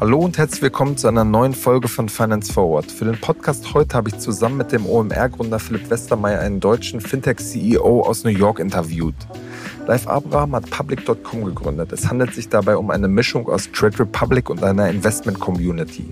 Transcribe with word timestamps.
Hallo 0.00 0.18
und 0.20 0.38
herzlich 0.38 0.62
willkommen 0.62 0.96
zu 0.96 1.08
einer 1.08 1.24
neuen 1.24 1.52
Folge 1.52 1.86
von 1.86 2.08
Finance 2.08 2.50
Forward. 2.50 2.90
Für 2.90 3.04
den 3.04 3.20
Podcast 3.20 3.74
heute 3.74 3.94
habe 3.98 4.08
ich 4.08 4.18
zusammen 4.18 4.56
mit 4.56 4.72
dem 4.72 4.86
OMR-Gründer 4.86 5.58
Philipp 5.58 5.90
Westermeier 5.90 6.40
einen 6.40 6.58
deutschen 6.58 7.02
Fintech-CEO 7.02 8.00
aus 8.00 8.24
New 8.24 8.30
York 8.30 8.60
interviewt. 8.60 9.14
Live 9.86 10.06
Abraham 10.06 10.56
hat 10.56 10.70
Public.com 10.70 11.44
gegründet. 11.44 11.92
Es 11.92 12.08
handelt 12.08 12.32
sich 12.32 12.48
dabei 12.48 12.78
um 12.78 12.90
eine 12.90 13.08
Mischung 13.08 13.46
aus 13.46 13.70
Trade 13.70 14.00
Republic 14.00 14.48
und 14.48 14.64
einer 14.64 14.88
Investment-Community. 14.88 16.06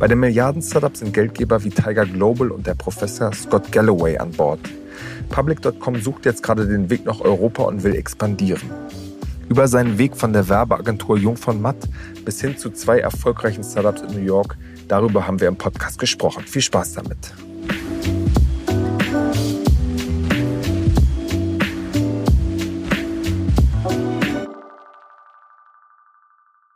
Bei 0.00 0.08
den 0.08 0.18
Milliarden-Startups 0.18 0.98
sind 0.98 1.14
Geldgeber 1.14 1.62
wie 1.62 1.70
Tiger 1.70 2.06
Global 2.06 2.50
und 2.50 2.66
der 2.66 2.74
Professor 2.74 3.32
Scott 3.32 3.70
Galloway 3.70 4.18
an 4.18 4.32
Bord. 4.32 4.58
Public.com 5.32 5.96
sucht 5.96 6.26
jetzt 6.26 6.42
gerade 6.42 6.68
den 6.68 6.90
Weg 6.90 7.06
nach 7.06 7.20
Europa 7.20 7.62
und 7.62 7.82
will 7.82 7.94
expandieren. 7.94 8.70
Über 9.48 9.66
seinen 9.66 9.96
Weg 9.96 10.14
von 10.14 10.34
der 10.34 10.46
Werbeagentur 10.48 11.16
Jung 11.16 11.38
von 11.38 11.60
Matt 11.60 11.88
bis 12.24 12.40
hin 12.42 12.58
zu 12.58 12.70
zwei 12.70 13.00
erfolgreichen 13.00 13.64
Startups 13.64 14.02
in 14.02 14.08
New 14.12 14.26
York, 14.26 14.58
darüber 14.88 15.26
haben 15.26 15.40
wir 15.40 15.48
im 15.48 15.56
Podcast 15.56 15.98
gesprochen. 15.98 16.44
Viel 16.44 16.60
Spaß 16.60 16.92
damit. 16.92 17.32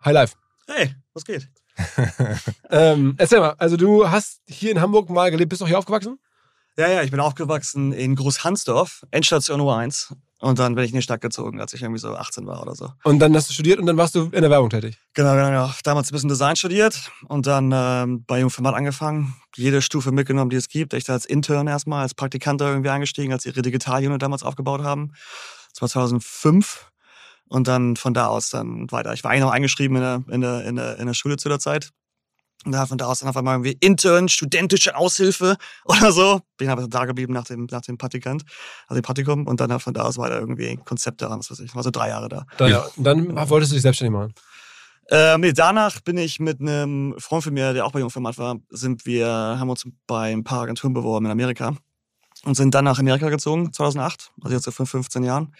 Hi 0.02 0.12
Live. 0.12 0.32
Hey, 0.66 0.94
was 1.12 1.24
geht? 1.24 1.46
ähm, 2.70 3.16
erzähl 3.18 3.40
mal, 3.40 3.54
also 3.58 3.76
du 3.76 4.08
hast 4.10 4.40
hier 4.48 4.70
in 4.70 4.80
Hamburg 4.80 5.10
mal 5.10 5.30
gelebt, 5.30 5.50
bist 5.50 5.60
du 5.60 5.66
hier 5.66 5.78
aufgewachsen? 5.78 6.18
Ja, 6.78 6.88
ja, 6.88 7.02
ich 7.02 7.10
bin 7.10 7.20
aufgewachsen 7.20 7.92
in 7.92 8.16
Großhansdorf, 8.16 9.06
Endstation 9.10 9.60
U1. 9.60 10.12
Und 10.38 10.58
dann 10.58 10.74
bin 10.74 10.84
ich 10.84 10.90
in 10.90 10.96
die 10.96 11.02
Stadt 11.02 11.22
gezogen, 11.22 11.60
als 11.60 11.72
ich 11.72 11.80
irgendwie 11.80 11.98
so 11.98 12.14
18 12.14 12.46
war 12.46 12.60
oder 12.60 12.74
so. 12.74 12.92
Und 13.04 13.20
dann 13.20 13.34
hast 13.34 13.48
du 13.48 13.54
studiert 13.54 13.78
und 13.78 13.86
dann 13.86 13.96
warst 13.96 14.14
du 14.14 14.24
in 14.24 14.42
der 14.42 14.50
Werbung 14.50 14.68
tätig? 14.68 14.98
Genau, 15.14 15.32
genau, 15.32 15.46
genau. 15.46 15.70
Damals 15.82 16.10
ein 16.10 16.12
bisschen 16.12 16.28
Design 16.28 16.56
studiert 16.56 17.10
und 17.28 17.46
dann 17.46 17.72
ähm, 17.74 18.24
bei 18.26 18.40
Jungformat 18.40 18.74
angefangen. 18.74 19.34
Jede 19.56 19.80
Stufe 19.80 20.12
mitgenommen, 20.12 20.50
die 20.50 20.56
es 20.56 20.68
gibt. 20.68 20.92
Ich 20.92 21.04
da 21.04 21.14
als 21.14 21.24
Intern 21.24 21.66
erstmal, 21.66 22.02
als 22.02 22.12
Praktikant 22.12 22.60
da 22.60 22.68
irgendwie 22.68 22.90
eingestiegen, 22.90 23.32
als 23.32 23.46
ihre 23.46 23.62
Digital-Unit 23.62 24.20
damals 24.20 24.42
aufgebaut 24.42 24.82
haben. 24.82 25.12
Das 25.72 25.80
war 25.80 25.88
2005. 25.88 26.90
Und 27.48 27.68
dann 27.68 27.96
von 27.96 28.12
da 28.12 28.26
aus 28.26 28.50
dann 28.50 28.90
weiter. 28.90 29.14
Ich 29.14 29.24
war 29.24 29.30
eigentlich 29.30 29.42
noch 29.42 29.52
eingeschrieben 29.52 29.96
in 29.96 30.02
der, 30.02 30.22
in 30.28 30.40
der, 30.42 30.64
in 30.64 30.76
der, 30.76 30.98
in 30.98 31.06
der 31.06 31.14
Schule 31.14 31.38
zu 31.38 31.48
der 31.48 31.60
Zeit. 31.60 31.92
Und 32.64 32.72
da 32.72 32.84
von 32.86 32.98
da 32.98 33.06
aus 33.06 33.20
dann 33.20 33.28
auf 33.28 33.36
einmal 33.36 33.54
irgendwie 33.54 33.76
Intern, 33.80 34.28
studentische 34.28 34.96
Aushilfe 34.96 35.56
oder 35.84 36.10
so. 36.10 36.40
Bin 36.56 36.68
aber 36.68 36.88
da 36.88 37.04
geblieben 37.04 37.32
nach 37.32 37.44
dem, 37.44 37.66
nach 37.70 37.82
dem 37.82 37.98
Praktikant, 37.98 38.44
also 38.88 39.00
dem 39.00 39.04
Praktikum. 39.04 39.46
Und 39.46 39.60
dann 39.60 39.78
von 39.78 39.94
da 39.94 40.02
aus 40.02 40.18
weiter 40.18 40.40
irgendwie 40.40 40.76
Konzepte 40.84 41.28
an, 41.28 41.38
was 41.38 41.50
weiß 41.50 41.60
ich. 41.60 41.74
War 41.74 41.82
so 41.82 41.90
drei 41.90 42.08
Jahre 42.08 42.28
da. 42.28 42.46
da 42.56 42.68
ja. 42.68 42.86
Dann 42.96 43.36
wolltest 43.48 43.72
du 43.72 43.74
dich 43.74 43.82
selbstständig 43.82 44.18
machen? 44.18 44.34
Ähm, 45.08 45.40
nee, 45.40 45.52
danach 45.52 46.00
bin 46.00 46.18
ich 46.18 46.40
mit 46.40 46.60
einem 46.60 47.14
Freund 47.18 47.44
von 47.44 47.54
mir, 47.54 47.72
der 47.72 47.86
auch 47.86 47.92
bei 47.92 48.00
Jungformat 48.00 48.38
war, 48.38 48.56
sind 48.70 49.06
wir, 49.06 49.28
haben 49.28 49.70
uns 49.70 49.86
bei 50.08 50.32
ein 50.32 50.42
paar 50.42 50.62
Agenturen 50.62 50.94
beworben 50.94 51.26
in 51.26 51.32
Amerika 51.32 51.76
und 52.44 52.56
sind 52.56 52.74
dann 52.74 52.84
nach 52.84 52.98
Amerika 52.98 53.28
gezogen, 53.28 53.72
2008, 53.72 54.32
also 54.42 54.54
jetzt 54.54 54.64
so 54.64 54.72
vor 54.72 54.86
15 54.86 55.22
Jahren. 55.22 55.54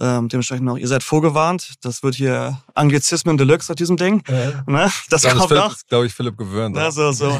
Ähm, 0.00 0.28
dementsprechend 0.28 0.64
noch, 0.64 0.76
ihr 0.76 0.88
seid 0.88 1.02
vorgewarnt. 1.02 1.74
Das 1.82 2.02
wird 2.02 2.14
hier 2.14 2.62
Anglizismen 2.74 3.36
Deluxe 3.36 3.70
aus 3.72 3.76
diesem 3.76 3.96
Ding. 3.96 4.22
Ja. 4.28 4.64
Ne? 4.66 4.90
Das 5.10 5.22
da 5.22 5.34
kommt 5.34 5.50
noch. 5.50 5.72
Das 5.72 5.86
glaube 5.86 6.06
ich, 6.06 6.14
Philipp 6.14 6.38
gewöhnt. 6.38 6.76
Ja, 6.76 6.90
so, 6.90 7.12
so. 7.12 7.38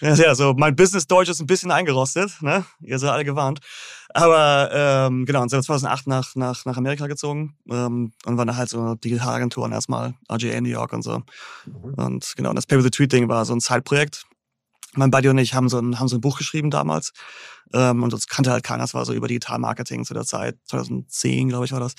ja, 0.00 0.34
so. 0.34 0.54
Mein 0.54 0.74
Business-Deutsch 0.74 1.28
ist 1.28 1.40
ein 1.40 1.46
bisschen 1.46 1.70
eingerostet. 1.70 2.32
Ne? 2.40 2.64
Ihr 2.80 2.98
seid 2.98 3.10
alle 3.10 3.24
gewarnt. 3.24 3.60
Aber 4.14 4.70
ähm, 4.72 5.26
genau, 5.26 5.42
und 5.42 5.50
sind 5.50 5.62
2008 5.62 6.06
nach, 6.06 6.34
nach, 6.36 6.64
nach 6.64 6.76
Amerika 6.76 7.06
gezogen 7.06 7.54
ähm, 7.70 8.12
und 8.24 8.38
waren 8.38 8.48
da 8.48 8.56
halt 8.56 8.68
so 8.68 8.94
Digitalagenturen 8.94 9.72
erstmal, 9.72 10.14
RGA 10.32 10.52
in 10.52 10.64
New 10.64 10.70
York 10.70 10.92
und 10.92 11.02
so. 11.02 11.22
Mhm. 11.66 11.94
Und 11.96 12.32
genau, 12.36 12.50
und 12.50 12.56
das 12.56 12.66
Pay 12.66 12.78
with 12.78 12.84
the 12.84 12.90
Tweet-Ding 12.90 13.28
war 13.28 13.44
so 13.44 13.54
ein 13.54 13.60
Zeitprojekt 13.60 14.26
mein 14.96 15.10
Buddy 15.10 15.28
und 15.28 15.38
ich 15.38 15.54
haben 15.54 15.68
so 15.68 15.78
ein, 15.78 15.98
haben 15.98 16.08
so 16.08 16.16
ein 16.16 16.20
Buch 16.20 16.38
geschrieben 16.38 16.70
damals. 16.70 17.12
Ähm, 17.72 18.02
und 18.02 18.12
das 18.12 18.28
kannte 18.28 18.50
halt 18.50 18.64
keiner. 18.64 18.82
Das 18.82 18.94
war 18.94 19.04
so 19.04 19.12
über 19.12 19.28
Digital-Marketing 19.28 20.04
zu 20.04 20.14
der 20.14 20.24
Zeit. 20.24 20.56
2010, 20.66 21.48
glaube 21.48 21.64
ich, 21.64 21.72
war 21.72 21.80
das. 21.80 21.94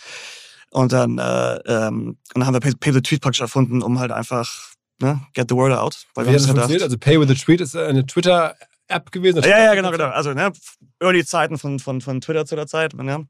Und 0.71 0.91
dann, 0.91 1.17
äh, 1.17 1.55
ähm, 1.65 2.07
und 2.07 2.17
dann 2.35 2.45
haben 2.45 2.53
wir 2.53 2.59
Pay, 2.59 2.75
Pay 2.75 2.93
the 2.93 3.01
Tweet 3.01 3.21
praktisch 3.21 3.41
erfunden, 3.41 3.81
um 3.81 3.99
halt 3.99 4.11
einfach, 4.11 4.71
ne, 5.01 5.21
get 5.33 5.47
the 5.49 5.55
word 5.55 5.77
out. 5.77 6.05
Weil 6.13 6.25
Wie 6.25 6.29
hat 6.29 6.35
das 6.37 6.45
funktioniert? 6.45 6.83
Also 6.83 6.97
Pay 6.97 7.19
with 7.19 7.27
the 7.29 7.35
Tweet 7.35 7.61
ist 7.61 7.75
eine 7.75 8.05
Twitter-App 8.05 9.11
gewesen? 9.11 9.43
Ja, 9.43 9.59
ja, 9.59 9.75
genau, 9.75 9.91
genau. 9.91 10.07
Also, 10.07 10.33
ne, 10.33 10.51
early 10.99 11.25
Zeiten 11.25 11.57
von, 11.57 11.79
von, 11.79 12.01
von 12.01 12.21
Twitter 12.21 12.45
zu 12.45 12.55
der 12.55 12.67
Zeit, 12.67 12.93
ne. 12.93 13.27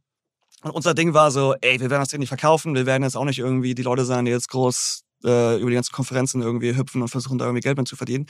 Und 0.64 0.72
unser 0.72 0.96
Ding 0.96 1.14
war 1.14 1.30
so, 1.30 1.54
ey, 1.62 1.80
wir 1.80 1.90
werden 1.92 2.02
das 2.02 2.10
Ding 2.10 2.20
nicht 2.20 2.30
verkaufen, 2.30 2.74
wir 2.74 2.88
werden 2.88 3.04
jetzt 3.04 3.16
auch 3.16 3.26
nicht 3.26 3.38
irgendwie 3.38 3.76
die 3.76 3.84
Leute 3.84 4.06
sein, 4.06 4.26
die 4.26 4.32
jetzt 4.32 4.50
groß 4.50 5.04
äh, 5.24 5.60
über 5.60 5.70
die 5.70 5.76
ganzen 5.76 5.94
Konferenzen 5.94 6.42
irgendwie 6.42 6.76
hüpfen 6.76 7.02
und 7.02 7.08
versuchen 7.08 7.38
da 7.38 7.46
irgendwie 7.46 7.62
Geld 7.62 7.78
mit 7.78 7.88
zu 7.88 7.96
verdienen. 7.96 8.26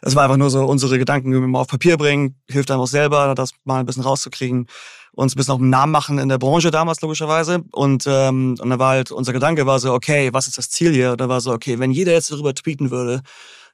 Es 0.00 0.14
war 0.14 0.24
einfach 0.24 0.36
nur 0.36 0.50
so 0.50 0.64
unsere 0.64 0.98
Gedanken 0.98 1.32
irgendwie 1.32 1.50
mal 1.50 1.60
auf 1.60 1.68
Papier 1.68 1.96
bringen, 1.96 2.36
hilft 2.48 2.70
einem 2.70 2.80
auch 2.80 2.86
selber, 2.86 3.34
das 3.34 3.52
mal 3.64 3.80
ein 3.80 3.86
bisschen 3.86 4.02
rauszukriegen, 4.02 4.66
uns 5.12 5.34
ein 5.34 5.36
bisschen 5.36 5.54
auch 5.54 5.58
einen 5.58 5.70
Namen 5.70 5.92
machen 5.92 6.18
in 6.18 6.28
der 6.28 6.38
Branche 6.38 6.70
damals 6.70 7.00
logischerweise 7.02 7.62
und 7.72 8.04
ähm, 8.06 8.56
und 8.58 8.70
dann 8.70 8.78
war 8.78 8.90
halt 8.90 9.12
unser 9.12 9.32
Gedanke 9.32 9.66
war 9.66 9.78
so 9.78 9.92
okay, 9.92 10.32
was 10.32 10.48
ist 10.48 10.58
das 10.58 10.70
Ziel 10.70 10.92
hier? 10.92 11.12
Und 11.12 11.20
dann 11.20 11.28
war 11.28 11.40
so 11.40 11.52
okay, 11.52 11.78
wenn 11.78 11.90
jeder 11.90 12.12
jetzt 12.12 12.30
darüber 12.30 12.54
tweeten 12.54 12.90
würde, 12.90 13.22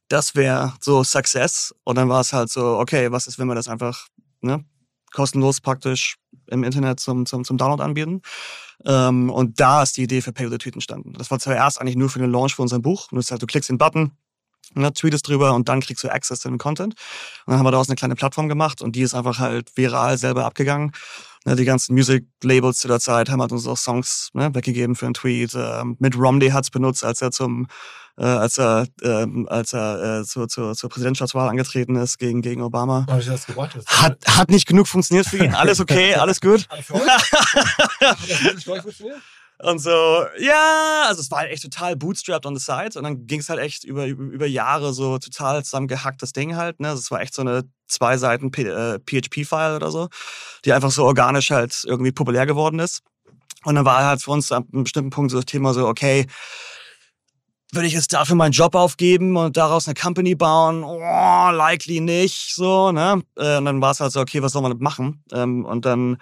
das 0.08 0.34
wäre 0.34 0.74
so 0.80 1.04
Success 1.04 1.74
und 1.84 1.96
dann 1.96 2.08
war 2.08 2.20
es 2.20 2.32
halt 2.32 2.50
so 2.50 2.78
okay, 2.78 3.12
was 3.12 3.26
ist, 3.26 3.38
wenn 3.38 3.46
wir 3.46 3.54
das 3.54 3.68
einfach 3.68 4.08
ne, 4.40 4.64
kostenlos 5.12 5.60
praktisch 5.60 6.16
im 6.46 6.64
Internet 6.64 7.00
zum, 7.00 7.26
zum, 7.26 7.44
zum 7.44 7.58
Download 7.58 7.82
anbieten. 7.82 8.22
Ähm, 8.84 9.30
und 9.30 9.60
da 9.60 9.82
ist 9.82 9.96
die 9.96 10.02
Idee 10.02 10.20
für 10.20 10.32
Pay 10.32 10.48
the 10.48 10.58
Tweet 10.58 10.74
entstanden. 10.74 11.14
Das 11.14 11.30
war 11.30 11.38
zuerst 11.38 11.80
eigentlich 11.80 11.96
nur 11.96 12.10
für 12.10 12.18
den 12.18 12.30
Launch 12.30 12.54
für 12.54 12.62
unser 12.62 12.78
Buch. 12.78 13.10
Und 13.10 13.28
halt, 13.30 13.42
du 13.42 13.46
klickst 13.46 13.70
den 13.70 13.78
Button, 13.78 14.12
ne, 14.74 14.92
tweetest 14.92 15.26
drüber 15.26 15.54
und 15.54 15.68
dann 15.68 15.80
kriegst 15.80 16.04
du 16.04 16.08
Access 16.08 16.40
zu 16.40 16.48
dem 16.48 16.58
Content. 16.58 16.94
Und 17.46 17.52
dann 17.52 17.58
haben 17.58 17.66
wir 17.66 17.72
daraus 17.72 17.88
eine 17.88 17.96
kleine 17.96 18.14
Plattform 18.14 18.48
gemacht 18.48 18.82
und 18.82 18.94
die 18.96 19.02
ist 19.02 19.14
einfach 19.14 19.38
halt 19.38 19.76
viral 19.76 20.18
selber 20.18 20.44
abgegangen. 20.44 20.92
Ne, 21.44 21.56
die 21.56 21.64
ganzen 21.64 21.94
Music-Labels 21.94 22.78
zu 22.78 22.88
der 22.88 23.00
Zeit 23.00 23.30
haben 23.30 23.40
halt 23.40 23.52
uns 23.52 23.66
auch 23.66 23.78
Songs 23.78 24.30
ne, 24.32 24.54
weggegeben 24.54 24.94
für 24.94 25.06
einen 25.06 25.14
Tweet. 25.14 25.54
Ähm, 25.54 25.96
Mit 25.98 26.16
Romney 26.16 26.50
hat's 26.50 26.70
benutzt, 26.70 27.04
als 27.04 27.22
er 27.22 27.30
zum 27.30 27.66
äh, 28.18 28.24
als 28.24 28.58
er, 28.58 28.86
äh, 29.00 29.26
als 29.46 29.72
er 29.72 30.20
äh, 30.20 30.24
zur, 30.24 30.48
zur, 30.48 30.74
zur 30.74 30.90
Präsidentschaftswahl 30.90 31.48
angetreten 31.48 31.96
ist 31.96 32.18
gegen, 32.18 32.42
gegen 32.42 32.62
Obama. 32.62 33.06
Hab 33.08 33.20
ich 33.20 33.26
das 33.26 33.46
gewartet? 33.46 33.84
Hat, 33.86 34.18
hat 34.26 34.50
nicht 34.50 34.66
genug 34.66 34.88
funktioniert 34.88 35.26
für 35.26 35.38
ihn. 35.38 35.54
Alles 35.54 35.80
okay, 35.80 36.14
alles 36.16 36.40
gut. 36.40 36.68
hat 36.68 36.80
das 38.00 38.66
wirklich 38.66 38.82
funktioniert? 38.82 39.18
Und 39.60 39.80
so, 39.80 39.90
ja, 40.38 41.06
also 41.08 41.20
es 41.20 41.32
war 41.32 41.40
halt 41.40 41.50
echt 41.50 41.64
total 41.64 41.96
bootstrapped 41.96 42.46
on 42.46 42.56
the 42.56 42.64
side. 42.64 42.96
Und 42.96 43.02
dann 43.02 43.26
ging 43.26 43.40
es 43.40 43.48
halt 43.48 43.58
echt 43.58 43.82
über, 43.82 44.06
über 44.06 44.46
Jahre 44.46 44.92
so 44.92 45.18
total 45.18 45.64
zusammengehacktes 45.64 46.32
Ding 46.32 46.54
halt. 46.54 46.78
Ne? 46.78 46.90
Also 46.90 47.00
es 47.00 47.10
war 47.10 47.20
echt 47.20 47.34
so 47.34 47.42
eine 47.42 47.64
zwei 47.88 48.18
Seiten 48.18 48.52
PHP-File 48.52 49.74
oder 49.74 49.90
so, 49.90 50.08
die 50.64 50.72
einfach 50.72 50.92
so 50.92 51.04
organisch 51.04 51.50
halt 51.50 51.82
irgendwie 51.84 52.12
populär 52.12 52.46
geworden 52.46 52.78
ist. 52.78 53.02
Und 53.64 53.74
dann 53.74 53.84
war 53.84 54.04
halt 54.04 54.22
für 54.22 54.30
uns 54.30 54.52
an 54.52 54.64
einem 54.72 54.84
bestimmten 54.84 55.10
Punkt 55.10 55.32
so 55.32 55.38
das 55.38 55.46
Thema 55.46 55.74
so, 55.74 55.88
okay, 55.88 56.26
würde 57.72 57.86
ich 57.86 57.92
jetzt 57.92 58.12
dafür 58.12 58.36
meinen 58.36 58.52
Job 58.52 58.74
aufgeben 58.74 59.36
und 59.36 59.56
daraus 59.56 59.86
eine 59.86 59.94
Company 59.94 60.34
bauen? 60.34 60.82
Oh, 60.84 61.50
likely 61.50 62.00
nicht, 62.00 62.54
so, 62.54 62.92
ne? 62.92 63.22
Äh, 63.36 63.58
und 63.58 63.64
dann 63.66 63.80
war 63.80 63.90
es 63.90 64.00
halt 64.00 64.12
so, 64.12 64.20
okay, 64.20 64.42
was 64.42 64.52
soll 64.52 64.62
man 64.62 64.78
machen? 64.78 65.22
Ähm, 65.32 65.64
und 65.64 65.84
dann, 65.84 66.18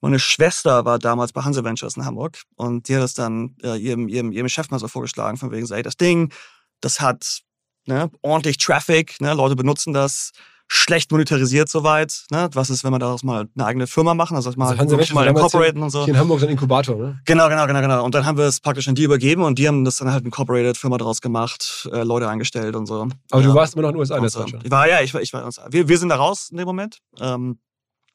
meine 0.00 0.18
Schwester 0.18 0.84
war 0.84 0.98
damals 0.98 1.32
bei 1.32 1.42
Hanse 1.42 1.64
Ventures 1.64 1.96
in 1.96 2.04
Hamburg 2.04 2.42
und 2.56 2.88
die 2.88 2.94
hat 2.94 3.02
das 3.02 3.14
dann 3.14 3.56
äh, 3.62 3.76
ihrem, 3.76 4.08
ihrem, 4.08 4.32
ihrem 4.32 4.48
Chef 4.48 4.70
mal 4.70 4.78
so 4.78 4.88
vorgeschlagen, 4.88 5.36
von 5.36 5.50
wegen 5.50 5.66
so, 5.66 5.74
ey, 5.74 5.82
das 5.82 5.96
Ding, 5.96 6.32
das 6.80 7.00
hat 7.00 7.40
ne, 7.86 8.10
ordentlich 8.22 8.58
Traffic, 8.58 9.20
ne, 9.20 9.34
Leute 9.34 9.56
benutzen 9.56 9.92
das, 9.92 10.32
schlecht 10.66 11.12
monetarisiert 11.12 11.68
soweit. 11.68 12.24
Ne? 12.30 12.48
Was 12.52 12.70
ist, 12.70 12.84
wenn 12.84 12.92
wir 12.92 12.98
daraus 12.98 13.22
mal 13.22 13.48
eine 13.54 13.66
eigene 13.66 13.86
Firma 13.86 14.14
machen? 14.14 14.36
Also, 14.36 14.50
mal, 14.56 14.76
also 14.76 14.96
Hansa 14.96 15.14
mal 15.14 15.26
incorporaten 15.26 15.82
und 15.82 15.90
so. 15.90 16.04
Hier 16.04 16.14
in 16.14 16.20
Hamburg 16.20 16.40
so 16.40 16.46
ein 16.46 16.52
Inkubator, 16.52 16.96
ne? 16.96 17.20
Genau, 17.24 17.48
genau, 17.48 17.66
genau, 17.66 17.80
genau. 17.80 18.04
Und 18.04 18.14
dann 18.14 18.26
haben 18.26 18.38
wir 18.38 18.46
es 18.46 18.60
praktisch 18.60 18.88
an 18.88 18.94
die 18.94 19.04
übergeben 19.04 19.42
und 19.42 19.58
die 19.58 19.68
haben 19.68 19.84
das 19.84 19.96
dann 19.96 20.10
halt 20.10 20.24
Incorporated 20.24 20.76
Firma 20.76 20.98
daraus 20.98 21.20
gemacht, 21.20 21.88
äh, 21.92 22.02
Leute 22.02 22.28
eingestellt 22.28 22.76
und 22.76 22.86
so. 22.86 23.08
Aber 23.30 23.42
ja. 23.42 23.48
du 23.48 23.54
warst 23.54 23.74
immer 23.74 23.82
noch 23.82 23.90
in 23.90 23.94
den 23.94 24.00
USA 24.00 24.20
der 24.20 24.30
Zeit 24.30 24.50
schon? 24.50 24.60
Ich 24.64 24.70
war, 24.70 24.88
ja, 24.88 25.00
ich 25.00 25.12
war, 25.14 25.20
ich 25.20 25.32
war 25.32 25.40
in 25.40 25.44
den 25.44 25.48
USA. 25.48 25.66
Wir, 25.70 25.88
wir 25.88 25.98
sind 25.98 26.08
da 26.08 26.16
raus 26.16 26.48
in 26.50 26.56
dem 26.56 26.66
Moment. 26.66 26.98
Ähm, 27.20 27.58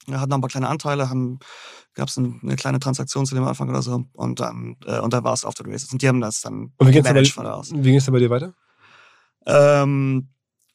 wir 0.07 0.19
hatten 0.19 0.29
noch 0.29 0.37
ein 0.37 0.41
paar 0.41 0.49
kleine 0.49 0.69
Anteile, 0.69 1.09
haben 1.09 1.39
gab 1.93 2.07
es 2.07 2.17
eine, 2.17 2.39
eine, 2.41 2.55
kleine 2.55 2.79
Transaktion 2.79 3.25
zu 3.25 3.35
dem 3.35 3.43
Anfang 3.43 3.69
oder 3.69 3.81
so 3.81 4.05
und 4.13 4.39
dann 4.39 4.77
äh, 4.85 4.99
und 4.99 5.13
dann 5.13 5.23
war 5.23 5.33
es 5.33 5.43
auf 5.43 5.53
the 5.57 5.63
races 5.69 5.91
und 5.91 6.01
die 6.01 6.07
haben 6.07 6.21
das 6.21 6.41
dann 6.41 6.71
und 6.79 6.87
wie 6.87 6.91
ging 6.91 7.01
es 7.97 8.05
bei, 8.05 8.11
bei 8.11 8.19
dir 8.19 8.29
weiter? 8.29 8.53
Ähm, 9.45 10.29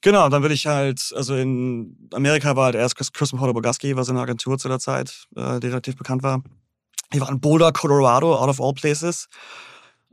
Genau, 0.04 0.28
dann 0.28 0.42
würde 0.42 0.54
ich 0.54 0.66
halt, 0.66 1.14
also 1.16 1.34
in 1.34 1.96
Amerika 2.12 2.54
war 2.56 2.66
halt 2.66 2.74
erst 2.74 2.94
Christian 2.94 3.38
Porter 3.38 3.54
Bogaski, 3.54 3.96
was 3.96 4.10
in 4.10 4.16
der 4.16 4.24
Agentur 4.24 4.58
zu 4.58 4.68
der 4.68 4.78
Zeit, 4.78 5.26
äh, 5.34 5.58
die 5.60 5.68
relativ 5.68 5.96
bekannt 5.96 6.22
war. 6.22 6.42
Ich 7.10 7.22
war 7.22 7.30
in 7.30 7.40
Boulder, 7.40 7.72
Colorado, 7.72 8.36
out 8.36 8.50
of 8.50 8.60
all 8.60 8.74
places. 8.74 9.30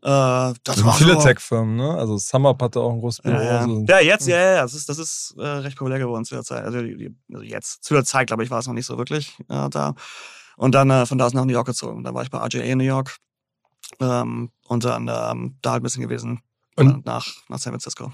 Äh, 0.02 0.08
das, 0.08 0.54
das 0.64 0.76
sind 0.78 0.94
viele 0.94 1.18
Tech-Firmen, 1.18 1.76
ne? 1.76 1.94
Also 1.98 2.18
SumUp 2.18 2.62
hatte 2.62 2.80
auch 2.80 2.94
ein 2.94 3.02
großes 3.02 3.22
Büro. 3.22 3.36
Ja. 3.36 3.66
So. 3.66 3.84
ja 3.86 4.00
jetzt, 4.00 4.28
ja, 4.28 4.38
ja, 4.38 4.62
das 4.62 4.76
ist, 4.76 4.88
das 4.88 4.98
ist 4.98 5.36
äh, 5.38 5.46
recht 5.46 5.78
populär 5.78 6.00
geworden 6.00 6.24
zu 6.24 6.36
der 6.36 6.46
Zeit. 6.46 6.64
Also, 6.64 6.78
also 6.78 7.44
jetzt, 7.44 7.84
zu 7.84 7.94
der 7.94 8.06
Zeit, 8.06 8.28
glaube 8.28 8.46
ich, 8.46 8.50
war 8.50 8.60
es 8.60 8.68
noch 8.68 8.74
nicht 8.74 8.86
so 8.86 8.98
wirklich 8.98 9.38
äh, 9.50 9.70
da. 9.70 9.94
Und 10.56 10.74
dann 10.74 10.90
äh, 10.90 11.06
von 11.06 11.18
da 11.18 11.26
aus 11.26 11.34
nach 11.34 11.44
New 11.44 11.52
York 11.52 11.68
gezogen. 11.68 12.06
Da 12.06 12.14
war 12.14 12.24
ich 12.24 12.30
bei 12.30 12.38
RJA 12.38 12.62
in 12.62 12.78
New 12.78 12.86
York. 12.86 13.18
Ähm, 14.00 14.52
und 14.70 14.86
dann 14.86 15.10
ähm, 15.10 15.58
da 15.62 15.72
halt 15.72 15.82
ein 15.82 15.84
bisschen 15.84 16.02
gewesen. 16.02 16.40
Und 16.78 17.06
nach, 17.06 17.28
nach 17.50 17.60
San 17.60 17.74
Francisco. 17.74 18.14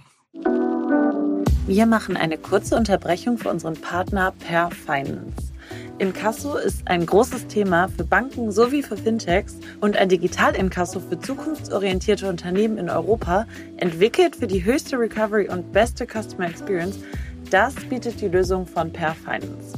Wir 1.68 1.86
machen 1.86 2.16
eine 2.16 2.38
kurze 2.38 2.78
Unterbrechung 2.78 3.38
für 3.38 3.50
unseren 3.50 3.74
Partner 3.74 4.32
Per 4.40 4.72
Finance. 4.72 5.52
Inkasso 5.98 6.56
ist 6.56 6.88
ein 6.88 7.06
großes 7.06 7.48
Thema 7.48 7.90
für 7.90 8.06
Banken 8.06 8.54
sowie 8.54 8.82
für 8.82 8.96
Fintechs 8.96 9.58
und 9.82 9.98
ein 9.98 10.08
Digital-Inkasso 10.08 11.02
für 11.02 11.20
zukunftsorientierte 11.20 12.30
Unternehmen 12.30 12.78
in 12.78 12.90
Europa, 12.90 13.46
entwickelt 13.76 14.38
für 14.38 14.48
die 14.48 14.64
höchste 14.64 14.98
Recovery 14.98 15.50
und 15.50 15.74
beste 15.74 16.08
Customer 16.08 16.48
Experience, 16.48 17.00
das 17.52 17.76
bietet 17.76 18.22
die 18.22 18.30
Lösung 18.30 18.66
von 18.66 18.94
Per 18.94 19.14
Finance. 19.14 19.74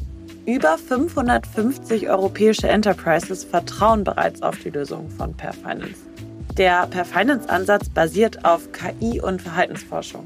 Über 0.45 0.77
550 0.77 2.07
europäische 2.07 2.69
Enterprises 2.69 3.43
vertrauen 3.43 4.03
bereits 4.03 4.43
auf 4.43 4.59
die 4.59 4.69
Lösung 4.69 5.09
von 5.09 5.33
Per 5.33 5.53
Finance. 5.53 6.09
Der 6.59 6.87
Per 6.87 7.05
Finance 7.05 7.49
Ansatz 7.49 7.87
basiert 7.87 8.43
auf 8.43 8.69
KI 8.73 9.21
und 9.21 9.41
Verhaltensforschung. 9.41 10.25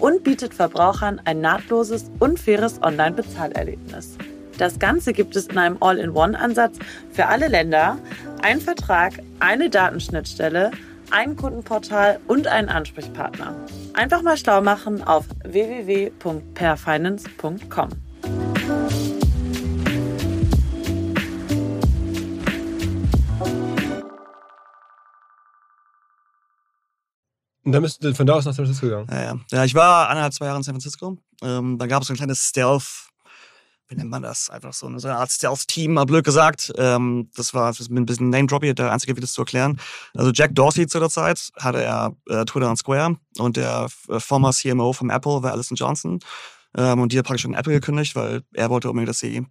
und 0.00 0.24
bietet 0.24 0.54
Verbrauchern 0.54 1.20
ein 1.24 1.40
nahtloses 1.40 2.10
und 2.18 2.38
faires 2.38 2.82
Online-Bezahlerlebnis. 2.82 4.16
Das 4.58 4.78
Ganze 4.78 5.12
gibt 5.12 5.36
es 5.36 5.48
in 5.48 5.58
einem 5.58 5.76
All-in-One-Ansatz 5.80 6.78
für 7.12 7.26
alle 7.26 7.48
Länder, 7.48 7.98
ein 8.42 8.60
Vertrag, 8.60 9.14
eine 9.38 9.70
Datenschnittstelle, 9.70 10.70
ein 11.10 11.36
Kundenportal 11.36 12.20
und 12.26 12.46
einen 12.46 12.68
Ansprechpartner. 12.68 13.54
Einfach 13.94 14.20
mal 14.22 14.36
schlau 14.36 14.60
machen 14.62 15.02
auf 15.02 15.24
www.perfinance.com. 15.44 18.05
Und 27.66 27.72
dann 27.72 27.82
bist 27.82 28.02
du 28.02 28.14
von 28.14 28.26
da 28.26 28.34
aus 28.34 28.44
nach 28.44 28.54
San 28.54 28.64
Francisco 28.64 28.86
gegangen. 28.86 29.08
Ja, 29.10 29.22
ja. 29.22 29.40
ja 29.50 29.64
ich 29.64 29.74
war 29.74 30.08
eineinhalb, 30.08 30.32
zwei 30.32 30.46
Jahre 30.46 30.58
in 30.58 30.62
San 30.62 30.74
Francisco. 30.74 31.18
Ähm, 31.42 31.76
da 31.78 31.88
gab 31.88 32.00
es 32.00 32.06
so 32.06 32.14
ein 32.14 32.16
kleines 32.16 32.40
Stealth, 32.40 33.08
wie 33.88 33.96
nennt 33.96 34.08
man 34.08 34.22
das? 34.22 34.48
Einfach 34.50 34.72
so 34.72 34.86
eine, 34.86 35.00
so 35.00 35.08
eine 35.08 35.16
Art 35.16 35.32
Stealth-Team, 35.32 35.94
mal 35.94 36.04
blöd 36.06 36.24
gesagt. 36.24 36.72
Ähm, 36.76 37.28
das 37.34 37.54
war 37.54 37.72
das 37.72 37.88
ein 37.88 38.06
bisschen 38.06 38.30
Name-Droppy, 38.30 38.72
der 38.72 38.92
einzige 38.92 39.16
Weg, 39.16 39.20
das 39.20 39.32
zu 39.32 39.42
erklären. 39.42 39.80
Also 40.14 40.30
Jack 40.32 40.54
Dorsey 40.54 40.86
zu 40.86 41.00
der 41.00 41.10
Zeit 41.10 41.50
hatte 41.56 41.82
er 41.82 42.14
äh, 42.28 42.44
Twitter 42.44 42.70
und 42.70 42.76
Square 42.76 43.16
und 43.38 43.56
der 43.56 43.88
äh, 44.08 44.20
former 44.20 44.52
CMO 44.52 44.92
von 44.92 45.10
Apple 45.10 45.42
war 45.42 45.50
Alison 45.50 45.76
Johnson. 45.76 46.20
Ähm, 46.76 47.00
und 47.00 47.10
die 47.10 47.18
hat 47.18 47.26
praktisch 47.26 47.42
schon 47.42 47.54
Apple 47.54 47.72
gekündigt, 47.72 48.14
weil 48.14 48.42
er 48.54 48.70
wollte 48.70 48.88
unbedingt, 48.88 49.08
dass 49.08 49.18
sie 49.18 49.44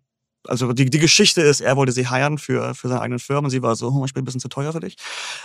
also 0.47 0.73
die, 0.73 0.89
die 0.89 0.99
Geschichte 0.99 1.41
ist, 1.41 1.61
er 1.61 1.75
wollte 1.75 1.91
sie 1.91 2.07
heiren 2.07 2.37
für, 2.37 2.75
für 2.75 2.87
seine 2.87 3.01
eigenen 3.01 3.19
Firmen. 3.19 3.49
Sie 3.49 3.61
war 3.61 3.75
so, 3.75 3.89
oh, 3.89 4.05
ich 4.05 4.13
bin 4.13 4.21
ein 4.21 4.25
bisschen 4.25 4.41
zu 4.41 4.49
teuer 4.49 4.71
für 4.71 4.79
dich. 4.79 4.95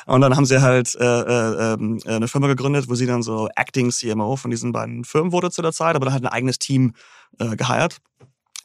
Und 0.07 0.21
dann 0.21 0.37
haben 0.37 0.47
sie 0.47 0.61
halt 0.61 0.95
äh, 0.95 1.05
äh, 1.05 1.75
ähm, 1.75 2.01
eine 2.07 2.29
Firma 2.29 2.47
gegründet, 2.47 2.89
wo 2.89 2.95
sie 2.95 3.07
dann 3.07 3.23
so 3.23 3.49
Acting 3.57 3.91
CMO 3.91 4.37
von 4.37 4.51
diesen 4.51 4.73
beiden 4.73 5.05
Firmen 5.05 5.33
wurde 5.33 5.51
zu 5.51 5.63
der 5.63 5.73
Zeit, 5.73 5.97
aber 5.97 6.07
dann 6.07 6.15
halt 6.15 6.25
ein 6.25 6.33
eigenes 6.33 6.59
Team 6.59 6.95
äh, 7.39 7.57
geheiert. 7.57 7.99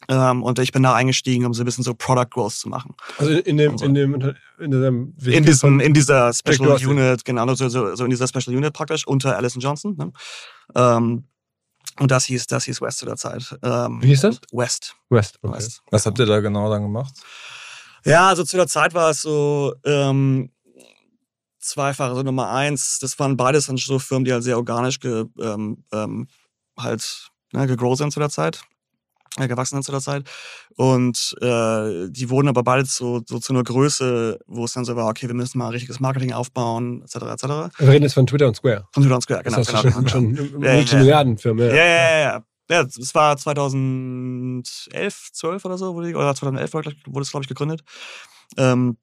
Ähm, 0.08 0.42
und 0.42 0.58
ich 0.58 0.72
bin 0.72 0.82
da 0.82 0.94
eingestiegen, 0.94 1.46
um 1.46 1.54
so 1.54 1.62
ein 1.62 1.64
bisschen 1.64 1.82
so 1.82 1.94
Product 1.94 2.28
Growth 2.30 2.52
zu 2.52 2.68
machen. 2.68 2.94
Also 3.18 3.32
in 3.32 3.56
dem, 3.56 3.78
so. 3.78 3.84
in 3.84 3.94
dem, 3.94 4.14
in 4.58 4.70
dem 4.70 5.14
in, 5.24 5.44
diesem, 5.44 5.80
in 5.80 5.94
dieser 5.94 6.32
Special 6.32 6.78
Unit, 6.86 7.24
genau, 7.24 7.54
so, 7.54 7.68
so, 7.68 7.94
so 7.94 8.04
in 8.04 8.10
dieser 8.10 8.28
Special 8.28 8.54
Unit 8.54 8.72
praktisch 8.72 9.06
unter 9.06 9.36
Alison 9.36 9.60
Johnson. 9.60 9.96
Ne? 9.96 10.12
Ähm, 10.74 11.24
und 11.98 12.10
das 12.10 12.24
hieß, 12.24 12.46
das 12.46 12.64
hieß 12.64 12.80
West 12.80 12.98
zu 12.98 13.06
der 13.06 13.16
Zeit. 13.16 13.58
Ähm, 13.62 14.02
Wie 14.02 14.08
hieß 14.08 14.22
das? 14.22 14.40
West. 14.52 14.96
West, 15.08 15.38
okay. 15.42 15.56
West. 15.56 15.82
Was 15.90 16.06
habt 16.06 16.18
ihr 16.18 16.26
da 16.26 16.40
genau 16.40 16.70
dann 16.70 16.82
gemacht? 16.82 17.14
Ja, 18.04 18.28
also 18.28 18.44
zu 18.44 18.56
der 18.56 18.66
Zeit 18.66 18.94
war 18.94 19.10
es 19.10 19.22
so 19.22 19.74
ähm, 19.84 20.50
zweifach. 21.58 22.08
Also 22.10 22.22
Nummer 22.22 22.50
eins, 22.50 22.98
das 23.00 23.18
waren 23.18 23.36
beides 23.36 23.66
dann 23.66 23.76
so 23.76 23.98
Firmen, 23.98 24.24
die 24.24 24.32
halt 24.32 24.44
sehr 24.44 24.56
organisch 24.56 25.00
ge, 25.00 25.26
ähm, 25.40 25.84
ähm, 25.92 26.28
halt 26.78 27.30
ne, 27.52 27.66
gegrown 27.66 27.96
sind 27.96 28.12
zu 28.12 28.20
der 28.20 28.30
Zeit 28.30 28.62
gewachsen 29.36 29.76
sind 29.76 29.82
zu 29.84 29.92
der 29.92 30.00
Zeit. 30.00 30.28
Und 30.76 31.36
äh, 31.40 32.08
die 32.08 32.30
wurden 32.30 32.48
aber 32.48 32.62
bald 32.62 32.88
so, 32.88 33.22
so 33.26 33.38
zu 33.38 33.52
einer 33.52 33.62
Größe, 33.62 34.38
wo 34.46 34.64
es 34.64 34.72
dann 34.72 34.84
so 34.84 34.96
war, 34.96 35.08
okay, 35.08 35.28
wir 35.28 35.34
müssen 35.34 35.58
mal 35.58 35.66
ein 35.66 35.72
richtiges 35.72 36.00
Marketing 36.00 36.32
aufbauen, 36.32 37.02
etc. 37.02 37.16
etc. 37.16 37.44
Wir 37.78 37.88
reden 37.88 38.04
jetzt 38.04 38.14
von 38.14 38.26
Twitter 38.26 38.48
und 38.48 38.56
Square. 38.56 38.88
Von 38.92 39.02
Twitter 39.02 39.16
und 39.16 39.22
Square, 39.22 39.42
genau. 39.44 39.56
Das 39.56 39.72
heißt 39.72 39.82
genau, 39.82 40.08
schon, 40.08 40.34
genau. 40.34 40.52
schon 40.52 40.62
ja, 40.62 40.74
Multimilliardenfirmen. 40.74 41.68
Ja, 41.68 41.74
ja, 41.74 41.84
ja. 41.84 42.20
ja. 42.20 42.42
Ja, 42.68 42.80
es 42.80 43.14
war 43.14 43.36
2011, 43.36 45.30
12 45.32 45.64
oder 45.64 45.78
so, 45.78 45.94
wurde 45.94 46.12
oder 46.16 46.34
2011 46.34 46.74
wurde, 46.74 46.96
wurde 47.06 47.22
es, 47.22 47.30
glaube 47.30 47.44
ich, 47.44 47.48
gegründet. 47.48 47.82
Ähm, 48.56 48.96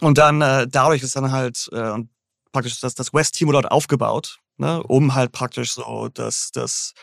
und 0.00 0.16
dann 0.16 0.40
äh, 0.40 0.66
dadurch 0.66 1.02
ist 1.02 1.14
dann 1.14 1.30
halt 1.30 1.68
äh, 1.72 1.90
und 1.90 2.08
praktisch 2.52 2.80
das, 2.80 2.94
das 2.94 3.12
West-Team 3.12 3.52
dort 3.52 3.70
aufgebaut, 3.70 4.38
ne, 4.56 4.82
um 4.82 5.14
halt 5.14 5.32
praktisch 5.32 5.72
so 5.72 6.08
das, 6.08 6.50
das 6.52 6.94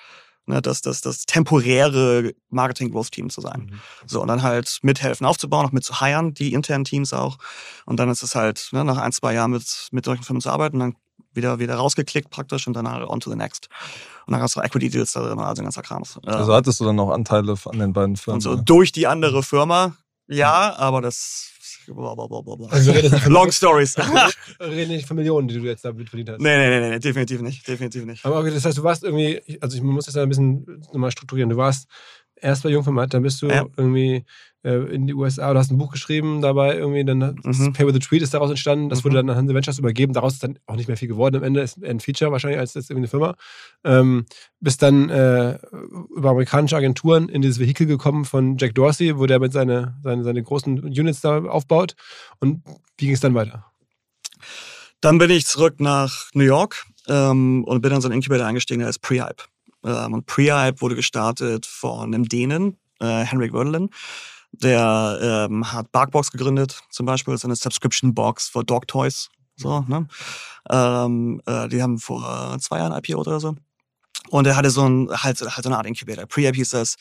ne, 0.46 0.62
das, 0.62 0.82
das, 0.82 1.02
das 1.02 1.26
temporäre 1.26 2.34
Marketing-Growth-Team 2.50 3.30
zu 3.30 3.42
sein. 3.42 3.70
Mhm. 3.72 3.80
So, 4.06 4.22
und 4.22 4.28
dann 4.28 4.44
halt 4.44 4.80
mithelfen 4.82 5.26
aufzubauen, 5.26 5.66
auch 5.66 5.72
mit 5.72 5.84
zu 5.84 6.00
hiren, 6.00 6.34
die 6.34 6.54
internen 6.54 6.84
Teams 6.84 7.14
auch. 7.14 7.38
Und 7.86 8.00
dann 8.00 8.10
ist 8.10 8.24
es 8.24 8.36
halt 8.36 8.70
ne, 8.72 8.84
nach 8.84 8.98
ein, 8.98 9.12
zwei 9.12 9.34
Jahren 9.34 9.52
mit, 9.52 9.90
mit 9.92 10.06
solchen 10.06 10.24
Firmen 10.24 10.42
zu 10.42 10.50
arbeiten, 10.50 10.80
dann 10.80 10.96
wieder, 11.34 11.60
wieder 11.60 11.76
rausgeklickt 11.76 12.30
praktisch 12.30 12.68
und 12.68 12.74
dann 12.74 12.90
halt 12.90 13.08
on 13.08 13.20
to 13.20 13.30
the 13.30 13.38
next. 13.38 13.70
Und 14.26 14.34
dann 14.34 14.42
hast 14.42 14.56
du 14.56 14.62
Equity 14.62 14.90
Deals 14.90 15.14
da 15.14 15.22
drin, 15.22 15.40
also 15.40 15.62
ein 15.62 15.66
ganzer 15.66 15.82
Kram. 15.82 16.04
Also 16.26 16.54
hattest 16.54 16.80
du 16.80 16.86
dann 16.86 16.96
noch 16.96 17.10
Anteile 17.10 17.56
an 17.66 17.80
den 17.80 17.94
beiden 17.94 18.18
Firmen? 18.18 18.38
Und 18.38 18.42
so 18.42 18.56
durch 18.56 18.92
die 18.92 19.08
andere 19.08 19.44
Firma, 19.44 19.96
ja, 20.28 20.76
aber 20.78 21.02
das 21.02 21.52
also 22.70 23.30
Long 23.30 23.52
Stories. 23.52 23.98
wir 24.60 24.68
reden 24.68 24.92
nicht 24.92 25.08
von 25.08 25.18
Millionen, 25.18 25.48
die 25.48 25.56
du 25.56 25.66
jetzt 25.66 25.84
damit 25.86 26.10
verdient 26.10 26.30
hast. 26.30 26.42
Nee, 26.42 26.58
nee, 26.58 26.80
nee, 26.80 26.90
nee, 26.90 27.00
definitiv 27.00 27.42
nicht. 27.42 27.68
Definitiv 27.68 28.06
nicht. 28.06 28.26
Aber 28.26 28.40
okay, 28.40 28.52
das 28.52 28.66
heißt, 28.66 28.78
du 28.78 28.84
warst 28.84 29.04
irgendwie, 29.04 29.42
also 29.62 29.76
ich 29.76 29.84
muss 29.84 30.06
das 30.06 30.18
ein 30.18 30.30
bisschen 30.30 30.84
nochmal 30.92 31.12
strukturieren. 31.12 31.50
Du 31.50 31.58
warst 31.58 31.88
erst 32.36 32.64
bei 32.64 32.70
Jungformat, 32.70 33.14
dann 33.14 33.24
bist 33.24 33.42
du 33.42 33.48
ja. 33.48 33.66
irgendwie 33.78 34.26
in 34.70 35.08
die 35.08 35.14
USA, 35.14 35.54
du 35.54 35.60
hast 35.60 35.72
ein 35.72 35.78
Buch 35.78 35.92
geschrieben 35.92 36.42
dabei 36.42 36.78
irgendwie, 36.78 37.04
dann 37.04 37.40
mhm. 37.44 37.74
Pay 37.74 37.88
with 37.88 37.96
a 37.96 38.00
Tweet 38.00 38.22
ist 38.22 38.34
daraus 38.34 38.50
entstanden, 38.50 38.90
das 38.90 39.00
mhm. 39.00 39.06
wurde 39.06 39.16
dann 39.18 39.30
an 39.30 39.36
Hanse 39.36 39.56
Ventures 39.56 39.80
übergeben, 39.80 40.14
daraus 40.14 40.34
ist 40.34 40.44
dann 40.44 40.60
auch 40.68 40.76
nicht 40.76 40.88
mehr 40.88 40.98
viel 40.98 41.08
geworden 41.08 41.38
am 41.38 41.44
Ende, 41.44 41.62
ist 41.62 41.84
ein 41.84 42.00
Feature 42.00 42.32
wahrscheinlich 42.32 42.60
als 42.60 42.76
jetzt 42.76 42.90
irgendwie 42.90 43.02
eine 43.02 43.08
Firma. 43.08 43.36
Ähm, 43.84 44.26
bist 44.60 44.84
dann 44.84 45.10
äh, 45.10 45.58
über 46.16 46.30
amerikanische 46.30 46.76
Agenturen 46.76 47.28
in 47.30 47.42
dieses 47.42 47.60
Vehikel 47.60 47.88
gekommen 47.88 48.26
von 48.26 48.58
Jack 48.58 48.76
Dorsey, 48.76 49.18
wo 49.18 49.26
der 49.26 49.40
mit 49.40 49.52
seine, 49.52 49.98
seine, 50.04 50.24
seine 50.24 50.44
großen 50.44 50.80
Units 50.80 51.22
da 51.22 51.44
aufbaut 51.44 51.96
und 52.40 52.62
wie 52.98 53.06
ging 53.06 53.16
es 53.16 53.22
dann 53.22 53.34
weiter? 53.34 53.66
Dann 55.02 55.18
bin 55.18 55.32
ich 55.32 55.48
zurück 55.48 55.80
nach 55.80 56.30
New 56.34 56.44
York 56.44 56.86
ähm, 57.08 57.64
und 57.64 57.82
bin 57.82 57.92
dann 57.92 58.02
so 58.02 58.08
ein 58.08 58.14
Incubator 58.14 58.46
eingestiegen, 58.46 58.82
der 58.82 58.90
ist 58.90 59.00
Prehype. 59.00 59.44
Ähm, 59.84 60.14
und 60.14 60.28
Prehype 60.28 60.82
wurde 60.82 60.96
gestartet 60.96 61.66
von 61.66 62.14
einem 62.14 62.30
Dänen, 62.30 62.78
äh, 63.00 63.24
Henrik 63.24 63.54
Wördelin. 63.54 63.90
Der 64.54 65.48
ähm, 65.50 65.72
hat 65.72 65.92
Barkbox 65.92 66.32
gegründet, 66.32 66.82
zum 66.90 67.06
Beispiel, 67.06 67.34
das 67.34 67.42
ist 67.42 67.46
eine 67.46 67.56
Subscription 67.56 68.14
Box 68.14 68.50
für 68.50 68.64
Dog 68.64 68.88
Toys. 68.88 69.30
So, 69.56 69.82
ne? 69.88 70.08
Ähm, 70.70 71.42
äh, 71.46 71.68
die 71.70 71.82
haben 71.82 72.00
vor 72.00 72.58
zwei 72.60 72.80
Jahren 72.80 72.98
IPO 72.98 73.20
oder 73.20 73.40
so. 73.40 73.56
Und 74.30 74.48
er 74.48 74.56
hatte 74.56 74.70
so 74.70 74.88
ein, 74.88 75.10
halt, 75.10 75.42
halt 75.42 75.64
so 75.64 75.70
eine 75.70 75.78
Art 75.78 75.86
Incubator. 75.86 76.26
Prehype 76.26 76.56
hieß 76.56 76.70
das. 76.70 76.96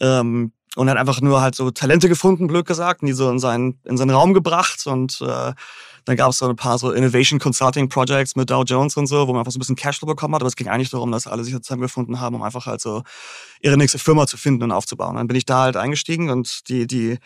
Ähm, 0.00 0.52
und 0.74 0.88
hat 0.88 0.96
einfach 0.96 1.20
nur 1.20 1.42
halt 1.42 1.54
so 1.54 1.70
Talente 1.70 2.08
gefunden, 2.08 2.46
blöd 2.46 2.66
gesagt, 2.66 3.02
und 3.02 3.06
die 3.06 3.12
so 3.12 3.28
in 3.30 3.38
seinen, 3.38 3.78
in 3.84 3.98
seinen 3.98 4.10
Raum 4.10 4.32
gebracht 4.32 4.86
und 4.86 5.20
äh, 5.20 5.52
dann 6.04 6.16
gab 6.16 6.30
es 6.30 6.38
so 6.38 6.48
ein 6.48 6.56
paar 6.56 6.78
so 6.78 6.92
Innovation 6.92 7.38
Consulting 7.38 7.88
Projects 7.88 8.36
mit 8.36 8.50
Dow 8.50 8.62
Jones 8.64 8.96
und 8.96 9.06
so, 9.06 9.26
wo 9.26 9.32
man 9.32 9.40
einfach 9.40 9.52
so 9.52 9.58
ein 9.58 9.60
bisschen 9.60 9.76
Cashflow 9.76 10.06
bekommen 10.06 10.34
hat. 10.34 10.42
Aber 10.42 10.48
es 10.48 10.56
ging 10.56 10.68
eigentlich 10.68 10.90
darum, 10.90 11.12
dass 11.12 11.26
alle 11.26 11.44
sich 11.44 11.54
zusammengefunden 11.54 12.20
haben, 12.20 12.36
um 12.36 12.42
einfach 12.42 12.66
halt 12.66 12.80
so 12.80 13.02
ihre 13.60 13.76
nächste 13.76 13.98
Firma 13.98 14.26
zu 14.26 14.36
finden 14.36 14.64
und 14.64 14.72
aufzubauen. 14.72 15.16
Dann 15.16 15.28
bin 15.28 15.36
ich 15.36 15.46
da 15.46 15.62
halt 15.62 15.76
eingestiegen 15.76 16.30
und 16.30 16.68
die, 16.68 16.86
die, 16.86 17.18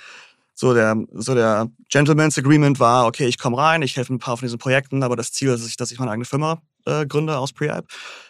so 0.54 0.74
der, 0.74 0.96
so 1.12 1.34
der 1.34 1.68
Gentleman's 1.90 2.38
Agreement 2.38 2.80
war, 2.80 3.06
okay, 3.06 3.26
ich 3.26 3.38
komme 3.38 3.58
rein, 3.58 3.82
ich 3.82 3.96
helfe 3.96 4.14
ein 4.14 4.18
paar 4.18 4.36
von 4.36 4.46
diesen 4.46 4.58
Projekten, 4.58 5.02
aber 5.02 5.16
das 5.16 5.32
Ziel 5.32 5.50
ist, 5.50 5.80
dass 5.80 5.90
ich 5.90 5.98
meine 5.98 6.12
eigene 6.12 6.24
Firma 6.24 6.60
Co-Gründer 6.86 7.38
aus 7.38 7.52
Pre-App. 7.52 7.86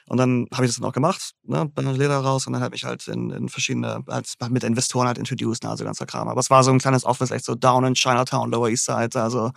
Und 0.08 0.18
dann 0.18 0.46
habe 0.52 0.64
ich 0.64 0.70
das 0.70 0.76
dann 0.76 0.88
auch 0.88 0.92
gemacht, 0.92 1.32
ne, 1.42 1.66
bin 1.66 1.86
aus 1.88 1.96
Leder 1.96 2.18
raus 2.18 2.46
und 2.46 2.52
dann 2.52 2.62
habe 2.62 2.76
ich 2.76 2.84
halt 2.84 3.08
in, 3.08 3.30
in 3.30 3.48
verschiedene, 3.48 4.04
als, 4.06 4.34
mit 4.48 4.62
Investoren 4.62 5.08
halt 5.08 5.18
introduced, 5.18 5.64
ne, 5.64 5.70
also 5.70 5.84
ganzer 5.84 6.06
Kram. 6.06 6.28
Aber 6.28 6.38
es 6.38 6.48
war 6.48 6.62
so 6.62 6.70
ein 6.70 6.78
kleines 6.78 7.04
Office, 7.04 7.32
echt 7.32 7.44
so 7.44 7.56
down 7.56 7.84
in 7.84 7.94
Chinatown, 7.94 8.50
Lower 8.50 8.68
East 8.68 8.84
Side. 8.84 9.20
Also 9.20 9.50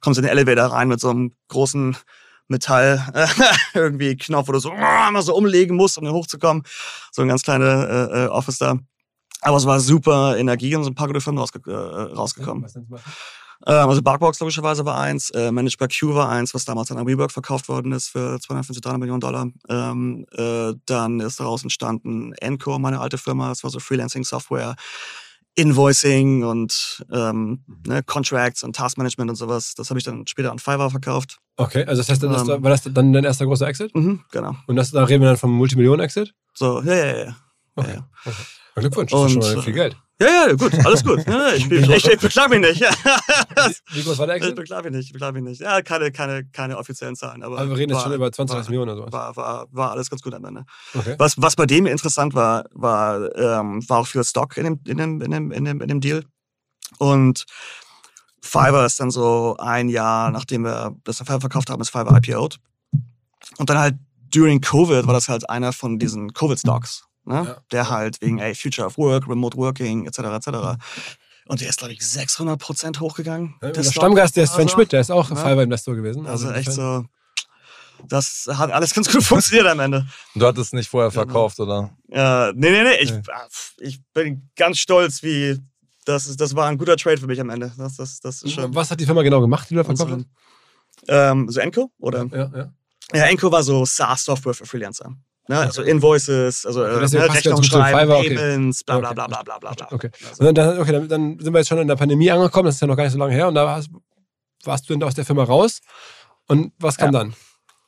kommst 0.00 0.18
in 0.18 0.24
den 0.24 0.32
Elevator 0.32 0.72
rein 0.72 0.88
mit 0.88 1.00
so 1.00 1.10
einem 1.10 1.34
großen 1.48 1.96
Metall 2.48 3.04
irgendwie 3.74 4.16
Knopf, 4.16 4.48
wo 4.48 4.52
du 4.52 4.58
so 4.58 4.72
immer 4.72 5.22
so 5.22 5.34
umlegen 5.34 5.76
musst, 5.76 5.98
um 5.98 6.04
dann 6.04 6.14
hochzukommen. 6.14 6.62
So 7.12 7.22
ein 7.22 7.28
ganz 7.28 7.42
kleines 7.42 7.68
äh, 7.68 8.24
äh, 8.24 8.26
Office 8.28 8.58
da. 8.58 8.78
Aber 9.42 9.56
es 9.56 9.66
war 9.66 9.80
super 9.80 10.36
Energie 10.36 10.74
und 10.76 10.84
so 10.84 10.90
ein 10.90 10.94
paar 10.94 11.06
gute 11.06 11.20
Firmen 11.20 11.38
rausge 11.38 11.60
äh, 11.66 12.14
rausgekommen. 12.14 12.66
Ähm, 13.66 13.88
also 13.88 14.02
Barkbox 14.02 14.40
logischerweise 14.40 14.84
war 14.84 14.98
eins, 14.98 15.30
äh, 15.30 15.52
Managed 15.52 15.78
by 15.78 15.86
Q 15.88 16.14
war 16.14 16.28
eins, 16.28 16.54
was 16.54 16.64
damals 16.64 16.90
an 16.90 17.06
WeWork 17.06 17.30
verkauft 17.30 17.68
worden 17.68 17.92
ist 17.92 18.08
für 18.08 18.38
250, 18.40 18.80
300 18.80 19.00
Millionen 19.00 19.20
Dollar. 19.20 19.48
Ähm, 19.68 20.26
äh, 20.32 20.72
dann 20.86 21.20
ist 21.20 21.40
daraus 21.40 21.62
entstanden 21.62 22.32
Encore, 22.40 22.80
meine 22.80 23.00
alte 23.00 23.18
Firma, 23.18 23.48
das 23.48 23.62
war 23.62 23.70
so 23.70 23.80
Freelancing-Software. 23.80 24.76
Invoicing 25.56 26.44
und 26.44 27.04
ähm, 27.12 27.64
mhm. 27.66 27.82
ne, 27.86 28.02
Contracts 28.04 28.62
und 28.62 28.76
Taskmanagement 28.76 29.30
und 29.30 29.36
sowas. 29.36 29.74
Das 29.74 29.90
habe 29.90 29.98
ich 29.98 30.04
dann 30.04 30.26
später 30.26 30.52
an 30.52 30.58
Fiverr 30.58 30.90
verkauft. 30.90 31.38
Okay, 31.56 31.84
also 31.84 32.00
das 32.00 32.08
heißt, 32.08 32.22
das 32.22 32.48
ähm, 32.48 32.62
war 32.62 32.70
das 32.70 32.82
dann 32.84 33.12
dein 33.12 33.24
erster 33.24 33.46
großer 33.46 33.66
Exit? 33.66 33.94
Mhm, 33.94 34.22
genau. 34.30 34.54
Und 34.68 34.76
das, 34.76 34.92
da 34.92 35.04
reden 35.04 35.22
wir 35.22 35.28
dann 35.28 35.36
vom 35.36 35.52
Multimillionen-Exit? 35.52 36.34
So, 36.54 36.80
ja, 36.82 36.94
ja, 36.94 37.16
ja. 37.16 37.36
Okay. 37.74 37.88
ja, 37.88 37.94
ja. 37.94 38.08
Okay. 38.24 38.36
Glückwunsch, 38.76 39.10
das 39.10 39.32
ist 39.32 39.52
schon 39.52 39.62
viel 39.62 39.72
Geld. 39.72 39.96
Ja, 40.20 40.48
ja, 40.48 40.52
gut, 40.52 40.74
alles 40.84 41.02
gut. 41.02 41.26
Ja, 41.26 41.52
ich, 41.54 41.70
ich, 41.70 41.88
ich, 41.88 42.06
ich 42.06 42.20
beklage 42.20 42.58
mich 42.58 42.68
nicht. 42.68 42.80
Wie, 43.92 44.02
groß 44.02 44.18
war 44.18 44.26
der 44.26 44.36
Exit? 44.36 44.50
Ich 44.50 44.56
beklage 44.56 44.90
mich 44.90 44.98
nicht, 44.98 45.06
ich 45.06 45.12
beklage 45.14 45.40
mich 45.40 45.42
nicht. 45.42 45.60
Ja, 45.62 45.80
keine, 45.80 46.12
keine, 46.12 46.44
keine 46.44 46.76
offiziellen 46.76 47.16
Zahlen. 47.16 47.42
Aber, 47.42 47.58
aber 47.58 47.70
wir 47.70 47.78
reden 47.78 47.92
jetzt 47.92 48.02
schon 48.02 48.12
über 48.12 48.30
20, 48.30 48.54
30 48.54 48.68
Millionen 48.68 48.90
oder 48.90 49.06
so. 49.06 49.12
War, 49.12 49.34
war, 49.36 49.66
war 49.70 49.92
alles 49.92 50.10
ganz 50.10 50.20
gut 50.20 50.34
am 50.34 50.44
Ende. 50.44 50.66
Okay. 50.92 51.14
Was, 51.16 51.40
was 51.40 51.56
bei 51.56 51.64
dem 51.64 51.86
interessant 51.86 52.34
war, 52.34 52.66
war, 52.72 53.34
ähm, 53.34 53.82
war 53.88 54.00
auch 54.00 54.06
viel 54.06 54.22
Stock 54.22 54.58
in 54.58 54.64
dem, 54.64 54.80
in, 54.86 54.98
dem, 54.98 55.22
in, 55.22 55.30
dem, 55.30 55.52
in, 55.52 55.64
dem, 55.64 55.80
in 55.80 55.88
dem 55.88 56.00
Deal. 56.02 56.24
Und 56.98 57.46
Fiverr 58.42 58.84
ist 58.84 59.00
dann 59.00 59.10
so 59.10 59.56
ein 59.58 59.88
Jahr, 59.88 60.30
nachdem 60.30 60.64
wir 60.64 60.96
das 61.04 61.18
verkauft 61.18 61.70
haben, 61.70 61.80
ist 61.80 61.88
Fiverr 61.88 62.14
IPO'd. 62.16 62.58
Und 63.56 63.70
dann 63.70 63.78
halt 63.78 63.94
during 64.28 64.60
Covid 64.60 65.06
war 65.06 65.14
das 65.14 65.30
halt 65.30 65.48
einer 65.48 65.72
von 65.72 65.98
diesen 65.98 66.34
Covid-Stocks 66.34 67.04
ne? 67.24 67.44
Ja. 67.46 67.56
der 67.72 67.90
halt 67.90 68.20
wegen 68.20 68.38
ey, 68.38 68.54
Future 68.54 68.86
of 68.86 68.98
Work, 68.98 69.28
Remote 69.28 69.56
Working 69.56 70.06
etc. 70.06 70.18
etc. 70.18 70.48
Und 71.46 71.60
der 71.60 71.68
ist, 71.68 71.78
glaube 71.78 71.92
ich, 71.92 72.06
600 72.06 72.58
Prozent 72.58 73.00
hochgegangen. 73.00 73.56
Ja, 73.62 73.70
der, 73.70 73.82
Stammgast, 73.82 74.36
der 74.36 74.44
ist 74.44 74.52
Sven 74.52 74.62
also, 74.62 74.74
Schmidt, 74.74 74.92
der 74.92 75.00
ist 75.00 75.10
auch 75.10 75.30
ja. 75.30 75.36
Fiverr-Investor 75.36 75.96
gewesen. 75.96 76.26
Also, 76.26 76.48
also 76.48 76.58
echt 76.58 76.72
so, 76.72 77.04
das 78.08 78.48
hat 78.52 78.70
alles 78.70 78.94
ganz 78.94 79.10
gut 79.10 79.22
funktioniert 79.22 79.66
am 79.66 79.80
Ende. 79.80 80.06
Und 80.34 80.40
du 80.40 80.46
hattest 80.46 80.74
nicht 80.74 80.88
vorher 80.88 81.10
verkauft, 81.10 81.58
oder? 81.60 81.90
Ja, 82.08 82.52
nee, 82.54 82.70
nee, 82.70 82.82
nee. 82.82 82.96
Ich, 83.00 83.12
nee. 83.12 83.22
ich 83.78 84.00
bin 84.12 84.48
ganz 84.56 84.78
stolz, 84.78 85.22
wie 85.22 85.58
das, 86.04 86.36
das 86.36 86.54
war 86.54 86.68
ein 86.68 86.78
guter 86.78 86.96
Trade 86.96 87.18
für 87.18 87.26
mich 87.26 87.40
am 87.40 87.50
Ende. 87.50 87.72
Das, 87.76 87.96
das, 87.96 88.20
das 88.20 88.42
ist 88.42 88.52
schon 88.52 88.74
Was 88.74 88.90
hat 88.90 89.00
die 89.00 89.06
Firma 89.06 89.22
genau 89.22 89.40
gemacht, 89.40 89.68
die 89.68 89.74
du 89.74 89.82
da 89.82 89.84
verkauft 89.84 90.12
hast? 90.12 90.26
Ähm, 91.08 91.48
so 91.48 91.60
Enco? 91.60 91.90
Oder? 91.98 92.26
Ja, 92.32 92.50
ja. 92.54 92.72
Ja, 93.12 93.24
Enco 93.24 93.50
war 93.50 93.62
so 93.62 93.84
SaaS-Software 93.84 94.54
für 94.54 94.66
Freelancer. 94.66 95.16
Ne? 95.50 95.58
Also 95.58 95.82
Invoices, 95.82 96.64
also 96.64 96.84
äh, 96.84 96.92
ne, 96.92 97.28
Rechnung 97.28 97.60
schreiben, 97.64 98.08
Payments, 98.08 98.84
bla 98.84 99.00
bla 99.00 99.12
bla 99.12 99.26
bla 99.26 99.42
bla 99.42 99.58
bla. 99.58 99.88
Okay. 99.90 100.08
Also. 100.28 100.52
Dann, 100.52 100.78
okay, 100.78 100.92
dann, 100.92 101.08
dann, 101.08 101.38
sind 101.40 101.52
wir 101.52 101.58
jetzt 101.58 101.66
schon 101.66 101.78
in 101.78 101.88
der 101.88 101.96
Pandemie 101.96 102.30
angekommen, 102.30 102.66
das 102.66 102.76
ist 102.76 102.80
ja 102.80 102.86
noch 102.86 102.96
gar 102.96 103.02
nicht 103.02 103.14
so 103.14 103.18
lange 103.18 103.34
her. 103.34 103.48
Und 103.48 103.56
da 103.56 103.66
warst, 103.66 103.90
warst 104.62 104.88
du 104.88 104.92
dann 104.94 105.02
aus 105.02 105.16
der 105.16 105.24
Firma 105.24 105.42
raus. 105.42 105.80
Und 106.46 106.72
was 106.78 106.96
kam 106.96 107.12
ja. 107.12 107.18
dann? 107.18 107.34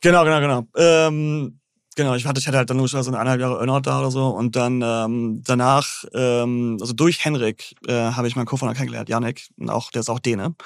Genau, 0.01 0.25
genau, 0.25 0.41
genau. 0.41 0.67
Ähm, 0.77 1.61
genau, 1.95 2.17
ich 2.17 2.27
hatte, 2.27 2.41
ich 2.41 2.49
hatte 2.49 2.59
halt 2.59 2.69
dann 2.69 2.79
nur 2.79 2.89
schon 2.89 3.01
so 3.05 3.13
eineinhalb 3.13 3.41
Jahre 3.41 3.61
Earnout 3.61 3.83
da 3.83 4.01
oder 4.01 4.11
so. 4.11 4.27
Und 4.27 4.57
dann 4.57 4.83
ähm, 4.83 5.43
danach, 5.47 6.05
ähm, 6.15 6.79
also 6.81 6.95
durch 6.95 7.25
Henrik, 7.25 7.77
äh, 7.87 7.93
habe 7.93 8.27
ich 8.27 8.35
meinen 8.35 8.47
Co-Founder 8.47 8.75
kennengelernt, 8.75 9.09
Janik. 9.09 9.51
Und 9.57 9.71
auch, 9.71 9.93
der 9.93 10.01
ist 10.01 10.11
auch 10.11 10.19
Däne. 10.19 10.57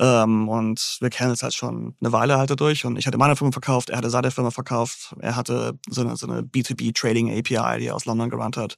Ähm, 0.00 0.48
und 0.48 0.98
wir 1.00 1.10
kennen 1.10 1.32
es 1.32 1.42
halt 1.42 1.54
schon 1.54 1.94
eine 2.00 2.12
Weile 2.12 2.38
halt 2.38 2.50
dadurch. 2.50 2.84
Und 2.84 2.96
ich 2.96 3.06
hatte 3.06 3.18
meine 3.18 3.36
Firma 3.36 3.52
verkauft, 3.52 3.90
er 3.90 3.98
hatte 3.98 4.10
seine 4.10 4.30
Firma 4.30 4.50
verkauft. 4.50 5.14
Er 5.20 5.36
hatte 5.36 5.78
so 5.88 6.00
eine, 6.00 6.16
so 6.16 6.26
eine 6.26 6.42
B2B-Trading-API, 6.42 7.78
die 7.78 7.86
er 7.86 7.94
aus 7.94 8.04
London 8.04 8.30
gerannt 8.30 8.56
hat. 8.56 8.76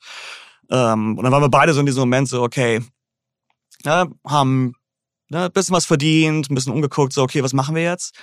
Ähm, 0.70 1.16
und 1.16 1.22
dann 1.24 1.32
waren 1.32 1.42
wir 1.42 1.50
beide 1.50 1.72
so 1.72 1.80
in 1.80 1.86
diesem 1.86 2.00
Moment 2.00 2.28
so, 2.28 2.42
okay, 2.42 2.80
ja, 3.84 4.06
haben 4.26 4.74
ne, 5.28 5.50
bisschen 5.50 5.74
was 5.74 5.86
verdient, 5.86 6.50
ein 6.50 6.54
bisschen 6.54 6.72
umgeguckt, 6.72 7.12
so, 7.12 7.22
okay, 7.22 7.42
was 7.42 7.52
machen 7.52 7.74
wir 7.74 7.82
jetzt? 7.82 8.14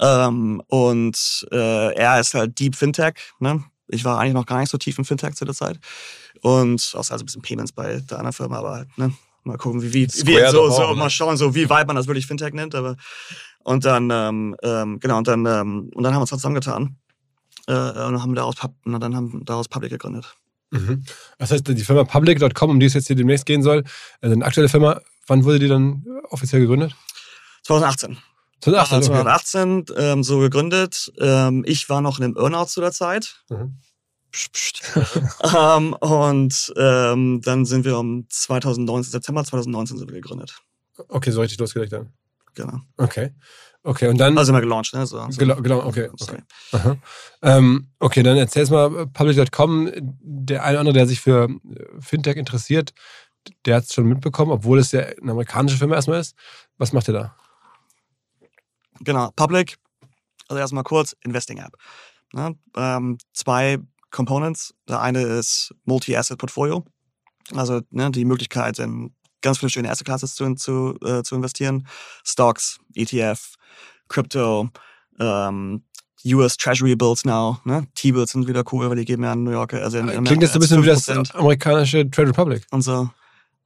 Ähm, 0.00 0.62
und 0.68 1.46
äh, 1.50 1.94
er 1.94 2.20
ist 2.20 2.34
halt 2.34 2.58
Deep 2.58 2.76
Fintech, 2.76 3.14
ne? 3.40 3.64
Ich 3.88 4.04
war 4.04 4.18
eigentlich 4.18 4.34
noch 4.34 4.46
gar 4.46 4.58
nicht 4.58 4.70
so 4.70 4.78
tief 4.78 4.96
im 4.96 5.04
Fintech 5.04 5.34
zu 5.34 5.44
der 5.44 5.54
Zeit. 5.54 5.78
Und 6.40 6.92
außer 6.94 7.12
also 7.12 7.22
ein 7.22 7.26
bisschen 7.26 7.42
Payments 7.42 7.72
bei 7.72 8.00
der 8.00 8.18
anderen 8.18 8.32
Firma, 8.32 8.58
aber 8.58 8.70
halt, 8.70 8.98
ne? 8.98 9.12
Mal 9.44 9.58
gucken, 9.58 9.82
wie, 9.82 9.92
wie, 9.92 10.06
wie 10.06 10.50
so, 10.50 10.70
so, 10.70 10.90
ne? 10.90 10.96
mal 10.96 11.10
schauen, 11.10 11.36
so 11.36 11.54
wie 11.54 11.68
weit 11.68 11.86
man 11.86 11.96
das 11.96 12.06
wirklich 12.06 12.26
Fintech 12.26 12.52
nennt. 12.52 12.74
Aber 12.74 12.96
und 13.64 13.84
dann, 13.84 14.10
ähm, 14.10 14.56
ähm, 14.62 15.00
genau, 15.00 15.18
und 15.18 15.28
dann, 15.28 15.46
ähm, 15.46 15.90
und 15.94 16.02
dann 16.02 16.12
haben 16.12 16.18
wir 16.18 16.22
uns 16.22 16.30
zusammengetan. 16.30 16.96
Äh, 17.68 17.72
und 17.72 18.20
haben 18.20 18.34
daraus, 18.34 18.56
und 18.84 19.00
dann 19.00 19.14
haben 19.14 19.44
daraus 19.44 19.68
Public 19.68 19.90
gegründet. 19.90 20.34
Mhm. 20.70 21.04
Das 21.38 21.50
heißt, 21.50 21.68
die 21.68 21.84
Firma 21.84 22.04
Public.com, 22.04 22.70
um 22.70 22.80
die 22.80 22.86
es 22.86 22.94
jetzt 22.94 23.06
hier 23.06 23.16
demnächst 23.16 23.46
gehen 23.46 23.62
soll, 23.62 23.84
also 24.20 24.34
eine 24.34 24.44
aktuelle 24.44 24.68
Firma, 24.68 25.00
wann 25.26 25.44
wurde 25.44 25.58
die 25.58 25.68
dann 25.68 26.04
offiziell 26.30 26.62
gegründet? 26.62 26.94
2018. 27.64 28.18
2018, 28.60 29.02
2018 29.02 29.80
okay. 29.80 30.12
ähm, 30.12 30.22
so 30.22 30.38
gegründet. 30.38 31.12
Ähm, 31.18 31.64
ich 31.66 31.88
war 31.88 32.00
noch 32.00 32.18
in 32.18 32.24
einem 32.24 32.36
Earnout 32.36 32.66
zu 32.66 32.80
der 32.80 32.92
Zeit. 32.92 33.42
Mhm. 33.48 33.78
Psst, 34.32 34.52
psst. 34.52 34.82
ähm, 35.54 35.92
und 35.94 36.72
ähm, 36.76 37.40
dann 37.42 37.64
sind 37.64 37.84
wir 37.84 37.98
um 37.98 38.26
2019, 38.28 39.12
September 39.12 39.44
2019 39.44 39.98
sind 39.98 40.08
wir 40.10 40.20
gegründet. 40.20 40.58
Okay, 41.08 41.30
so 41.30 41.40
richtig 41.40 41.58
losgelegt 41.58 41.92
dann. 41.92 42.12
Genau. 42.54 42.80
Okay. 42.96 43.32
Okay, 43.84 44.08
und 44.08 44.18
dann. 44.18 44.38
Also 44.38 44.46
sind 44.46 44.54
wir 44.54 44.60
gelauncht, 44.60 44.94
ne? 44.94 45.06
So, 45.06 45.24
so. 45.28 45.38
Genau, 45.38 45.84
okay. 45.84 46.08
Okay. 46.12 46.42
Ähm, 47.42 47.88
okay, 47.98 48.22
dann 48.22 48.36
erzähl's 48.36 48.70
mal, 48.70 49.06
public.com, 49.08 49.90
der 50.20 50.62
eine 50.62 50.74
oder 50.74 50.80
andere, 50.80 50.94
der 50.94 51.06
sich 51.06 51.20
für 51.20 51.48
äh, 51.48 52.00
Fintech 52.00 52.36
interessiert, 52.36 52.94
der 53.66 53.76
hat 53.76 53.84
es 53.84 53.94
schon 53.94 54.06
mitbekommen, 54.06 54.52
obwohl 54.52 54.78
es 54.78 54.92
ja 54.92 55.00
eine 55.00 55.32
amerikanische 55.32 55.78
Firma 55.78 55.96
erstmal 55.96 56.20
ist. 56.20 56.36
Was 56.78 56.92
macht 56.92 57.08
ihr 57.08 57.14
da? 57.14 57.36
Genau, 59.00 59.30
Public, 59.34 59.78
also 60.46 60.60
erstmal 60.60 60.84
kurz, 60.84 61.16
Investing 61.24 61.58
App. 61.58 61.76
Ne? 62.32 62.56
Ähm, 62.76 63.18
zwei 63.32 63.78
Components. 64.12 64.74
Der 64.88 65.00
eine 65.00 65.22
ist 65.22 65.74
Multi-Asset 65.84 66.38
Portfolio, 66.38 66.84
also 67.54 67.80
ne, 67.90 68.10
die 68.10 68.24
Möglichkeit, 68.24 68.78
in 68.78 69.14
ganz 69.40 69.58
viele 69.58 69.70
schöne 69.70 69.90
Asset 69.90 70.06
Classes 70.06 70.34
zu, 70.34 70.54
zu, 70.54 70.96
äh, 71.04 71.22
zu 71.22 71.34
investieren. 71.34 71.86
Stocks, 72.24 72.78
ETF, 72.94 73.54
Crypto, 74.08 74.68
ähm, 75.18 75.84
US 76.24 76.56
Treasury 76.56 76.94
Bills 76.94 77.24
now, 77.24 77.58
ne? 77.64 77.86
T-Bills 77.96 78.30
sind 78.30 78.46
wieder 78.46 78.62
cool, 78.70 78.88
weil 78.88 78.96
die 78.96 79.04
geben 79.04 79.24
ja 79.24 79.32
in 79.32 79.42
New 79.42 79.50
York. 79.50 79.74
Also 79.74 79.98
in, 79.98 80.08
in 80.08 80.22
Klingt 80.24 80.42
jetzt 80.42 80.52
so 80.52 80.58
ein 80.58 80.60
bisschen 80.60 80.82
wie 80.82 80.86
das 80.86 81.08
amerikanische 81.34 82.08
Trade 82.08 82.28
Republic. 82.28 82.64
Und 82.70 82.82
so. 82.82 83.10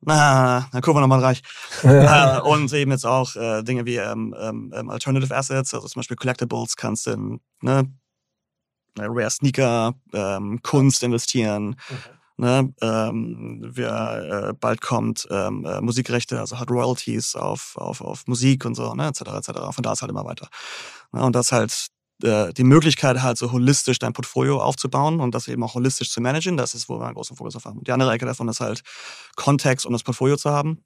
Na, 0.01 0.67
dann 0.73 0.81
gucken 0.81 0.97
wir 0.97 1.01
nochmal 1.01 1.21
reich. 1.21 1.43
äh, 1.83 2.41
und 2.41 2.73
eben 2.73 2.93
jetzt 2.93 3.05
auch 3.05 3.35
äh, 3.37 3.63
Dinge 3.63 3.85
wie 3.85 3.97
ähm, 3.97 4.35
ähm, 4.39 4.73
ähm, 4.75 4.89
Alternative 4.89 5.35
Assets, 5.35 5.75
also 5.75 5.87
zum 5.87 6.01
Beispiel 6.01 6.17
Collectibles 6.17 6.77
kannst 6.77 7.07
du 7.07 7.11
in 7.11 7.41
ne, 7.61 7.83
Ne, 7.83 7.91
Rare 8.99 9.31
Sneaker, 9.31 9.95
ähm, 10.13 10.61
Kunst 10.63 11.03
investieren. 11.03 11.77
Okay. 11.89 12.11
Ne, 12.39 12.75
ähm, 12.83 13.63
wir, 13.75 14.51
äh, 14.51 14.53
bald 14.53 14.83
kommt 14.83 15.27
ähm, 15.31 15.65
äh, 15.65 15.81
Musikrechte, 15.81 16.39
also 16.39 16.59
hat 16.59 16.71
Royalties 16.71 17.35
auf, 17.35 17.79
auf, 17.79 18.03
auf 18.03 18.27
Musik 18.27 18.67
und 18.67 18.75
so, 18.75 18.93
ne, 18.93 19.09
etc. 19.09 19.23
etc. 19.23 19.53
Von 19.71 19.83
da 19.83 19.93
ist 19.93 20.03
halt 20.03 20.11
immer 20.11 20.27
weiter. 20.27 20.49
Ne, 21.13 21.23
und 21.23 21.35
das 21.35 21.51
halt 21.51 21.89
äh, 22.23 22.53
die 22.53 22.65
Möglichkeit, 22.65 23.23
halt 23.23 23.39
so 23.39 23.53
holistisch 23.53 23.99
dein 23.99 24.13
Portfolio 24.13 24.61
aufzubauen 24.61 25.21
und 25.21 25.35
das 25.35 25.49
eben 25.49 25.63
auch 25.63 25.75
holistisch 25.75 26.11
zu 26.11 26.21
managen, 26.21 26.59
das 26.59 26.75
ist, 26.75 26.91
wo 26.91 26.99
wir 26.99 27.07
einen 27.07 27.15
großen 27.15 27.37
Fokus 27.37 27.57
auf 27.57 27.65
haben. 27.65 27.83
Die 27.85 27.93
andere 27.93 28.13
Ecke 28.13 28.27
davon 28.27 28.49
ist 28.49 28.61
halt 28.61 28.83
Kontext, 29.37 29.87
um 29.87 29.93
das 29.93 30.03
Portfolio 30.03 30.37
zu 30.37 30.51
haben. 30.51 30.85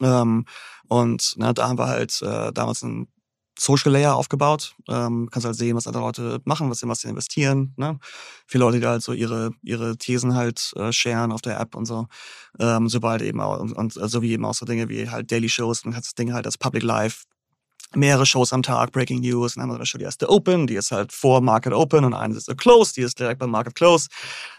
Ähm, 0.00 0.46
und 0.88 1.34
ne, 1.36 1.52
da 1.52 1.68
haben 1.68 1.78
wir 1.78 1.86
halt 1.86 2.22
äh, 2.22 2.52
damals 2.52 2.82
ein 2.82 3.08
Social 3.58 3.92
Layer 3.92 4.16
aufgebaut. 4.16 4.74
Ähm, 4.88 5.28
kannst 5.30 5.46
halt 5.46 5.56
sehen, 5.56 5.76
was 5.76 5.86
andere 5.86 6.04
Leute 6.04 6.40
machen, 6.44 6.70
was 6.70 6.78
sie, 6.78 6.88
was 6.88 7.00
sie 7.00 7.08
investieren. 7.08 7.74
Ne? 7.76 7.98
Viele 8.46 8.64
Leute, 8.64 8.80
die 8.80 8.86
halt 8.86 9.02
so 9.02 9.12
ihre, 9.12 9.50
ihre 9.62 9.96
Thesen 9.96 10.34
halt 10.34 10.72
äh, 10.76 10.92
sharen 10.92 11.32
auf 11.32 11.42
der 11.42 11.60
App 11.60 11.74
und 11.74 11.86
so. 11.86 12.06
Ähm, 12.58 12.88
sobald 12.88 13.22
eben 13.22 13.40
auch, 13.40 13.58
und, 13.60 13.72
und 13.72 13.92
so 13.92 14.22
wie 14.22 14.32
eben 14.32 14.44
auch 14.44 14.54
so 14.54 14.64
Dinge 14.64 14.88
wie 14.88 15.08
halt 15.10 15.30
Daily 15.30 15.48
Shows, 15.48 15.82
dann 15.82 15.92
kannst 15.92 16.08
du 16.08 16.10
das 16.10 16.14
Ding 16.14 16.32
halt 16.32 16.46
als 16.46 16.58
Public 16.58 16.82
Live 16.82 17.24
mehrere 17.94 18.26
Shows 18.26 18.52
am 18.52 18.62
Tag, 18.62 18.92
Breaking 18.92 19.20
News, 19.20 19.54
dann 19.54 19.62
haben 19.62 19.70
wir 19.70 19.76
eine 19.76 19.86
Show, 19.86 19.98
die 19.98 20.06
heißt 20.06 20.20
The 20.20 20.26
Open, 20.26 20.66
die 20.66 20.74
ist 20.74 20.90
halt 20.90 21.12
vor 21.12 21.40
Market 21.40 21.72
Open 21.72 22.04
und 22.04 22.14
eine 22.14 22.34
ist 22.36 22.46
The 22.46 22.54
Close, 22.54 22.92
die 22.94 23.02
ist 23.02 23.18
direkt 23.18 23.38
beim 23.40 23.50
Market 23.50 23.74
Close 23.74 24.08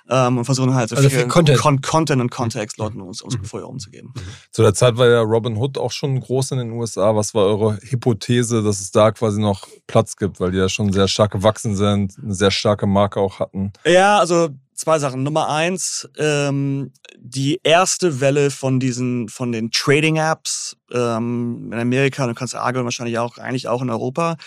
ähm, 0.09 0.39
und 0.39 0.45
versuchen 0.45 0.73
halt 0.73 0.89
so 0.89 0.95
Also 0.95 1.09
viel 1.09 1.19
viel 1.19 1.27
Content. 1.27 1.59
Con 1.59 1.81
Content 1.81 2.21
und 2.21 2.31
Kontext 2.31 2.77
Leuten 2.77 3.01
uns, 3.01 3.21
uns 3.21 3.37
vorher 3.43 3.69
umzugeben. 3.69 4.13
Zu 4.51 4.63
der 4.63 4.73
Zeit 4.73 4.97
war 4.97 5.07
ja 5.07 5.21
Robin 5.21 5.57
Hood 5.57 5.77
auch 5.77 5.91
schon 5.91 6.19
groß 6.19 6.51
in 6.51 6.57
den 6.59 6.71
USA. 6.71 7.15
Was 7.15 7.33
war 7.33 7.45
eure 7.45 7.77
Hypothese, 7.81 8.63
dass 8.63 8.79
es 8.79 8.91
da 8.91 9.11
quasi 9.11 9.39
noch 9.39 9.67
Platz 9.87 10.15
gibt, 10.15 10.39
weil 10.39 10.51
die 10.51 10.57
ja 10.57 10.69
schon 10.69 10.91
sehr 10.91 11.07
stark 11.07 11.31
gewachsen 11.31 11.75
sind, 11.75 12.15
eine 12.21 12.33
sehr 12.33 12.51
starke 12.51 12.87
Marke 12.87 13.19
auch 13.19 13.39
hatten? 13.39 13.73
Ja, 13.85 14.19
also 14.19 14.49
zwei 14.79 14.97
Sachen. 14.97 15.23
Nummer 15.23 15.49
eins, 15.49 16.09
ähm, 16.17 16.93
die 17.17 17.59
erste 17.63 18.21
Welle 18.21 18.49
von 18.49 18.79
diesen, 18.79 19.27
von 19.27 19.51
den 19.51 19.71
Trading-Apps 19.71 20.77
ähm, 20.91 21.69
in 21.73 21.79
Amerika, 21.79 22.25
du 22.25 22.33
kannst 22.33 22.55
argon 22.55 22.85
wahrscheinlich 22.85 23.19
auch, 23.19 23.37
eigentlich 23.37 23.67
auch 23.67 23.81
in 23.81 23.89
Europa, 23.89 24.37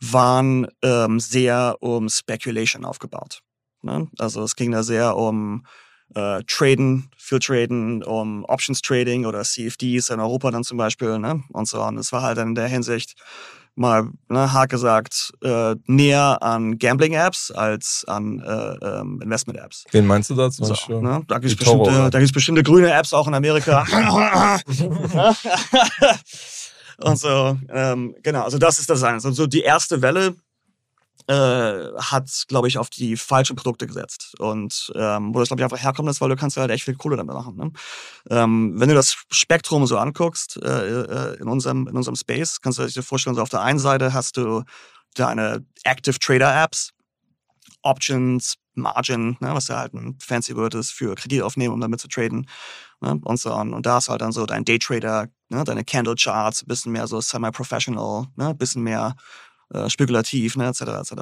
waren 0.00 0.68
ähm, 0.82 1.18
sehr 1.18 1.76
um 1.80 2.08
Speculation 2.08 2.84
aufgebaut. 2.84 3.42
Ne? 3.82 4.08
Also 4.18 4.42
es 4.44 4.54
ging 4.54 4.70
da 4.70 4.84
sehr 4.84 5.16
um 5.16 5.66
äh, 6.14 6.42
Traden, 6.46 7.10
viel 7.16 7.40
Traden, 7.40 8.04
um 8.04 8.44
Options 8.44 8.82
Trading 8.82 9.26
oder 9.26 9.42
CFDs 9.42 10.10
in 10.10 10.20
Europa 10.20 10.52
dann 10.52 10.64
zum 10.64 10.78
Beispiel 10.78 11.18
ne? 11.18 11.42
und 11.52 11.68
so. 11.68 11.82
Und 11.82 11.98
es 11.98 12.12
war 12.12 12.22
halt 12.22 12.38
in 12.38 12.54
der 12.54 12.68
Hinsicht 12.68 13.16
mal 13.74 14.08
ne, 14.28 14.52
hart 14.52 14.70
gesagt 14.70 15.32
äh, 15.42 15.74
näher 15.86 16.42
an 16.42 16.78
Gambling-Apps 16.78 17.50
als 17.50 18.04
an 18.06 18.40
äh, 18.40 18.74
ähm, 18.84 19.20
Investment-Apps. 19.22 19.84
Wen 19.90 20.06
meinst 20.06 20.30
du 20.30 20.34
da 20.34 20.50
zum 20.50 20.66
So, 20.66 20.72
Beispiel? 20.72 21.00
ne? 21.00 21.22
Da 21.28 21.38
gibt 21.38 21.52
es 21.52 21.56
bestimmte, 21.56 22.10
da 22.10 22.18
bestimmte 22.18 22.62
grüne 22.62 22.92
Apps 22.92 23.12
auch 23.12 23.26
in 23.28 23.34
Amerika. 23.34 23.84
Und 27.02 27.18
so, 27.18 27.58
ähm, 27.70 28.14
genau, 28.22 28.42
also 28.44 28.58
das 28.58 28.78
ist 28.78 28.90
das 28.90 29.02
eine. 29.02 29.14
Also 29.14 29.30
so 29.32 29.46
die 29.46 29.62
erste 29.62 30.02
Welle 30.02 30.34
äh, 31.30 31.92
hat, 31.96 32.44
glaube 32.48 32.66
ich, 32.66 32.76
auf 32.76 32.90
die 32.90 33.16
falschen 33.16 33.54
Produkte 33.54 33.86
gesetzt. 33.86 34.34
Und 34.40 34.92
ähm, 34.96 35.32
wo 35.32 35.38
das, 35.38 35.48
glaube 35.48 35.60
ich, 35.60 35.64
einfach 35.64 35.80
herkommt, 35.80 36.10
ist, 36.10 36.20
weil 36.20 36.28
du 36.28 36.34
kannst 36.34 36.56
halt 36.56 36.72
echt 36.72 36.84
viel 36.84 36.96
Kohle 36.96 37.16
damit 37.16 37.34
machen. 37.34 37.56
Ne? 37.56 37.72
Ähm, 38.30 38.72
wenn 38.74 38.88
du 38.88 38.96
das 38.96 39.16
Spektrum 39.30 39.86
so 39.86 39.96
anguckst 39.96 40.58
äh, 40.60 41.02
äh, 41.02 41.36
in, 41.36 41.46
unserem, 41.46 41.86
in 41.86 41.96
unserem 41.96 42.16
Space, 42.16 42.60
kannst 42.60 42.80
du 42.80 42.86
dir 42.86 43.02
vorstellen, 43.04 43.36
so 43.36 43.42
auf 43.42 43.48
der 43.48 43.60
einen 43.60 43.78
Seite 43.78 44.12
hast 44.12 44.38
du 44.38 44.64
deine 45.14 45.64
Active 45.84 46.18
Trader 46.18 46.64
Apps, 46.64 46.90
Options, 47.82 48.56
Margin, 48.74 49.36
ne, 49.40 49.54
was 49.54 49.68
ja 49.68 49.78
halt 49.78 49.94
ein 49.94 50.18
fancy 50.20 50.56
Word 50.56 50.74
ist 50.74 50.90
für 50.90 51.14
Kredit 51.14 51.42
aufnehmen, 51.42 51.74
um 51.74 51.80
damit 51.80 52.00
zu 52.00 52.08
traden 52.08 52.48
ne, 53.00 53.20
und 53.22 53.38
so 53.38 53.54
on. 53.54 53.72
Und 53.72 53.86
da 53.86 53.98
ist 53.98 54.08
halt 54.08 54.20
dann 54.20 54.32
so 54.32 54.46
dein 54.46 54.64
Daytrader, 54.64 55.28
ne, 55.48 55.62
deine 55.62 55.84
Candle 55.84 56.16
Charts, 56.16 56.62
ein 56.62 56.66
bisschen 56.66 56.90
mehr 56.90 57.06
so 57.06 57.20
semi-professional, 57.20 58.26
ne, 58.34 58.52
bisschen 58.54 58.82
mehr 58.82 59.14
äh, 59.72 59.88
spekulativ, 59.88 60.56
ne, 60.56 60.68
etc. 60.68 60.80
etc. 60.82 61.12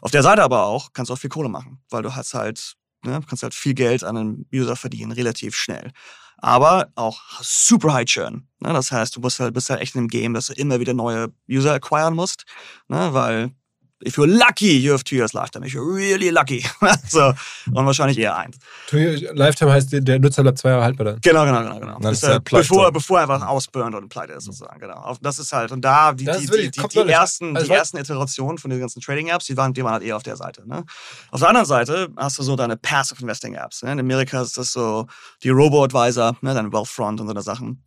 Auf 0.00 0.10
der 0.10 0.22
Seite 0.22 0.42
aber 0.42 0.64
auch 0.64 0.92
kannst 0.92 1.10
du 1.10 1.14
auch 1.14 1.18
viel 1.18 1.30
Kohle 1.30 1.48
machen, 1.48 1.82
weil 1.90 2.02
du 2.02 2.14
hast 2.14 2.34
halt, 2.34 2.74
ne, 3.04 3.20
kannst 3.28 3.42
halt 3.42 3.54
viel 3.54 3.74
Geld 3.74 4.04
an 4.04 4.16
einem 4.16 4.46
User 4.52 4.76
verdienen, 4.76 5.12
relativ 5.12 5.54
schnell. 5.54 5.92
Aber 6.38 6.90
auch 6.94 7.20
super 7.40 7.94
high 7.94 8.04
churn. 8.04 8.48
Ne? 8.60 8.72
Das 8.72 8.92
heißt, 8.92 9.16
du 9.16 9.20
musst 9.20 9.40
halt, 9.40 9.54
bist 9.54 9.70
halt 9.70 9.80
echt 9.80 9.94
in 9.94 10.00
einem 10.00 10.08
Game, 10.08 10.34
dass 10.34 10.48
du 10.48 10.52
immer 10.54 10.80
wieder 10.80 10.92
neue 10.92 11.32
User 11.48 11.72
acquiren 11.72 12.14
musst, 12.14 12.44
ne? 12.88 13.14
weil 13.14 13.54
if 14.00 14.16
you're 14.16 14.26
lucky, 14.26 14.76
you 14.76 14.92
have 14.92 15.04
two 15.04 15.16
years 15.16 15.32
lifetime. 15.34 15.64
If 15.64 15.72
you're 15.72 15.84
really 15.84 16.30
lucky. 16.30 16.64
so, 17.08 17.32
und 17.72 17.86
wahrscheinlich 17.86 18.18
eher 18.18 18.36
eins. 18.36 18.58
Lifetime 18.90 19.72
heißt, 19.72 19.92
der- 19.92 20.18
Nutzer 20.18 20.42
bleibt 20.42 20.58
zwei 20.58 20.70
Jahre 20.70 20.84
haltbar 20.84 21.04
dann. 21.04 21.20
Genau, 21.20 21.44
genau, 21.44 21.62
genau, 21.62 21.80
genau. 21.80 21.98
Dann 22.00 22.12
ist 22.12 22.22
er 22.22 22.40
pleite. 22.40 22.68
bevor, 22.68 22.92
bevor 22.92 23.20
er 23.20 23.22
einfach 23.30 23.46
ausburnt 23.46 23.94
und 23.94 24.08
pleite 24.08 24.34
ist, 24.34 24.44
sozusagen, 24.44 24.80
genau. 24.80 25.16
Das 25.20 25.38
ist 25.38 25.52
halt, 25.52 25.72
und 25.72 25.82
da, 25.82 26.12
die, 26.12 26.24
die, 26.24 26.70
die, 26.70 26.70
die, 26.70 26.98
ersten, 27.08 27.56
Also 27.56 27.68
die 27.68 27.74
ersten 27.74 27.96
Iterationen 27.98 28.58
von 28.58 28.70
den 28.70 28.80
ganzen 28.80 29.00
Trading-Apps, 29.00 29.46
die 29.46 29.56
waren, 29.56 29.72
die 29.72 29.82
waren 29.84 29.94
halt 29.94 30.02
eher 30.02 30.16
auf 30.16 30.22
der 30.22 30.36
Seite, 30.36 30.66
ne? 30.68 30.84
Auf 31.30 31.40
der 31.40 31.48
anderen 31.48 31.66
Seite 31.66 32.08
hast 32.16 32.38
du 32.38 32.42
so 32.42 32.56
deine 32.56 32.76
Passive 32.76 33.20
Investing-Apps, 33.20 33.82
ne? 33.82 33.92
In 33.92 34.00
Amerika 34.00 34.42
ist 34.42 34.58
das 34.58 34.72
so 34.72 35.06
die 35.42 35.50
Robo-Advisor, 35.50 36.36
ne? 36.40 36.54
Dein 36.54 36.72
Wealthfront 36.72 37.20
und 37.20 37.26
so 37.26 37.32
eine 37.32 37.42
Sachen. 37.42 37.82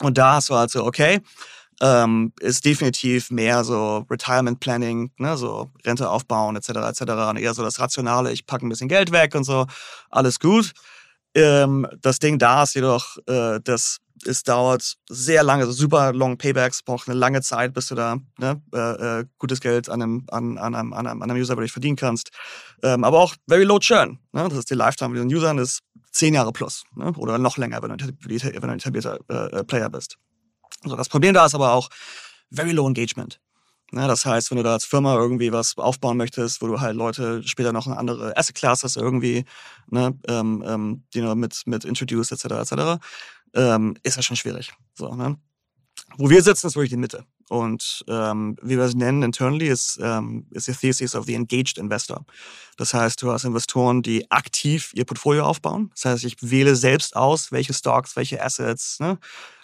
Und 0.00 0.16
da 0.16 0.34
hast 0.34 0.48
du 0.48 0.54
halt 0.54 0.70
so, 0.70 0.84
okay, 0.84 1.20
ähm, 1.80 2.32
ist 2.40 2.64
definitiv 2.64 3.30
mehr 3.30 3.64
so 3.64 4.06
Retirement 4.10 4.60
Planning, 4.60 5.10
ne, 5.18 5.36
so 5.36 5.70
Rente 5.84 6.08
aufbauen 6.10 6.56
etc. 6.56 6.68
etc. 6.68 7.00
Und 7.30 7.36
eher 7.38 7.54
so 7.54 7.62
das 7.62 7.78
Rationale, 7.78 8.32
ich 8.32 8.46
packe 8.46 8.66
ein 8.66 8.68
bisschen 8.68 8.88
Geld 8.88 9.12
weg 9.12 9.34
und 9.34 9.44
so, 9.44 9.66
alles 10.10 10.40
gut. 10.40 10.72
Ähm, 11.34 11.86
das 12.00 12.18
Ding 12.18 12.38
da 12.38 12.62
ist 12.64 12.74
jedoch, 12.74 13.16
äh, 13.26 13.60
das 13.62 13.98
es 14.26 14.42
dauert 14.42 14.96
sehr 15.08 15.42
lange, 15.42 15.66
so 15.66 15.72
super 15.72 16.12
long 16.12 16.38
Paybacks, 16.38 16.82
braucht 16.82 17.08
eine 17.08 17.18
lange 17.18 17.40
Zeit, 17.40 17.72
bis 17.74 17.88
du 17.88 17.94
da 17.94 18.18
ne, 18.38 18.60
äh, 18.74 19.20
äh, 19.20 19.24
gutes 19.38 19.60
Geld 19.60 19.88
an 19.88 20.02
einem, 20.02 20.26
an, 20.30 20.58
an, 20.58 20.74
einem, 20.74 20.92
an, 20.92 21.06
einem, 21.06 21.22
an 21.22 21.30
einem 21.30 21.40
User 21.40 21.56
wirklich 21.56 21.72
verdienen 21.72 21.96
kannst. 21.96 22.30
Ähm, 22.82 23.04
aber 23.04 23.20
auch 23.20 23.34
very 23.48 23.64
low 23.64 23.78
churn. 23.78 24.18
Ne? 24.32 24.48
Das 24.48 24.58
ist 24.58 24.70
die 24.70 24.74
Lifetime 24.74 25.10
mit 25.10 25.20
den 25.22 25.34
Usern, 25.34 25.58
ist 25.58 25.80
zehn 26.10 26.34
Jahre 26.34 26.52
plus 26.52 26.84
ne? 26.94 27.12
oder 27.16 27.38
noch 27.38 27.58
länger, 27.58 27.82
wenn 27.82 27.90
du 27.90 27.94
ein 27.94 28.10
etablierter- 28.10 28.54
wenn 28.54 28.60
du 28.60 28.68
ein 28.68 28.78
etablierter 28.78 29.18
äh, 29.28 29.58
äh, 29.58 29.64
Player 29.64 29.88
bist. 29.88 30.16
So, 30.84 30.96
das 30.96 31.08
Problem 31.08 31.34
da 31.34 31.46
ist 31.46 31.54
aber 31.54 31.72
auch 31.72 31.88
very 32.50 32.72
low 32.72 32.86
engagement. 32.86 33.40
Ne, 33.90 34.06
das 34.06 34.26
heißt, 34.26 34.50
wenn 34.50 34.58
du 34.58 34.64
da 34.64 34.74
als 34.74 34.84
Firma 34.84 35.16
irgendwie 35.16 35.50
was 35.50 35.78
aufbauen 35.78 36.18
möchtest, 36.18 36.60
wo 36.60 36.66
du 36.66 36.78
halt 36.78 36.94
Leute 36.94 37.42
später 37.46 37.72
noch 37.72 37.86
eine 37.86 37.96
andere 37.96 38.36
Asset 38.36 38.54
Class 38.54 38.84
hast 38.84 38.96
irgendwie, 38.96 39.46
ne, 39.88 40.14
ähm, 40.28 40.62
ähm, 40.66 41.04
die 41.14 41.22
du 41.22 41.34
mit, 41.34 41.62
mit 41.64 41.86
introduced 41.86 42.32
etc. 42.32 42.70
etc., 42.70 43.02
ähm, 43.54 43.96
ist 44.02 44.18
das 44.18 44.26
schon 44.26 44.36
schwierig. 44.36 44.72
So, 44.94 45.14
ne? 45.14 45.38
Wo 46.18 46.28
wir 46.28 46.42
sitzen, 46.42 46.66
ist 46.66 46.76
wirklich 46.76 46.90
die 46.90 46.98
Mitte. 46.98 47.24
Und 47.48 48.04
ähm, 48.08 48.56
wie 48.60 48.76
wir 48.76 48.84
es 48.84 48.94
nennen 48.94 49.22
internally, 49.22 49.68
ist, 49.68 49.98
ähm, 50.02 50.46
ist 50.50 50.68
die 50.68 50.72
Thesis 50.72 51.14
of 51.14 51.24
the 51.24 51.34
engaged 51.34 51.78
investor. 51.78 52.26
Das 52.76 52.92
heißt, 52.92 53.22
du 53.22 53.32
hast 53.32 53.44
Investoren, 53.44 54.02
die 54.02 54.30
aktiv 54.30 54.90
ihr 54.94 55.06
Portfolio 55.06 55.44
aufbauen. 55.44 55.90
Das 55.94 56.04
heißt, 56.04 56.24
ich 56.24 56.36
wähle 56.42 56.76
selbst 56.76 57.16
aus, 57.16 57.52
welche 57.52 57.72
Stocks, 57.72 58.16
welche 58.16 58.42
Assets, 58.42 59.00
ne, 59.00 59.18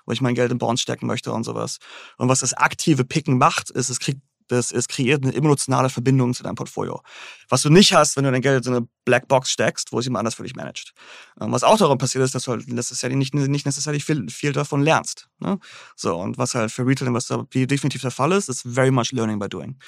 wo 0.06 0.12
ich 0.12 0.20
mein 0.20 0.34
Geld 0.34 0.52
in 0.52 0.58
Bonds 0.58 0.82
stecken 0.82 1.06
möchte 1.06 1.32
und 1.32 1.44
sowas. 1.44 1.78
Und 2.16 2.28
was 2.28 2.40
das 2.40 2.54
aktive 2.54 3.04
Picken 3.04 3.38
macht, 3.38 3.70
ist, 3.70 3.88
es 3.88 4.00
kriegt 4.00 4.20
das 4.48 4.72
es 4.72 4.88
kreiert 4.88 5.22
eine 5.22 5.34
emotionale 5.34 5.88
Verbindung 5.88 6.34
zu 6.34 6.42
deinem 6.42 6.54
Portfolio. 6.54 7.00
Was 7.48 7.62
du 7.62 7.70
nicht 7.70 7.94
hast, 7.94 8.16
wenn 8.16 8.24
du 8.24 8.30
dein 8.30 8.42
Geld 8.42 8.66
in 8.66 8.74
eine 8.74 8.88
Blackbox 9.04 9.50
steckst, 9.50 9.92
wo 9.92 9.98
es 9.98 10.04
jemand 10.04 10.20
anders 10.20 10.34
für 10.34 10.42
dich 10.42 10.54
managt. 10.54 10.92
Ähm, 11.40 11.52
Was 11.52 11.64
auch 11.64 11.78
darum 11.78 11.98
passiert 11.98 12.24
ist, 12.24 12.34
dass 12.34 12.44
du 12.44 12.52
halt 12.52 12.68
necessarily 12.68 13.16
nicht, 13.16 13.34
nicht 13.34 13.66
necessarily 13.66 14.00
viel, 14.00 14.28
viel 14.28 14.52
davon 14.52 14.82
lernst. 14.82 15.28
Ne? 15.38 15.58
So, 15.96 16.16
und 16.16 16.38
was 16.38 16.54
halt 16.54 16.70
für 16.70 16.86
Retail-Investor 16.86 17.46
definitiv 17.52 18.02
der 18.02 18.10
Fall 18.10 18.32
ist, 18.32 18.48
ist 18.48 18.62
very 18.62 18.90
much 18.90 19.12
learning 19.12 19.38
by 19.38 19.48
doing. 19.48 19.78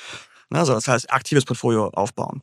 Ne? 0.51 0.65
So, 0.65 0.73
das 0.73 0.89
heißt, 0.89 1.13
aktives 1.13 1.45
Portfolio 1.45 1.89
aufbauen. 1.91 2.43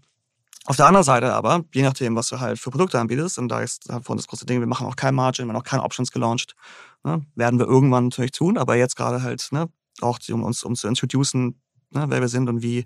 Auf 0.66 0.78
der 0.78 0.86
anderen 0.86 1.04
Seite 1.04 1.34
aber, 1.34 1.66
je 1.74 1.82
nachdem, 1.82 2.16
was 2.16 2.30
du 2.30 2.40
halt 2.40 2.58
für 2.58 2.72
Produkte 2.72 2.98
anbietest, 2.98 3.38
und 3.38 3.50
da 3.50 3.60
ist 3.60 3.90
halt 3.90 4.06
von 4.06 4.16
das 4.16 4.28
große 4.28 4.46
Ding, 4.46 4.62
wir 4.62 4.68
machen 4.68 4.88
auch 4.88 4.96
kein 4.96 5.14
Margin, 5.14 5.46
wir 5.46 5.54
haben 5.54 5.60
auch 5.60 5.66
keine 5.66 5.84
Options 5.84 6.10
gelauncht, 6.10 6.56
ne? 7.04 7.26
werden 7.36 7.60
wir 7.60 7.68
irgendwann 7.68 8.06
natürlich 8.06 8.32
tun, 8.32 8.58
aber 8.58 8.76
jetzt 8.76 8.96
gerade 8.96 9.22
halt, 9.22 9.48
ne, 9.52 9.70
auch 10.02 10.20
um 10.32 10.44
uns 10.44 10.64
um 10.64 10.76
zu 10.76 10.88
introducen, 10.88 11.62
ne, 11.92 12.06
wer 12.08 12.22
wir 12.22 12.28
sind 12.28 12.50
und 12.50 12.62
wie, 12.62 12.86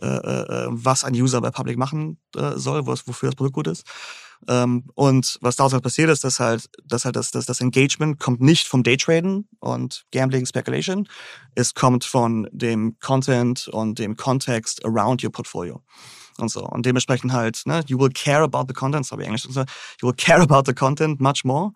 äh, 0.00 0.06
äh, 0.06 0.66
was 0.70 1.04
ein 1.04 1.14
User 1.14 1.40
bei 1.40 1.50
Public 1.50 1.78
machen 1.78 2.18
äh, 2.36 2.52
soll, 2.56 2.86
was, 2.86 3.06
wofür 3.06 3.28
das 3.28 3.36
Produkt 3.36 3.54
gut 3.54 3.66
ist. 3.66 3.84
Ähm, 4.48 4.84
und 4.94 5.38
was 5.40 5.56
daraus 5.56 5.72
halt 5.72 5.82
passiert 5.82 6.10
ist, 6.10 6.24
dass 6.24 6.40
halt, 6.40 6.68
dass 6.84 7.04
halt 7.04 7.16
das, 7.16 7.30
das, 7.30 7.46
das 7.46 7.60
Engagement 7.60 8.18
kommt 8.18 8.40
nicht 8.40 8.66
vom 8.66 8.82
Daytraden 8.82 9.48
und 9.60 10.04
Gambling 10.12 10.46
Speculation, 10.46 11.08
es 11.54 11.74
kommt 11.74 12.04
von 12.04 12.48
dem 12.52 12.98
Content 12.98 13.68
und 13.68 13.98
dem 13.98 14.16
Kontext 14.16 14.84
around 14.84 15.24
your 15.24 15.32
portfolio 15.32 15.82
und 16.38 16.50
so. 16.50 16.66
Und 16.66 16.84
dementsprechend 16.84 17.32
halt, 17.32 17.62
ne, 17.64 17.82
you 17.86 17.98
will 17.98 18.10
care 18.10 18.42
about 18.42 18.64
the 18.68 18.74
content, 18.74 19.06
sorry, 19.06 19.24
Englisch, 19.24 19.46
you 19.46 20.08
will 20.08 20.14
care 20.16 20.40
about 20.40 20.64
the 20.66 20.74
content 20.74 21.20
much 21.20 21.44
more 21.44 21.72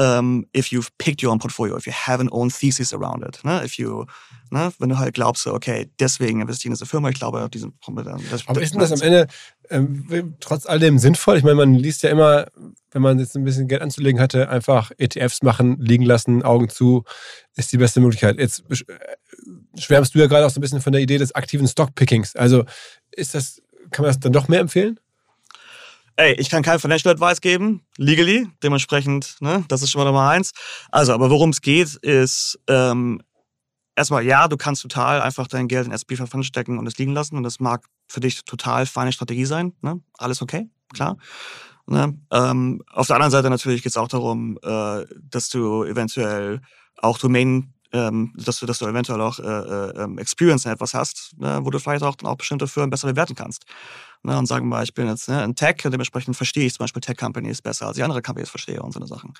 um, 0.00 0.46
if 0.54 0.72
you've 0.72 0.90
picked 0.96 1.22
your 1.22 1.30
own 1.30 1.38
portfolio, 1.38 1.76
if 1.76 1.86
you 1.86 1.92
have 1.92 2.20
an 2.20 2.28
own 2.32 2.48
thesis 2.48 2.94
around 2.94 3.22
it, 3.22 3.38
ne, 3.44 3.62
if 3.62 3.78
you, 3.78 4.06
ne, 4.50 4.72
wenn 4.78 4.88
du 4.88 4.98
halt 4.98 5.14
glaubst, 5.14 5.46
okay, 5.46 5.90
deswegen 5.98 6.40
investieren 6.40 6.72
in 6.72 6.76
diese 6.76 6.86
Firma, 6.86 7.10
ich 7.10 7.18
glaube, 7.18 7.42
auf 7.42 7.50
diesen, 7.50 7.74
das, 8.30 8.48
Aber 8.48 8.62
ist 8.62 8.72
denn 8.72 8.80
das 8.80 8.92
am 8.92 9.02
Ende 9.02 9.26
ähm, 9.68 10.34
trotz 10.40 10.64
all 10.64 10.78
dem 10.78 10.98
sinnvoll? 10.98 11.36
Ich 11.36 11.44
meine, 11.44 11.56
man 11.56 11.74
liest 11.74 12.02
ja 12.02 12.08
immer, 12.08 12.46
wenn 12.92 13.02
man 13.02 13.18
jetzt 13.18 13.36
ein 13.36 13.44
bisschen 13.44 13.68
Geld 13.68 13.82
anzulegen 13.82 14.20
hatte, 14.20 14.48
einfach 14.48 14.90
ETFs 14.96 15.42
machen, 15.42 15.76
liegen 15.78 16.04
lassen, 16.04 16.42
Augen 16.42 16.70
zu, 16.70 17.04
ist 17.56 17.70
die 17.70 17.78
beste 17.78 18.00
Möglichkeit. 18.00 18.38
Jetzt 18.38 18.64
äh, 18.70 18.76
schwärmst 19.78 20.14
du 20.14 20.18
ja 20.18 20.28
gerade 20.28 20.46
auch 20.46 20.50
so 20.50 20.60
ein 20.60 20.62
bisschen 20.62 20.80
von 20.80 20.94
der 20.94 21.02
Idee 21.02 21.18
des 21.18 21.34
aktiven 21.34 21.68
Stockpickings. 21.68 22.36
Also 22.36 22.64
ist 23.10 23.34
das, 23.34 23.60
kann 23.90 24.04
man 24.04 24.08
das 24.08 24.20
dann 24.20 24.32
doch 24.32 24.48
mehr 24.48 24.60
empfehlen? 24.60 24.98
Ey, 26.20 26.34
ich 26.34 26.50
kann 26.50 26.62
kein 26.62 26.78
Financial 26.78 27.14
Advice 27.14 27.40
geben, 27.40 27.80
legally, 27.96 28.46
dementsprechend, 28.62 29.36
ne, 29.40 29.64
das 29.68 29.80
ist 29.80 29.90
schon 29.90 30.00
mal 30.00 30.04
Nummer 30.04 30.28
eins. 30.28 30.50
Also, 30.90 31.14
aber 31.14 31.30
worum 31.30 31.48
es 31.48 31.62
geht, 31.62 31.94
ist 31.94 32.60
ähm, 32.68 33.22
erstmal, 33.96 34.22
ja, 34.26 34.46
du 34.46 34.58
kannst 34.58 34.82
total 34.82 35.22
einfach 35.22 35.46
dein 35.46 35.66
Geld 35.66 35.86
in 35.86 35.96
500 35.96 36.44
stecken 36.44 36.78
und 36.78 36.86
es 36.86 36.98
liegen 36.98 37.14
lassen 37.14 37.38
und 37.38 37.42
das 37.42 37.58
mag 37.58 37.86
für 38.06 38.20
dich 38.20 38.44
total 38.44 38.84
feine 38.84 39.12
Strategie 39.12 39.46
sein, 39.46 39.72
ne? 39.80 40.02
Alles 40.18 40.42
okay, 40.42 40.68
klar. 40.92 41.16
Ne? 41.86 42.18
Ähm, 42.30 42.82
auf 42.92 43.06
der 43.06 43.16
anderen 43.16 43.32
Seite 43.32 43.48
natürlich 43.48 43.82
geht 43.82 43.92
es 43.92 43.96
auch 43.96 44.08
darum, 44.08 44.58
äh, 44.62 45.06
dass 45.22 45.48
du 45.48 45.84
eventuell 45.84 46.60
auch 46.98 47.16
Domain 47.16 47.72
ähm, 47.92 48.32
dass, 48.36 48.60
du, 48.60 48.66
dass 48.66 48.78
du 48.78 48.86
eventuell 48.86 49.20
auch 49.20 49.38
äh, 49.38 49.42
äh, 49.42 50.02
ähm, 50.02 50.18
Experience 50.18 50.64
in 50.64 50.72
etwas 50.72 50.94
hast, 50.94 51.32
ne, 51.38 51.60
wo 51.62 51.70
du 51.70 51.78
vielleicht 51.78 52.02
auch, 52.02 52.14
dann 52.14 52.30
auch 52.30 52.36
bestimmte 52.36 52.68
Firmen 52.68 52.90
besser 52.90 53.08
bewerten 53.08 53.34
kannst. 53.34 53.64
Ne, 54.22 54.36
und 54.38 54.46
sagen 54.46 54.66
wir 54.66 54.76
mal, 54.76 54.84
ich 54.84 54.94
bin 54.94 55.08
jetzt 55.08 55.28
ne, 55.28 55.42
in 55.44 55.54
Tech, 55.54 55.76
dementsprechend 55.84 56.36
verstehe 56.36 56.66
ich 56.66 56.74
zum 56.74 56.84
Beispiel 56.84 57.00
Tech-Companies 57.00 57.62
besser, 57.62 57.86
als 57.86 57.96
ich 57.96 58.04
andere 58.04 58.22
Companies 58.22 58.50
verstehe 58.50 58.82
und 58.82 58.92
so 58.92 59.00
eine 59.00 59.06
Sachen. 59.06 59.34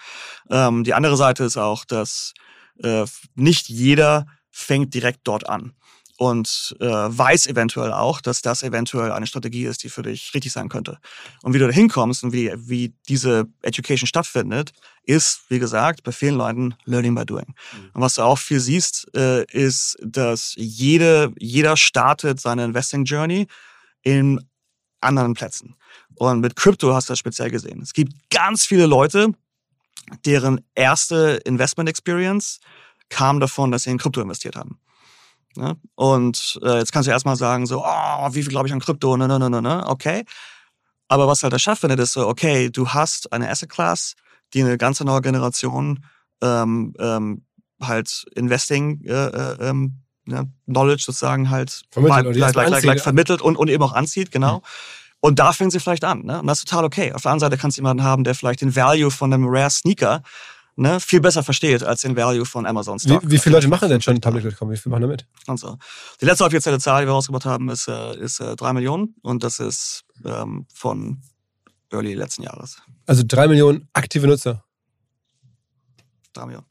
Ähm, 0.50 0.84
die 0.84 0.94
andere 0.94 1.16
Seite 1.16 1.44
ist 1.44 1.56
auch, 1.56 1.84
dass 1.84 2.34
äh, 2.82 3.04
nicht 3.34 3.68
jeder 3.68 4.26
fängt 4.50 4.94
direkt 4.94 5.20
dort 5.24 5.48
an 5.48 5.72
und 6.20 6.76
äh, 6.80 6.86
weiß 6.86 7.46
eventuell 7.46 7.94
auch, 7.94 8.20
dass 8.20 8.42
das 8.42 8.62
eventuell 8.62 9.10
eine 9.10 9.26
Strategie 9.26 9.64
ist, 9.64 9.82
die 9.84 9.88
für 9.88 10.02
dich 10.02 10.34
richtig 10.34 10.52
sein 10.52 10.68
könnte. 10.68 10.98
Und 11.40 11.54
wie 11.54 11.58
du 11.58 11.66
da 11.66 11.72
hinkommst 11.72 12.22
und 12.22 12.34
wie, 12.34 12.52
wie 12.56 12.92
diese 13.08 13.46
Education 13.62 14.06
stattfindet, 14.06 14.74
ist, 15.04 15.40
wie 15.48 15.58
gesagt, 15.58 16.02
bei 16.02 16.12
vielen 16.12 16.34
Leuten 16.34 16.74
Learning 16.84 17.14
by 17.14 17.24
Doing. 17.24 17.46
Mhm. 17.46 17.90
Und 17.94 18.02
was 18.02 18.16
du 18.16 18.22
auch 18.22 18.38
viel 18.38 18.60
siehst, 18.60 19.08
äh, 19.16 19.46
ist, 19.46 19.96
dass 20.02 20.52
jede, 20.58 21.32
jeder 21.38 21.78
startet 21.78 22.38
seine 22.38 22.66
Investing 22.66 23.04
Journey 23.04 23.46
in 24.02 24.46
anderen 25.00 25.32
Plätzen. 25.32 25.74
Und 26.16 26.40
mit 26.40 26.54
Crypto 26.54 26.92
hast 26.92 27.08
du 27.08 27.12
das 27.12 27.18
speziell 27.18 27.50
gesehen. 27.50 27.80
Es 27.80 27.94
gibt 27.94 28.12
ganz 28.28 28.66
viele 28.66 28.84
Leute, 28.84 29.32
deren 30.26 30.60
erste 30.74 31.40
Investment 31.46 31.88
Experience 31.88 32.60
kam 33.08 33.40
davon, 33.40 33.70
dass 33.70 33.84
sie 33.84 33.90
in 33.90 33.96
Krypto 33.96 34.20
investiert 34.20 34.56
haben. 34.56 34.78
Ne? 35.56 35.76
Und 35.94 36.58
äh, 36.62 36.78
jetzt 36.78 36.92
kannst 36.92 37.06
du 37.06 37.10
erstmal 37.10 37.36
sagen, 37.36 37.66
so, 37.66 37.84
oh, 37.84 38.28
wie 38.32 38.42
viel 38.42 38.50
glaube 38.50 38.68
ich 38.68 38.72
an 38.72 38.80
Krypto, 38.80 39.16
ne, 39.16 39.26
ne, 39.26 39.38
ne, 39.38 39.50
ne, 39.50 39.62
ne, 39.62 39.86
okay. 39.86 40.24
Aber 41.08 41.26
was 41.26 41.42
halt 41.42 41.52
der 41.52 41.58
Chef 41.58 41.78
findet, 41.78 41.98
ist 41.98 42.12
so, 42.12 42.28
okay, 42.28 42.70
du 42.70 42.88
hast 42.88 43.32
eine 43.32 43.50
Asset 43.50 43.68
Class, 43.68 44.14
die 44.54 44.62
eine 44.62 44.78
ganze 44.78 45.04
neue 45.04 45.20
Generation 45.20 46.04
ähm, 46.40 46.94
ähm, 46.98 47.44
halt 47.82 48.26
Investing 48.34 49.02
äh, 49.04 49.12
äh, 49.12 49.68
ähm, 49.68 50.02
ja, 50.26 50.44
Knowledge 50.66 51.02
sozusagen 51.04 51.50
halt 51.50 51.82
vermittelt, 51.90 52.36
gleich, 52.36 52.52
gleich, 52.52 52.82
gleich 52.82 53.02
vermittelt 53.02 53.42
und, 53.42 53.56
und 53.56 53.68
eben 53.68 53.82
auch 53.82 53.92
anzieht, 53.92 54.30
genau. 54.30 54.58
Mhm. 54.58 54.64
Und 55.20 55.38
da 55.38 55.52
fängt 55.52 55.72
sie 55.72 55.80
vielleicht 55.80 56.04
an. 56.04 56.24
Ne? 56.24 56.40
Und 56.40 56.46
das 56.46 56.58
ist 56.58 56.68
total 56.68 56.84
okay. 56.84 57.12
Auf 57.12 57.22
der 57.22 57.32
anderen 57.32 57.50
Seite 57.50 57.60
kannst 57.60 57.76
du 57.76 57.80
jemanden 57.80 58.02
haben, 58.02 58.24
der 58.24 58.34
vielleicht 58.34 58.62
den 58.62 58.74
Value 58.74 59.10
von 59.10 59.32
einem 59.32 59.46
Rare 59.46 59.70
Sneaker 59.70 60.22
ne, 60.80 60.98
viel 60.98 61.20
besser 61.20 61.42
versteht 61.42 61.82
als 61.82 62.02
den 62.02 62.16
Value 62.16 62.44
von 62.44 62.66
Amazon 62.66 62.98
Stock. 62.98 63.22
Wie, 63.22 63.32
wie 63.32 63.38
viele 63.38 63.56
Leute 63.56 63.68
machen 63.68 63.88
denn 63.88 64.00
schon 64.00 64.20
Public.com? 64.20 64.70
Wie 64.70 64.76
viele 64.76 64.90
machen 64.90 65.02
damit? 65.02 65.26
Und 65.46 65.58
so. 65.58 65.76
Die 66.20 66.24
letzte 66.24 66.44
offizielle 66.44 66.78
Zahl, 66.78 67.02
die 67.02 67.08
wir 67.08 67.12
rausgebracht 67.12 67.44
haben, 67.44 67.68
ist, 67.68 67.86
äh, 67.88 68.16
ist 68.18 68.40
äh, 68.40 68.56
drei 68.56 68.72
Millionen 68.72 69.14
und 69.22 69.44
das 69.44 69.60
ist 69.60 70.04
ähm, 70.24 70.66
von 70.72 71.20
Early 71.90 72.14
letzten 72.14 72.42
Jahres. 72.42 72.80
Also 73.06 73.22
drei 73.26 73.46
Millionen 73.46 73.88
aktive 73.92 74.26
Nutzer? 74.26 74.64
Drei 76.32 76.46
Millionen. 76.46 76.66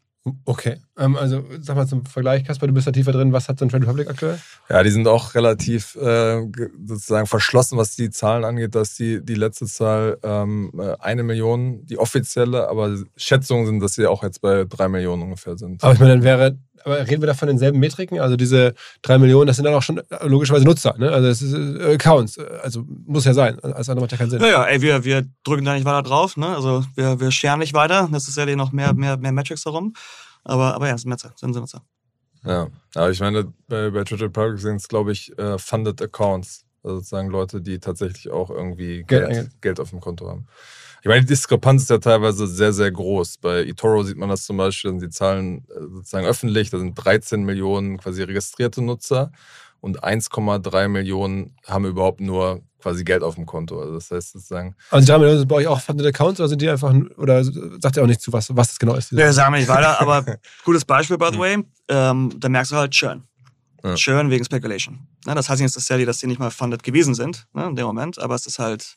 Okay, 0.45 0.82
also 1.00 1.44
sag 1.62 1.76
mal 1.76 1.88
zum 1.88 2.06
Vergleich, 2.06 2.44
Kasper, 2.44 2.68
du 2.68 2.74
bist 2.74 2.88
da 2.88 2.92
tiefer 2.92 3.12
drin. 3.12 3.32
Was 3.32 3.48
hat 3.48 3.60
so 3.60 3.66
ein 3.66 3.70
Trade 3.70 3.84
Republic 3.84 4.10
aktuell? 4.10 4.40
Ja, 4.70 4.84
die 4.84 4.90
sind 4.90 5.08
auch 5.08 5.34
relativ 5.34 5.96
äh, 5.96 6.42
sozusagen 6.86 7.26
verschlossen, 7.26 7.78
was 7.78 7.96
die 7.96 8.10
Zahlen 8.10 8.44
angeht, 8.44 8.76
dass 8.76 8.96
die, 8.96 9.24
die 9.24 9.36
letzte 9.36 9.66
Zahl 9.66 10.18
ähm, 10.24 10.72
äh, 10.78 10.96
eine 11.00 11.24
Million, 11.24 11.86
die 11.86 11.98
offizielle, 11.98 12.68
aber 12.68 12.98
Schätzungen 13.16 13.66
sind, 13.66 13.80
dass 13.80 13.94
sie 13.94 14.08
auch 14.08 14.24
jetzt 14.24 14.42
bei 14.42 14.66
drei 14.66 14.90
Millionen 14.90 15.24
ungefähr 15.24 15.58
sind. 15.58 15.84
Aber 15.84 15.94
ich 15.94 16.00
meine, 16.00 16.12
dann 16.12 16.24
wäre, 16.24 16.58
aber 16.84 17.00
reden 17.08 17.22
wir 17.22 17.28
da 17.28 17.34
von 17.34 17.48
denselben 17.48 17.80
Metriken? 17.80 18.20
Also 18.20 18.36
diese 18.36 18.74
drei 19.02 19.18
Millionen, 19.18 19.48
das 19.48 19.56
sind 19.56 19.66
dann 19.66 19.74
auch 19.74 19.84
schon 19.84 19.98
äh, 19.98 20.28
logischerweise 20.28 20.66
Nutzer, 20.66 20.96
ne? 20.98 21.12
Also 21.12 21.28
es 21.28 21.42
ist 21.42 21.54
äh, 21.54 21.94
Accounts, 21.94 22.38
also 22.38 22.86
muss 23.06 23.26
ja 23.26 23.34
sein. 23.34 23.60
Alles 23.62 23.90
andere 23.90 24.04
macht 24.04 24.12
ja 24.12 24.18
keinen 24.18 24.32
Sinn. 24.32 24.42
Naja, 24.42 24.66
ey, 24.66 24.82
wir, 24.82 25.04
wir 25.04 25.26
drücken 25.44 25.66
da 25.66 25.74
nicht 25.74 25.86
weiter 25.86 26.04
drauf, 26.04 26.38
ne? 26.38 26.48
Also 26.48 26.84
wir, 26.96 27.20
wir 27.20 27.32
scheren 27.32 27.60
nicht 27.60 27.74
weiter. 27.74 28.10
Das 28.12 28.28
ist 28.28 28.38
ja 28.38 28.46
noch 28.56 28.72
mehr, 28.72 28.94
mehr, 28.94 29.18
mehr 29.18 29.32
Metrics 29.32 29.64
darum. 29.64 29.94
Aber, 30.50 30.74
aber 30.76 30.88
ja, 30.88 30.98
sind 30.98 31.10
Netze, 31.10 31.32
sind 31.36 31.56
Nutzer. 31.56 31.84
Ja, 32.44 32.68
aber 32.96 33.12
ich 33.12 33.20
meine, 33.20 33.54
bei, 33.68 33.90
bei 33.90 34.04
Twitter 34.04 34.30
Public 34.30 34.60
sind 34.60 34.78
es, 34.78 34.88
glaube 34.88 35.12
ich, 35.12 35.32
uh, 35.40 35.58
Funded 35.58 36.02
Accounts. 36.02 36.66
Also 36.84 36.98
sozusagen 36.98 37.30
Leute, 37.30 37.62
die 37.62 37.80
tatsächlich 37.80 38.32
auch 38.32 38.50
irgendwie 38.50 39.04
Geld, 39.04 39.30
Geld, 39.30 39.62
Geld 39.62 39.80
auf 39.82 39.90
dem 39.90 40.00
Konto 40.00 40.30
haben. 40.30 40.48
Ich 41.02 41.08
meine, 41.08 41.22
die 41.22 41.28
Diskrepanz 41.28 41.84
ist 41.84 41.90
ja 41.90 41.98
teilweise 41.98 42.48
sehr, 42.48 42.74
sehr 42.74 42.92
groß. 42.92 43.38
Bei 43.38 43.64
eToro 43.64 44.04
sieht 44.04 44.18
man 44.18 44.30
das 44.30 44.46
zum 44.46 44.58
Beispiel, 44.58 44.98
die 44.98 45.10
Zahlen 45.10 45.66
äh, 45.70 45.82
sozusagen 45.82 46.26
öffentlich, 46.26 46.70
da 46.70 46.80
sind 46.80 46.96
13 46.96 47.44
Millionen 47.44 47.98
quasi 47.98 48.24
registrierte 48.24 48.82
Nutzer 48.82 49.32
und 49.82 50.04
1,3 50.04 50.88
Millionen 50.88 51.56
haben 51.65 51.86
überhaupt 51.86 52.22
nur 52.22 52.62
quasi 52.82 53.04
Geld 53.04 53.24
auf 53.24 53.36
dem 53.36 53.46
Konto. 53.46 53.80
Also 53.80 53.94
das 53.94 54.12
heißt 54.12 54.32
sozusagen. 54.34 54.76
Also 54.89 55.06
die 55.06 55.12
haben 55.12 55.48
bei 55.48 55.56
euch 55.56 55.68
auch 55.68 55.82
Funded 55.82 56.08
Accounts 56.08 56.39
oder 56.39 56.50
sind 56.50 56.62
die 56.62 56.70
einfach 56.70 56.94
oder 57.18 57.44
sagt 57.44 57.98
ihr 57.98 58.04
auch 58.04 58.08
nicht 58.08 58.22
zu 58.22 58.32
was, 58.34 58.56
was 58.56 58.70
das 58.70 58.80
genau 58.80 58.96
ist? 58.96 59.12
Ja, 59.12 59.32
sagen 59.34 59.54
wir 59.54 59.60
nicht 59.60 59.70
weiter, 59.70 60.00
aber 60.00 60.38
gutes 60.65 60.86
Beispiel, 60.86 61.18
by 61.18 61.30
the 61.32 61.39
way, 61.39 61.63
ähm, 61.89 62.34
da 62.38 62.50
merkst 62.50 62.72
du 62.72 62.76
halt 62.76 62.92
Churn. 62.92 63.24
Ja. 63.84 63.96
Churn 63.96 64.30
wegen 64.30 64.44
Speculation. 64.44 65.08
Ja, 65.26 65.36
das 65.36 65.50
heißt 65.50 65.62
nicht 65.62 65.74
necessarily, 65.76 66.06
dass 66.06 66.18
die 66.18 66.28
nicht 66.28 66.39
mal 66.39 66.52
funded 66.52 66.84
gewesen 66.84 67.15
sind 67.15 67.48
ne, 67.54 67.68
in 67.68 67.76
dem 67.76 67.86
Moment, 67.86 68.20
aber 68.20 68.36
es 68.36 68.46
ist 68.46 68.60
halt 68.60 68.96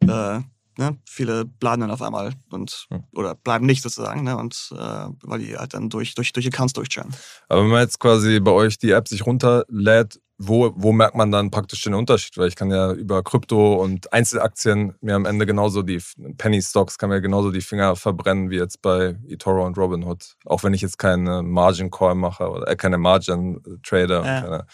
äh, 0.00 0.40
ne, 0.78 0.96
viele 1.04 1.44
bleiben 1.44 1.80
dann 1.80 1.90
auf 1.90 2.00
einmal 2.00 2.32
und 2.50 2.88
oder 3.12 3.34
bleiben 3.34 3.66
nicht 3.66 3.82
sozusagen, 3.82 4.22
ne, 4.22 4.36
und 4.36 4.72
äh, 4.72 5.06
weil 5.22 5.40
die 5.40 5.56
halt 5.56 5.74
dann 5.74 5.90
durch, 5.90 6.14
durch, 6.14 6.32
durch 6.32 6.46
Accounts 6.46 6.72
durchchurnen. 6.72 7.14
Aber 7.48 7.62
wenn 7.62 7.70
man 7.70 7.82
jetzt 7.82 7.98
quasi 7.98 8.40
bei 8.40 8.52
euch 8.52 8.78
die 8.78 8.92
App 8.92 9.08
sich 9.08 9.26
runterlädt, 9.26 10.20
wo, 10.40 10.72
wo 10.76 10.92
merkt 10.92 11.16
man 11.16 11.32
dann 11.32 11.50
praktisch 11.50 11.82
den 11.82 11.94
Unterschied? 11.94 12.38
Weil 12.38 12.46
ich 12.46 12.54
kann 12.54 12.70
ja 12.70 12.92
über 12.92 13.24
Krypto 13.24 13.74
und 13.82 14.12
Einzelaktien 14.12 14.94
mir 15.00 15.16
am 15.16 15.24
Ende 15.26 15.46
genauso 15.46 15.82
die 15.82 16.00
Penny 16.36 16.62
Stocks 16.62 16.96
kann 16.96 17.10
mir 17.10 17.20
genauso 17.20 17.50
die 17.50 17.60
Finger 17.60 17.96
verbrennen 17.96 18.48
wie 18.48 18.56
jetzt 18.56 18.80
bei 18.80 19.16
eToro 19.26 19.66
und 19.66 19.76
Robinhood. 19.76 20.36
Auch 20.44 20.62
wenn 20.62 20.74
ich 20.74 20.80
jetzt 20.80 20.96
keine 20.96 21.42
Margin 21.42 21.90
Call 21.90 22.14
mache 22.14 22.48
oder 22.48 22.68
äh, 22.68 22.76
keine 22.76 22.98
Margin 22.98 23.60
Trader. 23.82 24.24
Ja. 24.24 24.40
Keine, 24.40 24.66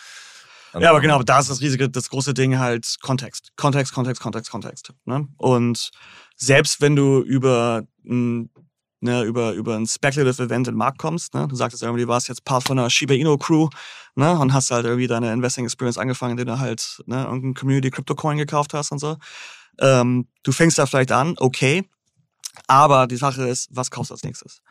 ja, 0.80 0.90
aber 0.90 1.00
genau, 1.00 1.22
da 1.22 1.38
ist 1.38 1.50
das 1.50 1.60
riesige, 1.60 1.88
das 1.88 2.10
große 2.10 2.34
Ding 2.34 2.58
halt 2.58 2.96
Kontext. 3.00 3.52
Kontext, 3.56 3.92
Kontext, 3.92 4.22
Kontext, 4.22 4.50
Kontext. 4.50 4.92
Ne? 5.04 5.28
Und 5.36 5.90
selbst 6.36 6.80
wenn 6.80 6.96
du 6.96 7.20
über 7.20 7.82
ein 8.04 8.50
ne, 9.04 9.22
über, 9.22 9.52
über 9.52 9.76
ein 9.76 9.86
Speculative 9.86 10.42
Event 10.42 10.66
in 10.66 10.74
den 10.74 10.78
Markt 10.78 10.98
kommst. 10.98 11.34
Ne? 11.34 11.46
Du 11.46 11.54
sagtest 11.54 11.82
irgendwie, 11.82 12.02
du 12.02 12.08
warst 12.08 12.28
jetzt 12.28 12.44
Part 12.44 12.64
von 12.64 12.78
einer 12.78 12.90
Shiba 12.90 13.14
Inu 13.14 13.36
Crew 13.36 13.68
ne? 14.16 14.36
und 14.38 14.52
hast 14.52 14.70
halt 14.70 14.86
irgendwie 14.86 15.06
deine 15.06 15.32
Investing 15.32 15.64
Experience 15.64 15.98
angefangen, 15.98 16.32
indem 16.32 16.46
du 16.46 16.58
halt 16.58 17.02
ne, 17.06 17.24
irgendein 17.24 17.54
Community 17.54 17.90
Crypto 17.90 18.14
Coin 18.14 18.38
gekauft 18.38 18.72
hast 18.72 18.90
und 18.90 18.98
so. 18.98 19.16
Ähm, 19.78 20.26
du 20.42 20.52
fängst 20.52 20.78
da 20.78 20.86
vielleicht 20.86 21.12
an, 21.12 21.34
okay, 21.38 21.84
aber 22.66 23.06
die 23.06 23.16
Sache 23.16 23.46
ist, 23.46 23.68
was 23.70 23.90
kaufst 23.90 24.10
du 24.10 24.14
als 24.14 24.22
nächstes? 24.22 24.62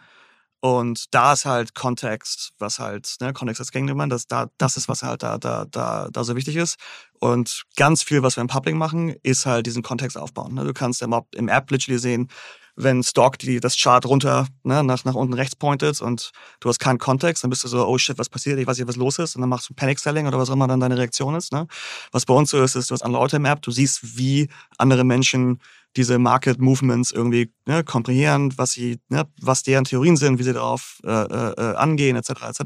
Und 0.64 1.14
da 1.14 1.34
ist 1.34 1.44
halt 1.44 1.76
Kontext, 1.76 2.54
was 2.58 2.80
halt, 2.80 3.18
ne, 3.20 3.34
Kontext 3.34 3.60
als 3.60 3.74
Gegenüber, 3.74 4.08
das, 4.08 4.28
da, 4.28 4.48
das 4.58 4.78
ist, 4.78 4.88
was 4.88 5.04
halt 5.04 5.22
da, 5.22 5.38
da, 5.38 5.66
da, 5.66 6.08
da 6.10 6.24
so 6.24 6.38
wichtig 6.38 6.56
ist. 6.56 6.78
Und 7.20 7.64
ganz 7.76 8.02
viel, 8.02 8.24
was 8.24 8.38
wir 8.38 8.42
im 8.42 8.48
Public 8.48 8.74
machen, 8.74 9.14
ist 9.24 9.46
halt 9.46 9.66
diesen 9.66 9.84
Kontext 9.84 10.18
aufbauen. 10.18 10.54
Ne? 10.54 10.64
Du 10.64 10.72
kannst 10.72 11.02
im, 11.02 11.14
im 11.36 11.50
App 11.50 11.70
literally 11.70 12.00
sehen, 12.00 12.30
wenn 12.78 13.04
Stock 13.04 13.38
die, 13.40 13.60
das 13.60 13.76
Chart 13.76 14.06
runter 14.06 14.48
ne, 14.64 14.86
nach, 14.86 15.04
nach 15.04 15.16
unten 15.16 15.34
rechts 15.34 15.58
pointet 15.58 16.00
und 16.00 16.32
du 16.62 16.70
hast 16.70 16.80
keinen 16.80 16.98
Kontext, 16.98 17.44
dann 17.44 17.50
bist 17.50 17.66
du 17.66 17.68
so, 17.68 17.86
oh 17.86 17.98
shit, 17.98 18.18
was 18.18 18.30
passiert, 18.30 18.58
ich 18.58 18.66
weiß 18.66 18.78
nicht, 18.78 18.88
was 18.88 18.96
los 18.96 19.20
ist 19.20 19.36
und 19.36 19.42
dann 19.42 19.50
machst 19.50 19.70
du 19.70 19.74
Panic 19.74 20.00
Selling 20.00 20.28
oder 20.28 20.40
was 20.40 20.50
auch 20.50 20.54
immer 20.54 20.68
dann 20.70 20.80
deine 20.80 20.98
Reaktion 20.98 21.36
ist. 21.36 21.52
Ne? 21.52 21.68
Was 22.14 22.26
bei 22.26 22.34
uns 22.34 22.52
so 22.52 22.64
ist, 22.64 22.76
ist, 22.76 22.90
du 22.90 22.94
hast 22.94 23.02
andere 23.02 23.22
Leute 23.22 23.36
im 23.36 23.44
App, 23.44 23.62
du 23.62 23.72
siehst, 23.72 24.18
wie 24.18 24.48
andere 24.78 25.04
Menschen 25.04 25.60
diese 25.96 26.18
Market 26.20 26.60
Movements 26.60 27.12
irgendwie 27.12 27.54
ne, 27.66 27.84
komprimieren, 27.84 28.58
was 28.58 28.72
sie, 28.72 29.00
ne, 29.10 29.26
was 29.42 29.64
deren 29.64 29.84
Theorien 29.84 30.18
sind, 30.18 30.40
wie 30.40 30.44
sie 30.44 30.54
darauf 30.54 31.00
äh, 31.04 31.10
äh, 31.10 31.76
angehen, 31.76 32.16
etc. 32.16 32.30
etc. 32.50 32.62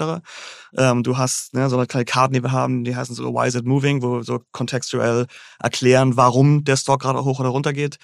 Ähm, 0.78 1.04
du 1.04 1.18
hast 1.18 1.54
ne, 1.54 1.70
so 1.70 1.78
eine 1.78 1.88
kleine 1.88 2.06
Karten, 2.06 2.34
die 2.34 2.44
wir 2.44 2.52
haben, 2.52 2.84
die 2.84 2.96
heißen 2.96 3.16
so 3.16 3.34
Why 3.34 3.48
is 3.48 3.56
it 3.56 3.66
moving, 3.66 4.02
wo 4.02 4.18
wir 4.18 4.24
so 4.24 4.42
kontextuell 4.52 5.28
erklären, 5.60 6.18
warum 6.18 6.64
der 6.64 6.78
Stock 6.78 7.02
gerade 7.02 7.24
hoch 7.24 7.40
oder 7.40 7.50
runter 7.50 7.74
geht. 7.74 7.98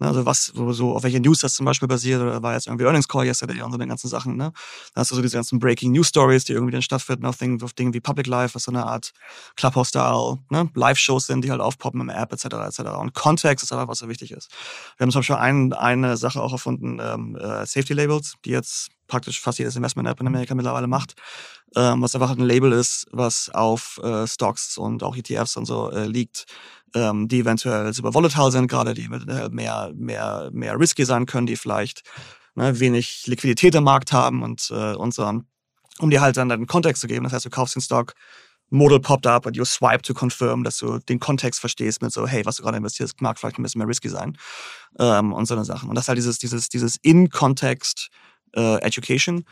Ne, 0.00 0.08
also 0.08 0.24
was, 0.24 0.46
so, 0.46 0.72
so, 0.72 0.96
auf 0.96 1.02
welche 1.02 1.20
News 1.20 1.40
das 1.40 1.54
zum 1.54 1.66
Beispiel 1.66 1.86
basiert, 1.86 2.22
oder 2.22 2.42
war 2.42 2.54
jetzt 2.54 2.66
irgendwie 2.66 2.86
Earnings 2.86 3.06
Call 3.06 3.26
yesterday 3.26 3.60
und 3.60 3.72
so 3.72 3.78
den 3.78 3.88
ganzen 3.90 4.08
Sachen. 4.08 4.36
Ne? 4.36 4.52
Da 4.94 5.02
hast 5.02 5.10
du 5.10 5.14
so 5.16 5.22
diese 5.22 5.36
ganzen 5.36 5.58
Breaking 5.58 5.92
News 5.92 6.08
Stories, 6.08 6.44
die 6.44 6.54
irgendwie 6.54 6.72
dann 6.72 6.82
stattfinden 6.82 7.26
auf 7.26 7.36
Dingen, 7.36 7.62
auf 7.62 7.74
Dingen 7.74 7.92
wie 7.92 8.00
Public 8.00 8.26
Life, 8.26 8.54
was 8.54 8.62
so 8.62 8.72
eine 8.72 8.86
Art 8.86 9.12
Clubhouse-Style, 9.56 10.38
ne? 10.48 10.70
Live-Shows 10.74 11.26
sind, 11.26 11.44
die 11.44 11.50
halt 11.50 11.60
aufpoppen 11.60 12.00
im 12.00 12.08
App, 12.08 12.32
etc. 12.32 12.46
etc. 12.46 12.80
Und 12.98 13.12
Kontext 13.14 13.62
ist 13.62 13.72
einfach, 13.72 13.88
was 13.88 13.98
so 13.98 14.08
wichtig 14.08 14.32
ist. 14.32 14.48
Wir 14.96 15.04
haben 15.04 15.10
zum 15.10 15.20
Beispiel 15.20 15.36
ein, 15.36 15.72
eine 15.72 16.16
Sache 16.16 16.42
auch 16.42 16.52
erfunden, 16.52 16.98
ähm, 17.00 17.36
äh, 17.36 17.66
Safety 17.66 17.94
Labels, 17.94 18.34
die 18.44 18.50
jetzt 18.50 18.88
praktisch 19.06 19.40
fast 19.40 19.58
jedes 19.58 19.76
Investment-App 19.76 20.20
in 20.20 20.26
Amerika 20.26 20.54
mittlerweile 20.54 20.86
macht, 20.86 21.14
ähm, 21.76 22.02
was 22.02 22.14
einfach 22.14 22.30
ein 22.30 22.40
Label 22.40 22.72
ist, 22.72 23.06
was 23.10 23.50
auf 23.50 24.00
äh, 24.02 24.26
Stocks 24.26 24.78
und 24.78 25.02
auch 25.02 25.16
ETFs 25.16 25.56
und 25.56 25.66
so 25.66 25.90
äh, 25.90 26.06
liegt, 26.06 26.46
ähm, 26.94 27.28
die 27.28 27.40
eventuell 27.40 27.92
super 27.92 28.14
volatile 28.14 28.50
sind, 28.50 28.68
gerade 28.68 28.94
die 28.94 29.04
äh, 29.04 29.48
mehr, 29.50 29.92
mehr, 29.94 30.50
mehr 30.52 30.78
risky 30.78 31.04
sein 31.04 31.26
können, 31.26 31.46
die 31.46 31.56
vielleicht 31.56 32.02
ne, 32.54 32.78
wenig 32.80 33.26
Liquidität 33.26 33.74
im 33.74 33.84
Markt 33.84 34.12
haben 34.12 34.42
und, 34.42 34.70
äh, 34.70 34.94
und 34.94 35.14
so, 35.14 35.24
um 35.98 36.10
dir 36.10 36.20
halt 36.20 36.36
dann 36.36 36.50
einen 36.50 36.66
Kontext 36.66 37.00
zu 37.00 37.06
geben. 37.06 37.24
Das 37.24 37.32
heißt, 37.32 37.44
du 37.44 37.50
kaufst 37.50 37.74
den 37.74 37.82
Stock, 37.82 38.14
Model 38.70 39.00
poppt 39.00 39.26
up 39.26 39.46
und 39.46 39.56
you 39.56 39.64
swipe 39.64 40.02
to 40.02 40.14
confirm, 40.14 40.64
dass 40.64 40.78
du 40.78 40.98
den 40.98 41.18
Kontext 41.18 41.60
verstehst 41.60 42.02
mit 42.02 42.12
so, 42.12 42.26
hey, 42.26 42.44
was 42.46 42.56
du 42.56 42.62
gerade 42.62 42.76
investierst, 42.76 43.20
mag 43.20 43.38
vielleicht 43.38 43.58
ein 43.58 43.62
bisschen 43.62 43.80
mehr 43.80 43.88
risky 43.88 44.08
sein 44.08 44.38
ähm, 44.98 45.32
und 45.32 45.46
so 45.46 45.54
eine 45.54 45.64
Sachen. 45.64 45.88
Und 45.88 45.96
das 45.96 46.08
halt 46.08 46.18
dieses, 46.18 46.38
dieses, 46.38 46.68
dieses 46.68 46.96
In-Context 47.02 48.10
äh, 48.54 48.76
Education 48.80 49.44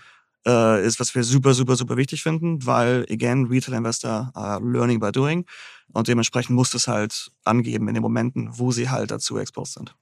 äh, 0.47 0.85
ist, 0.87 1.01
was 1.01 1.15
wir 1.15 1.25
super, 1.25 1.55
super, 1.55 1.77
super 1.77 1.97
wichtig 1.97 2.23
finden, 2.23 2.65
weil, 2.65 3.07
again, 3.11 3.47
Retail 3.47 3.75
Investor 3.75 4.31
are 4.35 4.61
learning 4.63 5.01
by 5.01 5.11
doing 5.11 5.45
und 5.93 6.09
dementsprechend 6.09 6.55
muss 6.55 6.75
es 6.75 6.87
halt 6.87 7.31
angeben 7.45 7.89
in 7.89 7.95
den 7.95 8.03
Momenten, 8.03 8.51
wo 8.53 8.73
sie 8.73 8.89
halt 8.89 9.11
dazu 9.11 9.39
exposed 9.39 9.75
sind. 9.75 9.95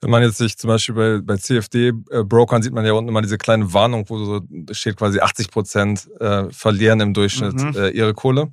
Wenn 0.00 0.10
man 0.10 0.22
jetzt 0.22 0.36
sich 0.36 0.58
zum 0.58 0.68
Beispiel 0.68 0.94
bei, 0.94 1.20
bei 1.22 1.36
CFD-Brokern 1.36 2.60
äh, 2.60 2.62
sieht 2.62 2.72
man 2.72 2.84
ja 2.84 2.92
unten 2.92 3.08
immer 3.08 3.22
diese 3.22 3.38
kleine 3.38 3.72
Warnung, 3.72 4.04
wo 4.08 4.18
so 4.18 4.40
steht 4.72 4.96
quasi 4.96 5.20
80 5.20 5.50
Prozent 5.50 6.08
äh, 6.20 6.50
verlieren 6.50 7.00
im 7.00 7.14
Durchschnitt 7.14 7.54
mhm. 7.54 7.74
äh, 7.76 7.88
ihre 7.90 8.12
Kohle. 8.12 8.50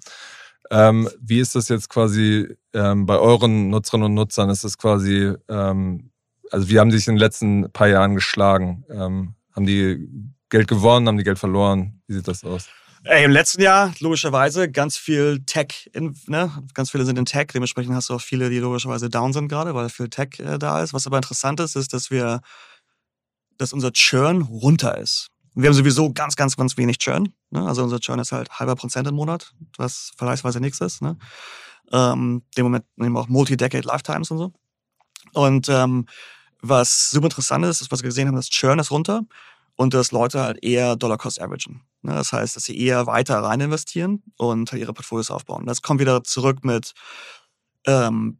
Ähm, 0.71 1.09
wie 1.19 1.39
ist 1.39 1.55
das 1.55 1.67
jetzt 1.67 1.89
quasi 1.89 2.55
ähm, 2.73 3.05
bei 3.05 3.17
euren 3.17 3.69
Nutzerinnen 3.69 4.05
und 4.05 4.13
Nutzern? 4.13 4.49
Ist 4.49 4.63
das 4.63 4.77
quasi, 4.77 5.33
ähm, 5.49 6.11
also 6.49 6.69
wie 6.69 6.79
haben 6.79 6.89
die 6.89 6.97
sich 6.97 7.07
in 7.07 7.15
den 7.15 7.19
letzten 7.19 7.71
paar 7.71 7.87
Jahren 7.87 8.15
geschlagen? 8.15 8.85
Ähm, 8.89 9.35
haben 9.53 9.65
die 9.65 10.09
Geld 10.49 10.67
gewonnen, 10.67 11.07
haben 11.07 11.17
die 11.17 11.23
Geld 11.23 11.39
verloren? 11.39 12.01
Wie 12.07 12.13
sieht 12.13 12.27
das 12.27 12.43
aus? 12.43 12.69
Ey, 13.05 13.25
Im 13.25 13.31
letzten 13.31 13.61
Jahr 13.61 13.93
logischerweise 13.99 14.71
ganz 14.71 14.95
viel 14.95 15.41
Tech, 15.45 15.89
in, 15.91 16.15
ne? 16.27 16.49
ganz 16.73 16.89
viele 16.89 17.03
sind 17.03 17.19
in 17.19 17.25
Tech, 17.25 17.47
dementsprechend 17.53 17.93
hast 17.93 18.09
du 18.09 18.13
auch 18.13 18.21
viele, 18.21 18.49
die 18.49 18.59
logischerweise 18.59 19.09
down 19.09 19.33
sind 19.33 19.49
gerade, 19.49 19.75
weil 19.75 19.89
viel 19.89 20.07
Tech 20.07 20.39
äh, 20.39 20.57
da 20.57 20.81
ist. 20.81 20.93
Was 20.93 21.05
aber 21.05 21.17
interessant 21.17 21.59
ist, 21.59 21.75
ist, 21.75 21.91
dass 21.91 22.11
wir, 22.11 22.39
dass 23.57 23.73
unser 23.73 23.91
Churn 23.91 24.41
runter 24.43 24.97
ist. 24.97 25.27
Wir 25.53 25.67
haben 25.67 25.75
sowieso 25.75 26.13
ganz, 26.13 26.37
ganz, 26.37 26.55
ganz 26.55 26.77
wenig 26.77 26.97
Churn. 26.97 27.33
Ne? 27.49 27.67
Also 27.67 27.83
unser 27.83 27.99
Churn 27.99 28.19
ist 28.19 28.31
halt 28.31 28.49
halber 28.51 28.75
Prozent 28.75 29.05
im 29.05 29.15
Monat, 29.15 29.53
was 29.75 30.13
vergleichsweise 30.15 30.61
nichts 30.61 30.79
ist. 30.79 31.01
Ne? 31.01 31.17
Ähm, 31.91 32.43
dem 32.55 32.63
Moment 32.63 32.85
nehmen 32.95 33.15
wir 33.15 33.19
auch 33.19 33.27
Multi-Decade 33.27 33.85
Lifetimes 33.85 34.31
und 34.31 34.37
so. 34.37 34.53
Und 35.33 35.67
ähm, 35.67 36.05
was 36.61 37.11
super 37.11 37.25
interessant 37.25 37.65
ist, 37.65 37.81
ist, 37.81 37.91
was 37.91 38.01
wir 38.01 38.07
gesehen 38.07 38.29
haben, 38.29 38.37
das 38.37 38.49
Churn 38.49 38.79
ist 38.79 38.91
runter 38.91 39.23
und 39.75 39.93
dass 39.93 40.11
Leute 40.11 40.41
halt 40.41 40.63
eher 40.63 40.95
Dollar 40.95 41.17
Cost 41.17 41.41
averagen. 41.41 41.81
Ne, 42.01 42.13
das 42.13 42.33
heißt, 42.33 42.55
dass 42.55 42.65
sie 42.65 42.77
eher 42.77 43.07
weiter 43.07 43.39
rein 43.39 43.61
investieren 43.61 44.23
und 44.37 44.73
ihre 44.73 44.93
Portfolios 44.93 45.31
aufbauen. 45.31 45.65
Das 45.65 45.81
kommt 45.81 46.01
wieder 46.01 46.23
zurück 46.23 46.63
mit, 46.63 46.93
ähm, 47.87 48.39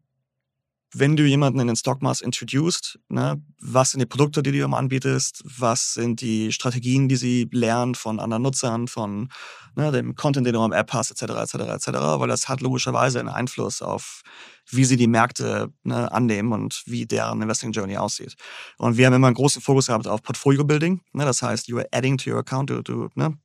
wenn 0.95 1.15
du 1.15 1.23
jemanden 1.23 1.59
in 1.59 1.67
den 1.67 1.75
Stockmaß 1.75 2.21
introduced, 2.21 2.99
ne, 3.09 3.41
was 3.59 3.91
sind 3.91 4.01
die 4.01 4.05
Produkte, 4.05 4.43
die 4.43 4.51
du 4.51 4.59
ihm 4.59 4.73
anbietest, 4.73 5.41
was 5.45 5.93
sind 5.93 6.21
die 6.21 6.51
Strategien, 6.51 7.07
die 7.07 7.15
sie 7.15 7.49
lernen 7.51 7.95
von 7.95 8.19
anderen 8.19 8.43
Nutzern, 8.43 8.87
von 8.87 9.29
ne, 9.75 9.91
dem 9.91 10.15
Content, 10.15 10.45
den 10.45 10.53
du 10.53 10.61
am 10.61 10.71
App 10.71 10.93
hast, 10.93 11.09
etc., 11.09 11.33
etc., 11.33 11.53
etc., 11.55 11.87
weil 12.19 12.27
das 12.27 12.47
hat 12.47 12.61
logischerweise 12.61 13.19
einen 13.19 13.29
Einfluss 13.29 13.81
auf, 13.81 14.21
wie 14.69 14.85
sie 14.85 14.97
die 14.97 15.07
Märkte 15.07 15.71
ne, 15.83 16.11
annehmen 16.11 16.51
und 16.53 16.83
wie 16.85 17.05
deren 17.05 17.41
Investing 17.41 17.71
Journey 17.71 17.97
aussieht. 17.97 18.35
Und 18.77 18.97
wir 18.97 19.05
haben 19.05 19.13
immer 19.13 19.27
einen 19.27 19.35
großen 19.35 19.61
Fokus 19.61 19.87
gehabt 19.87 20.07
auf 20.07 20.23
Portfolio 20.23 20.63
Building, 20.63 21.01
ne, 21.13 21.25
das 21.25 21.41
heißt, 21.41 21.67
you 21.67 21.77
are 21.77 21.87
adding 21.91 22.17
to 22.17 22.31
your 22.31 22.39
account, 22.39 22.69
du, 22.69 22.81
du 22.81 23.09
ne, 23.15 23.37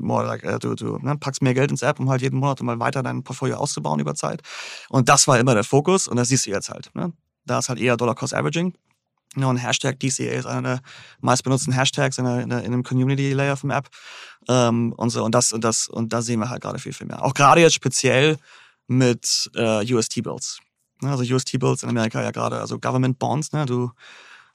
more 0.00 0.24
like, 0.24 0.44
äh, 0.44 0.58
du, 0.58 0.74
du 0.74 0.98
ne, 0.98 1.16
packst 1.16 1.42
mehr 1.42 1.54
Geld 1.54 1.70
ins 1.70 1.82
App, 1.82 2.00
um 2.00 2.08
halt 2.10 2.22
jeden 2.22 2.38
Monat 2.38 2.60
mal 2.62 2.78
weiter 2.78 3.02
dein 3.02 3.22
Portfolio 3.22 3.56
auszubauen 3.56 4.00
über 4.00 4.14
Zeit. 4.14 4.42
Und 4.88 5.08
das 5.08 5.26
war 5.28 5.38
immer 5.38 5.54
der 5.54 5.64
Fokus 5.64 6.08
und 6.08 6.16
das 6.16 6.28
siehst 6.28 6.46
du 6.46 6.50
jetzt 6.50 6.70
halt. 6.70 6.90
Ne? 6.94 7.12
Da 7.44 7.58
ist 7.58 7.68
halt 7.68 7.78
eher 7.78 7.96
Dollar 7.96 8.14
Cost 8.14 8.34
Averaging. 8.34 8.74
Ja, 9.36 9.46
und 9.46 9.58
Hashtag 9.58 10.00
DCA 10.00 10.32
ist 10.32 10.46
einer 10.46 10.62
der 10.62 10.80
meistbenutzten 11.20 11.72
Hashtags 11.72 12.18
in, 12.18 12.24
der, 12.24 12.40
in, 12.40 12.48
der, 12.48 12.60
in 12.60 12.72
einem 12.72 12.82
Community 12.82 13.32
Layer 13.32 13.56
vom 13.56 13.70
App. 13.70 13.88
Ähm, 14.48 14.94
und 14.96 15.10
so, 15.10 15.22
und 15.22 15.34
das, 15.34 15.52
und 15.52 15.64
das, 15.64 15.86
und 15.86 16.12
da 16.12 16.22
sehen 16.22 16.40
wir 16.40 16.48
halt 16.48 16.62
gerade 16.62 16.78
viel, 16.78 16.94
viel 16.94 17.06
mehr. 17.06 17.22
Auch 17.22 17.34
gerade 17.34 17.60
jetzt 17.60 17.74
speziell 17.74 18.38
mit 18.88 19.50
äh, 19.54 19.94
UST-Bills. 19.94 20.58
Also 21.02 21.22
UST-Bills 21.22 21.84
in 21.84 21.90
Amerika 21.90 22.20
ja 22.22 22.32
gerade, 22.32 22.60
also 22.60 22.78
Government 22.80 23.18
Bonds, 23.18 23.52
ne? 23.52 23.66
Du 23.66 23.92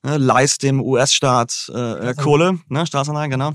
ne, 0.03 0.17
leist 0.17 0.63
dem 0.63 0.81
US-Staat 0.81 1.71
äh, 1.73 2.09
äh, 2.09 2.13
Kohle, 2.15 2.59
ne? 2.67 2.85
Staatsanleihen, 2.85 3.31
genau. 3.31 3.53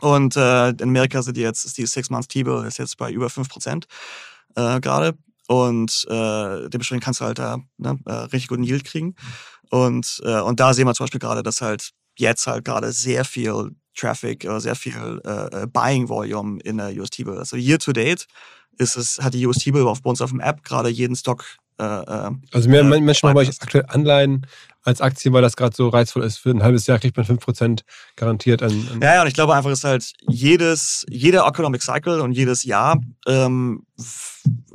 Und 0.00 0.36
äh, 0.36 0.70
in 0.70 0.82
Amerika 0.82 1.22
sind 1.22 1.36
die 1.36 1.42
jetzt, 1.42 1.64
ist 1.64 1.78
die 1.78 1.86
Six-Month-T-Bill 1.86 2.64
ist 2.66 2.78
jetzt 2.78 2.96
bei 2.98 3.10
über 3.10 3.28
5% 3.28 3.84
äh, 4.56 4.80
gerade. 4.80 5.16
Und 5.48 6.06
äh, 6.08 6.68
dementsprechend 6.68 7.04
kannst 7.04 7.20
du 7.20 7.24
halt 7.24 7.38
da 7.38 7.58
ne, 7.78 7.98
äh, 8.06 8.12
richtig 8.12 8.48
guten 8.48 8.64
Yield 8.64 8.84
kriegen. 8.84 9.14
Und, 9.70 10.20
äh, 10.24 10.40
und 10.40 10.60
da 10.60 10.74
sehen 10.74 10.86
wir 10.86 10.94
zum 10.94 11.04
Beispiel 11.04 11.20
gerade, 11.20 11.42
dass 11.42 11.60
halt 11.60 11.90
jetzt 12.18 12.46
halt 12.46 12.64
gerade 12.64 12.92
sehr 12.92 13.24
viel 13.24 13.70
Traffic, 13.94 14.44
äh, 14.44 14.60
sehr 14.60 14.76
viel 14.76 15.20
äh, 15.24 15.62
äh 15.62 15.66
Buying 15.66 16.08
Volume 16.08 16.60
in 16.62 16.78
der 16.78 16.92
UST-Bill. 16.92 17.38
Also 17.38 17.56
year 17.56 17.78
to 17.78 17.92
date 17.92 18.26
ist 18.78 18.96
es, 18.96 19.18
hat 19.20 19.34
die 19.34 19.46
UST-Bill 19.46 19.86
auf, 19.86 20.02
bei 20.02 20.10
uns 20.10 20.20
auf 20.20 20.30
dem 20.30 20.40
App 20.40 20.64
gerade 20.64 20.88
jeden 20.88 21.16
Stock 21.16 21.44
äh, 21.78 21.84
äh, 21.84 22.30
also 22.52 22.68
mehr 22.68 22.80
äh, 22.80 23.00
Menschen 23.00 23.28
haben 23.28 23.34
bei 23.34 23.40
euch 23.40 23.60
aktuell 23.60 23.84
Anleihen 23.88 24.46
als 24.84 25.00
Aktien, 25.00 25.32
weil 25.32 25.42
das 25.42 25.56
gerade 25.56 25.74
so 25.74 25.88
reizvoll 25.88 26.24
ist. 26.24 26.38
Für 26.38 26.50
ein 26.50 26.62
halbes 26.62 26.86
Jahr 26.86 26.98
kriegt 26.98 27.16
man 27.16 27.26
5% 27.26 27.82
garantiert 28.16 28.62
an, 28.62 28.70
an. 28.92 29.00
Ja, 29.00 29.14
ja, 29.14 29.22
und 29.22 29.28
ich 29.28 29.34
glaube 29.34 29.54
einfach, 29.54 29.70
es 29.70 29.78
ist 29.78 29.84
halt 29.84 30.12
jedes, 30.28 31.06
jeder 31.08 31.46
Economic 31.46 31.82
Cycle 31.82 32.20
und 32.20 32.32
jedes 32.32 32.64
Jahr 32.64 33.00
ähm, 33.26 33.84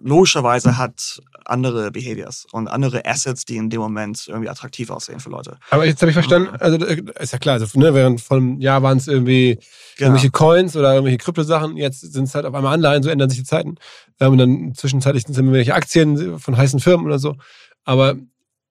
logischerweise 0.02 0.78
hat 0.78 1.22
andere 1.50 1.92
Behaviors 1.92 2.46
und 2.52 2.68
andere 2.68 3.06
Assets, 3.06 3.46
die 3.46 3.58
in 3.58 3.70
dem 3.70 3.82
Moment 3.82 4.28
irgendwie 4.28 4.50
attraktiv 4.50 4.90
aussehen 4.90 5.20
für 5.20 5.30
Leute. 5.30 5.58
Aber 5.70 5.86
jetzt 5.86 6.02
habe 6.02 6.10
ich 6.10 6.16
verstanden, 6.16 6.50
also 6.60 6.86
äh, 6.86 7.04
ist 7.20 7.34
ja 7.34 7.40
klar, 7.40 7.56
also, 7.56 7.80
ne, 7.80 7.94
während 7.94 8.22
von 8.22 8.38
einem 8.38 8.62
Jahr 8.62 8.84
waren 8.84 8.98
es 8.98 9.08
irgendwie 9.08 9.56
genau. 9.98 10.10
irgendwelche 10.10 10.32
Coins 10.32 10.76
oder 10.76 10.94
irgendwelche 10.94 11.18
Kryptosachen, 11.18 11.78
jetzt 11.78 12.02
sind 12.02 12.26
es 12.26 12.36
halt 12.36 12.46
auf 12.46 12.54
einmal 12.54 12.74
Anleihen, 12.74 13.04
so 13.04 13.10
ändern 13.10 13.30
sich 13.30 13.40
die 13.40 13.46
Zeiten. 13.46 13.76
Ähm, 14.20 14.32
und 14.32 14.38
dann 14.38 14.74
zwischenzeitlich 14.76 15.24
sind 15.24 15.34
es 15.34 15.38
irgendwelche 15.38 15.74
Aktien 15.74 16.40
von 16.40 16.58
heißen 16.58 16.80
Firmen 16.80 17.06
oder 17.06 17.20
so. 17.20 17.36
Aber 17.84 18.16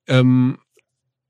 ähm, 0.07 0.59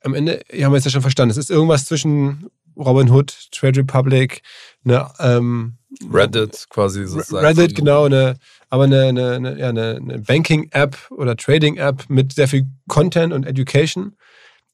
am 0.03 0.15
Ende 0.15 0.43
haben 0.53 0.73
wir 0.73 0.79
es 0.79 0.85
ja 0.85 0.91
schon 0.91 1.03
verstanden. 1.03 1.31
Es 1.31 1.37
ist 1.37 1.51
irgendwas 1.51 1.85
zwischen 1.85 2.49
Robinhood, 2.77 3.51
Trade 3.53 3.81
Republic, 3.81 4.43
eine 4.85 5.11
ähm, 5.19 5.76
Reddit 6.11 6.67
quasi 6.69 7.07
sozusagen. 7.07 7.47
Reddit, 7.47 7.75
genau, 7.75 8.05
eine, 8.05 8.37
aber 8.71 8.85
eine, 8.85 9.05
eine, 9.05 9.33
eine, 9.33 9.59
ja, 9.59 9.69
eine, 9.69 9.97
eine 9.97 10.19
Banking-App 10.19 11.11
oder 11.11 11.37
Trading-App 11.37 12.09
mit 12.09 12.33
sehr 12.33 12.49
viel 12.49 12.67
Content 12.89 13.33
und 13.33 13.45
Education. 13.45 14.17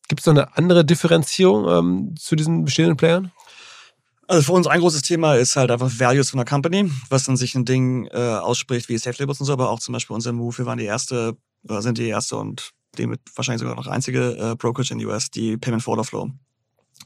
Gibt 0.08 0.20
es 0.20 0.26
noch 0.26 0.34
eine 0.34 0.56
andere 0.56 0.84
Differenzierung 0.84 1.68
ähm, 1.68 2.14
zu 2.18 2.36
diesen 2.36 2.64
bestehenden 2.64 2.96
Playern? 2.96 3.30
Also 4.26 4.42
für 4.44 4.52
uns 4.52 4.66
ein 4.66 4.80
großes 4.80 5.02
Thema 5.02 5.34
ist 5.34 5.56
halt 5.56 5.70
einfach 5.70 5.90
Values 5.98 6.30
von 6.30 6.38
der 6.38 6.46
Company, 6.46 6.90
was 7.10 7.24
dann 7.24 7.36
sich 7.36 7.54
ein 7.54 7.64
Ding 7.64 8.06
äh, 8.06 8.16
ausspricht 8.16 8.88
wie 8.88 8.96
Safe 8.96 9.16
Labels 9.18 9.40
und 9.40 9.46
so, 9.46 9.52
aber 9.52 9.70
auch 9.70 9.80
zum 9.80 9.92
Beispiel 9.92 10.14
unser 10.14 10.32
Move, 10.32 10.56
wir 10.58 10.66
waren 10.66 10.78
die 10.78 10.84
erste, 10.84 11.36
oder 11.64 11.82
sind 11.82 11.98
die 11.98 12.08
erste 12.08 12.36
und 12.36 12.70
dem 12.98 13.16
wahrscheinlich 13.34 13.60
sogar 13.60 13.74
noch 13.74 13.86
einzige 13.86 14.36
äh, 14.38 14.54
Brokerage 14.56 14.92
in 14.92 14.98
den 14.98 15.08
US, 15.08 15.30
die 15.30 15.56
Payment 15.56 15.82
for 15.82 15.92
Order 15.92 16.04
Flow 16.04 16.30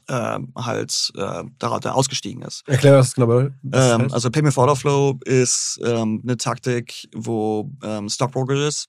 äh, 0.07 0.39
halt 0.55 1.11
äh, 1.15 1.43
da, 1.59 1.79
da 1.79 1.91
ausgestiegen 1.91 2.41
ist. 2.41 2.67
Erklär 2.67 2.93
das 2.93 3.13
genau. 3.13 3.49
Ähm, 3.73 4.07
also 4.11 4.29
Payment 4.29 4.53
for 4.53 4.63
Order 4.63 4.75
Flow 4.75 5.19
ist 5.25 5.79
ähm, 5.83 6.21
eine 6.23 6.37
Taktik, 6.37 7.07
wo 7.13 7.69
ähm, 7.83 8.09
Stockbrokerages 8.09 8.87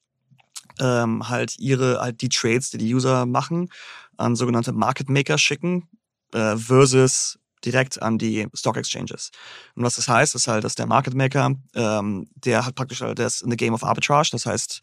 ähm, 0.80 1.28
halt 1.28 1.58
ihre 1.58 2.00
halt 2.00 2.20
die 2.20 2.28
Trades, 2.28 2.70
die 2.70 2.78
die 2.78 2.94
User 2.94 3.26
machen, 3.26 3.68
an 4.16 4.36
sogenannte 4.36 4.72
Market 4.72 5.08
Maker 5.08 5.38
schicken 5.38 5.88
äh, 6.32 6.56
versus 6.56 7.38
direkt 7.64 8.00
an 8.00 8.18
die 8.18 8.46
Stock 8.54 8.76
Exchanges. 8.76 9.30
Und 9.74 9.82
was 9.82 9.96
das 9.96 10.08
heißt, 10.08 10.34
ist 10.34 10.48
halt, 10.48 10.64
dass 10.64 10.74
der 10.74 10.86
Market 10.86 11.14
Maker, 11.14 11.54
ähm, 11.74 12.28
der 12.36 12.64
hat 12.64 12.74
praktisch, 12.74 13.00
der 13.00 13.26
ist 13.26 13.42
in 13.42 13.50
the 13.50 13.56
Game 13.56 13.74
of 13.74 13.82
Arbitrage. 13.82 14.30
Das 14.32 14.46
heißt, 14.46 14.82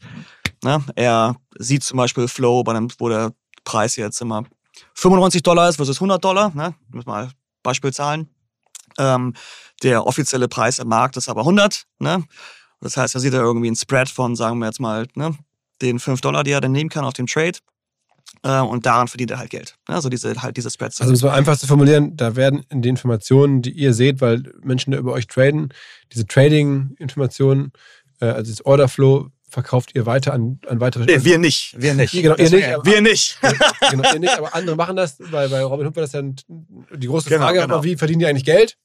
ne, 0.63 0.83
er 0.95 1.35
sieht 1.57 1.83
zum 1.83 1.97
Beispiel 1.97 2.27
Flow, 2.27 2.63
bei 2.63 2.73
einem, 2.73 2.89
wo 2.97 3.09
der 3.09 3.33
Preis 3.63 3.95
jetzt 3.95 4.21
immer 4.21 4.43
95 4.93 5.43
Dollar 5.43 5.69
ist 5.69 5.77
versus 5.77 5.97
100 5.97 6.23
Dollar. 6.23 6.51
Ne, 6.53 6.75
muss 6.89 7.05
mal 7.05 7.29
Beispielzahlen. 7.63 8.29
Ähm, 8.97 9.33
der 9.83 10.07
offizielle 10.07 10.47
Preis 10.47 10.79
im 10.79 10.87
Markt 10.87 11.17
ist 11.17 11.27
aber 11.29 11.41
100. 11.41 11.85
Ne? 11.99 12.23
Das 12.81 12.97
heißt, 12.97 13.15
er 13.15 13.21
sieht 13.21 13.33
da 13.33 13.39
irgendwie 13.39 13.67
einen 13.67 13.75
Spread 13.75 14.09
von, 14.09 14.35
sagen 14.35 14.59
wir 14.59 14.67
jetzt 14.67 14.79
mal, 14.79 15.07
ne, 15.15 15.37
den 15.81 15.99
5 15.99 16.21
Dollar, 16.21 16.43
die 16.43 16.51
er 16.51 16.61
dann 16.61 16.71
nehmen 16.71 16.89
kann 16.89 17.03
auf 17.03 17.13
dem 17.13 17.27
Trade. 17.27 17.57
Äh, 18.43 18.61
und 18.61 18.85
daran 18.85 19.07
verdient 19.07 19.31
er 19.31 19.39
halt 19.39 19.49
Geld. 19.49 19.75
Also 19.87 20.09
diese, 20.09 20.41
halt 20.41 20.57
diese 20.57 20.69
Spreads. 20.69 21.01
Also 21.01 21.09
um 21.09 21.15
es 21.15 21.23
mal 21.23 21.31
einfach 21.31 21.57
zu 21.57 21.67
formulieren, 21.67 22.15
da 22.15 22.35
werden 22.35 22.63
in 22.69 22.81
den 22.81 22.91
Informationen, 22.91 23.61
die 23.61 23.71
ihr 23.71 23.93
seht, 23.93 24.21
weil 24.21 24.43
Menschen 24.61 24.91
da 24.91 24.97
über 24.97 25.13
euch 25.13 25.27
traden, 25.27 25.73
diese 26.13 26.25
Trading-Informationen, 26.25 27.71
äh, 28.19 28.27
also 28.27 28.51
das 28.51 28.65
Orderflow, 28.65 29.29
verkauft 29.55 29.91
ihr 29.95 30.05
weiter 30.05 30.33
an, 30.33 30.59
an 30.67 30.81
weitere 30.81 31.05
nee, 31.05 31.23
wir 31.23 31.37
nicht. 31.37 31.81
Wir 31.81 31.93
nicht. 31.93 32.11
Genau, 32.11 32.35
ihr 32.35 32.49
nicht 32.49 32.67
aber, 32.67 32.85
wir 32.85 33.01
nicht. 33.01 33.39
genau, 33.89 34.13
ihr 34.13 34.19
nicht, 34.19 34.37
aber 34.37 34.53
andere 34.53 34.75
machen 34.75 34.97
das, 34.97 35.15
weil 35.31 35.47
bei 35.47 35.63
Robin 35.63 35.87
Hood 35.87 35.95
war 35.95 36.01
das 36.01 36.11
ja 36.11 36.21
die 36.21 37.07
große 37.07 37.29
genau, 37.29 37.45
Frage, 37.45 37.61
genau. 37.61 37.81
wie 37.81 37.95
verdienen 37.95 38.19
die 38.19 38.25
eigentlich 38.25 38.43
Geld? 38.43 38.77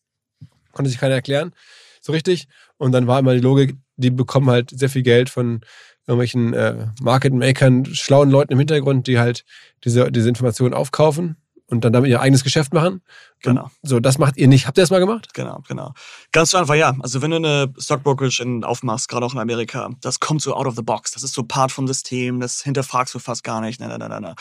Konnte 0.70 0.88
sich 0.88 1.00
keiner 1.00 1.16
erklären, 1.16 1.52
so 2.00 2.12
richtig. 2.12 2.46
Und 2.76 2.92
dann 2.92 3.08
war 3.08 3.18
immer 3.18 3.34
die 3.34 3.40
Logik, 3.40 3.74
die 3.96 4.10
bekommen 4.10 4.48
halt 4.48 4.70
sehr 4.70 4.88
viel 4.88 5.02
Geld 5.02 5.28
von 5.28 5.62
irgendwelchen 6.06 6.54
äh, 6.54 6.86
Market 7.00 7.34
Makern, 7.34 7.84
schlauen 7.86 8.30
Leuten 8.30 8.52
im 8.52 8.58
Hintergrund, 8.60 9.08
die 9.08 9.18
halt 9.18 9.44
diese, 9.82 10.12
diese 10.12 10.28
Informationen 10.28 10.72
aufkaufen 10.72 11.36
und 11.70 11.84
dann 11.84 11.92
damit 11.92 12.10
ihr 12.10 12.20
eigenes 12.20 12.42
Geschäft 12.42 12.74
machen. 12.74 13.00
Genau. 13.42 13.64
Und 13.64 13.88
so, 13.88 14.00
das 14.00 14.18
macht 14.18 14.36
ihr 14.36 14.48
nicht. 14.48 14.66
Habt 14.66 14.76
ihr 14.76 14.82
das 14.82 14.90
mal 14.90 14.98
gemacht? 14.98 15.32
Genau, 15.34 15.62
genau. 15.66 15.94
Ganz 16.32 16.54
einfach, 16.54 16.74
ja. 16.74 16.96
Also 17.00 17.22
wenn 17.22 17.30
du 17.30 17.36
eine 17.36 17.72
Stockbrokerage 17.78 18.60
aufmachst, 18.64 19.08
gerade 19.08 19.24
auch 19.24 19.32
in 19.32 19.38
Amerika, 19.38 19.88
das 20.00 20.20
kommt 20.20 20.42
so 20.42 20.54
out 20.54 20.66
of 20.66 20.74
the 20.74 20.82
box. 20.82 21.12
Das 21.12 21.22
ist 21.22 21.32
so 21.32 21.44
Part 21.44 21.72
vom 21.72 21.86
System, 21.86 22.40
das 22.40 22.62
hinterfragst 22.62 23.14
du 23.14 23.18
fast 23.18 23.44
gar 23.44 23.60
nicht. 23.60 23.80
Nein, 23.80 23.88
nein, 23.88 24.10
nein, 24.10 24.22
nein. 24.22 24.34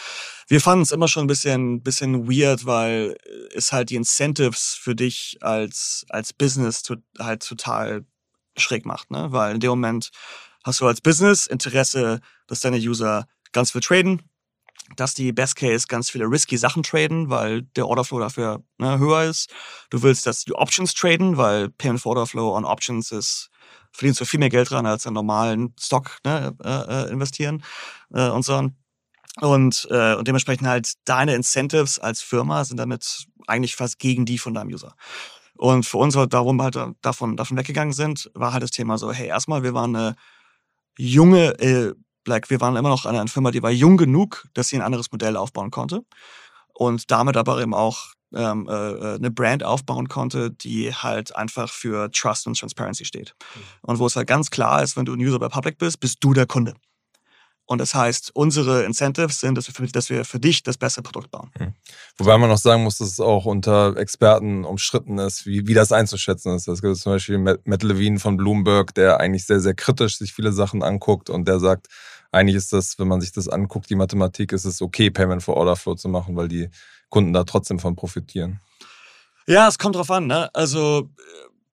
Wir 0.48 0.60
fanden 0.60 0.82
es 0.82 0.92
immer 0.92 1.08
schon 1.08 1.26
ein 1.26 1.28
bisschen, 1.28 1.84
bisschen 1.84 2.28
weird, 2.28 2.65
weil 2.65 3.15
es 3.54 3.72
halt 3.72 3.92
die 3.92 3.96
Incentives 3.96 4.74
für 4.74 4.96
dich 4.96 5.38
als, 5.42 6.06
als 6.10 6.34
Business 6.34 6.82
to, 6.82 6.96
halt 7.20 7.46
total 7.46 8.06
schräg 8.58 8.86
macht. 8.86 9.12
Ne? 9.12 9.28
Weil 9.32 9.54
in 9.54 9.60
dem 9.60 9.70
Moment 9.70 10.10
hast 10.63 10.82
du 10.82 10.88
als 10.88 11.00
Business 11.00 11.46
Interesse, 11.46 12.22
dass 12.48 12.62
deine 12.62 12.78
User 12.78 13.28
ganz 13.52 13.72
viel 13.72 13.82
traden, 13.82 14.24
dass 14.95 15.13
die 15.13 15.32
Best 15.32 15.56
Case 15.56 15.88
ganz 15.88 16.10
viele 16.10 16.25
risky 16.25 16.58
Sachen 16.58 16.84
traden, 16.84 17.30
weil 17.30 17.63
der 17.75 17.88
Orderflow 17.88 18.19
dafür 18.19 18.63
ne, 18.78 18.99
höher 18.99 19.23
ist. 19.23 19.52
Du 19.89 20.02
willst, 20.02 20.25
dass 20.25 20.43
die 20.43 20.54
Options 20.54 20.93
traden, 20.93 21.38
weil 21.38 21.69
Payment 21.69 22.02
for 22.02 22.12
Orderflow 22.12 22.56
on 22.56 22.65
Options 22.65 23.12
ist, 23.12 23.49
verdienst 23.91 24.21
du 24.21 24.25
viel 24.25 24.39
mehr 24.39 24.49
Geld 24.49 24.69
dran 24.69 24.86
als 24.86 25.08
an 25.08 25.13
normalen 25.13 25.73
Stock 25.80 26.17
ne, 26.23 26.56
äh, 26.63 26.69
äh, 26.69 27.12
investieren 27.12 27.63
äh, 28.13 28.30
und 28.30 28.43
so. 28.43 28.69
Und, 29.41 29.88
äh, 29.89 30.15
und 30.15 30.28
dementsprechend 30.28 30.67
halt 30.67 30.93
deine 31.06 31.36
Incentives 31.36 31.99
als 31.99 32.21
Firma 32.21 32.65
sind 32.65 32.78
damit 32.78 33.25
eigentlich 33.47 33.75
fast 33.75 33.99
gegen 33.99 34.25
die 34.25 34.38
von 34.38 34.54
deinem 34.54 34.69
User. 34.69 34.95
Und 35.56 35.86
für 35.86 35.97
uns, 35.97 36.17
darum 36.30 36.62
halt 36.62 36.78
davon, 37.02 37.36
davon 37.36 37.58
weggegangen 37.58 37.93
sind, 37.93 38.32
war 38.34 38.54
halt 38.54 38.63
das 38.63 38.71
Thema 38.71 38.97
so, 38.97 39.12
hey, 39.12 39.28
erstmal, 39.28 39.63
wir 39.63 39.73
waren 39.73 39.95
eine 39.95 40.15
junge 40.97 41.60
äh, 41.60 41.93
like, 42.30 42.50
wir 42.50 42.62
waren 42.62 42.76
immer 42.76 42.89
noch 42.89 43.06
eine 43.06 43.28
Firma, 43.28 43.52
die 43.52 43.63
war 43.63 43.72
jung 43.72 43.98
genug, 43.98 44.48
dass 44.54 44.70
sie 44.70 44.78
ein 44.78 44.82
anderes 44.82 45.12
Modell 45.12 45.36
aufbauen 45.36 45.72
konnte 45.72 46.04
und 46.74 47.12
damit 47.12 47.36
aber 47.36 47.62
eben 47.62 47.74
auch 47.74 48.13
ähm, 48.34 48.68
äh, 48.70 48.74
äh, 48.74 49.15
eine 49.15 49.32
Brand 49.32 49.63
aufbauen 49.63 50.08
konnte, 50.08 50.52
die 50.52 50.94
halt 50.94 51.36
einfach 51.36 51.70
für 51.70 52.12
Trust 52.12 52.48
und 52.48 52.58
Transparency 52.58 53.06
steht. 53.06 53.34
Mhm. 53.56 53.62
Und 53.82 54.00
wo 54.00 54.06
es 54.06 54.15
halt 54.15 54.28
ganz 54.28 54.52
klar 54.52 54.84
ist, 54.84 54.96
wenn 54.96 55.06
du 55.06 55.13
ein 55.13 55.20
User 55.20 55.39
bei 55.39 55.50
Public 55.50 55.78
bist, 55.78 56.00
bist 56.00 56.18
du 56.22 56.34
der 56.34 56.46
Kunde. 56.46 56.76
Und 57.65 57.78
das 57.78 57.94
heißt, 57.94 58.32
unsere 58.34 58.84
Incentives 58.84 59.39
sind, 59.39 59.56
dass 59.56 59.68
wir 59.68 59.76
für, 59.76 59.86
dass 59.86 60.10
wir 60.10 60.26
für 60.26 60.39
dich 60.39 60.63
das 60.63 60.78
beste 60.78 61.04
Produkt 61.04 61.30
bauen. 61.30 61.52
Mhm. 61.60 61.74
Wobei 62.18 62.36
man 62.39 62.50
noch 62.50 62.58
sagen 62.58 62.84
muss, 62.84 62.98
dass 62.98 63.10
es 63.10 63.20
auch 63.20 63.46
unter 63.46 63.96
Experten 63.96 64.65
umstritten 64.65 65.20
ist, 65.20 65.46
wie, 65.46 65.68
wie 65.68 65.76
das 65.76 65.92
einzuschätzen 65.92 66.56
ist. 66.56 66.68
Es 66.68 66.82
gibt 66.82 66.98
zum 66.98 67.13
Beispiel 67.13 67.38
Matt 67.38 67.84
Levine 67.84 68.18
von 68.18 68.38
Bloomberg, 68.38 68.96
der 68.96 69.20
eigentlich 69.20 69.46
sehr, 69.46 69.60
sehr 69.60 69.76
kritisch 69.76 70.18
sich 70.18 70.34
viele 70.34 70.52
Sachen 70.52 70.82
anguckt 70.82 71.30
und 71.30 71.48
der 71.48 71.60
sagt, 71.60 71.88
eigentlich 72.32 72.56
ist 72.56 72.74
das, 72.74 73.00
wenn 73.00 73.08
man 73.08 73.22
sich 73.22 73.32
das 73.32 73.48
anguckt, 73.48 73.89
die 73.89 73.96
Mathematik, 73.96 74.52
ist 74.52 74.65
es 74.65 74.82
okay, 74.82 75.10
Payment 75.10 75.44
for 75.44 75.58
Order 75.58 75.76
Flow 75.76 75.96
zu 75.96 76.10
machen, 76.10 76.36
weil 76.36 76.48
die 76.48 76.70
Kunden 77.10 77.34
da 77.34 77.44
trotzdem 77.44 77.80
von 77.80 77.96
profitieren. 77.96 78.60
Ja, 79.48 79.68
es 79.68 79.80
kommt 79.80 79.96
drauf 79.96 80.12
an. 80.12 80.28
Ne? 80.28 80.54
Also, 80.54 81.10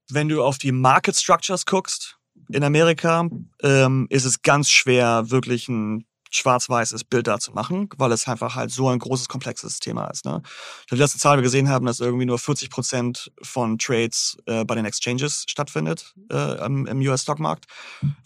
wenn 0.08 0.28
du 0.28 0.42
auf 0.42 0.56
die 0.56 0.72
Market 0.72 1.16
Structures 1.16 1.66
guckst, 1.66 2.16
in 2.48 2.64
Amerika 2.64 3.28
ähm, 3.62 4.06
ist 4.08 4.24
es 4.24 4.40
ganz 4.40 4.70
schwer, 4.70 5.30
wirklich 5.30 5.68
ein 5.68 6.05
schwarz-weißes 6.30 7.04
Bild 7.04 7.26
da 7.26 7.38
zu 7.38 7.52
machen, 7.52 7.88
weil 7.96 8.12
es 8.12 8.26
einfach 8.26 8.54
halt 8.54 8.70
so 8.70 8.88
ein 8.88 8.98
großes, 8.98 9.28
komplexes 9.28 9.80
Thema 9.80 10.06
ist. 10.06 10.24
Ne? 10.24 10.42
Ich 10.44 10.92
habe 10.92 10.96
die 10.96 11.02
letzte 11.02 11.18
Zahl, 11.18 11.36
wir 11.36 11.42
gesehen 11.42 11.68
haben, 11.68 11.86
dass 11.86 12.00
irgendwie 12.00 12.26
nur 12.26 12.38
40 12.38 12.70
Prozent 12.70 13.32
von 13.42 13.78
Trades 13.78 14.36
äh, 14.46 14.64
bei 14.64 14.74
den 14.74 14.84
Exchanges 14.84 15.44
stattfindet 15.46 16.14
äh, 16.30 16.64
im, 16.64 16.86
im 16.86 17.00
US-Stockmarkt, 17.00 17.66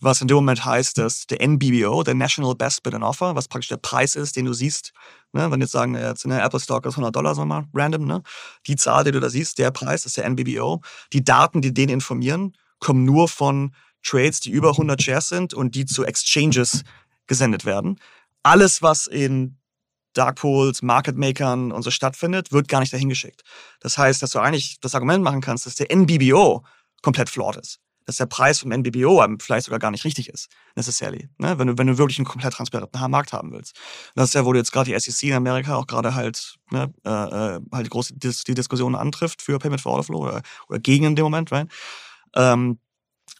was 0.01 0.21
in 0.21 0.29
dem 0.29 0.37
Moment 0.37 0.65
heißt, 0.65 0.99
dass 0.99 1.27
der 1.27 1.47
NBBO, 1.47 2.03
der 2.03 2.15
National 2.15 2.55
Best 2.55 2.83
Bid 2.83 2.95
and 2.95 3.05
Offer, 3.05 3.35
was 3.35 3.49
praktisch 3.49 3.69
der 3.69 3.77
Preis 3.77 4.17
ist, 4.17 4.37
den 4.37 4.47
du 4.47 4.53
siehst, 4.53 4.93
ne? 5.33 5.51
wenn 5.51 5.61
jetzt 5.61 5.73
sagen, 5.73 5.95
jetzt 5.95 6.25
in 6.25 6.31
der 6.31 6.45
Apple 6.45 6.61
Stock 6.61 6.87
ist 6.87 6.95
100 6.95 7.15
Dollar, 7.15 7.35
sagen 7.35 7.49
wir 7.49 7.63
mal, 7.63 7.69
random, 7.75 8.05
ne? 8.05 8.23
die 8.67 8.77
Zahl, 8.77 9.05
die 9.05 9.13
du 9.13 9.21
da 9.21 9.29
siehst, 9.29 9.59
der 9.59 9.71
Preis 9.71 10.07
ist 10.07 10.17
der 10.17 10.29
NBBO, 10.29 10.81
die 11.13 11.25
Daten, 11.25 11.63
die 11.63 11.75
den 11.75 11.89
informieren, 11.89 12.57
kommen 12.79 13.05
nur 13.05 13.29
von 13.29 13.75
Trades, 14.03 14.41
die 14.41 14.51
über 14.51 14.71
100 14.71 15.03
Shares 15.03 15.29
sind 15.29 15.55
und 15.55 15.75
die 15.75 15.85
zu 15.85 16.05
Exchanges 16.05 16.85
gesendet 17.31 17.64
werden. 17.64 17.99
Alles, 18.43 18.83
was 18.83 19.07
in 19.07 19.57
Dark 20.14 20.40
Pools, 20.40 20.83
Market 20.83 21.16
Makern 21.16 21.71
und 21.71 21.83
so 21.83 21.93
stattfindet, 21.93 22.51
wird 22.51 22.66
gar 22.66 22.81
nicht 22.81 22.93
dahin 22.93 23.09
geschickt. 23.09 23.43
Das 23.79 23.97
heißt, 23.97 24.21
dass 24.21 24.33
du 24.33 24.40
eigentlich 24.40 24.81
das 24.81 24.95
Argument 24.97 25.23
machen 25.23 25.40
kannst, 25.40 25.64
dass 25.64 25.77
der 25.77 25.95
NBBO 25.95 26.64
komplett 27.03 27.31
flawed 27.31 27.57
ist. 27.57 27.79
Dass 28.07 28.16
der 28.16 28.27
Preis 28.27 28.59
vom 28.59 28.73
NBBO 28.73 29.25
vielleicht 29.38 29.66
sogar 29.66 29.79
gar 29.79 29.93
nicht 29.93 30.05
richtig 30.05 30.29
ist, 30.29 30.49
necessarily. 30.75 31.29
Ne? 31.38 31.57
Wenn, 31.57 31.69
du, 31.69 31.79
wenn 31.79 31.87
du 31.87 31.99
wirklich 31.99 32.19
einen 32.19 32.27
komplett 32.27 32.55
transparenten 32.55 33.09
Markt 33.09 33.33
haben 33.33 33.53
willst. 33.53 33.79
Das 34.16 34.31
ist 34.31 34.35
ja, 34.35 34.45
wo 34.45 34.53
du 34.53 34.59
jetzt 34.59 34.73
gerade 34.73 34.90
die 34.90 34.99
SEC 34.99 35.29
in 35.29 35.37
Amerika 35.37 35.77
auch 35.77 35.87
gerade 35.87 36.16
halt, 36.16 36.57
ne, 36.71 36.93
äh, 37.05 37.11
äh 37.11 37.61
halt 37.71 37.87
die 37.87 37.90
große 37.90 38.14
die 38.14 38.55
Diskussion 38.55 38.97
antrifft 38.97 39.40
für 39.40 39.61
Payment 39.61 39.81
for 39.81 39.93
Order 39.93 40.05
Flow 40.05 40.23
oder, 40.25 40.43
oder 40.69 40.81
gegen 40.81 41.05
in 41.05 41.14
dem 41.14 41.23
Moment, 41.23 41.53
right? 41.53 41.69
Ähm, 42.35 42.81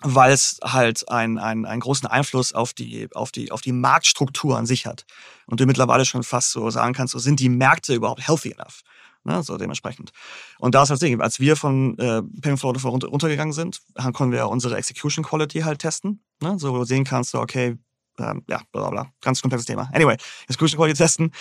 weil 0.03 0.33
es 0.33 0.59
halt 0.63 1.09
einen, 1.09 1.39
einen, 1.39 1.67
einen 1.67 1.81
großen 1.81 2.09
Einfluss 2.09 2.53
auf 2.53 2.73
die, 2.73 3.09
auf, 3.15 3.33
die, 3.33 3.53
auf 3.53 3.61
die 3.61 3.73
Marktstruktur 3.73 4.57
an 4.57 4.67
sich 4.67 4.87
hat. 4.87 5.05
Und 5.47 5.61
du 5.61 5.67
mittlerweile 5.67 6.05
schon 6.05 6.23
fast 6.23 6.53
so 6.53 6.71
sagen 6.71 6.95
kannst, 6.95 7.13
so 7.13 7.19
sind 7.19 7.41
die 7.41 7.49
Märkte 7.49 7.95
überhaupt 7.95 8.27
healthy 8.27 8.53
enough? 8.53 8.81
Ne, 9.23 9.43
so 9.43 9.59
dementsprechend. 9.59 10.13
Und 10.59 10.75
da 10.75 10.83
ist 10.83 10.89
das 10.89 10.99
Ding, 10.99 11.21
als 11.21 11.41
wir 11.41 11.55
von 11.55 11.99
äh, 11.99 12.23
Payment 12.41 12.59
Flow 12.59 12.71
runter, 12.71 13.09
runtergegangen 13.09 13.53
sind, 13.53 13.83
konnten 14.15 14.33
wir 14.33 14.49
unsere 14.49 14.79
Execution 14.79 15.23
Quality 15.23 15.61
halt 15.61 15.81
testen. 15.81 16.23
Ne, 16.41 16.59
so 16.59 16.73
wo 16.73 16.79
du 16.79 16.85
sehen 16.85 17.05
kannst, 17.05 17.33
so, 17.33 17.41
okay, 17.41 17.77
ähm, 18.19 18.43
ja, 18.49 18.63
bla 18.73 18.89
bla, 18.89 19.13
ganz 19.21 19.43
komplexes 19.43 19.67
Thema. 19.67 19.91
Anyway, 19.93 20.17
Execution 20.49 20.79
Quality 20.79 20.97
testen. 20.97 21.33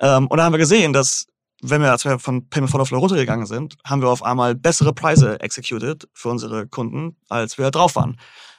Ähm, 0.00 0.26
und 0.26 0.36
da 0.36 0.44
haben 0.44 0.52
wir 0.52 0.58
gesehen, 0.58 0.92
dass 0.92 1.26
wenn 1.62 1.82
wir, 1.82 1.90
als 1.90 2.04
wir 2.04 2.18
von 2.18 2.48
Payment 2.48 2.70
for 2.70 2.84
Flow 2.86 2.98
runtergegangen 2.98 3.46
sind, 3.46 3.76
haben 3.84 4.02
wir 4.02 4.08
auf 4.08 4.22
einmal 4.22 4.54
bessere 4.54 4.92
Preise 4.92 5.40
executed 5.40 6.08
für 6.12 6.28
unsere 6.28 6.68
Kunden, 6.68 7.16
als 7.28 7.58
wir 7.58 7.70
drauf 7.70 7.96
waren. 7.96 8.18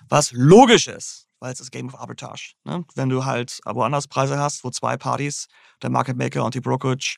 Was 0.09 0.31
logisch 0.33 0.88
ist, 0.88 1.27
weil 1.39 1.53
es 1.53 1.59
ist 1.59 1.71
Game 1.71 1.88
of 1.88 1.99
Arbitrage. 1.99 2.53
Ne? 2.65 2.85
Wenn 2.95 3.09
du 3.09 3.25
halt 3.25 3.59
woanders 3.65 4.07
Preise 4.07 4.38
hast, 4.38 4.63
wo 4.63 4.69
zwei 4.69 4.97
Partys, 4.97 5.47
der 5.81 5.89
Market 5.89 6.17
Maker 6.17 6.43
und 6.43 6.55
die 6.55 6.62
Brokerage, 6.62 7.15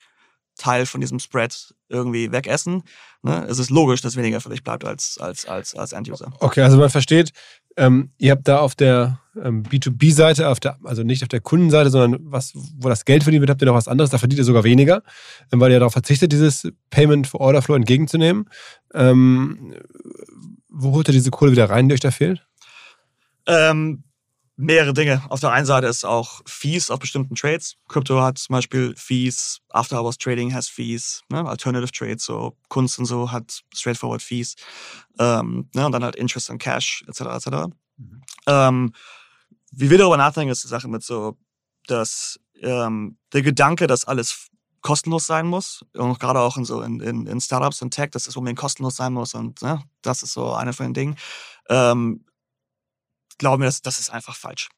Teil 0.57 0.85
von 0.85 1.01
diesem 1.01 1.19
Spread 1.19 1.73
irgendwie 1.89 2.31
wegessen, 2.31 2.83
ne? 3.23 3.45
es 3.49 3.59
ist 3.59 3.69
logisch, 3.69 4.01
dass 4.01 4.15
weniger 4.15 4.41
für 4.41 4.49
dich 4.49 4.63
bleibt 4.63 4.85
als, 4.85 5.17
als, 5.19 5.45
als, 5.45 5.75
als 5.75 5.93
End-User. 5.93 6.31
Okay, 6.39 6.61
also 6.61 6.77
man 6.77 6.89
versteht, 6.89 7.31
ähm, 7.77 8.11
ihr 8.17 8.31
habt 8.31 8.47
da 8.47 8.59
auf 8.59 8.75
der 8.75 9.19
ähm, 9.41 9.63
B2B-Seite, 9.63 10.45
also 10.47 11.03
nicht 11.03 11.23
auf 11.23 11.29
der 11.29 11.39
Kundenseite, 11.39 11.89
sondern 11.89 12.19
was, 12.23 12.51
wo 12.53 12.89
das 12.89 13.05
Geld 13.05 13.23
verdient 13.23 13.41
wird, 13.41 13.49
habt 13.49 13.61
ihr 13.61 13.65
noch 13.65 13.75
was 13.75 13.87
anderes. 13.87 14.09
Da 14.09 14.17
verdient 14.17 14.39
ihr 14.39 14.45
sogar 14.45 14.63
weniger, 14.63 15.03
ähm, 15.51 15.59
weil 15.59 15.71
ihr 15.71 15.79
darauf 15.79 15.93
verzichtet, 15.93 16.31
dieses 16.31 16.67
Payment 16.89 17.27
for 17.27 17.39
Order 17.39 17.61
Flow 17.61 17.75
entgegenzunehmen. 17.75 18.49
Ähm, 18.93 19.75
wo 20.69 20.91
holt 20.91 21.07
ihr 21.07 21.13
diese 21.13 21.31
Kohle 21.31 21.51
wieder 21.51 21.69
rein, 21.69 21.87
die 21.87 21.93
euch 21.93 21.99
da 22.01 22.11
fehlt? 22.11 22.45
Ähm, 23.47 24.03
mehrere 24.57 24.93
Dinge. 24.93 25.23
Auf 25.29 25.39
der 25.39 25.51
einen 25.51 25.65
Seite 25.65 25.87
ist 25.87 26.05
auch 26.05 26.41
Fees 26.45 26.91
auf 26.91 26.99
bestimmten 26.99 27.35
Trades. 27.35 27.77
Crypto 27.87 28.21
hat 28.21 28.37
zum 28.37 28.53
Beispiel 28.53 28.93
Fees, 28.95 29.59
After 29.69 30.01
Hours 30.01 30.17
Trading 30.17 30.53
has 30.53 30.67
Fees, 30.67 31.21
ne? 31.29 31.45
Alternative 31.45 31.91
Trades, 31.91 32.23
so 32.23 32.55
Kunst 32.69 32.99
und 32.99 33.05
so 33.05 33.31
hat 33.31 33.61
straightforward 33.73 34.21
Fees. 34.21 34.55
Ähm, 35.19 35.69
ne? 35.73 35.85
Und 35.85 35.91
dann 35.91 36.03
halt 36.03 36.15
Interest 36.15 36.49
und 36.49 36.59
Cash, 36.59 37.03
etc. 37.07 37.21
etc. 37.21 37.47
Mhm. 37.97 38.21
Ähm, 38.47 38.93
wie 39.71 39.89
wir 39.89 39.97
darüber 39.97 40.17
nachdenken, 40.17 40.51
ist 40.51 40.63
die 40.63 40.67
Sache 40.67 40.87
mit 40.87 41.03
so, 41.03 41.37
dass 41.87 42.39
ähm, 42.61 43.17
der 43.33 43.41
Gedanke, 43.41 43.87
dass 43.87 44.05
alles 44.05 44.49
kostenlos 44.81 45.27
sein 45.27 45.47
muss 45.47 45.85
und 45.93 46.19
gerade 46.19 46.39
auch 46.39 46.57
in 46.57 46.65
so 46.65 46.81
in, 46.81 46.99
in, 46.99 47.27
in 47.27 47.39
Startups 47.39 47.81
und 47.81 47.91
Tech, 47.91 48.09
dass 48.11 48.27
es 48.27 48.35
unbedingt 48.35 48.59
kostenlos 48.59 48.95
sein 48.95 49.13
muss 49.13 49.33
und 49.35 49.61
ne, 49.61 49.83
das 50.01 50.23
ist 50.23 50.33
so 50.33 50.53
eine 50.53 50.73
von 50.73 50.87
den 50.87 50.93
Dingen. 50.93 51.15
Ähm, 51.69 52.25
glauben 53.41 53.61
wir, 53.61 53.67
dass 53.67 53.81
das 53.81 53.99
ist 53.99 54.09
einfach 54.09 54.35
falsch 54.35 54.69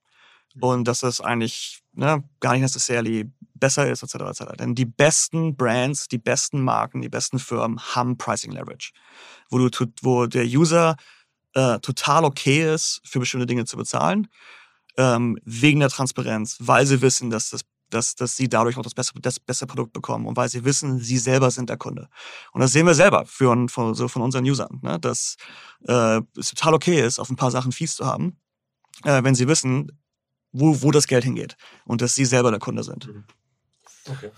mhm. 0.55 0.63
und 0.63 0.87
dass 0.87 1.03
es 1.03 1.21
eigentlich 1.21 1.83
ne, 1.93 2.23
gar 2.39 2.53
nicht 2.53 2.61
necessarily 2.61 3.31
besser 3.53 3.87
ist 3.87 4.01
etc. 4.01 4.15
etc. 4.15 4.43
Denn 4.57 4.73
die 4.73 4.85
besten 4.85 5.55
Brands, 5.55 6.07
die 6.07 6.17
besten 6.17 6.61
Marken, 6.61 7.01
die 7.01 7.09
besten 7.09 7.37
Firmen 7.37 7.79
haben 7.79 8.17
Pricing 8.17 8.51
Leverage, 8.51 8.91
wo 9.49 9.59
du 9.59 9.69
wo 10.01 10.25
der 10.25 10.45
User 10.45 10.95
äh, 11.53 11.79
total 11.79 12.25
okay 12.25 12.73
ist, 12.73 13.01
für 13.05 13.19
bestimmte 13.19 13.45
Dinge 13.45 13.65
zu 13.65 13.77
bezahlen 13.77 14.27
ähm, 14.97 15.37
wegen 15.43 15.79
der 15.79 15.89
Transparenz, 15.89 16.57
weil 16.59 16.85
sie 16.85 17.01
wissen, 17.01 17.29
dass, 17.29 17.49
das, 17.49 17.61
dass, 17.89 18.15
dass 18.15 18.35
sie 18.35 18.49
dadurch 18.49 18.77
auch 18.77 18.83
das 18.83 18.93
beste, 18.93 19.19
das 19.19 19.39
beste 19.39 19.67
Produkt 19.67 19.93
bekommen 19.93 20.25
und 20.25 20.37
weil 20.37 20.49
sie 20.49 20.65
wissen, 20.65 20.99
sie 20.99 21.17
selber 21.17 21.51
sind 21.51 21.69
der 21.69 21.77
Kunde. 21.77 22.09
Und 22.51 22.61
das 22.61 22.71
sehen 22.71 22.85
wir 22.85 22.93
selber 22.93 23.25
für, 23.25 23.67
von, 23.69 23.93
so 23.95 24.07
von 24.07 24.21
unseren 24.21 24.45
Usern, 24.45 24.79
ne? 24.81 24.99
dass 24.99 25.37
äh, 25.87 26.21
es 26.37 26.49
total 26.49 26.73
okay 26.73 27.01
ist, 27.05 27.19
auf 27.19 27.29
ein 27.29 27.35
paar 27.35 27.51
Sachen 27.51 27.71
fies 27.71 27.95
zu 27.95 28.05
haben, 28.05 28.37
äh, 29.03 29.23
wenn 29.23 29.35
sie 29.35 29.47
wissen, 29.47 29.91
wo, 30.51 30.81
wo 30.81 30.91
das 30.91 31.07
Geld 31.07 31.23
hingeht 31.23 31.55
und 31.85 32.01
dass 32.01 32.15
sie 32.15 32.25
selber 32.25 32.51
der 32.51 32.59
Kunde 32.59 32.83
sind. 32.83 33.07
Mhm. 33.07 33.23
Okay. 34.09 34.31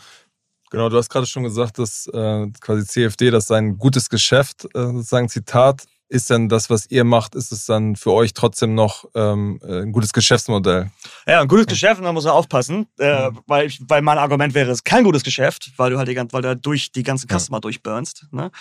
Genau, 0.71 0.89
du 0.89 0.97
hast 0.97 1.09
gerade 1.09 1.27
schon 1.27 1.43
gesagt, 1.43 1.77
dass 1.79 2.07
äh, 2.07 2.47
quasi 2.59 2.85
CFD, 2.85 3.31
das 3.31 3.47
sein 3.47 3.77
gutes 3.77 4.09
Geschäft, 4.09 4.65
äh, 4.73 4.87
sozusagen 4.87 5.29
Zitat, 5.29 5.85
ist 6.07 6.29
denn 6.29 6.49
das, 6.49 6.69
was 6.69 6.89
ihr 6.91 7.03
macht, 7.03 7.35
ist 7.35 7.51
es 7.51 7.65
dann 7.65 7.95
für 7.95 8.11
euch 8.11 8.33
trotzdem 8.33 8.75
noch 8.75 9.05
ähm, 9.15 9.59
ein 9.63 9.91
gutes 9.91 10.13
Geschäftsmodell? 10.13 10.91
Ja, 11.25 11.41
ein 11.41 11.47
gutes 11.47 11.65
Geschäft, 11.65 11.97
und 11.97 12.05
da 12.05 12.13
muss 12.13 12.25
man 12.25 12.33
aufpassen, 12.33 12.87
äh, 12.99 13.31
weil, 13.47 13.67
ich, 13.67 13.81
weil 13.87 14.01
mein 14.01 14.17
Argument 14.17 14.53
wäre, 14.53 14.69
es 14.69 14.79
ist 14.79 14.85
kein 14.85 15.03
gutes 15.03 15.23
Geschäft, 15.23 15.71
weil 15.77 15.91
du 15.91 15.97
halt 15.97 16.07
die, 16.07 16.15
weil 16.15 16.41
du 16.41 16.55
durch 16.55 16.91
die 16.91 17.03
ganzen 17.03 17.27
Customer 17.27 17.57
ja. 17.57 17.61
durchburnst. 17.61 18.27
Ne? 18.31 18.51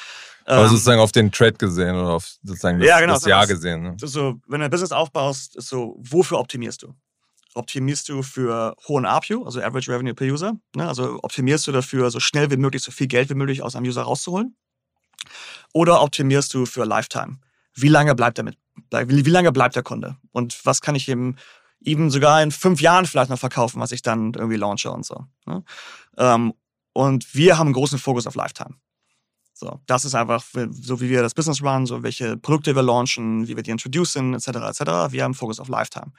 Aber 0.46 0.62
ähm, 0.62 0.68
sozusagen 0.68 1.00
auf 1.00 1.12
den 1.12 1.30
Trade 1.30 1.54
gesehen 1.54 1.94
oder 1.94 2.14
auf 2.14 2.26
sozusagen 2.42 2.78
das, 2.78 2.88
ja, 2.88 3.00
genau, 3.00 3.14
das 3.14 3.24
Jahr 3.26 3.46
gesehen. 3.46 3.82
Ne? 3.82 3.96
So, 3.98 4.40
wenn 4.48 4.60
du 4.60 4.64
ein 4.64 4.70
Business 4.70 4.92
aufbaust, 4.92 5.56
ist 5.56 5.68
so, 5.68 5.96
wofür 5.98 6.38
optimierst 6.38 6.82
du? 6.82 6.94
Optimierst 7.54 8.08
du 8.08 8.22
für 8.22 8.74
hohen 8.88 9.04
ARPU, 9.04 9.44
also 9.44 9.60
Average 9.60 9.92
Revenue 9.92 10.14
per 10.14 10.26
User? 10.26 10.54
Ne? 10.74 10.88
Also 10.88 11.20
optimierst 11.22 11.66
du 11.66 11.72
dafür, 11.72 12.10
so 12.10 12.20
schnell 12.20 12.50
wie 12.50 12.56
möglich, 12.56 12.82
so 12.82 12.90
viel 12.90 13.06
Geld 13.06 13.28
wie 13.30 13.34
möglich 13.34 13.62
aus 13.62 13.76
einem 13.76 13.86
User 13.86 14.02
rauszuholen? 14.02 14.56
Oder 15.74 16.00
optimierst 16.00 16.54
du 16.54 16.64
für 16.66 16.84
Lifetime? 16.84 17.38
Wie 17.74 17.88
lange 17.88 18.14
bleibt 18.14 18.38
er 18.38 18.44
mit, 18.44 18.56
wie, 18.92 19.30
lange 19.30 19.52
bleibt 19.52 19.74
der 19.74 19.82
Kunde? 19.82 20.16
Und 20.30 20.64
was 20.64 20.80
kann 20.80 20.94
ich 20.94 21.08
ihm 21.08 21.36
eben 21.80 22.10
sogar 22.10 22.42
in 22.42 22.52
fünf 22.52 22.80
Jahren 22.80 23.06
vielleicht 23.06 23.28
noch 23.28 23.38
verkaufen, 23.38 23.80
was 23.80 23.92
ich 23.92 24.00
dann 24.00 24.32
irgendwie 24.34 24.56
launche 24.56 24.90
und 24.90 25.04
so. 25.04 25.26
Ne? 25.46 25.64
Ähm, 26.16 26.54
und 26.92 27.34
wir 27.34 27.58
haben 27.58 27.66
einen 27.66 27.74
großen 27.74 27.98
Fokus 27.98 28.26
auf 28.26 28.36
Lifetime. 28.36 28.76
So, 29.52 29.80
das 29.86 30.04
ist 30.04 30.14
einfach 30.14 30.44
so, 30.70 31.00
wie 31.00 31.10
wir 31.10 31.22
das 31.22 31.34
Business 31.34 31.62
run, 31.62 31.86
so 31.86 32.02
welche 32.02 32.36
Produkte 32.36 32.74
wir 32.74 32.82
launchen, 32.82 33.46
wie 33.48 33.56
wir 33.56 33.62
die 33.62 33.72
introducen, 33.72 34.34
etc., 34.34 34.48
etc. 34.48 34.80
Wir 35.10 35.24
haben 35.24 35.34
Fokus 35.34 35.58
auf 35.58 35.68
Lifetime. 35.68 36.12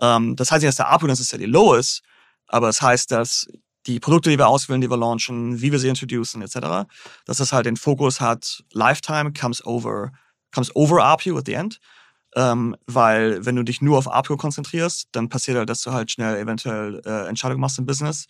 Ähm, 0.00 0.34
das 0.36 0.50
heißt 0.50 0.62
nicht, 0.62 0.68
dass 0.68 0.76
der 0.76 0.88
ARPU 0.88 1.06
necessarily 1.06 1.48
low 1.48 1.74
ist, 1.74 2.02
aber 2.48 2.68
es 2.68 2.76
das 2.76 2.82
heißt, 2.82 3.10
dass 3.12 3.46
die 3.88 3.98
Produkte, 4.00 4.30
die 4.30 4.38
wir 4.38 4.48
auswählen, 4.48 4.80
die 4.80 4.90
wir 4.90 4.96
launchen, 4.96 5.60
wie 5.60 5.72
wir 5.72 5.78
sie 5.78 5.88
introducen, 5.88 6.42
etc., 6.42 6.88
dass 7.24 7.38
das 7.38 7.52
halt 7.52 7.66
den 7.66 7.76
Fokus 7.76 8.20
hat, 8.20 8.62
Lifetime 8.72 9.32
comes 9.32 9.64
over, 9.66 10.12
comes 10.54 10.74
over 10.76 11.02
ARPU 11.02 11.36
at 11.38 11.46
the 11.46 11.54
end. 11.54 11.80
Ähm, 12.36 12.76
weil 12.86 13.44
wenn 13.46 13.56
du 13.56 13.62
dich 13.62 13.80
nur 13.80 13.96
auf 13.96 14.06
ARPU 14.06 14.36
konzentrierst, 14.36 15.08
dann 15.12 15.30
passiert 15.30 15.56
halt, 15.56 15.70
dass 15.70 15.80
du 15.80 15.92
halt 15.92 16.10
schnell 16.10 16.36
eventuell 16.36 17.00
äh, 17.06 17.26
Entscheidungen 17.26 17.60
machst 17.60 17.78
im 17.78 17.86
Business, 17.86 18.26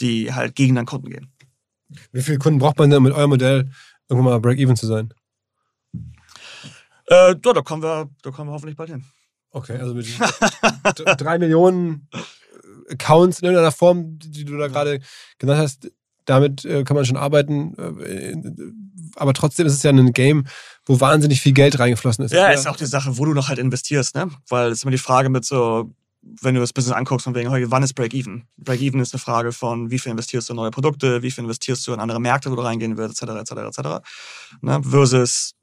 die 0.00 0.34
halt 0.34 0.56
gegen 0.56 0.74
deinen 0.74 0.86
Kunden 0.86 1.08
gehen. 1.08 1.32
Wie 2.10 2.22
viele 2.22 2.38
Kunden 2.38 2.58
braucht 2.58 2.78
man 2.78 2.90
denn 2.90 3.04
mit 3.04 3.12
eurem 3.12 3.30
Modell, 3.30 3.70
irgendwann 4.08 4.32
mal 4.32 4.40
Break-Even 4.40 4.74
zu 4.74 4.86
sein? 4.86 5.14
Äh, 7.06 7.36
da, 7.36 7.52
da, 7.52 7.62
kommen 7.62 7.84
wir, 7.84 8.10
da 8.22 8.32
kommen 8.32 8.50
wir 8.50 8.54
hoffentlich 8.54 8.76
bald 8.76 8.90
hin. 8.90 9.04
Okay, 9.50 9.78
also 9.78 9.94
mit 9.94 10.06
drei 11.20 11.38
Millionen 11.38 12.08
Accounts 12.88 13.40
in 13.40 13.46
irgendeiner 13.46 13.72
Form, 13.72 14.18
die 14.18 14.44
du 14.44 14.56
da 14.56 14.68
gerade 14.68 15.00
genannt 15.38 15.60
hast, 15.60 15.90
damit 16.24 16.64
äh, 16.64 16.84
kann 16.84 16.96
man 16.96 17.04
schon 17.04 17.16
arbeiten. 17.16 17.74
Äh, 18.00 18.36
aber 19.16 19.32
trotzdem 19.32 19.66
ist 19.66 19.74
es 19.74 19.82
ja 19.82 19.90
ein 19.90 20.12
Game, 20.12 20.46
wo 20.84 21.00
wahnsinnig 21.00 21.40
viel 21.40 21.52
Geld 21.52 21.78
reingeflossen 21.78 22.24
ist. 22.24 22.32
Ja, 22.32 22.48
ist 22.48 22.66
auch 22.66 22.76
die 22.76 22.86
Sache, 22.86 23.16
wo 23.16 23.24
du 23.24 23.32
noch 23.32 23.48
halt 23.48 23.58
investierst, 23.58 24.14
ne? 24.14 24.30
Weil 24.48 24.70
es 24.70 24.78
ist 24.78 24.84
immer 24.84 24.90
die 24.90 24.98
Frage 24.98 25.28
mit 25.28 25.44
so, 25.44 25.94
wenn 26.42 26.54
du 26.54 26.60
das 26.60 26.72
Business 26.72 26.96
anguckst, 26.96 27.24
von 27.24 27.34
wegen, 27.34 27.50
wann 27.70 27.82
ist 27.82 27.94
Break-Even? 27.94 28.44
Break-Even 28.56 29.00
ist 29.00 29.14
eine 29.14 29.20
Frage 29.20 29.52
von, 29.52 29.90
wie 29.90 29.98
viel 29.98 30.10
investierst 30.10 30.48
du 30.48 30.52
in 30.52 30.56
neue 30.56 30.70
Produkte, 30.70 31.22
wie 31.22 31.30
viel 31.30 31.44
investierst 31.44 31.86
du 31.86 31.92
in 31.92 32.00
andere 32.00 32.20
Märkte, 32.20 32.50
wo 32.50 32.56
du 32.56 32.62
reingehen 32.62 32.96
willst, 32.96 33.22
etc., 33.22 33.36
etc., 33.36 33.78
etc. 33.78 33.88
Ne? 34.60 34.80
Versus, 34.82 35.54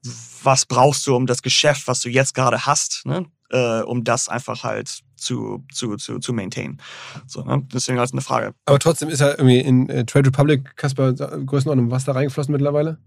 was 0.41 0.65
brauchst 0.65 1.05
du, 1.05 1.15
um 1.15 1.25
das 1.25 1.41
Geschäft, 1.41 1.87
was 1.87 1.99
du 2.01 2.09
jetzt 2.09 2.33
gerade 2.33 2.65
hast, 2.65 3.05
ne? 3.05 3.25
äh, 3.49 3.81
um 3.81 4.03
das 4.03 4.29
einfach 4.29 4.63
halt 4.63 4.99
zu, 5.23 5.63
zu, 5.71 5.95
zu, 5.97 6.19
zu 6.19 6.33
maintain. 6.33 6.79
So, 7.27 7.43
ne? 7.43 7.65
Deswegen 7.73 7.99
halt 7.99 8.11
eine 8.11 8.21
Frage. 8.21 8.53
Aber 8.65 8.79
trotzdem 8.79 9.09
ist 9.09 9.19
ja 9.19 9.29
irgendwie 9.29 9.59
in 9.59 9.89
äh, 9.89 10.05
Trade 10.05 10.27
Republic, 10.27 10.75
Kasper, 10.75 11.13
Größenordnung, 11.13 11.91
was 11.91 12.05
da 12.05 12.11
reingeflossen 12.11 12.51
mittlerweile? 12.51 12.97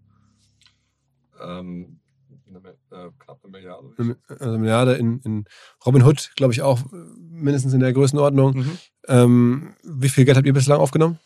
Ähm, 1.42 2.00
äh, 2.96 3.10
knapp 3.18 3.38
eine 3.42 3.50
Milliarde. 3.50 4.16
Also 4.28 4.44
eine 4.44 4.58
Milliarde 4.58 4.94
in, 4.94 5.20
in 5.20 5.44
Robin 5.84 6.02
Hood, 6.02 6.32
glaube 6.36 6.52
ich, 6.52 6.62
auch 6.62 6.80
mindestens 7.18 7.72
in 7.72 7.80
der 7.80 7.92
Größenordnung. 7.92 8.56
Mhm. 8.56 8.78
Ähm, 9.08 9.74
wie 9.82 10.08
viel 10.08 10.24
Geld 10.24 10.36
habt 10.36 10.46
ihr 10.46 10.52
bislang 10.52 10.80
aufgenommen? 10.80 11.18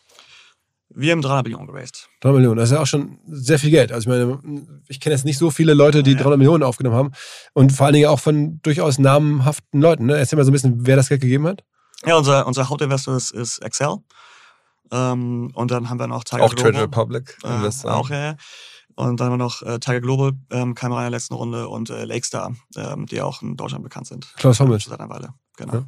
Wir 0.93 1.11
haben 1.11 1.21
300 1.21 1.45
Millionen 1.45 1.67
geraced. 1.67 2.09
300 2.21 2.39
Millionen, 2.39 2.57
das 2.57 2.69
ist 2.69 2.75
ja 2.75 2.81
auch 2.81 2.87
schon 2.87 3.19
sehr 3.27 3.59
viel 3.59 3.71
Geld. 3.71 3.91
Also 3.91 4.09
ich 4.11 4.17
meine, 4.17 4.39
ich 4.87 4.99
kenne 4.99 5.15
jetzt 5.15 5.25
nicht 5.25 5.37
so 5.37 5.49
viele 5.51 5.73
Leute, 5.73 6.03
die 6.03 6.11
ja. 6.11 6.17
300 6.17 6.37
Millionen 6.37 6.63
aufgenommen 6.63 6.95
haben 6.95 7.11
und 7.53 7.71
vor 7.71 7.85
allen 7.85 7.93
Dingen 7.93 8.07
auch 8.07 8.19
von 8.19 8.59
durchaus 8.61 8.99
namhaften 8.99 9.81
Leuten. 9.81 10.05
Ne? 10.05 10.17
Erzähl 10.17 10.37
mal 10.37 10.43
so 10.43 10.51
ein 10.51 10.53
bisschen, 10.53 10.85
wer 10.85 10.95
das 10.95 11.09
Geld 11.09 11.21
gegeben 11.21 11.47
hat. 11.47 11.63
Ja, 12.05 12.17
unser, 12.17 12.47
unser 12.47 12.69
Hauptinvestor 12.69 13.15
ist, 13.15 13.31
ist 13.31 13.59
Excel. 13.59 13.97
Ähm, 14.91 15.51
und 15.53 15.71
dann 15.71 15.89
haben 15.89 15.99
wir 15.99 16.07
noch 16.07 16.23
Tiger 16.23 16.43
Auch 16.43 16.53
Global. 16.53 16.71
Trade 16.73 16.83
Republic 16.83 17.37
äh, 17.43 17.55
Investor. 17.55 17.95
Auch, 17.95 18.09
ja. 18.09 18.35
Und 18.95 19.19
dann 19.19 19.27
haben 19.27 19.33
wir 19.33 19.43
noch 19.43 19.61
äh, 19.61 19.79
Tiger 19.79 20.01
Global, 20.01 20.33
ähm, 20.51 20.75
kam 20.75 20.91
rein 20.91 21.05
in 21.05 21.11
der 21.11 21.17
letzten 21.17 21.33
Runde 21.33 21.67
und 21.69 21.89
äh, 21.89 22.05
Lakestar, 22.05 22.53
ähm, 22.75 23.05
die 23.05 23.21
auch 23.21 23.41
in 23.41 23.55
Deutschland 23.55 23.83
bekannt 23.83 24.07
sind. 24.07 24.27
Klaus 24.37 24.59
Hommels. 24.59 24.85
Seit 24.85 24.99
einer 24.99 25.09
Weile, 25.09 25.33
genau. 25.57 25.73
Ja. 25.73 25.85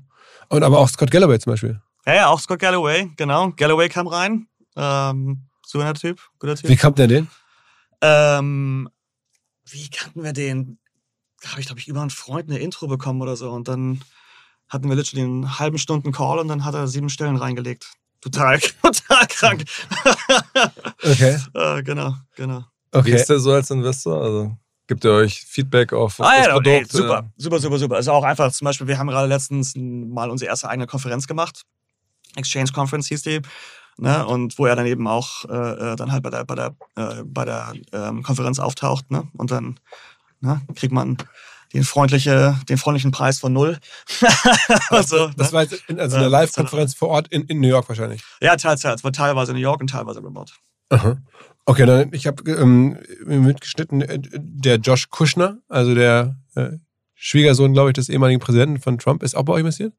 Und 0.49 0.63
aber 0.63 0.79
auch 0.79 0.87
Scott 0.87 1.11
Galloway 1.11 1.39
zum 1.39 1.51
Beispiel. 1.51 1.81
Ja, 2.05 2.15
ja, 2.15 2.27
auch 2.27 2.39
Scott 2.39 2.59
Galloway, 2.59 3.11
genau. 3.17 3.51
Galloway 3.55 3.89
kam 3.89 4.07
rein. 4.07 4.47
Ähm, 4.75 5.47
so 5.65 5.79
ein 5.79 5.93
Typ, 5.95 6.21
guter 6.39 6.55
Typ. 6.55 6.69
Wie 6.69 6.75
kannte 6.75 7.07
der 7.07 7.19
den? 7.19 7.27
Ähm, 8.01 8.89
wie 9.65 9.89
kannten 9.89 10.23
wir 10.23 10.33
den? 10.33 10.77
Da 11.41 11.51
habe 11.51 11.61
ich, 11.61 11.67
glaube 11.67 11.79
ich, 11.79 11.87
über 11.87 12.01
einen 12.01 12.09
Freund 12.09 12.49
eine 12.49 12.59
Intro 12.59 12.87
bekommen 12.87 13.21
oder 13.21 13.35
so. 13.35 13.51
Und 13.51 13.67
dann 13.67 14.01
hatten 14.69 14.89
wir 14.89 14.95
literally 14.95 15.23
einen 15.23 15.59
halben 15.59 15.77
Stunden 15.77 16.11
Call 16.11 16.39
und 16.39 16.47
dann 16.47 16.65
hat 16.65 16.73
er 16.73 16.87
sieben 16.87 17.09
Stellen 17.09 17.35
reingelegt. 17.35 17.91
Total, 18.21 18.59
total 18.81 19.27
krank. 19.27 19.63
okay. 21.03 21.37
äh, 21.53 21.83
genau, 21.83 22.15
genau. 22.35 22.63
Okay. 22.91 23.05
Wie 23.05 23.11
ist 23.11 23.29
der 23.29 23.39
so 23.39 23.51
als 23.51 23.69
Investor? 23.71 24.21
Also 24.21 24.57
gibt 24.87 25.03
er 25.05 25.13
euch 25.13 25.41
Feedback 25.41 25.93
auf, 25.93 26.19
auf 26.19 26.25
ah, 26.25 26.37
das 26.37 26.47
ja, 26.47 26.53
Produkt? 26.53 26.67
Ey, 26.67 26.85
super, 26.85 27.31
super, 27.37 27.59
super, 27.59 27.79
super. 27.79 27.95
Also 27.95 28.11
auch 28.11 28.23
einfach 28.23 28.51
zum 28.51 28.65
Beispiel, 28.65 28.87
wir 28.87 28.97
haben 28.97 29.07
gerade 29.07 29.27
letztens 29.27 29.73
mal 29.75 30.29
unsere 30.29 30.49
erste 30.49 30.69
eigene 30.69 30.87
Konferenz 30.87 31.27
gemacht. 31.27 31.63
Exchange 32.35 32.71
Conference 32.71 33.07
hieß 33.07 33.21
die. 33.23 33.41
Ne? 33.97 34.25
Und 34.25 34.57
wo 34.57 34.65
er 34.65 34.75
dann 34.75 34.85
eben 34.85 35.07
auch 35.07 35.45
äh, 35.45 35.91
äh, 35.91 35.95
dann 35.95 36.11
halt 36.11 36.23
bei 36.23 36.29
der, 36.29 36.45
bei 36.45 36.55
der, 36.55 36.75
äh, 36.95 37.23
bei 37.23 37.45
der 37.45 37.73
ähm, 37.91 38.23
Konferenz 38.23 38.59
auftaucht. 38.59 39.11
Ne? 39.11 39.27
Und 39.33 39.51
dann 39.51 39.79
ne, 40.41 40.61
kriegt 40.75 40.93
man 40.93 41.17
den, 41.73 41.83
freundliche, 41.83 42.59
den 42.69 42.77
freundlichen 42.77 43.11
Preis 43.11 43.39
von 43.39 43.53
null. 43.53 43.77
so, 45.05 45.27
das 45.29 45.47
ne? 45.47 45.53
war 45.53 45.61
jetzt 45.63 45.83
in, 45.87 45.99
also 45.99 46.17
eine 46.17 46.27
Live-Konferenz 46.27 46.95
vor 46.95 47.09
Ort 47.09 47.27
in, 47.29 47.43
in 47.43 47.59
New 47.59 47.67
York 47.67 47.87
wahrscheinlich. 47.89 48.23
Ja, 48.41 48.55
teils, 48.55 48.81
teils. 48.81 49.03
War 49.03 49.11
teilweise 49.11 49.51
in 49.51 49.57
New 49.57 49.63
York 49.63 49.81
und 49.81 49.89
teilweise 49.89 50.23
remote. 50.23 50.53
Aha. 50.89 51.17
Okay, 51.65 51.85
dann 51.85 52.13
ich 52.13 52.27
habe 52.27 52.49
ähm, 52.51 52.97
mitgeschnitten 53.25 54.01
äh, 54.01 54.19
der 54.21 54.77
Josh 54.77 55.09
Kushner, 55.09 55.59
also 55.69 55.95
der 55.95 56.35
äh, 56.55 56.71
Schwiegersohn, 57.15 57.73
glaube 57.73 57.91
ich, 57.91 57.93
des 57.93 58.09
ehemaligen 58.09 58.41
Präsidenten 58.41 58.81
von 58.81 58.97
Trump, 58.99 59.23
ist 59.23 59.35
auch 59.35 59.43
bei 59.43 59.53
euch 59.53 59.61
investiert? 59.61 59.93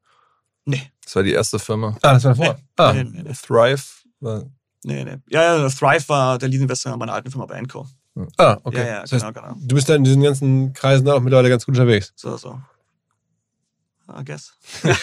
Nee. 0.65 0.91
Das 1.03 1.15
war 1.15 1.23
die 1.23 1.33
erste 1.33 1.59
Firma. 1.59 1.95
Ah, 2.01 2.13
das 2.13 2.23
war 2.23 2.35
davor. 2.35 2.55
Nee. 2.55 2.63
Ah, 2.77 2.93
nee, 2.93 3.03
nee, 3.03 3.33
Thrive 3.33 3.83
war. 4.19 4.43
Nee, 4.83 5.03
nee. 5.03 5.17
Ja, 5.29 5.57
ja, 5.57 5.69
Thrive 5.69 6.09
war 6.09 6.37
der 6.37 6.49
Lead-Investor 6.49 6.97
meiner 6.97 7.13
alten 7.13 7.31
Firma 7.31 7.45
bei 7.45 7.55
Enco. 7.55 7.87
Ah, 8.37 8.57
okay. 8.63 8.77
Ja, 8.79 8.85
ja, 8.85 9.01
das 9.01 9.11
heißt, 9.11 9.25
genau, 9.25 9.47
genau. 9.47 9.55
Du 9.59 9.75
bist 9.75 9.89
da 9.89 9.95
in 9.95 10.03
diesen 10.03 10.21
ganzen 10.21 10.73
Kreisen 10.73 11.07
auch 11.09 11.19
mittlerweile 11.19 11.49
ganz 11.49 11.65
gut 11.65 11.75
unterwegs. 11.75 12.13
So, 12.15 12.37
so. 12.37 12.59
I 14.07 14.23
guess. 14.23 14.53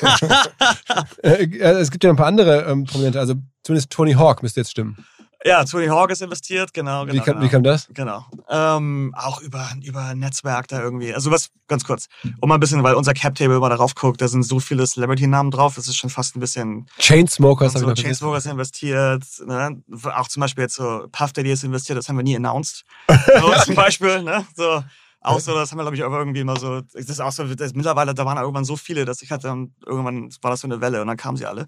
Äh, 1.23 1.45
äh, 1.45 1.81
es 1.81 1.91
gibt 1.91 2.05
ja 2.05 2.11
ein 2.11 2.17
paar 2.17 2.27
andere 2.27 2.65
ähm, 2.65 2.85
Prominente, 2.85 3.19
also 3.19 3.35
zumindest 3.63 3.91
Tony 3.91 4.13
Hawk 4.13 4.43
müsste 4.43 4.61
jetzt 4.61 4.71
stimmen. 4.71 5.05
Ja, 5.45 5.65
Tony 5.65 5.87
Hawk 5.87 6.11
ist 6.11 6.23
investiert, 6.23 6.73
genau. 6.73 7.05
genau 7.05 7.15
wie, 7.15 7.19
kam, 7.19 7.35
genau. 7.35 7.47
wie 7.47 7.49
kam 7.49 7.63
das? 7.63 7.89
Genau. 7.93 8.25
Ähm, 8.49 9.13
auch 9.17 9.41
über, 9.41 9.69
über 9.83 10.15
Netzwerk 10.15 10.69
da 10.69 10.81
irgendwie. 10.81 11.13
Also 11.13 11.31
was, 11.31 11.51
ganz 11.67 11.85
kurz, 11.85 12.07
um 12.41 12.49
mal 12.49 12.55
ein 12.55 12.61
bisschen, 12.61 12.83
weil 12.83 12.95
unser 12.95 13.13
Cap-Table 13.13 13.59
mal 13.59 13.69
darauf 13.69 13.95
guckt, 13.95 14.21
da 14.21 14.29
sind 14.29 14.45
so 14.45 14.61
viele 14.61 14.87
Celebrity-Namen 14.87 15.51
drauf, 15.51 15.75
das 15.75 15.89
ist 15.89 15.97
schon 15.97 16.11
fast 16.11 16.37
ein 16.37 16.41
bisschen... 16.41 16.87
Chainsmokers. 16.99 17.73
So, 17.73 17.93
Chainsmokers 17.93 18.47
investiert, 18.47 19.25
ne? 19.45 19.83
auch 20.17 20.29
zum 20.29 20.41
Beispiel 20.41 20.63
jetzt 20.63 20.77
so 20.77 21.09
Puff 21.11 21.33
Daddy 21.33 21.51
ist 21.51 21.65
investiert, 21.65 21.99
das 21.99 22.09
haben 22.09 22.17
wir 22.17 22.25
nie 22.25 22.37
announced. 22.37 22.85
So 23.41 23.53
zum 23.65 23.75
Beispiel, 23.75 24.23
ne? 24.23 24.45
So, 24.57 24.83
auch 25.23 25.41
so, 25.41 25.55
das 25.55 25.71
haben 25.71 25.79
wir, 25.79 25.83
glaube 25.83 25.97
ich, 25.97 26.05
auch 26.05 26.13
irgendwie 26.13 26.41
immer 26.41 26.59
so. 26.59 26.81
Das 26.81 26.95
ist 26.95 27.21
auch 27.21 27.33
so, 27.33 27.45
das, 27.55 27.75
mittlerweile, 27.75 28.15
da 28.15 28.25
waren 28.25 28.39
irgendwann 28.39 28.65
so 28.65 28.77
viele, 28.77 29.05
dass 29.05 29.23
ich 29.23 29.31
hatte 29.31 29.49
dann 29.49 29.75
irgendwann 29.87 30.31
war 30.41 30.51
das 30.51 30.61
so 30.61 30.69
eine 30.69 30.81
Welle 30.81 31.01
und 31.01 31.07
dann 31.07 31.17
kamen 31.17 31.37
sie 31.37 31.47
alle. 31.47 31.67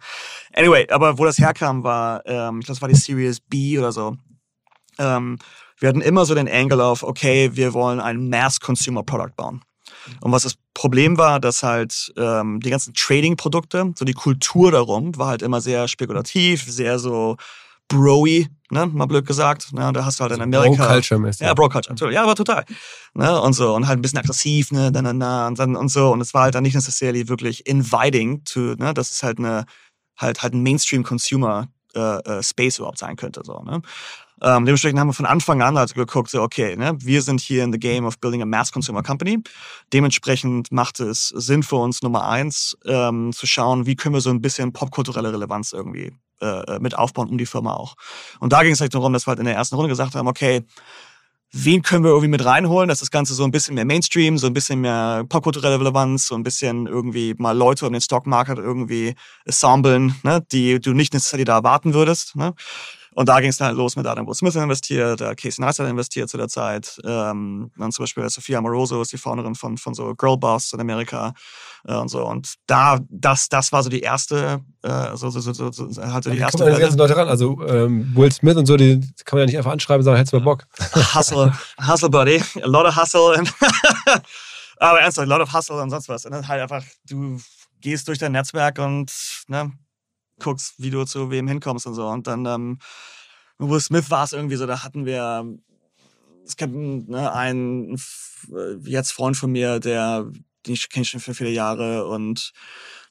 Anyway, 0.55 0.89
aber 0.91 1.19
wo 1.19 1.25
das 1.25 1.39
herkam, 1.39 1.85
war, 1.85 2.23
ähm, 2.27 2.61
ich 2.61 2.67
glaube, 2.67 2.77
das 2.77 2.83
war 2.83 2.89
die 2.89 2.95
Series 2.95 3.41
B 3.41 3.79
oder 3.79 3.93
so. 3.93 4.17
Ähm, 4.99 5.39
wir 5.79 5.89
hatten 5.89 6.01
immer 6.01 6.25
so 6.25 6.35
den 6.35 6.49
Angle 6.49 6.83
auf, 6.83 7.03
okay, 7.03 7.51
wir 7.55 7.75
wollen 7.75 8.01
ein 8.01 8.29
Mass-Consumer-Product 8.29 9.35
bauen. 9.37 9.63
Und 10.21 10.33
was 10.33 10.43
das 10.43 10.57
Problem 10.75 11.19
war, 11.19 11.41
dass 11.41 11.63
halt 11.63 12.13
ähm, 12.17 12.61
die 12.61 12.71
ganzen 12.71 12.95
Trading-Produkte, 12.95 13.93
so 13.97 14.05
die 14.05 14.13
Kultur 14.13 14.71
darum, 14.71 15.17
war 15.17 15.29
halt 15.29 15.43
immer 15.43 15.61
sehr 15.61 15.89
spekulativ, 15.89 16.65
sehr 16.65 16.99
so 16.99 17.37
broy, 17.89 18.49
ne, 18.71 18.87
mal 18.87 19.07
blöd 19.07 19.27
gesagt. 19.27 19.73
Ne, 19.73 19.93
da 19.93 20.05
hast 20.05 20.19
du 20.19 20.23
halt 20.23 20.33
in 20.33 20.43
Amerika. 20.43 20.87
Bro-Culture-mäßig. 20.87 21.47
Ja, 21.47 21.55
Bro-Culture, 21.55 22.13
ja, 22.13 22.23
aber 22.23 22.35
total. 22.35 22.65
Ne, 23.15 23.41
und 23.41 23.53
so, 23.53 23.75
und 23.75 23.87
halt 23.87 23.99
ein 23.99 24.03
bisschen 24.03 24.19
aggressiv, 24.19 24.73
ne, 24.73 24.91
na, 24.93 25.03
na, 25.03 25.13
na, 25.13 25.47
und, 25.47 25.59
dann, 25.59 25.77
und 25.77 25.89
so. 25.89 26.11
Und 26.11 26.21
es 26.21 26.35
war 26.35 26.43
halt 26.43 26.55
dann 26.55 26.63
nicht 26.63 26.75
necessarily 26.75 27.29
wirklich 27.29 27.67
inviting 27.67 28.45
to, 28.45 28.75
ne, 28.75 28.95
das 28.95 29.11
ist 29.11 29.23
halt 29.23 29.39
eine, 29.39 29.65
halt, 30.17 30.43
halt 30.43 30.55
ein 30.55 30.63
Mainstream-Consumer 30.63 31.69
äh, 31.95 32.01
äh, 32.01 32.43
Space 32.43 32.79
überhaupt 32.79 32.99
sein 32.99 33.17
könnte. 33.17 33.43
So, 33.45 33.61
ne? 33.61 33.81
Ähm, 34.43 34.65
dementsprechend 34.65 34.99
haben 34.99 35.09
wir 35.09 35.15
von 35.15 35.27
Anfang 35.27 35.63
an 35.63 35.77
also 35.77 35.95
geguckt, 35.95 36.29
so, 36.29 36.43
okay, 36.43 36.77
ne, 36.77 36.97
wir 36.99 37.23
sind 37.23 37.41
hier 37.41 37.63
in 37.63 37.73
the 37.73 37.79
game 37.79 38.05
of 38.05 38.19
building 38.19 38.43
a 38.43 38.47
mass 38.47 38.73
consumer 38.73 39.03
company. 39.03 39.39
Dementsprechend 39.93 40.73
macht 40.73 40.99
es 41.01 41.29
Sinn 41.29 41.63
für 41.63 41.77
uns, 41.77 42.03
Nummer 42.03 42.27
eins, 42.29 42.77
ähm, 42.85 43.33
zu 43.33 43.47
schauen, 43.47 43.87
wie 43.87 43.95
können 43.95 44.15
wir 44.15 44.21
so 44.21 44.31
ein 44.31 44.43
bisschen 44.43 44.73
popkulturelle 44.73 45.33
Relevanz 45.33 45.73
irgendwie 45.73 46.13
äh, 46.41 46.79
mit 46.79 46.97
aufbauen 46.97 47.29
um 47.29 47.39
die 47.39 47.47
Firma 47.47 47.75
auch. 47.75 47.97
Und 48.41 48.53
da 48.53 48.63
ging 48.63 48.73
es 48.73 48.81
halt 48.81 48.95
darum, 48.95 49.13
dass 49.13 49.27
wir 49.27 49.31
halt 49.31 49.39
in 49.39 49.47
der 49.47 49.55
ersten 49.55 49.77
Runde 49.77 49.89
gesagt 49.89 50.15
haben, 50.15 50.29
okay, 50.29 50.65
wen 51.55 51.83
können 51.83 52.03
wir 52.03 52.11
irgendwie 52.11 52.29
mit 52.29 52.45
reinholen, 52.45 52.89
dass 52.89 52.99
das 52.99 53.13
Ganze 53.13 53.33
so 53.35 53.45
ein 53.45 53.53
bisschen 53.53 53.77
mehr 53.77 53.85
Mainstream, 53.85 54.39
so 54.39 54.49
ein 54.49 54.55
bisschen 54.55 54.81
mehr 54.81 55.25
popkulturelle 55.29 55.79
Relevanz, 55.79 56.27
so 56.27 56.35
ein 56.35 56.43
bisschen 56.43 56.89
irgendwie 56.89 57.35
mal 57.39 57.57
Leute 57.57 57.87
um 57.87 57.93
den 57.93 58.01
Stockmarket 58.03 58.59
irgendwie 58.59 59.15
assemblen, 59.47 60.17
ne, 60.25 60.45
die 60.51 60.81
du 60.81 60.93
nicht 60.93 61.15
necessarily 61.15 61.45
da 61.45 61.59
erwarten 61.59 61.95
würdest. 61.95 62.35
Ne? 62.35 62.55
Und 63.15 63.29
da 63.29 63.41
ging 63.41 63.51
es 63.51 63.59
dann 63.59 63.69
halt 63.69 63.77
los 63.77 63.95
mit 63.95 64.07
Adam 64.07 64.27
Will 64.27 64.35
Smith 64.35 64.57
investiert, 64.57 65.21
der 65.21 65.37
Casey 65.37 65.61
Neistat 65.61 65.89
investiert 65.89 66.29
zu 66.29 66.37
der 66.37 66.49
Zeit. 66.49 66.99
Ähm, 67.05 67.71
dann 67.79 67.93
zum 67.93 68.03
Beispiel 68.03 68.29
Sophia 68.29 68.59
Amoroso 68.59 69.01
ist 69.01 69.13
die 69.13 69.19
Founderin 69.19 69.55
von, 69.55 69.79
von 69.79 69.95
so 69.95 70.15
Girlboss 70.15 70.73
in 70.73 70.81
Amerika 70.81 71.33
äh, 71.87 71.95
und 71.95 72.09
so. 72.09 72.27
Und 72.27 72.55
da, 72.67 72.99
das, 73.09 73.49
das 73.49 73.71
war 73.71 73.85
so 73.85 73.89
die 73.89 74.01
erste, 74.01 74.61
äh, 74.83 75.17
so, 75.17 75.31
so, 75.31 75.41
so, 75.41 75.53
so, 75.53 76.03
halt 76.03 76.25
so 76.25 76.31
die 76.31 76.39
erste. 76.39 76.59
Kommen 76.59 76.75
die 76.75 76.81
ganzen 76.81 76.99
Leute 76.99 77.17
ran. 77.17 77.29
Also 77.29 77.61
ähm, 77.69 78.15
Will 78.17 78.33
Smith 78.33 78.57
und 78.57 78.67
so, 78.67 78.77
die 78.77 79.01
kann 79.25 79.39
man 79.39 79.41
ja 79.41 79.47
nicht 79.47 79.59
einfach 79.59 79.73
anschreiben 79.73 80.01
und 80.01 80.05
sagen, 80.05 80.17
hättest 80.17 80.33
du 80.33 80.39
mal 80.39 80.45
Bock. 80.45 80.67
Hustle, 81.15 81.53
Hustle 81.87 82.11
Buddy, 82.11 82.43
a 82.63 82.67
lot 82.67 82.85
of 82.85 82.97
Hustle. 82.97 83.35
aber 84.79 85.01
ernsthaft, 85.01 85.31
a 85.31 85.37
lot 85.37 85.41
of 85.41 85.53
Hustle 85.53 85.81
und 85.81 85.91
sonst 85.91 86.09
was. 86.09 86.25
Und 86.25 86.33
dann 86.33 86.49
halt 86.49 86.63
einfach, 86.63 86.83
du 87.09 87.41
gehst 87.81 88.09
durch 88.09 88.19
dein 88.19 88.33
Netzwerk 88.33 88.79
und 88.79 89.13
ne, 89.47 89.73
guckst, 90.41 90.75
wie 90.79 90.91
du 90.91 91.05
zu 91.05 91.31
wem 91.31 91.49
hinkommst 91.49 91.87
und 91.87 91.95
so. 91.95 92.07
Und 92.09 92.27
dann 92.27 92.47
ähm, 92.47 92.79
Will 93.59 93.81
Smith 93.81 94.11
war 94.11 94.25
es 94.25 94.33
irgendwie 94.33 94.57
so, 94.57 94.67
da 94.67 94.83
hatten 94.83 95.07
wir 95.07 95.45
es 96.47 96.57
gibt 96.57 96.75
ne, 96.75 97.33
einen 97.33 97.99
jetzt 98.83 99.13
Freund 99.13 99.37
von 99.37 99.51
mir, 99.51 99.81
der 99.81 100.31
den 100.67 100.77
kenne 100.77 101.03
ich 101.03 101.11
schon 101.11 101.21
für 101.21 101.35
viele 101.35 101.51
Jahre 101.51 102.07
und 102.07 102.53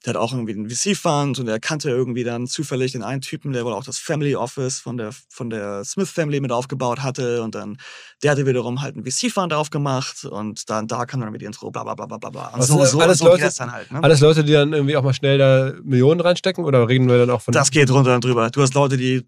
der 0.05 0.13
hat 0.13 0.19
auch 0.19 0.33
irgendwie 0.33 0.53
einen 0.53 0.69
VC-Fund 0.69 1.39
und 1.39 1.45
der 1.45 1.59
kannte 1.59 1.89
irgendwie 1.89 2.23
dann 2.23 2.47
zufällig 2.47 2.91
den 2.91 3.03
einen 3.03 3.21
Typen, 3.21 3.53
der 3.53 3.63
wohl 3.63 3.73
auch 3.73 3.83
das 3.83 3.99
Family 3.99 4.35
Office 4.35 4.79
von 4.79 4.97
der, 4.97 5.11
von 5.29 5.49
der 5.49 5.85
Smith 5.85 6.09
Family 6.09 6.41
mit 6.41 6.51
aufgebaut 6.51 7.01
hatte 7.01 7.41
und 7.41 7.55
dann 7.55 7.77
der 8.21 8.31
hatte 8.31 8.45
wiederum 8.45 8.81
halt 8.81 8.95
einen 8.95 9.05
VC-Fund 9.05 9.53
aufgemacht 9.53 10.25
und 10.25 10.69
dann 10.69 10.87
da 10.87 11.05
kam 11.05 11.21
dann 11.21 11.31
mit 11.31 11.41
Intro, 11.41 11.71
bla 11.71 11.83
bla 11.83 11.93
bla 11.93 12.05
bla 12.05 12.29
bla. 12.29 12.47
Und 12.49 12.63
so, 12.63 12.83
so, 12.85 12.99
alles, 12.99 13.19
so 13.19 13.25
Leute, 13.25 13.49
dann 13.57 13.71
halt, 13.71 13.91
ne? 13.91 14.03
alles 14.03 14.19
Leute, 14.19 14.43
die 14.43 14.53
dann 14.53 14.73
irgendwie 14.73 14.97
auch 14.97 15.03
mal 15.03 15.13
schnell 15.13 15.37
da 15.37 15.73
Millionen 15.83 16.19
reinstecken 16.19 16.65
oder 16.65 16.87
reden 16.87 17.07
wir 17.07 17.17
dann 17.17 17.29
auch 17.29 17.41
von... 17.41 17.53
Das 17.53 17.71
geht 17.71 17.89
runter 17.89 18.15
und 18.15 18.23
drüber. 18.23 18.49
Du 18.49 18.61
hast 18.61 18.73
Leute, 18.73 18.97
die 18.97 19.25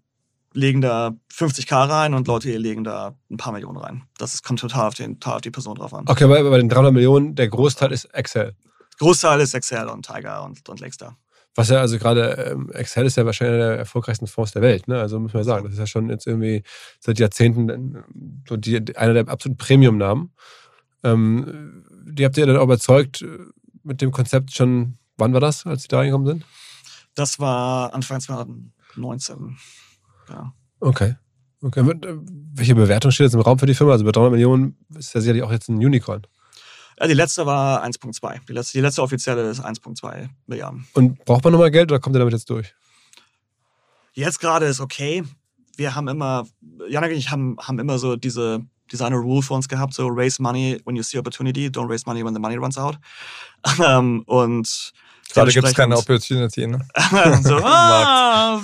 legen 0.52 0.80
da 0.80 1.12
50k 1.32 1.88
rein 1.88 2.14
und 2.14 2.26
Leute 2.26 2.48
hier 2.48 2.58
legen 2.58 2.84
da 2.84 3.14
ein 3.30 3.36
paar 3.36 3.52
Millionen 3.52 3.76
rein. 3.76 4.02
Das 4.18 4.42
kommt 4.42 4.60
total 4.60 4.88
auf, 4.88 4.94
den, 4.94 5.20
total 5.20 5.36
auf 5.36 5.42
die 5.42 5.50
Person 5.50 5.76
drauf 5.76 5.92
an. 5.94 6.04
Okay, 6.06 6.24
aber 6.24 6.50
bei 6.50 6.58
den 6.58 6.68
300 6.68 6.92
Millionen, 6.92 7.34
der 7.34 7.48
Großteil 7.48 7.92
ist 7.92 8.06
Excel. 8.06 8.54
Großteil 8.98 9.40
ist 9.40 9.54
Excel 9.54 9.88
und 9.88 10.06
Tiger 10.06 10.44
und, 10.44 10.68
und 10.68 10.80
Lakestar. 10.80 11.16
Was 11.56 11.70
ja, 11.70 11.80
also 11.80 11.98
gerade 11.98 12.52
ähm, 12.52 12.70
Excel 12.72 13.06
ist 13.06 13.16
ja 13.16 13.24
wahrscheinlich 13.24 13.56
einer 13.56 13.68
der 13.68 13.78
erfolgreichsten 13.78 14.26
Fonds 14.26 14.52
der 14.52 14.60
Welt, 14.60 14.88
ne? 14.88 15.00
Also 15.00 15.18
muss 15.18 15.32
man 15.32 15.42
sagen, 15.42 15.64
das 15.64 15.72
ist 15.72 15.78
ja 15.78 15.86
schon 15.86 16.10
jetzt 16.10 16.26
irgendwie 16.26 16.62
seit 17.00 17.18
Jahrzehnten 17.18 18.44
so 18.46 18.58
die, 18.58 18.94
einer 18.96 19.14
der 19.14 19.28
absoluten 19.28 19.56
Premium-Namen. 19.56 20.32
Ähm, 21.02 21.84
die 22.04 22.26
habt 22.26 22.36
ihr 22.36 22.46
dann 22.46 22.58
auch 22.58 22.64
überzeugt 22.64 23.22
äh, 23.22 23.38
mit 23.82 24.02
dem 24.02 24.12
Konzept 24.12 24.54
schon, 24.54 24.98
wann 25.16 25.32
war 25.32 25.40
das, 25.40 25.66
als 25.66 25.82
sie 25.82 25.88
da 25.88 25.98
reingekommen 25.98 26.26
sind? 26.26 26.44
Das 27.14 27.38
war 27.38 27.94
Anfang 27.94 28.20
2019. 28.20 29.56
Ja. 30.28 30.52
Okay. 30.80 31.14
okay. 31.62 31.80
Äh, 31.80 32.18
welche 32.52 32.74
Bewertung 32.74 33.12
steht 33.12 33.26
jetzt 33.26 33.34
im 33.34 33.40
Raum 33.40 33.58
für 33.58 33.66
die 33.66 33.74
Firma? 33.74 33.92
Also 33.92 34.04
bei 34.04 34.12
300 34.12 34.32
Millionen 34.32 34.76
ist 34.94 35.14
ja 35.14 35.22
sicherlich 35.22 35.42
auch 35.42 35.52
jetzt 35.52 35.70
ein 35.70 35.76
Unicorn. 35.76 36.26
Ja, 36.98 37.06
die 37.06 37.14
letzte 37.14 37.44
war 37.44 37.84
1,2. 37.84 38.46
Die 38.48 38.52
letzte, 38.52 38.78
die 38.78 38.82
letzte 38.82 39.02
offizielle 39.02 39.50
ist 39.50 39.64
1,2 39.64 40.28
Milliarden. 40.46 40.86
Und 40.94 41.24
braucht 41.24 41.44
man 41.44 41.52
nochmal 41.52 41.70
Geld 41.70 41.90
oder 41.90 42.00
kommt 42.00 42.16
ihr 42.16 42.20
damit 42.20 42.32
jetzt 42.32 42.48
durch? 42.48 42.74
Jetzt 44.14 44.40
gerade 44.40 44.64
ist 44.66 44.80
okay. 44.80 45.24
Wir 45.76 45.94
haben 45.94 46.08
immer, 46.08 46.46
Janik 46.88 47.10
und 47.10 47.18
ich 47.18 47.30
haben, 47.30 47.58
haben 47.60 47.78
immer 47.78 47.98
so 47.98 48.16
diese, 48.16 48.62
diese 48.90 49.04
eine 49.04 49.16
Rule 49.16 49.42
für 49.42 49.52
uns 49.52 49.68
gehabt, 49.68 49.92
so 49.92 50.08
raise 50.08 50.40
money 50.40 50.80
when 50.86 50.96
you 50.96 51.02
see 51.02 51.18
opportunity, 51.18 51.66
don't 51.66 51.88
raise 51.88 52.04
money 52.06 52.24
when 52.24 52.32
the 52.32 52.40
money 52.40 52.56
runs 52.56 52.78
out. 52.78 52.96
Um, 53.78 54.22
und 54.26 54.92
Gerade 55.34 55.52
gibt 55.52 55.66
es 55.66 55.74
keine 55.74 55.98
Opportunity, 55.98 56.66
ne? 56.66 56.78
so, 57.42 57.56
ah, 57.62 58.58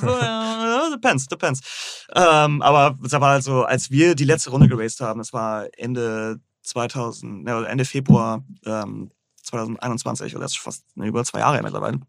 depends, 0.95 1.26
depends. 1.26 2.07
Um, 2.14 2.62
aber 2.62 2.97
es 3.05 3.12
war 3.12 3.22
also, 3.24 3.64
als 3.64 3.91
wir 3.91 4.14
die 4.14 4.24
letzte 4.24 4.51
Runde 4.51 4.68
geraced 4.68 5.01
haben, 5.01 5.18
das 5.18 5.35
war 5.35 5.66
Ende 5.76 6.41
2000, 6.62 7.44
ne, 7.44 7.66
Ende 7.66 7.84
Februar 7.84 8.44
ähm, 8.64 9.10
2021, 9.42 10.34
oder 10.34 10.44
das 10.44 10.52
ist 10.52 10.58
fast 10.58 10.96
ne, 10.96 11.06
über 11.06 11.24
zwei 11.24 11.40
Jahre 11.40 11.62
mittlerweile. 11.62 12.00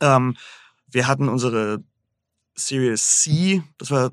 Ähm, 0.00 0.36
wir 0.88 1.06
hatten 1.06 1.28
unsere 1.28 1.82
Series 2.54 3.22
C, 3.22 3.62
das 3.78 3.90
war 3.90 4.10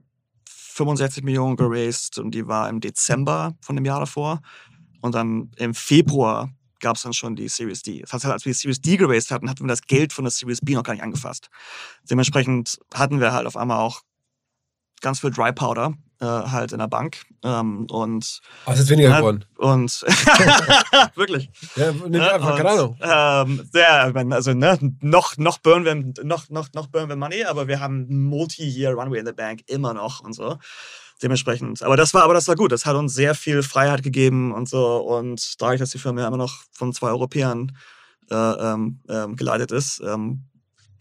65 0.47 1.23
Millionen 1.23 1.57
geraced 1.57 2.17
und 2.19 2.31
die 2.31 2.47
war 2.47 2.69
im 2.69 2.79
Dezember 2.79 3.55
von 3.61 3.75
dem 3.75 3.85
Jahr 3.85 3.99
davor. 3.99 4.41
Und 5.01 5.15
dann 5.15 5.51
im 5.57 5.73
Februar 5.73 6.49
gab 6.79 6.95
es 6.95 7.03
dann 7.03 7.13
schon 7.13 7.35
die 7.35 7.49
Series 7.49 7.83
D. 7.83 8.01
Das 8.01 8.13
heißt, 8.13 8.25
als 8.25 8.45
wir 8.45 8.53
die 8.53 8.57
Series 8.57 8.81
D 8.81 8.97
geraced 8.97 9.31
hatten, 9.31 9.49
hatten 9.49 9.63
wir 9.63 9.67
das 9.67 9.81
Geld 9.81 10.13
von 10.13 10.23
der 10.23 10.31
Series 10.31 10.61
B 10.61 10.75
noch 10.75 10.83
gar 10.83 10.93
nicht 10.93 11.03
angefasst. 11.03 11.49
Dementsprechend 12.09 12.79
hatten 12.93 13.19
wir 13.19 13.33
halt 13.33 13.45
auf 13.45 13.57
einmal 13.57 13.79
auch 13.79 14.01
ganz 15.01 15.19
viel 15.19 15.31
Dry 15.31 15.51
Powder 15.51 15.93
äh, 16.21 16.25
halt 16.25 16.71
in 16.71 16.79
der 16.79 16.87
Bank. 16.87 17.21
Ähm, 17.43 17.87
und, 17.89 18.41
Aber 18.65 18.75
es 18.75 18.81
ist 18.81 18.89
weniger 18.89 19.17
geworden. 19.17 19.45
Und 19.57 20.01
wirklich. 21.15 21.49
Ja, 21.75 21.91
nicht 21.91 22.21
einfach, 22.21 22.57
keine 22.57 22.69
Ahnung. 22.69 22.97
Ähm, 23.01 23.69
ja, 23.73 24.11
also 24.31 24.53
ne, 24.53 24.77
noch, 25.01 25.37
noch, 25.37 25.59
burn 25.59 25.85
wir, 25.85 25.95
noch, 26.23 26.49
noch, 26.49 26.67
noch 26.73 26.87
burn 26.87 27.09
wir 27.09 27.15
Money, 27.15 27.45
aber 27.45 27.67
wir 27.67 27.79
haben 27.79 28.07
Multi-Year 28.25 28.93
Runway 28.93 29.19
in 29.19 29.25
the 29.25 29.33
Bank 29.33 29.61
immer 29.67 29.93
noch 29.93 30.21
und 30.21 30.33
so. 30.33 30.57
Dementsprechend. 31.21 31.83
Aber 31.83 31.97
das 31.97 32.13
war, 32.13 32.23
aber 32.23 32.33
das 32.33 32.47
war 32.47 32.55
gut. 32.55 32.71
Das 32.71 32.85
hat 32.85 32.95
uns 32.95 33.13
sehr 33.13 33.35
viel 33.35 33.61
Freiheit 33.61 34.03
gegeben 34.03 34.53
und 34.53 34.69
so. 34.69 34.97
Und 34.97 35.61
dadurch, 35.61 35.79
dass 35.79 35.91
die 35.91 35.97
Firma 35.97 36.21
ja 36.21 36.27
immer 36.27 36.37
noch 36.37 36.63
von 36.71 36.93
zwei 36.93 37.09
Europäern 37.09 37.77
äh, 38.31 38.35
ähm, 38.35 39.01
ähm 39.09 39.35
geleitet 39.35 39.71
ist, 39.71 40.01
ähm, 40.05 40.48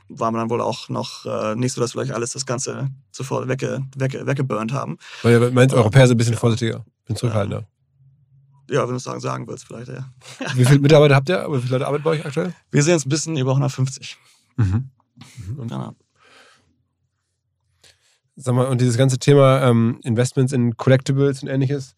war 0.08 0.30
man 0.30 0.40
dann 0.40 0.50
wohl 0.50 0.60
auch 0.60 0.88
noch 0.88 1.26
äh, 1.26 1.54
nicht 1.54 1.72
so, 1.72 1.80
dass 1.80 1.92
vielleicht 1.92 2.12
alles 2.12 2.32
das 2.32 2.46
Ganze 2.46 2.90
sofort 3.10 3.48
wegge, 3.48 3.84
wegge, 3.96 4.26
weggeburnt 4.26 4.72
haben. 4.72 4.98
Weil 5.22 5.40
ihr 5.40 5.50
meint, 5.50 5.72
Europäer 5.72 6.06
sind 6.06 6.16
ein 6.16 6.18
bisschen 6.18 6.36
vorsichtiger, 6.36 6.84
bin 7.06 7.16
zurückhaltender. 7.16 7.66
Ja, 8.70 8.82
wenn 8.82 8.90
du 8.90 8.96
es 8.96 9.04
sagen, 9.04 9.20
sagen 9.20 9.46
willst, 9.46 9.66
vielleicht, 9.66 9.88
ja. 9.88 10.10
Wie 10.54 10.64
viele 10.64 10.80
Mitarbeiter 10.80 11.14
habt 11.14 11.28
ihr? 11.28 11.46
Wie 11.50 11.60
viele 11.60 11.72
Leute 11.72 11.86
arbeiten 11.86 12.04
bei 12.04 12.10
euch 12.10 12.26
aktuell? 12.26 12.54
Wir 12.70 12.82
sind 12.82 12.92
jetzt 12.92 13.06
ein 13.06 13.10
bisschen 13.10 13.36
über 13.36 13.52
150. 13.52 14.18
Mhm. 14.56 14.90
mhm. 15.46 15.58
Und, 15.58 15.68
genau. 15.68 15.94
Sag 18.36 18.54
mal, 18.54 18.66
und 18.66 18.80
dieses 18.80 18.96
ganze 18.96 19.18
Thema 19.18 19.62
ähm, 19.62 20.00
Investments 20.04 20.52
in 20.52 20.76
Collectibles 20.76 21.42
und 21.42 21.48
ähnliches, 21.48 21.94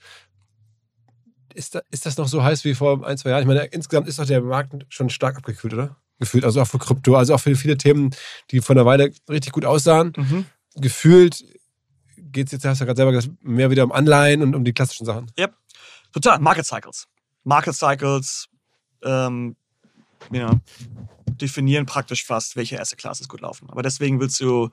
ist, 1.55 1.75
da, 1.75 1.83
ist 1.91 2.07
das 2.07 2.17
noch 2.17 2.29
so 2.29 2.43
heiß 2.43 2.65
wie 2.65 2.75
vor 2.75 3.05
ein, 3.07 3.19
zwei 3.19 3.31
Jahren? 3.31 3.43
Ich 3.43 3.47
meine, 3.47 3.65
insgesamt 3.65 4.09
ist 4.09 4.19
doch 4.19 4.27
der 4.27 4.41
Markt 4.41 4.87
schon 4.89 5.11
stark 5.11 5.37
abgekühlt, 5.37 5.75
oder? 5.75 5.97
Gefühlt, 6.21 6.45
also 6.45 6.61
auch 6.61 6.67
für 6.69 6.79
Krypto, 6.79 7.17
also 7.17 7.35
auch 7.35 7.41
für 7.41 7.57
viele 7.57 7.77
Themen, 7.77 8.11
die 8.51 8.61
vor 8.61 8.77
einer 8.77 8.87
Weile 8.87 9.13
richtig 9.29 9.53
gut 9.53 9.65
aussahen. 9.65 10.13
Mhm. 10.17 10.47
Gefühlt 10.77 11.45
geht 12.17 12.47
es 12.47 12.53
jetzt, 12.53 12.65
hast 12.65 12.81
du 12.81 12.85
ja 12.85 12.87
gerade 12.87 12.99
selber 12.99 13.13
gesagt, 13.13 13.43
mehr 13.43 13.71
wieder 13.71 13.83
um 13.83 13.91
Anleihen 13.91 14.43
und 14.43 14.55
um 14.55 14.65
die 14.65 14.73
klassischen 14.73 15.07
Sachen. 15.07 15.31
Yep. 15.39 15.55
Total. 16.13 16.39
Market 16.39 16.67
Cycles. 16.67 17.09
Market 17.43 17.75
Cycles 17.75 18.49
ähm, 19.03 19.57
know, 20.29 20.61
definieren 21.41 21.87
praktisch 21.87 22.25
fast, 22.25 22.57
welche 22.57 22.81
Asset 22.81 22.99
Classes 22.99 23.29
gut 23.29 23.41
laufen. 23.41 23.69
Aber 23.71 23.83
deswegen 23.83 24.21
willst 24.21 24.41
du, 24.41 24.71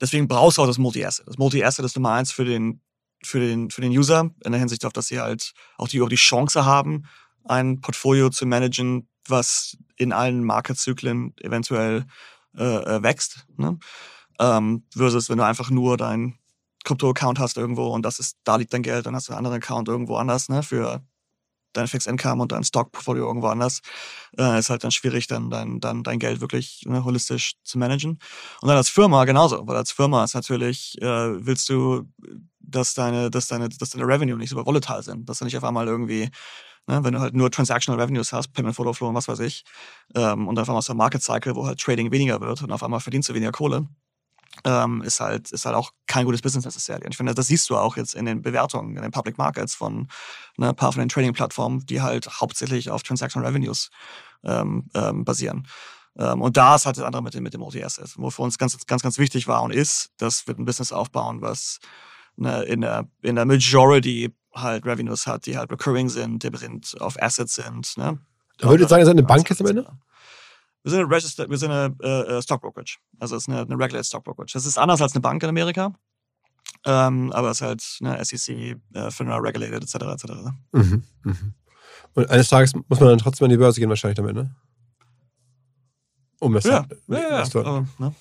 deswegen 0.00 0.28
brauchst 0.28 0.58
du 0.58 0.62
auch 0.62 0.66
das 0.66 0.78
Multi-Asset. 0.78 1.26
Das 1.26 1.38
Multi-Asset 1.38 1.84
ist 1.84 1.96
Nummer 1.96 2.12
eins 2.12 2.32
für 2.32 2.44
den, 2.44 2.80
für 3.22 3.40
den, 3.40 3.70
für 3.70 3.80
den 3.80 3.90
User, 3.90 4.30
in 4.44 4.52
der 4.52 4.60
Hinsicht 4.60 4.84
auf, 4.84 4.92
dass 4.92 5.08
sie 5.08 5.20
halt 5.20 5.52
auch 5.76 5.88
die, 5.88 6.00
auch 6.00 6.08
die 6.08 6.16
Chance 6.16 6.64
haben, 6.64 7.04
ein 7.44 7.80
Portfolio 7.80 8.30
zu 8.30 8.46
managen, 8.46 9.08
was 9.26 9.76
in 10.02 10.12
allen 10.12 10.44
Marketzyklen 10.44 11.34
eventuell 11.40 12.06
äh, 12.56 12.62
äh, 12.64 13.02
wächst. 13.02 13.46
Ne? 13.56 13.78
Ähm, 14.38 14.84
versus 14.94 15.30
wenn 15.30 15.38
du 15.38 15.44
einfach 15.44 15.70
nur 15.70 15.96
dein 15.96 16.38
Krypto-Account 16.84 17.38
hast 17.38 17.56
irgendwo 17.56 17.88
und 17.88 18.02
das 18.02 18.18
ist, 18.18 18.38
da 18.44 18.56
liegt 18.56 18.72
dein 18.72 18.82
Geld, 18.82 19.06
dann 19.06 19.14
hast 19.14 19.28
du 19.28 19.32
einen 19.32 19.38
anderen 19.38 19.56
Account 19.56 19.88
irgendwo 19.88 20.16
anders, 20.16 20.48
ne, 20.48 20.62
für 20.62 21.02
dein 21.72 21.88
Fixed 21.88 22.08
Income 22.08 22.42
und 22.42 22.52
dein 22.52 22.64
Stock-Portfolio 22.64 23.26
irgendwo 23.26 23.46
anders, 23.48 23.80
äh, 24.38 24.58
ist 24.58 24.70
halt 24.70 24.84
dann 24.84 24.90
schwierig, 24.90 25.26
dann 25.26 25.50
dein, 25.50 25.80
dann 25.80 26.02
dein 26.02 26.18
Geld 26.18 26.40
wirklich 26.40 26.82
ne, 26.86 27.04
holistisch 27.04 27.54
zu 27.62 27.78
managen. 27.78 28.18
Und 28.60 28.68
dann 28.68 28.76
als 28.76 28.88
Firma 28.88 29.24
genauso, 29.24 29.66
weil 29.66 29.76
als 29.76 29.92
Firma 29.92 30.24
ist 30.24 30.34
natürlich, 30.34 31.00
äh, 31.00 31.46
willst 31.46 31.68
du, 31.68 32.08
dass 32.62 32.94
deine, 32.94 33.30
dass 33.30 33.48
deine, 33.48 33.68
dass 33.68 33.90
deine 33.90 34.06
Revenue 34.06 34.36
nicht 34.36 34.50
so 34.50 34.64
volatile 34.64 35.02
sind, 35.02 35.28
dass 35.28 35.38
du 35.38 35.44
nicht 35.44 35.56
auf 35.56 35.64
einmal 35.64 35.86
irgendwie 35.86 36.30
Ne, 36.88 37.04
wenn 37.04 37.14
du 37.14 37.20
halt 37.20 37.34
nur 37.34 37.48
Transactional 37.48 38.00
Revenues 38.00 38.32
hast, 38.32 38.52
Payment 38.52 38.74
Photo 38.74 38.92
Flow 38.92 39.08
und 39.08 39.14
was 39.14 39.28
weiß 39.28 39.38
ich, 39.40 39.64
ähm, 40.16 40.48
und 40.48 40.58
einfach 40.58 40.74
mal 40.74 40.82
so 40.82 40.92
ein 40.92 40.96
Market 40.96 41.22
Cycle, 41.22 41.54
wo 41.54 41.64
halt 41.64 41.78
Trading 41.80 42.10
weniger 42.10 42.40
wird 42.40 42.60
und 42.62 42.72
auf 42.72 42.82
einmal 42.82 42.98
verdienst 42.98 43.28
du 43.28 43.34
weniger 43.34 43.52
Kohle, 43.52 43.86
ähm, 44.64 45.00
ist 45.02 45.20
halt 45.20 45.50
ist 45.52 45.64
halt 45.64 45.76
auch 45.76 45.92
kein 46.06 46.24
gutes 46.24 46.42
Business 46.42 46.64
necessarily. 46.64 47.06
Und 47.06 47.12
ich 47.12 47.16
finde, 47.16 47.34
das 47.34 47.46
siehst 47.46 47.70
du 47.70 47.76
auch 47.76 47.96
jetzt 47.96 48.14
in 48.14 48.26
den 48.26 48.42
Bewertungen, 48.42 48.96
in 48.96 49.02
den 49.02 49.12
Public 49.12 49.38
Markets 49.38 49.74
von 49.74 50.08
ne, 50.56 50.70
ein 50.70 50.76
paar 50.76 50.92
von 50.92 51.00
den 51.00 51.08
Trading-Plattformen, 51.08 51.86
die 51.86 52.02
halt 52.02 52.40
hauptsächlich 52.40 52.90
auf 52.90 53.04
Transaction 53.04 53.44
Revenues 53.44 53.90
ähm, 54.44 54.88
ähm, 54.94 55.24
basieren. 55.24 55.68
Ähm, 56.18 56.42
und 56.42 56.56
da 56.56 56.74
ist 56.74 56.84
halt 56.84 56.96
das 56.96 57.04
andere 57.04 57.22
mit 57.22 57.34
dem, 57.34 57.44
mit 57.44 57.54
dem 57.54 57.62
OTS, 57.62 58.14
wo 58.16 58.30
für 58.30 58.42
uns 58.42 58.58
ganz, 58.58 58.76
ganz, 58.86 59.02
ganz 59.02 59.18
wichtig 59.18 59.46
war 59.46 59.62
und 59.62 59.70
ist, 59.70 60.10
dass 60.18 60.46
wir 60.48 60.58
ein 60.58 60.64
Business 60.64 60.92
aufbauen, 60.92 61.40
was 61.40 61.78
ne, 62.36 62.62
in, 62.64 62.80
der, 62.80 63.08
in 63.22 63.36
der 63.36 63.44
Majority 63.44 64.34
halt 64.54 64.84
Revenues 64.84 65.26
hat, 65.26 65.46
die 65.46 65.56
halt 65.56 65.70
recurring 65.70 66.08
sind, 66.08 66.42
die 66.42 66.50
auf 67.00 67.20
Assets 67.20 67.54
sind. 67.54 67.96
Ne? 67.96 68.18
Würdet 68.60 68.82
ihr 68.82 68.88
sagen, 68.88 69.00
ihr 69.00 69.06
seid 69.06 69.12
eine 69.12 69.22
Bank 69.22 69.48
jetzt 69.48 69.60
am 69.60 69.66
Ende? 69.66 69.86
Wir 70.82 70.90
sind 70.90 71.00
eine, 71.00 71.10
Registered, 71.10 71.48
wir 71.48 71.58
sind 71.58 71.70
eine 71.70 71.94
äh, 72.00 72.42
Stock 72.42 72.60
Brokerage. 72.60 72.98
Also 73.18 73.36
es 73.36 73.42
ist 73.42 73.48
eine, 73.48 73.60
eine 73.60 73.74
Regulated 73.74 74.06
Stock 74.06 74.24
Brokerage. 74.24 74.52
Das 74.54 74.66
ist 74.66 74.78
anders 74.78 75.00
als 75.00 75.14
eine 75.14 75.20
Bank 75.20 75.42
in 75.42 75.48
Amerika. 75.48 75.94
Ähm, 76.84 77.32
aber 77.32 77.50
es 77.50 77.60
ist 77.60 77.62
halt 77.62 77.98
eine 78.00 78.24
SEC, 78.24 78.76
äh, 78.94 79.10
FINRA 79.10 79.38
regulated, 79.38 79.82
etc. 79.82 79.94
etc. 79.94 80.32
Mhm, 80.72 81.04
mhm. 81.22 81.54
Und 82.14 82.30
eines 82.30 82.48
Tages 82.48 82.74
muss 82.74 83.00
man 83.00 83.10
dann 83.10 83.18
trotzdem 83.18 83.44
an 83.44 83.50
die 83.50 83.56
Börse 83.56 83.80
gehen, 83.80 83.88
wahrscheinlich 83.88 84.16
damit, 84.16 84.34
ne? 84.34 84.54
Um 86.40 86.52
das 86.52 86.64
ja, 86.64 86.84
ja, 87.06 87.18
ja, 87.18 87.44
ja. 87.44 87.60
Aber, 87.60 87.86
ne? 87.98 88.14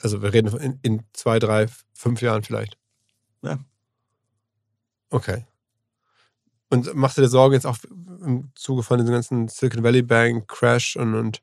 Also 0.00 0.22
wir 0.22 0.32
reden 0.32 0.56
in, 0.58 0.78
in 0.82 1.02
zwei, 1.12 1.38
drei, 1.38 1.66
fünf 1.92 2.20
Jahren 2.22 2.42
vielleicht. 2.42 2.78
Ja. 3.42 3.58
Okay. 5.10 5.46
Und 6.68 6.94
machst 6.94 7.18
du 7.18 7.22
dir 7.22 7.28
Sorge 7.28 7.54
jetzt 7.54 7.66
auch 7.66 7.78
im 8.24 8.50
Zuge 8.54 8.82
von 8.82 8.98
diesem 8.98 9.12
ganzen 9.12 9.48
Silicon 9.48 9.82
Valley 9.82 10.02
Bank 10.02 10.48
Crash 10.48 10.96
und, 10.96 11.14
und 11.14 11.42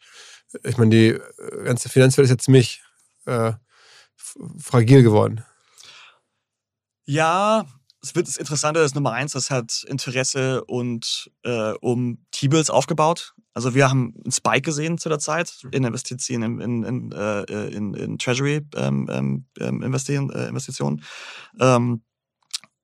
ich 0.63 0.77
meine, 0.77 0.89
die 0.89 1.07
äh, 1.09 1.63
ganze 1.65 1.89
Finanzwelt 1.89 2.25
ist 2.25 2.31
jetzt 2.31 2.45
ziemlich 2.45 2.81
äh, 3.25 3.53
fragil 4.57 5.03
geworden. 5.03 5.43
Ja, 7.05 7.65
es 8.01 8.15
wird 8.15 8.27
das 8.27 8.37
Interessante 8.37 8.79
ist 8.79 8.95
Nummer 8.95 9.11
eins, 9.11 9.33
das 9.33 9.51
hat 9.51 9.83
Interesse 9.87 10.63
und 10.65 11.31
äh, 11.43 11.73
um 11.81 12.25
T-Bills 12.31 12.69
aufgebaut. 12.69 13.35
Also 13.59 13.75
wir 13.75 13.89
haben 13.89 14.13
einen 14.23 14.31
Spike 14.31 14.61
gesehen 14.61 14.97
zu 14.97 15.09
der 15.09 15.19
Zeit 15.19 15.67
in 15.73 15.83
Investitionen, 15.83 16.61
in, 16.61 16.83
in, 16.85 17.11
in, 17.11 17.11
äh, 17.11 17.67
in, 17.67 17.93
in 17.93 18.17
Treasury 18.17 18.65
ähm, 18.73 19.09
ähm, 19.11 19.47
ähm 19.59 19.81
Investieren, 19.81 20.29
äh. 20.29 20.49
Ähm, 21.59 22.01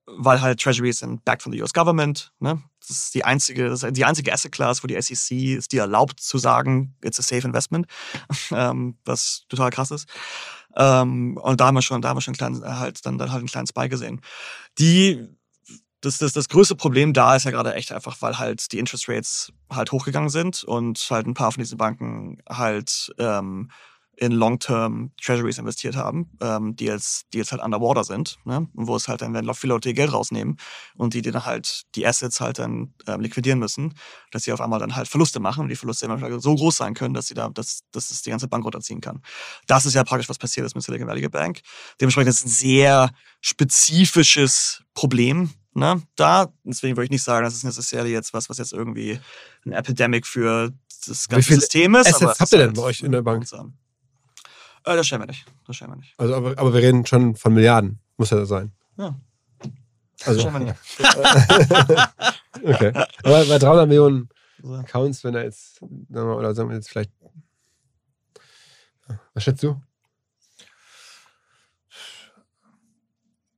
weil 0.04 0.42
halt 0.42 0.60
Treasuries 0.60 0.98
sind 0.98 1.24
backed 1.24 1.42
from 1.42 1.52
the 1.54 1.62
US 1.62 1.72
Government. 1.72 2.30
Ne? 2.40 2.62
Das 2.80 2.90
ist 2.90 3.14
die 3.14 3.24
einzige, 3.24 3.70
das 3.70 3.84
ist 3.84 3.96
die 3.96 4.04
einzige 4.04 4.30
Asset 4.34 4.52
Class, 4.52 4.82
wo 4.82 4.86
die 4.86 5.00
SEC 5.00 5.56
ist 5.56 5.72
die 5.72 5.78
erlaubt 5.78 6.20
zu 6.20 6.36
sagen, 6.36 6.94
it's 7.02 7.18
a 7.18 7.22
safe 7.22 7.46
investment, 7.46 7.86
ähm, 8.50 8.98
was 9.06 9.46
total 9.48 9.70
krass 9.70 9.90
ist. 9.90 10.06
Ähm, 10.76 11.38
und 11.38 11.58
da 11.58 11.68
haben 11.68 11.74
wir 11.74 11.80
schon, 11.80 12.02
da 12.02 12.10
haben 12.10 12.18
wir 12.18 12.20
schon 12.20 12.34
einen 12.38 12.60
kleinen, 12.60 12.78
halt, 12.78 13.06
dann, 13.06 13.16
dann 13.16 13.30
halt 13.32 13.38
einen 13.38 13.48
kleinen 13.48 13.66
Spy 13.66 13.88
gesehen. 13.88 14.20
Die, 14.78 15.26
das, 16.06 16.18
das, 16.18 16.32
das 16.32 16.48
größte 16.48 16.76
Problem 16.76 17.12
da 17.12 17.34
ist 17.34 17.44
ja 17.44 17.50
gerade 17.50 17.74
echt 17.74 17.92
einfach, 17.92 18.16
weil 18.20 18.38
halt 18.38 18.70
die 18.72 18.78
Interest 18.78 19.08
Rates 19.08 19.52
halt 19.70 19.90
hochgegangen 19.90 20.30
sind 20.30 20.62
und 20.62 21.04
halt 21.10 21.26
ein 21.26 21.34
paar 21.34 21.50
von 21.50 21.62
diesen 21.62 21.76
Banken 21.76 22.38
halt 22.48 23.12
ähm, 23.18 23.70
in 24.18 24.32
Long-Term 24.32 25.10
Treasuries 25.20 25.58
investiert 25.58 25.94
haben, 25.94 26.30
ähm, 26.40 26.74
die, 26.74 26.86
jetzt, 26.86 27.26
die 27.32 27.38
jetzt 27.38 27.52
halt 27.52 27.62
underwater 27.62 28.02
sind, 28.02 28.38
ne? 28.44 28.66
und 28.74 28.86
wo 28.86 28.96
es 28.96 29.08
halt 29.08 29.20
dann, 29.20 29.34
wenn 29.34 29.52
viele 29.52 29.74
Leute 29.74 29.90
ihr 29.90 29.94
Geld 29.94 30.12
rausnehmen 30.12 30.56
und 30.96 31.12
die 31.12 31.20
dann 31.20 31.44
halt 31.44 31.82
die 31.94 32.06
Assets 32.06 32.40
halt 32.40 32.58
dann 32.58 32.94
ähm, 33.06 33.20
liquidieren 33.20 33.58
müssen, 33.58 33.94
dass 34.30 34.44
sie 34.44 34.52
auf 34.52 34.60
einmal 34.60 34.78
dann 34.78 34.96
halt 34.96 35.08
Verluste 35.08 35.38
machen 35.38 35.64
und 35.64 35.68
die 35.68 35.76
Verluste 35.76 36.06
immer 36.06 36.40
so 36.40 36.54
groß 36.54 36.76
sein 36.76 36.94
können, 36.94 37.12
dass 37.12 37.26
sie 37.26 37.34
da, 37.34 37.50
dass, 37.50 37.80
dass 37.90 38.10
es 38.10 38.22
die 38.22 38.30
ganze 38.30 38.48
Bank 38.48 38.64
runterziehen 38.64 39.02
kann. 39.02 39.22
Das 39.66 39.84
ist 39.84 39.94
ja 39.94 40.04
praktisch, 40.04 40.30
was 40.30 40.38
passiert 40.38 40.64
ist 40.64 40.74
mit 40.74 40.84
Silicon 40.84 41.08
Valley 41.08 41.28
Bank. 41.28 41.60
Dementsprechend 42.00 42.30
ist 42.30 42.38
es 42.38 42.46
ein 42.46 42.48
sehr 42.48 43.10
spezifisches 43.42 44.82
Problem, 44.94 45.50
ne, 45.76 46.02
da. 46.16 46.52
Deswegen 46.64 46.96
würde 46.96 47.04
ich 47.04 47.10
nicht 47.10 47.22
sagen, 47.22 47.44
das 47.44 47.54
ist 47.54 47.64
necessarily 47.64 48.10
jetzt 48.10 48.32
was, 48.32 48.48
was 48.48 48.58
jetzt 48.58 48.72
irgendwie 48.72 49.20
ein 49.64 49.72
Epidemic 49.72 50.26
für 50.26 50.72
das 51.06 51.28
ganze 51.28 51.54
System 51.54 51.94
ist. 51.94 52.08
Assets 52.08 52.40
habt 52.40 52.52
ihr 52.52 52.58
denn 52.58 52.68
halt 52.68 52.76
bei 52.76 52.82
euch 52.82 53.02
in 53.02 53.12
der 53.12 53.22
Bank? 53.22 53.44
Äh, 53.52 54.96
das 54.96 55.06
stellen 55.06 55.22
wir 55.22 55.26
nicht. 55.26 55.44
Das 55.66 55.76
stellen 55.76 55.92
wir 55.92 55.96
nicht. 55.96 56.14
Also, 56.16 56.34
aber, 56.34 56.58
aber 56.58 56.72
wir 56.72 56.82
reden 56.82 57.04
schon 57.06 57.36
von 57.36 57.52
Milliarden, 57.52 58.00
muss 58.16 58.30
ja 58.30 58.44
sein. 58.46 58.72
Ja. 58.96 59.14
Also, 60.24 60.42
das 60.42 60.50
stellen 60.50 60.54
wir 60.54 60.60
nicht. 60.60 60.76
okay. 62.74 62.92
Aber 63.22 63.44
bei 63.44 63.58
300 63.58 63.86
Millionen 63.86 64.28
Accounts, 64.64 65.22
wenn 65.24 65.34
er 65.34 65.44
jetzt, 65.44 65.80
oder 66.10 66.54
sagen 66.54 66.70
wir 66.70 66.76
jetzt 66.76 66.88
vielleicht, 66.88 67.12
was 69.34 69.44
schätzt 69.44 69.62
du? 69.62 69.80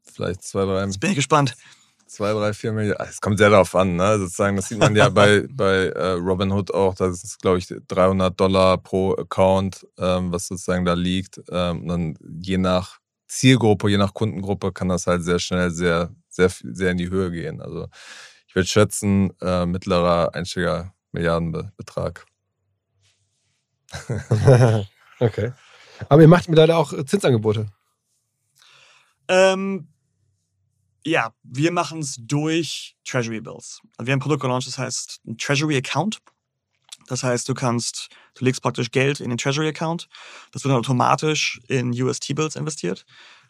Vielleicht 0.02 0.42
zwei, 0.42 0.64
drei. 0.64 0.84
Jetzt 0.84 0.98
bin 0.98 1.10
ich 1.10 1.16
gespannt 1.16 1.54
zwei, 2.08 2.32
drei, 2.32 2.52
vier 2.52 2.72
Millionen. 2.72 2.98
Es 3.08 3.20
kommt 3.20 3.38
sehr 3.38 3.50
darauf 3.50 3.74
an, 3.74 3.96
ne? 3.96 4.18
Sozusagen, 4.18 4.56
das 4.56 4.68
sieht 4.68 4.78
man 4.78 4.96
ja 4.96 5.08
bei, 5.08 5.46
bei 5.50 5.86
äh, 5.86 6.12
Robinhood 6.12 6.72
auch. 6.72 6.94
Das 6.94 7.22
ist, 7.22 7.40
glaube 7.40 7.58
ich, 7.58 7.68
300 7.88 8.38
Dollar 8.38 8.78
pro 8.78 9.14
Account, 9.14 9.86
ähm, 9.98 10.32
was 10.32 10.48
sozusagen 10.48 10.84
da 10.84 10.94
liegt. 10.94 11.40
Ähm, 11.50 11.86
dann 11.86 12.18
je 12.40 12.58
nach 12.58 12.98
Zielgruppe, 13.26 13.90
je 13.90 13.98
nach 13.98 14.14
Kundengruppe 14.14 14.72
kann 14.72 14.88
das 14.88 15.06
halt 15.06 15.22
sehr 15.22 15.38
schnell 15.38 15.70
sehr, 15.70 16.10
sehr, 16.28 16.50
sehr 16.50 16.90
in 16.90 16.96
die 16.96 17.10
Höhe 17.10 17.30
gehen. 17.30 17.60
Also 17.60 17.88
ich 18.46 18.54
würde 18.54 18.66
schätzen, 18.66 19.32
äh, 19.40 19.66
mittlerer 19.66 20.34
Einsteiger 20.34 20.94
Milliardenbetrag. 21.12 22.26
okay. 25.20 25.52
Aber 26.08 26.22
ihr 26.22 26.28
macht 26.28 26.48
mir 26.48 26.56
leider 26.56 26.76
auch 26.78 26.92
Zinsangebote. 27.04 27.66
Ähm, 29.28 29.88
ja, 31.04 31.32
wir 31.42 31.72
machen 31.72 32.00
es 32.00 32.16
durch 32.18 32.96
Treasury 33.04 33.40
Bills. 33.40 33.80
Also 33.96 34.06
wir 34.06 34.12
haben 34.12 34.18
ein 34.18 34.22
Produkt 34.22 34.42
gelauncht, 34.42 34.66
das 34.66 34.78
heißt 34.78 35.20
ein 35.26 35.38
Treasury 35.38 35.76
Account. 35.76 36.18
Das 37.06 37.22
heißt, 37.22 37.48
du 37.48 37.54
kannst, 37.54 38.08
du 38.34 38.44
legst 38.44 38.62
praktisch 38.62 38.90
Geld 38.90 39.20
in 39.20 39.30
den 39.30 39.38
Treasury 39.38 39.68
Account. 39.68 40.08
Das 40.52 40.64
wird 40.64 40.72
dann 40.72 40.80
automatisch 40.80 41.60
in 41.68 41.90
US 42.02 42.20
T-Bills 42.20 42.54
investiert. 42.54 43.06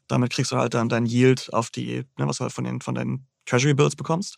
Damit 0.06 0.30
kriegst 0.32 0.52
du 0.52 0.56
halt 0.56 0.74
dann 0.74 0.88
dein 0.88 1.06
Yield 1.06 1.52
auf 1.52 1.70
die, 1.70 2.04
ne, 2.16 2.26
was 2.26 2.38
du 2.38 2.44
halt 2.44 2.52
von 2.52 2.64
den, 2.64 2.80
von 2.80 2.94
deinen 2.94 3.26
Treasury 3.46 3.74
Bills 3.74 3.96
bekommst. 3.96 4.36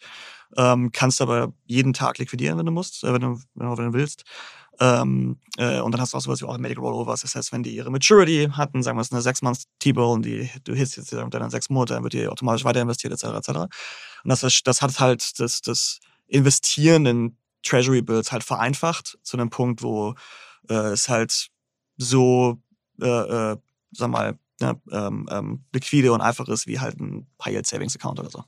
Ähm, 0.56 0.90
kannst 0.92 1.20
aber 1.20 1.52
jeden 1.66 1.92
Tag 1.92 2.18
liquidieren, 2.18 2.58
wenn 2.58 2.66
du 2.66 2.72
musst, 2.72 3.04
äh, 3.04 3.12
wenn, 3.12 3.20
du, 3.20 3.40
wenn 3.54 3.66
du 3.66 3.92
willst. 3.92 4.24
Ähm, 4.80 5.38
äh, 5.58 5.80
und 5.80 5.92
dann 5.92 6.00
hast 6.00 6.14
du 6.14 6.16
auch 6.16 6.22
sowas 6.22 6.40
wie 6.40 6.46
Automatic 6.46 6.78
Rollovers. 6.78 7.20
Das 7.20 7.34
heißt, 7.34 7.52
wenn 7.52 7.62
die 7.62 7.74
ihre 7.76 7.90
Maturity 7.90 8.48
hatten, 8.50 8.82
sagen 8.82 8.96
wir 8.96 9.02
es 9.02 9.12
eine 9.12 9.20
6 9.20 9.42
months 9.42 9.64
T-Bill 9.78 10.04
und 10.04 10.24
die, 10.24 10.50
du 10.64 10.74
hitst 10.74 10.96
jetzt 10.96 11.12
dann 11.12 11.50
sechs 11.50 11.68
Monate, 11.68 11.94
dann 11.94 12.02
wird 12.02 12.14
die 12.14 12.26
automatisch 12.26 12.64
weiter 12.64 12.80
investiert, 12.80 13.12
etc. 13.12 13.24
etc. 13.36 13.48
Und 13.58 13.70
das, 14.24 14.40
das 14.64 14.82
hat 14.82 14.98
halt 14.98 15.38
das, 15.38 15.60
das 15.60 16.00
Investieren 16.28 17.04
in 17.04 17.36
Treasury 17.62 18.00
Bills 18.00 18.32
halt 18.32 18.42
vereinfacht 18.42 19.18
zu 19.22 19.36
einem 19.36 19.50
Punkt, 19.50 19.82
wo 19.82 20.14
äh, 20.70 20.74
es 20.74 21.10
halt 21.10 21.48
so, 21.98 22.62
äh, 23.02 23.06
äh, 23.52 23.56
sag 23.92 24.10
mal, 24.10 24.38
ne, 24.60 24.80
ähm, 24.90 25.28
ähm, 25.30 25.64
liquide 25.74 26.12
und 26.12 26.22
einfach 26.22 26.48
ist 26.48 26.66
wie 26.66 26.80
halt 26.80 26.98
ein 26.98 27.26
High 27.44 27.54
Yield 27.54 27.66
Savings 27.66 27.94
Account 27.96 28.20
oder 28.20 28.30
so. 28.30 28.44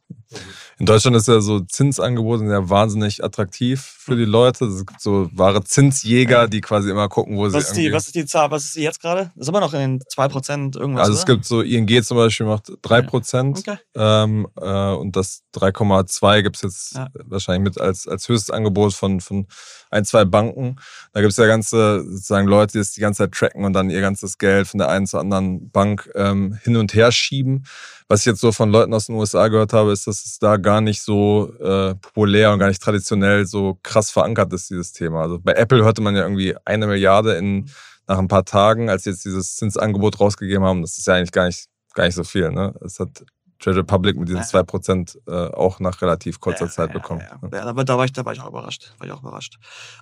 In 0.78 0.86
Deutschland 0.86 1.16
ist 1.16 1.28
ja 1.28 1.40
so 1.40 1.60
Zinsangebote 1.60 2.44
ja 2.44 2.68
wahnsinnig 2.68 3.22
attraktiv 3.22 3.80
für 3.80 4.16
die 4.16 4.24
Leute. 4.24 4.64
Es 4.64 4.86
gibt 4.86 5.00
so 5.00 5.28
wahre 5.32 5.62
Zinsjäger, 5.62 6.48
die 6.48 6.60
quasi 6.60 6.90
immer 6.90 7.08
gucken, 7.08 7.36
wo 7.36 7.44
was 7.44 7.52
sie. 7.52 7.58
Ist 7.58 7.72
die, 7.74 7.92
was 7.92 8.06
ist 8.06 8.14
die 8.14 8.26
Zahl? 8.26 8.50
Was 8.50 8.64
ist 8.64 8.76
die 8.76 8.82
jetzt 8.82 9.00
gerade? 9.00 9.30
Ist 9.36 9.48
immer 9.48 9.60
noch 9.60 9.74
in 9.74 9.80
den 9.80 10.00
2% 10.00 10.78
irgendwas. 10.78 11.08
Also 11.08 11.18
es 11.18 11.24
oder? 11.24 11.34
gibt 11.34 11.44
so 11.44 11.60
ING 11.60 12.02
zum 12.02 12.16
Beispiel 12.16 12.46
macht 12.46 12.68
3%. 12.68 13.58
Okay. 13.58 13.76
Ähm, 13.94 14.48
äh, 14.60 14.92
und 14.92 15.14
das 15.16 15.42
3,2 15.54 16.42
gibt 16.42 16.56
es 16.56 16.62
jetzt 16.62 16.94
ja. 16.94 17.08
wahrscheinlich 17.24 17.64
mit 17.74 17.80
als, 17.80 18.08
als 18.08 18.28
höchstes 18.28 18.50
Angebot 18.50 18.94
von, 18.94 19.20
von 19.20 19.46
ein, 19.90 20.04
zwei 20.04 20.24
Banken. 20.24 20.76
Da 21.12 21.20
gibt 21.20 21.32
es 21.32 21.36
ja 21.36 21.46
ganze 21.46 22.02
sozusagen 22.02 22.48
Leute, 22.48 22.72
die 22.72 22.78
das 22.78 22.92
die 22.92 23.00
ganze 23.00 23.24
Zeit 23.24 23.32
tracken 23.32 23.64
und 23.64 23.72
dann 23.72 23.90
ihr 23.90 24.00
ganzes 24.00 24.38
Geld 24.38 24.66
von 24.66 24.78
der 24.78 24.88
einen 24.88 25.06
zur 25.06 25.20
anderen 25.20 25.70
Bank 25.70 26.10
ähm, 26.14 26.58
hin 26.62 26.76
und 26.76 26.94
her 26.94 27.12
schieben. 27.12 27.64
Was 28.12 28.20
ich 28.20 28.26
jetzt 28.26 28.42
so 28.42 28.52
von 28.52 28.70
Leuten 28.70 28.92
aus 28.92 29.06
den 29.06 29.14
USA 29.14 29.48
gehört 29.48 29.72
habe, 29.72 29.90
ist, 29.90 30.06
dass 30.06 30.26
es 30.26 30.38
da 30.38 30.58
gar 30.58 30.82
nicht 30.82 31.00
so 31.00 31.50
äh, 31.58 31.94
populär 31.94 32.52
und 32.52 32.58
gar 32.58 32.68
nicht 32.68 32.82
traditionell 32.82 33.46
so 33.46 33.78
krass 33.82 34.10
verankert 34.10 34.52
ist, 34.52 34.68
dieses 34.68 34.92
Thema. 34.92 35.22
Also 35.22 35.38
bei 35.38 35.52
Apple 35.52 35.82
hörte 35.82 36.02
man 36.02 36.14
ja 36.14 36.20
irgendwie 36.20 36.54
eine 36.66 36.86
Milliarde 36.86 37.36
in, 37.36 37.70
nach 38.06 38.18
ein 38.18 38.28
paar 38.28 38.44
Tagen, 38.44 38.90
als 38.90 39.04
sie 39.04 39.10
jetzt 39.12 39.24
dieses 39.24 39.56
Zinsangebot 39.56 40.20
rausgegeben 40.20 40.62
haben. 40.62 40.82
Das 40.82 40.98
ist 40.98 41.06
ja 41.06 41.14
eigentlich 41.14 41.32
gar 41.32 41.46
nicht, 41.46 41.70
gar 41.94 42.04
nicht 42.04 42.14
so 42.14 42.22
viel. 42.22 42.50
Ne? 42.50 42.74
Es 42.84 43.00
hat 43.00 43.24
Treasure 43.58 43.82
Public 43.82 44.18
mit 44.18 44.28
diesen 44.28 44.42
2% 44.42 45.16
äh, 45.26 45.54
auch 45.54 45.80
nach 45.80 46.02
relativ 46.02 46.38
kurzer 46.38 46.66
ja, 46.66 46.70
Zeit 46.70 46.92
bekommen. 46.92 47.22
Ja, 47.22 47.38
ja. 47.50 47.58
ja, 47.60 47.64
aber 47.64 47.84
da 47.86 47.96
war 47.96 48.04
ich, 48.04 48.12
da 48.12 48.26
war 48.26 48.34
ich 48.34 48.40
auch 48.40 48.48
überrascht. 48.48 48.92
War 48.98 49.06
ich 49.06 49.12
auch 49.14 49.22
überrascht. 49.22 49.58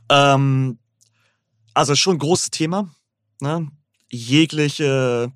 Ähm, 0.08 0.80
also 1.74 1.94
schon 1.94 2.16
ein 2.16 2.18
großes 2.18 2.50
Thema. 2.50 2.88
Ne? 3.40 3.68
Jegliche 4.10 5.30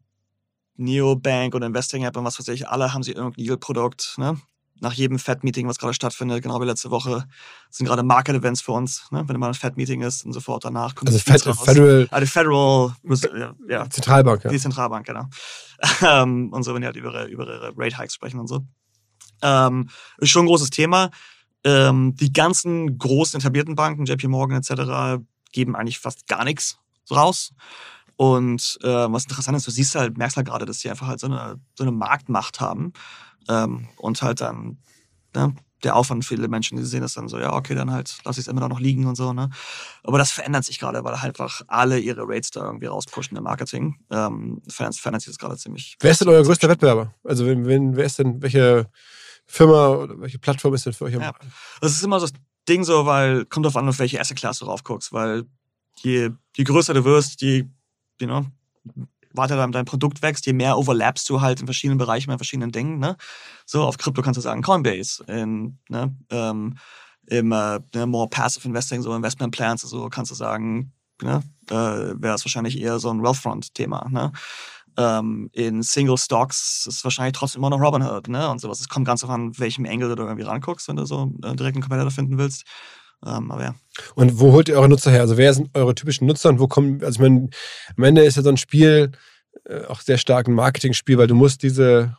Neobank 0.77 1.55
oder 1.55 1.67
Investing 1.67 2.05
App 2.05 2.17
und 2.17 2.25
was 2.25 2.39
weiß 2.39 2.49
ich, 2.49 2.69
alle 2.69 2.93
haben 2.93 3.03
sie 3.03 3.13
irgendein 3.13 3.45
Yield-Produkt. 3.45 4.15
Ne? 4.19 4.39
nach 4.81 4.93
jedem 4.93 5.19
Fed-Meeting, 5.19 5.69
was 5.69 5.79
gerade 5.79 5.95
stattfindet, 5.95 6.43
genau 6.43 6.61
wie 6.61 6.67
letzte 6.67 6.91
Woche, 6.91 7.25
sind 7.71 7.87
gerade 7.87 8.03
Market-Events 8.03 8.61
für 8.61 8.73
uns. 8.73 9.05
Ne? 9.11 9.25
Wenn 9.27 9.39
mal 9.39 9.49
ein 9.49 9.55
Fed-Meeting 9.55 10.03
ist 10.03 10.25
und 10.25 10.33
sofort 10.33 10.65
danach 10.65 10.95
kommt 10.95 11.11
Also 11.11 11.19
Fed, 11.19 11.43
Federal. 11.43 12.09
Ah, 12.11 12.21
die 12.21 12.27
Federal. 12.27 12.95
Ja, 13.69 13.89
Zentralbank, 13.89 14.45
ja. 14.45 14.51
Die 14.51 14.59
Zentralbank, 14.59 15.07
genau. 15.07 15.25
Ähm, 16.03 16.51
und 16.53 16.63
so, 16.63 16.73
wenn 16.73 16.81
die 16.81 16.87
halt 16.87 16.97
über 16.97 17.13
ihre, 17.13 17.27
über 17.27 17.47
ihre 17.47 17.73
Rate-Hikes 17.77 18.15
sprechen 18.15 18.41
und 18.41 18.47
so. 18.47 18.65
Ähm, 19.43 19.91
ist 20.19 20.31
schon 20.31 20.45
ein 20.45 20.49
großes 20.49 20.71
Thema. 20.71 21.11
Ähm, 21.65 22.15
die 22.15 22.33
ganzen 22.33 22.97
großen 22.97 23.41
etablierten 23.41 23.75
Banken, 23.75 24.05
JP 24.05 24.29
Morgan 24.29 24.59
etc., 24.59 25.23
geben 25.53 25.77
eigentlich 25.77 25.99
fast 25.99 26.27
gar 26.27 26.45
nichts 26.45 26.79
raus. 27.11 27.53
Und 28.17 28.79
äh, 28.83 28.89
was 28.89 29.25
interessant 29.25 29.57
ist, 29.57 29.67
du 29.67 29.71
siehst 29.71 29.95
halt, 29.95 30.17
merkst 30.17 30.37
halt 30.37 30.47
gerade, 30.47 30.67
dass 30.67 30.79
die 30.79 30.91
einfach 30.91 31.07
halt 31.07 31.21
so 31.21 31.27
eine, 31.27 31.61
so 31.75 31.85
eine 31.85 31.93
Marktmacht 31.93 32.61
haben. 32.61 32.93
Ähm, 33.49 33.89
und 33.97 34.23
halt 34.23 34.41
dann, 34.41 34.79
ne, 35.35 35.55
der 35.85 35.97
Aufwand 35.97 36.25
für 36.25 36.35
viele 36.35 36.49
Menschen, 36.49 36.77
die 36.77 36.85
sehen 36.85 37.03
das 37.03 37.15
dann 37.15 37.29
so, 37.29 37.39
ja, 37.39 37.53
okay, 37.53 37.75
dann 37.75 37.91
halt 37.91 38.17
lass 38.25 38.39
ich 38.39 38.45
es 38.45 38.49
immer 38.49 38.67
noch 38.69 38.81
liegen 38.81 39.07
und 39.07 39.17
so, 39.17 39.33
ne. 39.33 39.51
Aber 40.03 40.19
das 40.19 40.31
verändert 40.31 40.65
sich 40.65 40.79
gerade, 40.79 41.05
weil 41.05 41.21
halt 41.21 41.39
einfach 41.39 41.61
alle 41.69 41.99
ihre 41.99 42.23
Rates 42.27 42.51
da 42.51 42.65
irgendwie 42.65 42.87
rauspushen 42.87 43.37
im 43.37 43.45
Marketing. 43.45 43.97
Ähm, 44.11 44.63
verändert, 44.69 45.01
verändert 45.01 45.23
sich 45.23 45.33
das 45.33 45.39
gerade 45.39 45.57
ziemlich. 45.57 45.97
Wer 46.01 46.11
ist 46.11 46.21
denn 46.21 46.29
euer 46.29 46.43
größter 46.43 46.69
Wettbewerber? 46.69 47.15
Also 47.23 47.47
wenn, 47.47 47.67
wenn, 47.67 47.97
wer 47.97 48.05
ist 48.05 48.19
denn, 48.19 48.41
welche 48.43 48.89
Firma 49.47 49.89
oder 49.89 50.21
welche 50.21 50.39
Plattform 50.39 50.75
ist 50.75 50.87
denn 50.87 50.95
für 50.95 51.05
euch? 51.05 51.15
Ja, 51.15 51.35
das 51.81 51.93
ist 51.93 52.03
immer 52.03 52.19
so 52.19 52.27
das 52.27 52.35
Ding 52.69 52.85
so, 52.85 53.05
weil, 53.05 53.45
kommt 53.45 53.67
drauf 53.67 53.77
an, 53.77 53.89
auf 53.89 53.99
welche 53.99 54.17
erste 54.17 54.35
Klasse 54.35 54.61
du 54.61 54.67
drauf 54.67 54.85
guckst, 54.85 55.13
weil 55.13 55.45
je, 55.97 56.31
je 56.57 56.65
größer 56.65 56.95
du 56.95 57.05
wirst, 57.05 57.43
je, 57.43 57.67
you 58.21 58.27
know, 58.27 58.47
weiter 59.35 59.57
dein, 59.57 59.73
dein 59.73 59.85
Produkt 59.85 60.23
wächst, 60.23 60.47
je 60.47 60.53
mehr 60.53 60.79
overlappst 60.79 61.29
du 61.29 61.41
halt 61.41 61.61
in 61.61 61.67
verschiedenen 61.67 61.99
Bereichen, 61.99 62.31
in 62.31 62.39
verschiedenen 62.39 62.73
Dingen. 62.73 62.99
Ne? 62.99 63.17
So, 63.67 63.83
auf 63.83 63.99
Krypto 63.99 64.23
kannst 64.23 64.39
du 64.39 64.43
sagen 64.43 64.63
Coinbase, 64.63 65.25
in, 65.25 65.79
ne, 65.89 66.15
ähm, 66.31 66.77
im 67.27 67.53
äh, 67.53 67.81
ne, 67.95 68.07
more 68.07 68.29
passive 68.29 68.67
investing, 68.67 69.03
so 69.03 69.15
Investment 69.15 69.55
Plans, 69.55 69.83
so 69.83 70.09
kannst 70.09 70.31
du 70.31 70.35
sagen, 70.35 70.93
ne, 71.23 71.43
äh, 71.71 71.75
wäre 71.75 72.35
es 72.35 72.45
wahrscheinlich 72.45 72.79
eher 72.81 72.99
so 72.99 73.11
ein 73.11 73.23
Wealthfront-Thema. 73.23 74.09
Ne? 74.11 74.33
Ähm, 74.97 75.51
in 75.53 75.83
Single 75.83 76.19
Stocks 76.19 76.87
ist 76.87 77.03
wahrscheinlich 77.03 77.33
trotzdem 77.33 77.61
immer 77.61 77.71
noch 77.71 77.81
Robinhood, 77.81 78.29
ne? 78.29 78.49
Und 78.49 78.61
sowas. 78.61 78.81
Es 78.81 78.89
kommt 78.89 79.07
ganz 79.07 79.23
darauf 79.23 79.35
an, 79.35 79.59
welchem 79.59 79.85
Engel 79.87 80.15
du 80.15 80.23
irgendwie 80.23 80.45
ranguckst, 80.45 80.87
wenn 80.87 80.95
du 80.95 81.05
so 81.05 81.33
äh, 81.43 81.57
direkt 81.57 81.75
einen 81.75 81.83
Competitor 81.83 82.13
finden 82.13 82.39
willst. 82.39 82.65
Ähm, 83.25 83.51
aber 83.51 83.63
ja. 83.63 83.75
Und 84.15 84.39
wo 84.39 84.53
holt 84.53 84.69
ihr 84.69 84.77
eure 84.77 84.89
Nutzer 84.89 85.11
her? 85.11 85.21
Also 85.21 85.37
wer 85.37 85.55
sind 85.55 85.71
eure 85.75 85.95
typischen 85.95 86.27
Nutzer 86.27 86.49
und 86.49 86.59
wo 86.59 86.69
kommen, 86.69 87.03
also 87.03 87.17
ich 87.17 87.21
meine, 87.21 87.49
am 87.97 88.05
Ende 88.05 88.25
ist 88.25 88.37
ja 88.37 88.43
so 88.43 88.51
ein 88.51 88.57
Spiel 88.57 89.13
äh, 89.65 89.85
auch 89.87 90.01
sehr 90.01 90.19
stark 90.19 90.49
ein 90.49 90.55
Marketing-Spiel, 90.55 91.19
weil 91.19 91.27
du 91.27 91.35
musst 91.35 91.63
diese 91.63 92.17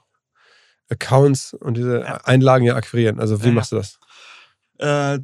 Accounts 0.89 1.53
und 1.53 1.77
diese 1.77 2.01
ja. 2.01 2.17
Einlagen 2.23 2.65
ja 2.65 2.75
akquirieren. 2.75 3.19
Also 3.19 3.41
wie 3.43 3.47
ja, 3.47 3.53
machst 3.53 3.71
du 3.71 3.77
das? 3.77 3.99
Äh, 4.77 5.19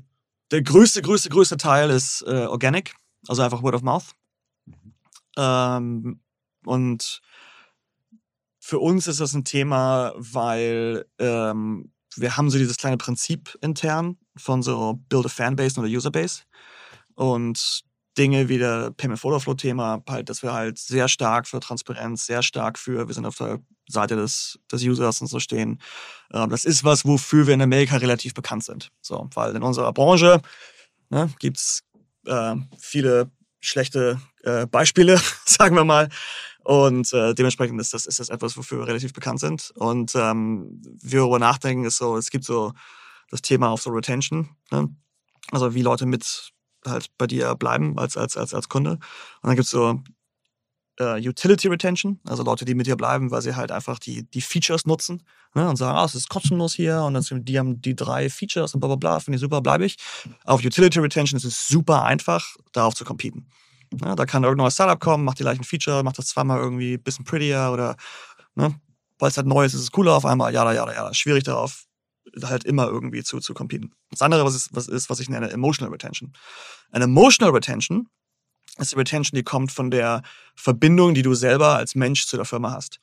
der 0.51 0.61
größte, 0.61 1.01
größte, 1.01 1.29
größte 1.29 1.57
Teil 1.57 1.89
ist 1.89 2.23
äh, 2.27 2.45
Organic, 2.45 2.93
also 3.27 3.41
einfach 3.41 3.63
Word 3.63 3.75
of 3.75 3.82
Mouth. 3.82 4.11
Ähm, 5.38 6.19
und 6.65 7.21
für 8.59 8.79
uns 8.79 9.07
ist 9.07 9.19
das 9.19 9.34
ein 9.34 9.45
Thema, 9.45 10.13
weil 10.17 11.05
ähm, 11.19 11.91
wir 12.18 12.38
haben 12.38 12.49
so 12.49 12.57
dieses 12.57 12.78
kleine 12.78 12.97
Prinzip 12.97 13.57
intern 13.62 14.18
von 14.36 14.62
so 14.64 14.99
Build 15.09 15.26
a 15.26 15.30
Fanbase 15.30 15.80
oder 15.80 15.89
Userbase. 15.89 16.43
Und 17.16 17.84
Dinge 18.18 18.49
wie 18.49 18.57
der 18.57 18.91
Payment 18.91 19.20
Photo 19.20 19.39
Flow 19.39 19.53
Thema, 19.53 20.03
halt, 20.09 20.30
dass 20.30 20.43
wir 20.43 20.53
halt 20.53 20.78
sehr 20.78 21.07
stark 21.07 21.47
für 21.47 21.59
Transparenz, 21.59 22.26
sehr 22.26 22.43
stark 22.43 22.78
für, 22.78 23.07
wir 23.07 23.16
sind 23.16 23.26
auf 23.26 23.38
der 23.38 23.59
Seite 23.88 24.16
des, 24.16 24.59
des 24.72 24.84
Users 24.84 25.22
und 25.22 25.28
so 25.28 25.39
stehen. 25.39 25.80
Ähm, 26.34 26.49
das 26.49 26.66
ist 26.66 26.84
was, 26.84 27.05
wofür 27.05 27.47
wir 27.47 27.53
in 27.53 27.62
Amerika 27.62 27.97
relativ 27.97 28.34
bekannt 28.34 28.64
sind. 28.64 28.91
So, 29.01 29.30
weil 29.34 29.55
in 29.55 29.64
unserer 29.64 29.93
Branche 29.93 30.41
ne, 31.09 31.30
gibt 31.39 31.57
es 31.57 31.84
äh, 32.26 32.55
viele 32.78 33.32
schlechte 33.59 34.20
äh, 34.43 34.66
Beispiele, 34.66 35.22
sagen 35.45 35.76
wir 35.76 35.86
mal. 35.86 36.09
Und 36.64 37.12
äh, 37.14 37.34
dementsprechend 37.34 37.80
ist 37.82 37.93
das, 37.93 38.05
ist 38.05 38.20
das 38.20 38.30
etwas, 38.30 38.55
wofür 38.57 38.80
wir 38.80 38.88
relativ 38.88 39.14
bekannt 39.14 39.39
sind. 39.39 39.72
Und 39.76 40.14
ähm, 40.16 40.82
wir 41.01 41.22
darüber 41.22 41.39
nachdenken, 41.39 41.86
ist 41.86 41.97
so, 41.97 42.18
es 42.18 42.30
gibt 42.30 42.45
so 42.45 42.74
das 43.30 43.41
Thema 43.41 43.70
auf 43.70 43.82
so 43.82 43.89
Retention. 43.89 44.49
Ne? 44.72 44.89
Also 45.51 45.74
wie 45.74 45.82
Leute 45.82 46.05
mit 46.05 46.51
halt 46.86 47.07
bei 47.18 47.28
dir 47.28 47.55
bleiben 47.55 47.97
als, 47.97 48.18
als, 48.18 48.38
als, 48.38 48.53
als 48.53 48.70
Kunde. 48.70 48.91
Und 48.91 49.01
dann 49.43 49.55
gibt 49.55 49.66
es 49.66 49.72
so 49.72 50.01
äh, 50.99 51.28
Utility 51.28 51.68
Retention, 51.68 52.20
also 52.26 52.43
Leute, 52.43 52.66
die 52.66 52.76
mit 52.76 52.88
dir 52.88 52.95
bleiben, 52.95 53.32
weil 53.32 53.41
sie 53.41 53.55
halt 53.55 53.72
einfach 53.72 53.99
die, 53.99 54.24
die 54.24 54.41
Features 54.41 54.86
nutzen 54.86 55.24
ne, 55.55 55.68
und 55.70 55.76
sagen, 55.76 55.97
ah, 55.97 56.05
es 56.05 56.16
ist 56.16 56.30
kostenlos 56.30 56.74
hier 56.74 57.01
und 57.03 57.14
dann 57.14 57.45
die 57.45 57.59
haben 57.59 57.82
die 57.82 57.95
drei 57.95 58.30
Features 58.30 58.74
und 58.74 58.80
bla 58.80 58.88
bla 58.88 58.95
bla, 58.95 59.20
finde 59.20 59.36
ich 59.36 59.41
super, 59.41 59.62
bleibe 59.62 59.86
ich. 59.86 59.97
Auf 60.45 60.64
Utility 60.64 60.99
Retention 60.99 61.38
ist 61.38 61.45
es 61.45 61.68
super 61.68 62.03
einfach, 62.03 62.55
darauf 62.72 62.93
zu 62.93 63.05
competen. 63.05 63.47
Ja, 63.99 64.15
da 64.15 64.25
kann 64.25 64.43
irgendein 64.43 64.65
neues 64.65 64.75
Startup 64.75 64.99
kommen, 64.99 65.25
macht 65.25 65.39
die 65.39 65.43
gleichen 65.43 65.63
Feature, 65.63 66.03
macht 66.03 66.17
das 66.17 66.27
zweimal 66.27 66.59
irgendwie 66.59 66.93
ein 66.93 67.03
bisschen 67.03 67.25
prettier 67.25 67.71
oder 67.73 67.97
ne, 68.55 68.79
weil 69.19 69.29
es 69.29 69.37
halt 69.37 69.47
neu 69.47 69.65
ist, 69.65 69.73
ist 69.73 69.81
es 69.81 69.91
cooler 69.91 70.13
auf 70.13 70.25
einmal, 70.25 70.53
ja, 70.53 70.71
ja, 70.71 70.91
ja, 70.91 71.13
schwierig 71.13 71.43
darauf 71.43 71.85
halt 72.43 72.63
immer 72.63 72.87
irgendwie 72.87 73.23
zu, 73.23 73.39
zu 73.39 73.53
competen. 73.53 73.93
Das 74.09 74.21
andere, 74.21 74.45
was 74.45 74.55
ist, 74.55 74.69
was 74.73 74.87
ist, 74.87 75.09
was 75.09 75.19
ich 75.19 75.29
nenne 75.29 75.49
Emotional 75.49 75.91
Retention. 75.91 76.33
Eine 76.91 77.05
Emotional 77.05 77.53
Retention 77.53 78.07
ist 78.77 78.91
die 78.91 78.95
Retention, 78.95 79.35
die 79.37 79.43
kommt 79.43 79.71
von 79.71 79.91
der 79.91 80.21
Verbindung, 80.55 81.13
die 81.13 81.23
du 81.23 81.33
selber 81.33 81.75
als 81.75 81.95
Mensch 81.95 82.27
zu 82.27 82.37
der 82.37 82.45
Firma 82.45 82.71
hast. 82.71 82.99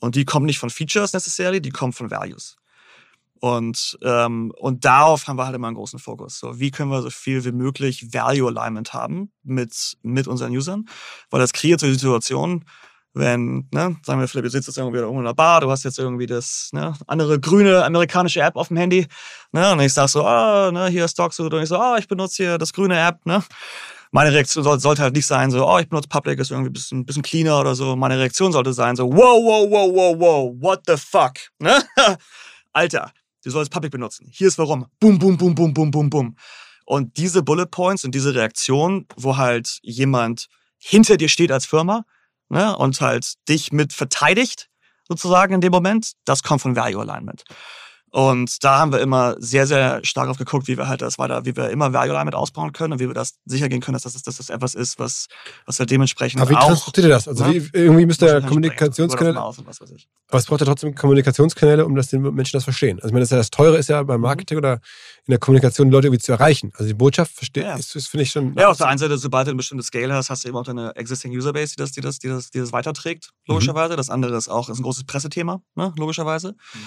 Und 0.00 0.14
die 0.14 0.24
kommt 0.24 0.46
nicht 0.46 0.58
von 0.58 0.68
Features 0.68 1.12
necessarily, 1.12 1.60
die 1.60 1.70
kommt 1.70 1.94
von 1.94 2.10
Values. 2.10 2.56
Und, 3.40 3.98
ähm, 4.02 4.52
und 4.58 4.84
darauf 4.84 5.26
haben 5.26 5.36
wir 5.36 5.46
halt 5.46 5.54
immer 5.54 5.68
einen 5.68 5.76
großen 5.76 5.98
Fokus. 5.98 6.38
So, 6.38 6.58
wie 6.58 6.70
können 6.70 6.90
wir 6.90 7.02
so 7.02 7.10
viel 7.10 7.44
wie 7.44 7.52
möglich 7.52 8.12
Value 8.12 8.48
Alignment 8.48 8.94
haben 8.94 9.30
mit, 9.42 9.96
mit 10.02 10.26
unseren 10.26 10.52
Usern? 10.56 10.86
Weil 11.30 11.40
das 11.40 11.52
kreiert 11.52 11.80
so 11.80 11.92
Situationen, 11.92 12.64
wenn, 13.16 13.66
ne, 13.72 13.96
sagen 14.02 14.20
wir, 14.20 14.28
Philipp, 14.28 14.44
du 14.44 14.50
sitzt 14.50 14.68
jetzt 14.68 14.76
irgendwie 14.76 14.98
irgendwo 14.98 15.20
in 15.20 15.24
der 15.24 15.32
Bar, 15.32 15.62
du 15.62 15.70
hast 15.70 15.84
jetzt 15.84 15.98
irgendwie 15.98 16.26
das 16.26 16.68
ne, 16.72 16.92
andere 17.06 17.40
grüne 17.40 17.82
amerikanische 17.82 18.42
App 18.42 18.56
auf 18.56 18.68
dem 18.68 18.76
Handy, 18.76 19.06
ne, 19.52 19.72
und 19.72 19.80
ich 19.80 19.94
sag 19.94 20.08
so, 20.08 20.24
ah, 20.24 20.70
ne, 20.70 20.88
hier 20.88 21.06
ist 21.06 21.12
Stocksuit, 21.12 21.52
und 21.52 21.62
ich 21.62 21.68
so, 21.68 21.78
ah, 21.78 21.96
ich 21.98 22.08
benutze 22.08 22.42
hier 22.42 22.58
das 22.58 22.74
grüne 22.74 23.00
App, 23.00 23.24
ne. 23.24 23.42
Meine 24.12 24.32
Reaktion 24.32 24.62
sollte, 24.64 24.82
sollte 24.82 25.02
halt 25.02 25.14
nicht 25.14 25.26
sein, 25.26 25.50
so, 25.50 25.66
oh, 25.66 25.78
ich 25.78 25.88
benutze 25.88 26.08
Public, 26.08 26.38
ist 26.38 26.50
irgendwie 26.50 26.70
ein 26.70 26.74
bisschen, 26.74 27.06
bisschen 27.06 27.22
cleaner 27.22 27.58
oder 27.58 27.74
so. 27.74 27.96
Meine 27.96 28.18
Reaktion 28.18 28.52
sollte 28.52 28.72
sein, 28.72 28.96
so, 28.96 29.10
wow, 29.10 29.42
wow, 29.42 29.70
wow, 29.70 29.94
wow, 29.94 30.20
wow, 30.20 30.54
what 30.60 30.82
the 30.86 30.96
fuck, 30.96 31.34
ne? 31.58 31.82
Alter, 32.72 33.12
du 33.44 33.50
sollst 33.50 33.70
Public 33.70 33.92
benutzen. 33.92 34.28
Hier 34.30 34.48
ist 34.48 34.58
warum. 34.58 34.86
Boom, 35.00 35.18
boom, 35.18 35.36
boom, 35.36 35.54
boom, 35.54 35.74
boom, 35.74 35.90
boom, 35.90 36.10
boom. 36.10 36.36
Und 36.84 37.16
diese 37.16 37.42
Bullet 37.42 37.66
Points 37.66 38.04
und 38.04 38.14
diese 38.14 38.34
Reaktion, 38.34 39.06
wo 39.16 39.36
halt 39.36 39.78
jemand 39.82 40.46
hinter 40.78 41.16
dir 41.16 41.28
steht 41.28 41.50
als 41.50 41.66
Firma, 41.66 42.04
ne, 42.48 42.76
und 42.76 43.00
halt 43.00 43.34
dich 43.48 43.72
mit 43.72 43.92
verteidigt, 43.92 44.68
sozusagen 45.08 45.54
in 45.54 45.60
dem 45.60 45.72
Moment, 45.72 46.12
das 46.24 46.42
kommt 46.42 46.62
von 46.62 46.76
Value 46.76 47.00
Alignment. 47.00 47.44
Und 48.16 48.64
da 48.64 48.78
haben 48.78 48.92
wir 48.92 49.00
immer 49.00 49.36
sehr, 49.40 49.66
sehr 49.66 50.00
stark 50.02 50.30
auf 50.30 50.38
geguckt, 50.38 50.68
wie 50.68 50.78
wir 50.78 50.88
halt 50.88 51.02
das 51.02 51.18
weiter, 51.18 51.44
wie 51.44 51.54
wir 51.54 51.68
immer 51.68 51.92
Value 51.92 52.14
Alignment 52.14 52.34
ausbauen 52.34 52.72
können 52.72 52.94
und 52.94 52.98
wie 52.98 53.08
wir 53.08 53.12
das 53.12 53.34
sicher 53.44 53.68
gehen 53.68 53.82
können, 53.82 53.92
dass 53.92 54.04
das, 54.04 54.22
dass 54.22 54.38
das 54.38 54.48
etwas 54.48 54.74
ist, 54.74 54.98
was, 54.98 55.26
was 55.66 55.78
halt 55.78 55.90
dementsprechend 55.90 56.40
Aber 56.40 56.48
wie 56.48 56.56
auch, 56.56 56.68
transportiert 56.68 57.04
ihr 57.04 57.10
das? 57.10 57.28
Also 57.28 57.44
ne? 57.44 57.56
wie, 57.56 57.78
irgendwie 57.78 58.06
müsst 58.06 58.22
ihr 58.22 58.40
Kommunikationskanäle, 58.40 59.38
aber 59.38 59.54
es 60.38 60.46
braucht 60.46 60.60
ja 60.60 60.66
trotzdem 60.66 60.94
Kommunikationskanäle, 60.94 61.84
um 61.84 61.94
dass 61.94 62.08
die 62.08 62.16
Menschen 62.16 62.56
das 62.56 62.64
verstehen. 62.64 62.96
Also 63.00 63.08
ich 63.08 63.12
meine, 63.12 63.22
das, 63.22 63.28
ja 63.32 63.36
das 63.36 63.50
Teure 63.50 63.76
ist 63.76 63.90
ja 63.90 64.02
beim 64.02 64.16
mhm. 64.16 64.22
Marketing 64.22 64.56
mhm. 64.56 64.64
oder 64.64 64.72
in 65.26 65.32
der 65.32 65.38
Kommunikation, 65.38 65.88
die 65.88 65.92
Leute 65.92 66.06
irgendwie 66.06 66.22
zu 66.22 66.32
erreichen. 66.32 66.72
Also 66.72 66.86
die 66.86 66.94
Botschaft 66.94 67.32
versteht, 67.32 67.64
ja. 67.64 67.76
ist, 67.76 67.94
ist 67.96 68.08
finde 68.08 68.22
ich 68.22 68.30
schon... 68.30 68.54
Ja, 68.56 68.70
auf 68.70 68.78
der 68.78 68.88
einen 68.88 68.98
Seite, 68.98 69.18
sobald 69.18 69.46
du 69.46 69.50
ein 69.50 69.58
bestimmtes 69.58 69.88
Scale 69.88 70.14
hast, 70.14 70.30
hast 70.30 70.44
du 70.44 70.48
eben 70.48 70.56
auch 70.56 70.64
deine 70.64 70.96
existing 70.96 71.36
Userbase, 71.36 71.74
die 71.74 71.82
das, 71.82 71.92
die 71.92 72.00
das, 72.00 72.18
die 72.18 72.28
das, 72.28 72.48
die 72.48 72.60
das 72.60 72.72
weiterträgt, 72.72 73.28
mhm. 73.46 73.52
logischerweise. 73.52 73.92
Mhm. 73.92 73.98
Das 73.98 74.08
andere 74.08 74.34
ist 74.38 74.48
auch 74.48 74.70
ist 74.70 74.78
ein 74.78 74.84
großes 74.84 75.04
Pressethema, 75.04 75.60
ne, 75.74 75.92
logischerweise. 75.98 76.52
Mhm. 76.52 76.78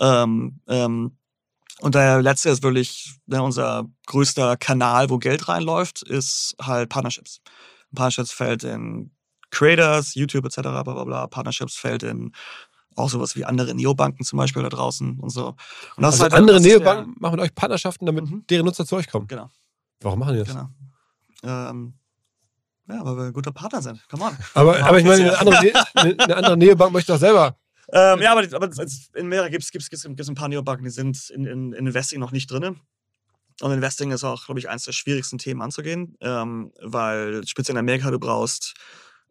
Ähm, 0.00 0.60
ähm, 0.68 1.16
und 1.80 1.94
der 1.94 2.22
letzte 2.22 2.50
ist 2.50 2.62
wirklich 2.62 3.18
ne, 3.26 3.42
unser 3.42 3.84
größter 4.06 4.56
Kanal, 4.56 5.10
wo 5.10 5.18
Geld 5.18 5.48
reinläuft, 5.48 6.02
ist 6.02 6.56
halt 6.60 6.88
Partnerships. 6.88 7.40
Partnerships 7.94 8.32
fällt 8.32 8.64
in 8.64 9.12
Creators, 9.50 10.14
YouTube 10.14 10.44
etc. 10.44 10.60
Bla 10.60 10.82
bla 10.82 11.04
bla. 11.04 11.26
Partnerships 11.28 11.76
fällt 11.76 12.02
in 12.02 12.32
auch 12.96 13.08
sowas 13.08 13.36
wie 13.36 13.44
andere 13.44 13.74
Neobanken 13.74 14.24
zum 14.24 14.38
Beispiel 14.38 14.62
da 14.62 14.68
draußen 14.68 15.20
und 15.20 15.30
so. 15.30 15.54
Und 15.96 16.04
also 16.04 16.22
halt 16.22 16.34
andere 16.34 16.60
Neobanken 16.60 17.14
machen 17.18 17.36
mit 17.36 17.44
euch 17.44 17.54
Partnerschaften, 17.54 18.06
damit 18.06 18.28
mhm. 18.28 18.44
deren 18.50 18.66
Nutzer 18.66 18.84
zu 18.84 18.96
euch 18.96 19.08
kommen. 19.08 19.28
Genau. 19.28 19.48
Warum 20.00 20.18
machen 20.18 20.34
die 20.34 20.40
das? 20.40 20.48
Genau. 20.48 20.68
Ähm, 21.44 21.94
ja, 22.88 23.04
weil 23.04 23.16
wir 23.16 23.24
ein 23.24 23.32
guter 23.32 23.52
Partner 23.52 23.82
sind. 23.82 24.04
Come 24.08 24.24
on. 24.24 24.36
Aber, 24.54 24.82
aber 24.82 24.98
ich 24.98 25.04
meine, 25.04 25.38
eine 25.38 25.38
andere, 25.38 25.64
ne-, 25.64 26.18
eine 26.18 26.36
andere 26.36 26.56
Neobank 26.56 26.92
möchte 26.92 27.12
doch 27.12 27.20
selber 27.20 27.56
ähm, 27.92 28.20
ja, 28.20 28.32
aber, 28.32 28.46
aber 28.52 28.70
in 29.14 29.28
Mera 29.28 29.48
gibt 29.48 29.64
es 29.64 30.04
ein 30.04 30.34
paar 30.34 30.48
Neobanken, 30.48 30.84
die 30.84 30.90
sind 30.90 31.30
in, 31.30 31.44
in, 31.46 31.72
in 31.72 31.86
Investing 31.86 32.20
noch 32.20 32.32
nicht 32.32 32.50
drin. 32.50 32.80
Und 33.60 33.72
Investing 33.72 34.12
ist 34.12 34.24
auch, 34.24 34.44
glaube 34.44 34.60
ich, 34.60 34.68
eines 34.68 34.84
der 34.84 34.92
schwierigsten 34.92 35.38
Themen 35.38 35.62
anzugehen, 35.62 36.16
ähm, 36.20 36.72
weil 36.80 37.46
speziell 37.46 37.74
in 37.74 37.80
Amerika 37.80 38.10
du 38.10 38.18
braust 38.18 38.74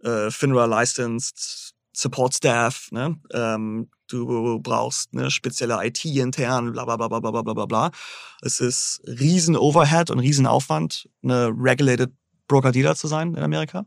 äh, 0.03 0.30
FINRA 0.30 0.66
licensed 0.66 1.74
Support 1.93 2.36
Staff, 2.36 2.91
ne? 2.91 3.20
Ähm, 3.34 3.89
du 4.08 4.60
brauchst 4.60 5.10
eine 5.14 5.32
spezielle 5.32 5.84
IT 5.84 6.05
intern, 6.05 6.72
bla 6.72 6.86
bla 6.86 6.95
bla 6.95 7.08
bla 7.08 7.20
bla 7.20 7.41
bla 7.41 7.53
bla 7.53 7.66
bla. 7.66 7.91
Es 8.41 8.60
ist 8.60 9.01
riesen 9.08 9.58
Overhead 9.58 10.12
und 10.12 10.20
riesen 10.20 10.45
Aufwand, 10.45 11.10
eine 11.24 11.47
regulated 11.47 12.12
Broker-Dealer 12.48 12.95
zu 12.95 13.08
sein 13.08 13.34
in 13.34 13.43
Amerika. 13.43 13.86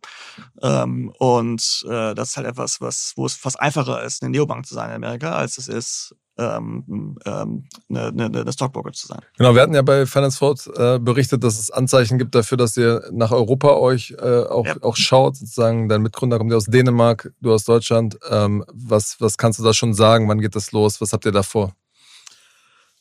Ähm, 0.62 1.12
und 1.18 1.84
äh, 1.88 2.14
das 2.14 2.30
ist 2.30 2.36
halt 2.36 2.46
etwas, 2.46 2.80
was, 2.80 3.12
wo 3.16 3.26
es 3.26 3.34
fast 3.34 3.60
einfacher 3.60 4.02
ist, 4.02 4.22
eine 4.22 4.30
Neobank 4.30 4.66
zu 4.66 4.74
sein 4.74 4.90
in 4.90 4.96
Amerika, 4.96 5.32
als 5.32 5.58
es 5.58 5.68
ist, 5.68 6.14
ähm, 6.40 7.16
ähm, 7.26 7.64
eine, 7.88 8.06
eine, 8.08 8.40
eine 8.40 8.52
Stockbroker 8.52 8.92
zu 8.92 9.06
sein. 9.06 9.20
Genau, 9.36 9.54
wir 9.54 9.62
hatten 9.62 9.74
ja 9.74 9.82
bei 9.82 10.06
Finance 10.06 10.38
Forward 10.38 10.70
äh, 10.78 10.98
berichtet, 10.98 11.44
dass 11.44 11.58
es 11.58 11.70
Anzeichen 11.70 12.18
gibt 12.18 12.34
dafür, 12.34 12.56
dass 12.56 12.76
ihr 12.76 13.02
nach 13.12 13.30
Europa 13.30 13.74
euch 13.74 14.14
äh, 14.18 14.44
auch, 14.44 14.66
ja. 14.66 14.76
auch 14.80 14.96
schaut. 14.96 15.36
Sozusagen, 15.36 15.88
dein 15.88 16.02
Mitgründer 16.02 16.38
kommt 16.38 16.50
ja 16.50 16.56
aus 16.56 16.64
Dänemark, 16.64 17.32
du 17.40 17.52
aus 17.52 17.64
Deutschland. 17.64 18.18
Ähm, 18.30 18.64
was, 18.72 19.16
was 19.20 19.36
kannst 19.36 19.58
du 19.58 19.64
da 19.64 19.74
schon 19.74 19.92
sagen? 19.92 20.28
Wann 20.28 20.40
geht 20.40 20.56
das 20.56 20.72
los? 20.72 21.00
Was 21.00 21.12
habt 21.12 21.26
ihr 21.26 21.32
da 21.32 21.42
vor? 21.42 21.74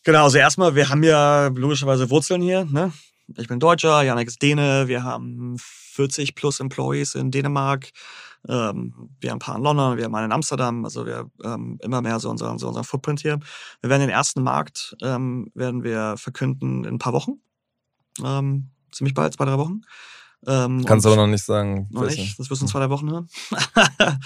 Genau, 0.04 0.24
also 0.24 0.38
erstmal, 0.38 0.76
wir 0.76 0.90
haben 0.90 1.04
ja 1.04 1.48
logischerweise 1.48 2.10
Wurzeln 2.10 2.42
hier. 2.42 2.66
Ne? 2.66 2.92
Ich 3.38 3.48
bin 3.48 3.60
Deutscher, 3.60 4.02
Janik 4.02 4.28
ist 4.28 4.42
Däne, 4.42 4.88
wir 4.88 5.04
haben 5.04 5.56
40 5.58 6.36
plus 6.36 6.60
Employees 6.60 7.16
in 7.16 7.32
Dänemark. 7.32 7.90
Ähm, 8.48 9.10
wir 9.20 9.32
haben 9.32 9.38
ein 9.38 9.40
paar 9.40 9.58
in 9.58 9.64
London, 9.64 9.98
wir 9.98 10.06
haben 10.06 10.16
einen 10.16 10.28
in 10.28 10.32
Amsterdam, 10.32 10.86
also 10.86 11.06
wir 11.06 11.30
ähm, 11.44 11.78
immer 11.82 12.02
mehr 12.02 12.20
so 12.20 12.30
unseren, 12.30 12.58
so 12.58 12.68
unseren 12.68 12.86
Footprint 12.86 13.20
hier. 13.20 13.40
Wir 13.82 13.90
werden 13.90 14.02
den 14.02 14.10
ersten 14.10 14.42
Markt 14.42 14.96
ähm, 15.02 15.52
werden 15.54 15.84
wir 15.84 16.16
verkünden 16.18 16.86
in 16.86 16.96
ein 16.96 17.00
paar 17.00 17.14
Wochen. 17.14 17.42
Ähm, 18.24 18.70
ziemlich 18.92 19.14
bald, 19.14 19.34
zwei, 19.34 19.46
drei 19.46 19.58
Wochen. 19.58 19.82
Ähm, 20.48 20.86
Kannst 20.86 21.06
aber 21.06 21.18
noch 21.18 21.28
nicht 21.28 21.44
sagen. 21.44 21.88
Noch 21.92 22.06
nicht, 22.06 22.40
das 22.40 22.50
wirst 22.50 22.62
du 22.62 22.66
in 22.66 22.70
zwei, 22.70 22.80
drei 22.80 22.90
Wochen 22.90 23.10
hören. 23.12 23.30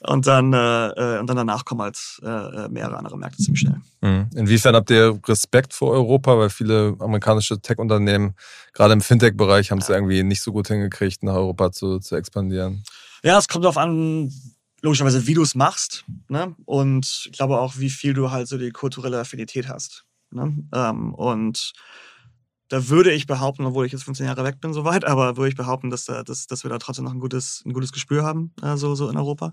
und, 0.00 0.26
dann, 0.26 0.52
äh, 0.52 0.88
äh, 0.88 1.20
und 1.20 1.28
dann 1.28 1.36
danach 1.36 1.64
kommen 1.64 1.82
halt 1.82 1.98
äh, 2.22 2.68
mehrere 2.68 2.98
andere 2.98 3.16
Märkte 3.16 3.42
ziemlich 3.42 3.60
schnell. 3.60 3.80
Mhm. 4.00 4.28
Inwiefern 4.34 4.74
habt 4.74 4.90
ihr 4.90 5.18
Respekt 5.26 5.72
vor 5.72 5.92
Europa? 5.92 6.36
Weil 6.36 6.50
viele 6.50 6.96
amerikanische 6.98 7.60
Tech-Unternehmen, 7.60 8.34
gerade 8.72 8.94
im 8.94 9.00
Fintech-Bereich, 9.00 9.70
haben 9.70 9.78
es 9.78 9.88
ja. 9.88 9.94
irgendwie 9.94 10.24
nicht 10.24 10.42
so 10.42 10.52
gut 10.52 10.66
hingekriegt, 10.66 11.22
nach 11.22 11.34
Europa 11.34 11.70
zu, 11.70 12.00
zu 12.00 12.16
expandieren. 12.16 12.82
Ja, 13.22 13.38
es 13.38 13.46
kommt 13.46 13.64
darauf 13.64 13.78
an, 13.78 14.32
logischerweise, 14.82 15.26
wie 15.26 15.34
du 15.34 15.42
es 15.42 15.54
machst. 15.54 16.04
Ne? 16.28 16.54
Und 16.64 17.26
ich 17.26 17.32
glaube 17.32 17.60
auch, 17.60 17.74
wie 17.78 17.90
viel 17.90 18.14
du 18.14 18.30
halt 18.30 18.48
so 18.48 18.58
die 18.58 18.70
kulturelle 18.70 19.20
Affinität 19.20 19.68
hast. 19.68 20.04
Ne? 20.30 20.52
Ähm, 20.72 21.14
und 21.14 21.72
da 22.70 22.88
würde 22.88 23.12
ich 23.12 23.26
behaupten, 23.26 23.66
obwohl 23.66 23.84
ich 23.84 23.92
jetzt 23.92 24.04
15 24.04 24.26
Jahre 24.26 24.44
weg 24.44 24.60
bin, 24.60 24.72
soweit, 24.72 25.04
aber 25.04 25.36
würde 25.36 25.48
ich 25.48 25.56
behaupten, 25.56 25.90
dass, 25.90 26.04
dass, 26.04 26.46
dass 26.46 26.64
wir 26.64 26.70
da 26.70 26.78
trotzdem 26.78 27.04
noch 27.04 27.12
ein 27.12 27.20
gutes, 27.20 27.62
ein 27.66 27.72
gutes 27.72 27.92
Gespür 27.92 28.22
haben, 28.22 28.52
äh, 28.62 28.76
so, 28.76 28.94
so 28.94 29.10
in 29.10 29.16
Europa. 29.16 29.52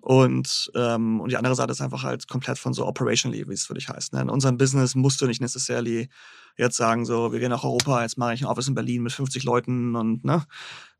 Und, 0.00 0.70
ähm, 0.76 1.20
und 1.20 1.32
die 1.32 1.36
andere 1.36 1.56
Seite 1.56 1.72
ist 1.72 1.80
einfach 1.80 2.04
halt 2.04 2.28
komplett 2.28 2.58
von 2.58 2.72
so 2.72 2.86
operationally, 2.86 3.48
wie 3.48 3.52
es 3.52 3.66
für 3.66 3.74
dich 3.74 3.88
heißt. 3.88 4.12
Ne? 4.12 4.22
In 4.22 4.30
unserem 4.30 4.56
Business 4.56 4.94
musst 4.94 5.20
du 5.20 5.26
nicht 5.26 5.40
necessarily 5.40 6.08
jetzt 6.56 6.76
sagen, 6.76 7.04
so, 7.04 7.32
wir 7.32 7.40
gehen 7.40 7.50
nach 7.50 7.64
Europa, 7.64 8.00
jetzt 8.02 8.16
mache 8.16 8.34
ich 8.34 8.42
ein 8.42 8.46
Office 8.46 8.68
in 8.68 8.76
Berlin 8.76 9.02
mit 9.02 9.12
50 9.12 9.42
Leuten 9.42 9.96
und 9.96 10.24
ne, 10.24 10.44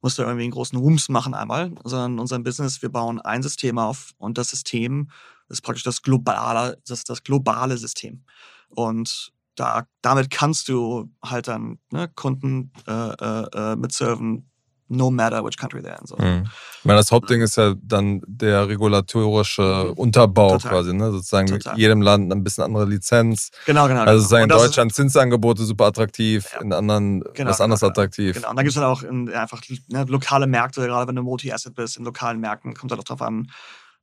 musst 0.03 0.19
du 0.19 0.23
irgendwie 0.23 0.43
einen 0.43 0.51
großen 0.51 0.77
Rooms 0.77 1.09
machen 1.09 1.35
einmal, 1.35 1.71
sondern 1.85 2.15
in 2.15 2.19
unserem 2.19 2.43
Business, 2.43 2.83
wir 2.83 2.89
bauen 2.89 3.21
ein 3.21 3.45
System 3.45 3.79
auf 3.79 4.11
und 4.19 4.39
das 4.39 4.51
System 4.51 5.11
ist 5.49 5.63
praktisch 5.63 5.85
das 5.85 6.03
globale, 6.03 6.77
das, 6.89 7.05
das 7.05 7.23
globale 7.23 7.79
System. 7.79 8.25
Und 8.71 9.33
da, 9.57 9.87
damit 10.03 10.31
kannst 10.31 10.69
du 10.69 11.11
halt 11.25 11.49
dann 11.49 11.79
ne, 11.91 12.09
Kunden 12.15 12.73
äh, 12.87 12.93
äh, 12.93 13.73
äh 13.73 13.77
mitserven, 13.77 14.49
no 14.89 15.11
matter 15.11 15.45
which 15.45 15.57
country 15.57 15.81
they're 15.81 15.99
in. 15.99 16.07
So. 16.07 16.17
Mhm. 16.17 16.47
Ich 16.79 16.85
meine, 16.85 16.99
das 16.99 17.11
Hauptding 17.11 17.41
ist 17.41 17.57
ja 17.57 17.75
dann 17.83 18.23
der 18.27 18.69
regulatorische 18.69 19.87
mhm. 19.89 19.93
Unterbau 19.95 20.53
Total. 20.53 20.71
quasi, 20.71 20.95
ne? 20.95 21.11
sozusagen 21.11 21.49
Total. 21.49 21.77
jedem 21.77 22.03
Land 22.03 22.33
ein 22.33 22.45
bisschen 22.45 22.65
andere 22.65 22.85
Lizenz. 22.85 23.51
Genau, 23.67 23.89
genau. 23.89 24.03
Also 24.03 24.29
genau. 24.29 24.43
in 24.43 24.49
Deutschland 24.49 24.95
Zinsangebote 24.95 25.65
super 25.65 25.87
attraktiv, 25.87 26.49
ja. 26.53 26.61
in 26.61 26.73
anderen 26.73 27.25
genau, 27.35 27.51
was 27.51 27.61
anderes 27.61 27.81
genau, 27.81 27.91
attraktiv. 27.91 28.37
Genau, 28.37 28.51
und 28.51 28.57
dann 28.57 28.65
gibt 28.65 28.77
es 28.77 28.81
dann 28.81 28.85
auch 28.85 29.03
in, 29.03 29.29
einfach 29.33 29.63
ne, 29.89 30.05
lokale 30.05 30.47
Märkte, 30.47 30.87
gerade 30.87 31.09
wenn 31.09 31.17
du 31.17 31.23
Multi-Asset 31.23 31.75
bist, 31.75 31.97
in 31.97 32.05
lokalen 32.05 32.41
Märkten 32.41 32.75
kommt 32.75 32.93
es 32.93 32.97
halt 32.97 33.01
auch 33.01 33.17
darauf 33.17 33.23
an, 33.23 33.51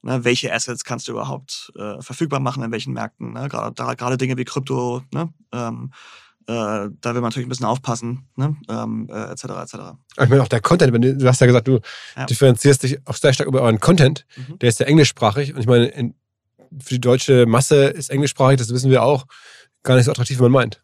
Ne, 0.05 0.25
welche 0.25 0.53
Assets 0.53 0.83
kannst 0.83 1.07
du 1.07 1.13
überhaupt 1.13 1.71
äh, 1.77 2.01
verfügbar 2.01 2.41
machen 2.41 2.61
in 2.61 2.71
welchen 2.73 2.91
Märkten? 2.91 3.31
Ne? 3.31 3.47
Gerade, 3.47 4.17
Dinge 4.17 4.37
wie 4.37 4.43
Krypto, 4.43 5.01
ne? 5.13 5.33
ähm, 5.53 5.93
äh, 6.45 6.51
da 6.51 6.89
will 7.05 7.21
man 7.21 7.29
natürlich 7.29 7.45
ein 7.45 7.49
bisschen 7.49 7.65
aufpassen, 7.65 8.27
ne? 8.35 8.57
ähm, 8.67 9.07
äh, 9.09 9.31
etc. 9.31 9.43
etc. 9.45 9.75
Ich 10.21 10.27
meine 10.29 10.43
auch 10.43 10.49
der 10.49 10.59
Content, 10.59 10.93
du, 10.93 11.15
du 11.15 11.25
hast 11.25 11.39
ja 11.39 11.47
gesagt, 11.47 11.69
du 11.69 11.79
ja. 12.17 12.25
differenzierst 12.25 12.83
dich 12.83 12.99
auch 13.07 13.15
sehr 13.15 13.31
stark 13.31 13.47
über 13.47 13.61
euren 13.61 13.79
Content, 13.79 14.25
mhm. 14.35 14.59
der 14.59 14.67
ist 14.67 14.81
ja 14.81 14.87
englischsprachig 14.87 15.53
und 15.53 15.61
ich 15.61 15.67
meine, 15.67 15.85
in, 15.85 16.15
für 16.81 16.95
die 16.95 17.01
deutsche 17.01 17.45
Masse 17.45 17.85
ist 17.85 18.09
englischsprachig, 18.09 18.57
das 18.57 18.73
wissen 18.73 18.91
wir 18.91 19.03
auch, 19.03 19.25
gar 19.83 19.95
nicht 19.95 20.03
so 20.03 20.11
attraktiv, 20.11 20.37
wie 20.39 20.43
man 20.43 20.51
meint. 20.51 20.83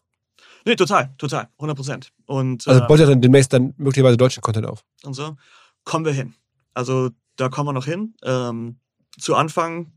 Nee, 0.64 0.78
total, 0.78 1.14
total, 1.18 1.50
100 1.58 1.76
Prozent. 1.76 2.14
also 2.28 2.72
äh, 2.72 2.88
baut 2.88 3.00
ihr 3.00 3.06
dann 3.06 3.20
demnächst 3.20 3.52
dann 3.52 3.74
möglicherweise 3.76 4.16
deutschen 4.16 4.40
Content 4.42 4.66
auf? 4.66 4.86
Und 5.04 5.14
so 5.14 5.36
kommen 5.84 6.06
wir 6.06 6.14
hin. 6.14 6.36
Also 6.74 7.10
da 7.36 7.50
kommen 7.50 7.68
wir 7.68 7.74
noch 7.74 7.86
hin. 7.86 8.14
Ähm, 8.24 8.78
zu 9.20 9.36
Anfang 9.36 9.92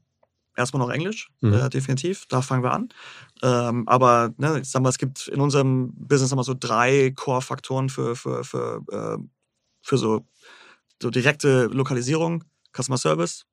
erstmal 0.56 0.86
noch 0.86 0.92
Englisch, 0.92 1.30
mhm. 1.40 1.54
äh, 1.54 1.68
definitiv. 1.70 2.26
Da 2.28 2.42
fangen 2.42 2.62
wir 2.62 2.72
an. 2.72 2.88
Ähm, 3.42 3.88
aber 3.88 4.34
ne, 4.36 4.60
ich 4.60 4.70
sag 4.70 4.82
mal, 4.82 4.88
es 4.88 4.98
gibt 4.98 5.28
in 5.28 5.40
unserem 5.40 5.92
Business 5.94 6.32
immer 6.32 6.44
so 6.44 6.54
drei 6.58 7.12
Core-Faktoren 7.14 7.88
für, 7.88 8.16
für, 8.16 8.44
für, 8.44 8.82
äh, 8.90 9.22
für 9.82 9.98
so, 9.98 10.26
so 11.00 11.10
direkte 11.10 11.66
Lokalisierung, 11.66 12.44
Customer 12.76 12.98
Service, 12.98 13.46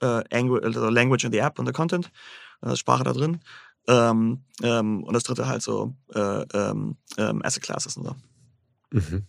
äh, 0.00 0.22
also 0.30 0.88
Language 0.88 1.24
in 1.24 1.32
the 1.32 1.38
App 1.38 1.58
und 1.58 1.66
the 1.66 1.72
Content, 1.72 2.10
äh, 2.62 2.76
Sprache 2.76 3.04
da 3.04 3.12
drin. 3.12 3.40
Ähm, 3.88 4.44
ähm, 4.62 5.02
und 5.02 5.12
das 5.12 5.24
dritte 5.24 5.48
halt 5.48 5.62
so 5.62 5.94
äh, 6.14 6.42
ähm, 6.54 6.96
ähm, 7.18 7.42
Asset 7.44 7.64
Classes 7.64 7.96
und 7.96 8.04
so. 8.04 8.16
Mhm. 8.92 9.26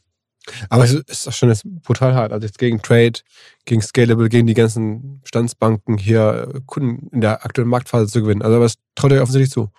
Aber 0.70 0.84
es 0.84 0.94
ist 0.94 1.28
doch 1.28 1.34
schon 1.34 1.50
jetzt 1.50 1.64
brutal 1.84 2.14
hart. 2.14 2.34
Also 2.34 2.46
jetzt 2.46 2.58
gegen 2.58 2.82
Trade, 2.82 3.20
gegen 3.66 3.82
Scalable, 3.82 4.30
gegen 4.30 4.48
die 4.48 4.54
ganzen 4.54 5.22
Standsbanken 5.24 5.98
hier 5.98 6.62
Kunden 6.66 7.08
in 7.14 7.22
der 7.22 7.46
aktuellen 7.46 7.70
Marktphase 7.70 8.12
zu 8.12 8.22
gewinnen. 8.22 8.42
Also 8.42 8.60
was 8.60 8.76
traut 8.96 9.12
ihr 9.12 9.22
offensichtlich 9.22 9.52
zu? 9.52 9.72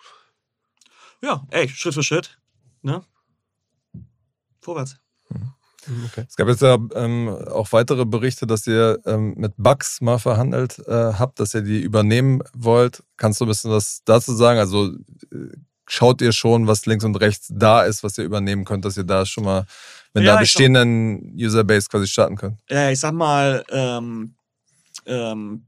Ja, 1.22 1.46
ey, 1.50 1.68
Schritt 1.68 1.94
für 1.94 2.02
Schritt. 2.02 2.38
Ne? 2.82 3.02
Vorwärts. 4.60 4.96
Mhm. 5.28 5.52
Okay. 6.06 6.24
Es 6.28 6.36
gab 6.36 6.48
jetzt 6.48 6.62
ja 6.62 6.78
ähm, 6.94 7.28
auch 7.28 7.72
weitere 7.72 8.06
Berichte, 8.06 8.46
dass 8.46 8.66
ihr 8.66 9.00
ähm, 9.04 9.34
mit 9.36 9.52
Bugs 9.56 10.00
mal 10.00 10.18
verhandelt 10.18 10.78
äh, 10.86 11.12
habt, 11.14 11.40
dass 11.40 11.54
ihr 11.54 11.62
die 11.62 11.80
übernehmen 11.82 12.42
wollt. 12.54 13.02
Kannst 13.16 13.40
du 13.40 13.44
ein 13.44 13.48
bisschen 13.48 13.70
was 13.70 14.00
dazu 14.04 14.34
sagen? 14.34 14.58
Also 14.58 14.86
äh, 14.86 15.56
schaut 15.86 16.22
ihr 16.22 16.32
schon, 16.32 16.66
was 16.66 16.86
links 16.86 17.04
und 17.04 17.16
rechts 17.16 17.48
da 17.50 17.82
ist, 17.82 18.02
was 18.02 18.16
ihr 18.18 18.24
übernehmen 18.24 18.64
könnt, 18.64 18.84
dass 18.84 18.96
ihr 18.96 19.04
da 19.04 19.26
schon 19.26 19.44
mal 19.44 19.66
mit 20.14 20.24
ja, 20.24 20.32
einer 20.32 20.40
bestehenden 20.40 21.34
Userbase 21.36 21.88
quasi 21.88 22.06
starten 22.06 22.36
könnt? 22.36 22.58
Ja, 22.70 22.90
ich 22.90 23.00
sag 23.00 23.12
mal, 23.12 23.64
ähm, 23.70 24.34
ähm, 25.06 25.66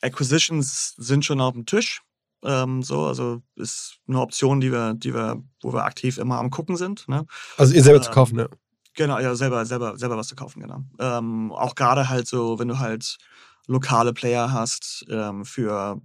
Acquisitions 0.00 0.94
sind 0.96 1.24
schon 1.24 1.40
auf 1.40 1.54
dem 1.54 1.66
Tisch. 1.66 2.02
Ähm, 2.44 2.82
so, 2.82 3.06
also 3.06 3.42
ist 3.56 3.96
eine 4.06 4.20
Option, 4.20 4.60
die 4.60 4.70
wir, 4.70 4.94
die 4.94 5.14
wir, 5.14 5.42
wo 5.62 5.72
wir 5.72 5.84
aktiv 5.84 6.18
immer 6.18 6.38
am 6.38 6.50
gucken 6.50 6.76
sind. 6.76 7.08
Ne? 7.08 7.26
Also 7.56 7.74
ihr 7.74 7.82
selber 7.82 8.02
zu 8.02 8.10
kaufen, 8.10 8.38
ja. 8.38 8.48
Genau, 8.96 9.18
ja, 9.18 9.34
selber, 9.34 9.64
selber, 9.66 9.96
selber 9.96 10.16
was 10.16 10.28
zu 10.28 10.36
kaufen, 10.36 10.60
genau. 10.60 10.82
Ähm, 11.00 11.50
auch 11.52 11.74
gerade 11.74 12.08
halt 12.08 12.28
so, 12.28 12.58
wenn 12.58 12.68
du 12.68 12.78
halt 12.78 13.18
lokale 13.66 14.12
Player 14.12 14.52
hast 14.52 15.04
ähm, 15.08 15.44
für 15.44 16.00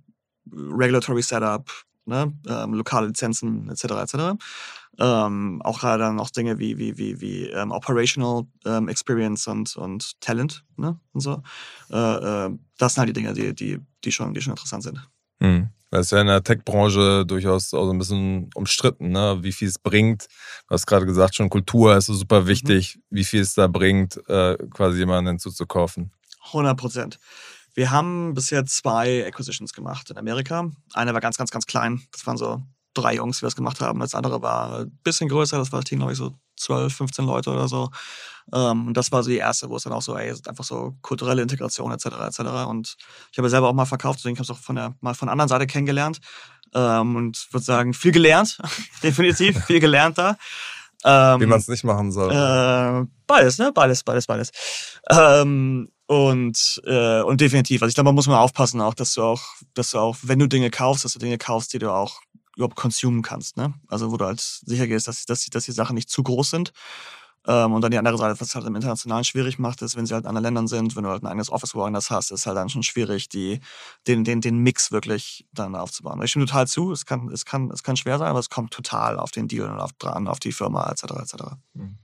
Regulatory 0.51 1.22
Setup, 1.22 1.70
ne? 2.05 2.34
ähm, 2.47 2.74
lokale 2.74 3.07
Lizenzen 3.07 3.70
etc. 3.70 3.84
etc. 3.84 4.16
Ähm, 4.98 5.62
auch 5.64 5.80
gerade 5.80 6.04
dann 6.04 6.16
noch 6.16 6.30
Dinge 6.30 6.60
wie, 6.60 6.78
wie, 6.78 6.98
wie, 6.98 7.22
wie 7.22 7.46
ähm, 7.46 7.72
Operational 7.72 8.44
ähm, 8.66 8.90
Experience 8.90 9.48
und, 9.48 9.76
und 9.78 10.20
Talent 10.20 10.66
ne? 10.76 11.00
und 11.14 11.22
so. 11.22 11.42
Äh, 11.90 11.96
äh, 12.46 12.50
das 12.78 12.94
sind 12.94 13.02
halt 13.02 13.10
die 13.10 13.14
Dinge, 13.14 13.34
die, 13.34 13.54
die, 13.54 13.80
die, 14.04 14.12
schon, 14.12 14.34
die 14.34 14.42
schon 14.42 14.52
interessant 14.52 14.84
sind. 14.84 15.00
Mhm. 15.40 15.70
Das 15.92 16.08
ist 16.08 16.12
ja 16.12 16.22
in 16.22 16.28
der 16.28 16.44
Tech-Branche 16.44 17.26
durchaus 17.26 17.74
auch 17.74 17.86
so 17.86 17.92
ein 17.92 17.98
bisschen 17.98 18.50
umstritten, 18.54 19.10
ne? 19.10 19.40
wie 19.42 19.52
viel 19.52 19.68
es 19.68 19.80
bringt. 19.80 20.28
Du 20.68 20.74
hast 20.74 20.86
gerade 20.86 21.06
gesagt, 21.06 21.36
schon 21.36 21.50
Kultur 21.50 21.96
ist 21.98 22.06
so 22.06 22.14
super 22.14 22.42
mhm. 22.42 22.48
wichtig, 22.48 22.98
mhm. 22.98 23.02
wie 23.10 23.24
viel 23.24 23.42
es 23.42 23.54
da 23.54 23.68
bringt, 23.68 24.18
äh, 24.28 24.58
quasi 24.72 25.00
jemanden 25.00 25.30
hinzuzukaufen. 25.30 26.12
100 26.48 26.78
Prozent. 26.78 27.20
Wir 27.74 27.92
haben 27.92 28.34
bisher 28.34 28.66
zwei 28.66 29.26
Acquisitions 29.26 29.74
gemacht 29.74 30.10
in 30.10 30.18
Amerika. 30.18 30.70
Eine 30.94 31.14
war 31.14 31.22
ganz, 31.22 31.38
ganz, 31.38 31.52
ganz 31.52 31.66
klein. 31.66 32.02
Das 32.12 32.26
waren 32.28 32.38
so 32.38 32.62
drei 33.00 33.16
Jungs, 33.16 33.39
die 33.39 33.45
das 33.45 33.56
gemacht 33.56 33.82
haben. 33.82 34.00
Das 34.00 34.16
andere 34.16 34.41
war 34.41 34.80
ein 34.82 35.00
bisschen 35.04 35.30
größer. 35.30 35.58
Das 35.58 35.72
war 35.72 35.80
das 35.80 35.89
Team, 35.89 36.00
glaube 36.00 36.14
ich, 36.14 36.18
so 36.18 36.34
12, 36.58 36.93
15 36.93 37.26
Leute 37.26 37.50
oder 37.50 37.68
so. 37.68 37.89
Ähm, 38.54 38.88
und 38.88 38.97
das 38.97 39.12
war 39.12 39.24
so 39.24 39.30
die 39.30 39.38
erste, 39.38 39.70
wo 39.70 39.76
es 39.76 39.84
dann 39.84 39.93
auch 39.93 40.02
so, 40.02 40.16
ey, 40.18 40.34
einfach 40.47 40.64
so 40.64 40.95
kulturelle 41.02 41.41
Integration 41.41 41.91
etc. 41.91 42.06
etc. 42.06 42.39
Und 42.68 42.97
ich 43.32 43.38
habe 43.38 43.50
selber 43.50 43.70
auch 43.70 43.74
mal 43.74 43.86
verkauft, 43.86 44.20
deswegen 44.20 44.38
habe 44.38 44.43
ich 44.43 44.50
es 44.50 44.56
auch 44.56 44.62
von 44.62 44.76
der, 44.76 44.95
mal 45.02 45.14
von 45.14 45.28
der 45.28 45.34
anderen 45.34 45.50
Seite 45.50 45.68
kennengelernt. 45.68 46.20
Ähm, 46.74 47.16
und 47.16 47.47
würde 47.52 47.64
sagen, 47.64 47.93
viel 47.93 48.12
gelernt. 48.12 48.60
Definitiv, 49.04 49.64
viel 49.66 49.80
gelernt 49.80 50.18
da. 50.18 50.38
Ähm, 51.04 51.41
Wie 51.41 51.45
man 51.45 51.60
es 51.60 51.68
nicht 51.68 51.84
machen 51.84 52.12
soll. 52.12 52.32
Äh, 52.32 53.08
beides, 53.26 53.58
ne? 53.58 53.72
Beides, 53.74 54.04
beides, 54.04 54.28
beides. 54.28 54.52
Ähm, 55.10 55.89
Und, 56.08 56.82
äh, 56.86 57.22
und 57.22 57.39
definitiv. 57.39 57.84
Also 57.84 57.89
ich 57.89 57.93
glaube, 57.95 58.08
man 58.08 58.16
muss 58.16 58.26
mal 58.26 58.39
aufpassen 58.39 58.82
auch, 58.82 58.95
dass 58.95 59.14
du 59.14 59.22
auch, 59.22 59.43
dass 59.76 59.91
du 59.91 60.00
auch, 60.00 60.18
wenn 60.24 60.39
du 60.39 60.47
Dinge 60.47 60.72
kaufst, 60.72 61.06
dass 61.06 61.14
du 61.14 61.20
Dinge 61.20 61.38
kaufst, 61.38 61.72
die 61.72 61.78
du 61.78 61.91
auch 61.91 62.20
überhaupt 62.60 62.76
konsumen 62.76 63.22
kannst. 63.22 63.57
Ne? 63.57 63.74
Also 63.88 64.12
wo 64.12 64.18
du 64.18 64.26
halt 64.26 64.41
sicher 64.41 64.86
gehst, 64.86 65.07
dass, 65.07 65.26
dass, 65.26 65.45
dass 65.45 65.66
die 65.66 65.72
Sachen 65.72 65.95
nicht 65.95 66.10
zu 66.10 66.24
groß 66.24 66.49
sind. 66.49 66.74
Ähm, 67.47 67.72
und 67.72 67.82
dann 67.82 67.91
die 67.91 67.97
andere 67.97 68.18
Seite, 68.18 68.39
was 68.39 68.53
halt 68.53 68.66
im 68.66 68.76
Internationalen 68.76 69.24
schwierig 69.24 69.60
macht, 69.60 69.82
ist, 69.82 69.95
wenn 69.95 70.05
sie 70.05 70.14
halt 70.14 70.26
in 70.26 70.28
anderen 70.28 70.43
Ländern 70.43 70.68
sind, 70.68 70.95
wenn 70.97 71.03
du 71.03 71.10
halt 71.10 71.24
ein 71.24 71.28
eigenes 71.28 71.49
Office 71.49 71.74
woanders 71.74 72.12
hast, 72.12 72.32
ist 72.32 72.45
halt 72.45 72.57
dann 72.57 72.68
schon 72.68 72.84
schwierig, 72.84 73.30
die, 73.30 73.62
den, 74.07 74.26
den, 74.26 74.41
den 74.41 74.57
Mix 74.57 74.91
wirklich 74.91 75.47
dann 75.53 75.74
aufzubauen. 75.76 76.22
Ich 76.22 76.32
stimme 76.32 76.45
total 76.45 76.68
zu, 76.68 76.91
es 76.91 77.05
kann, 77.05 77.30
es, 77.30 77.45
kann, 77.45 77.72
es 77.72 77.82
kann 77.82 77.95
schwer 77.95 78.18
sein, 78.20 78.28
aber 78.28 78.39
es 78.39 78.49
kommt 78.49 78.74
total 78.74 79.18
auf 79.18 79.32
den 79.32 79.47
Deal 79.47 79.72
und 79.72 79.80
auf, 79.80 79.93
dran, 79.93 80.28
auf 80.28 80.39
die 80.39 80.51
Firma 80.51 80.89
etc. 80.91 81.03
etc. 81.03 81.36
Mhm. 81.74 81.97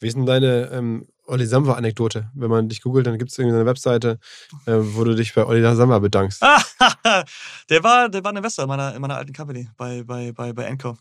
Wie 0.00 0.06
ist 0.08 0.16
denn 0.16 0.26
deine 0.26 0.70
ähm, 0.72 1.06
Olli 1.30 1.46
Samba-Anekdote? 1.46 2.30
Wenn 2.34 2.50
man 2.50 2.68
dich 2.68 2.82
googelt, 2.82 3.06
dann 3.06 3.18
gibt 3.18 3.30
es 3.30 3.38
irgendwie 3.38 3.56
eine 3.56 3.66
Webseite, 3.66 4.18
äh, 4.66 4.74
wo 4.76 5.04
du 5.04 5.14
dich 5.14 5.34
bei 5.34 5.44
Olli 5.46 5.62
Samba 5.74 5.98
bedankst. 5.98 6.42
der, 7.70 7.82
war, 7.82 8.08
der 8.08 8.24
war 8.24 8.32
ein 8.32 8.36
Investor 8.36 8.64
in 8.64 8.68
meiner, 8.68 8.94
in 8.94 9.00
meiner 9.00 9.16
alten 9.16 9.32
Company, 9.32 9.68
bei, 9.76 10.02
bei, 10.02 10.32
bei, 10.32 10.52
bei 10.52 10.64
Enco. 10.64 10.98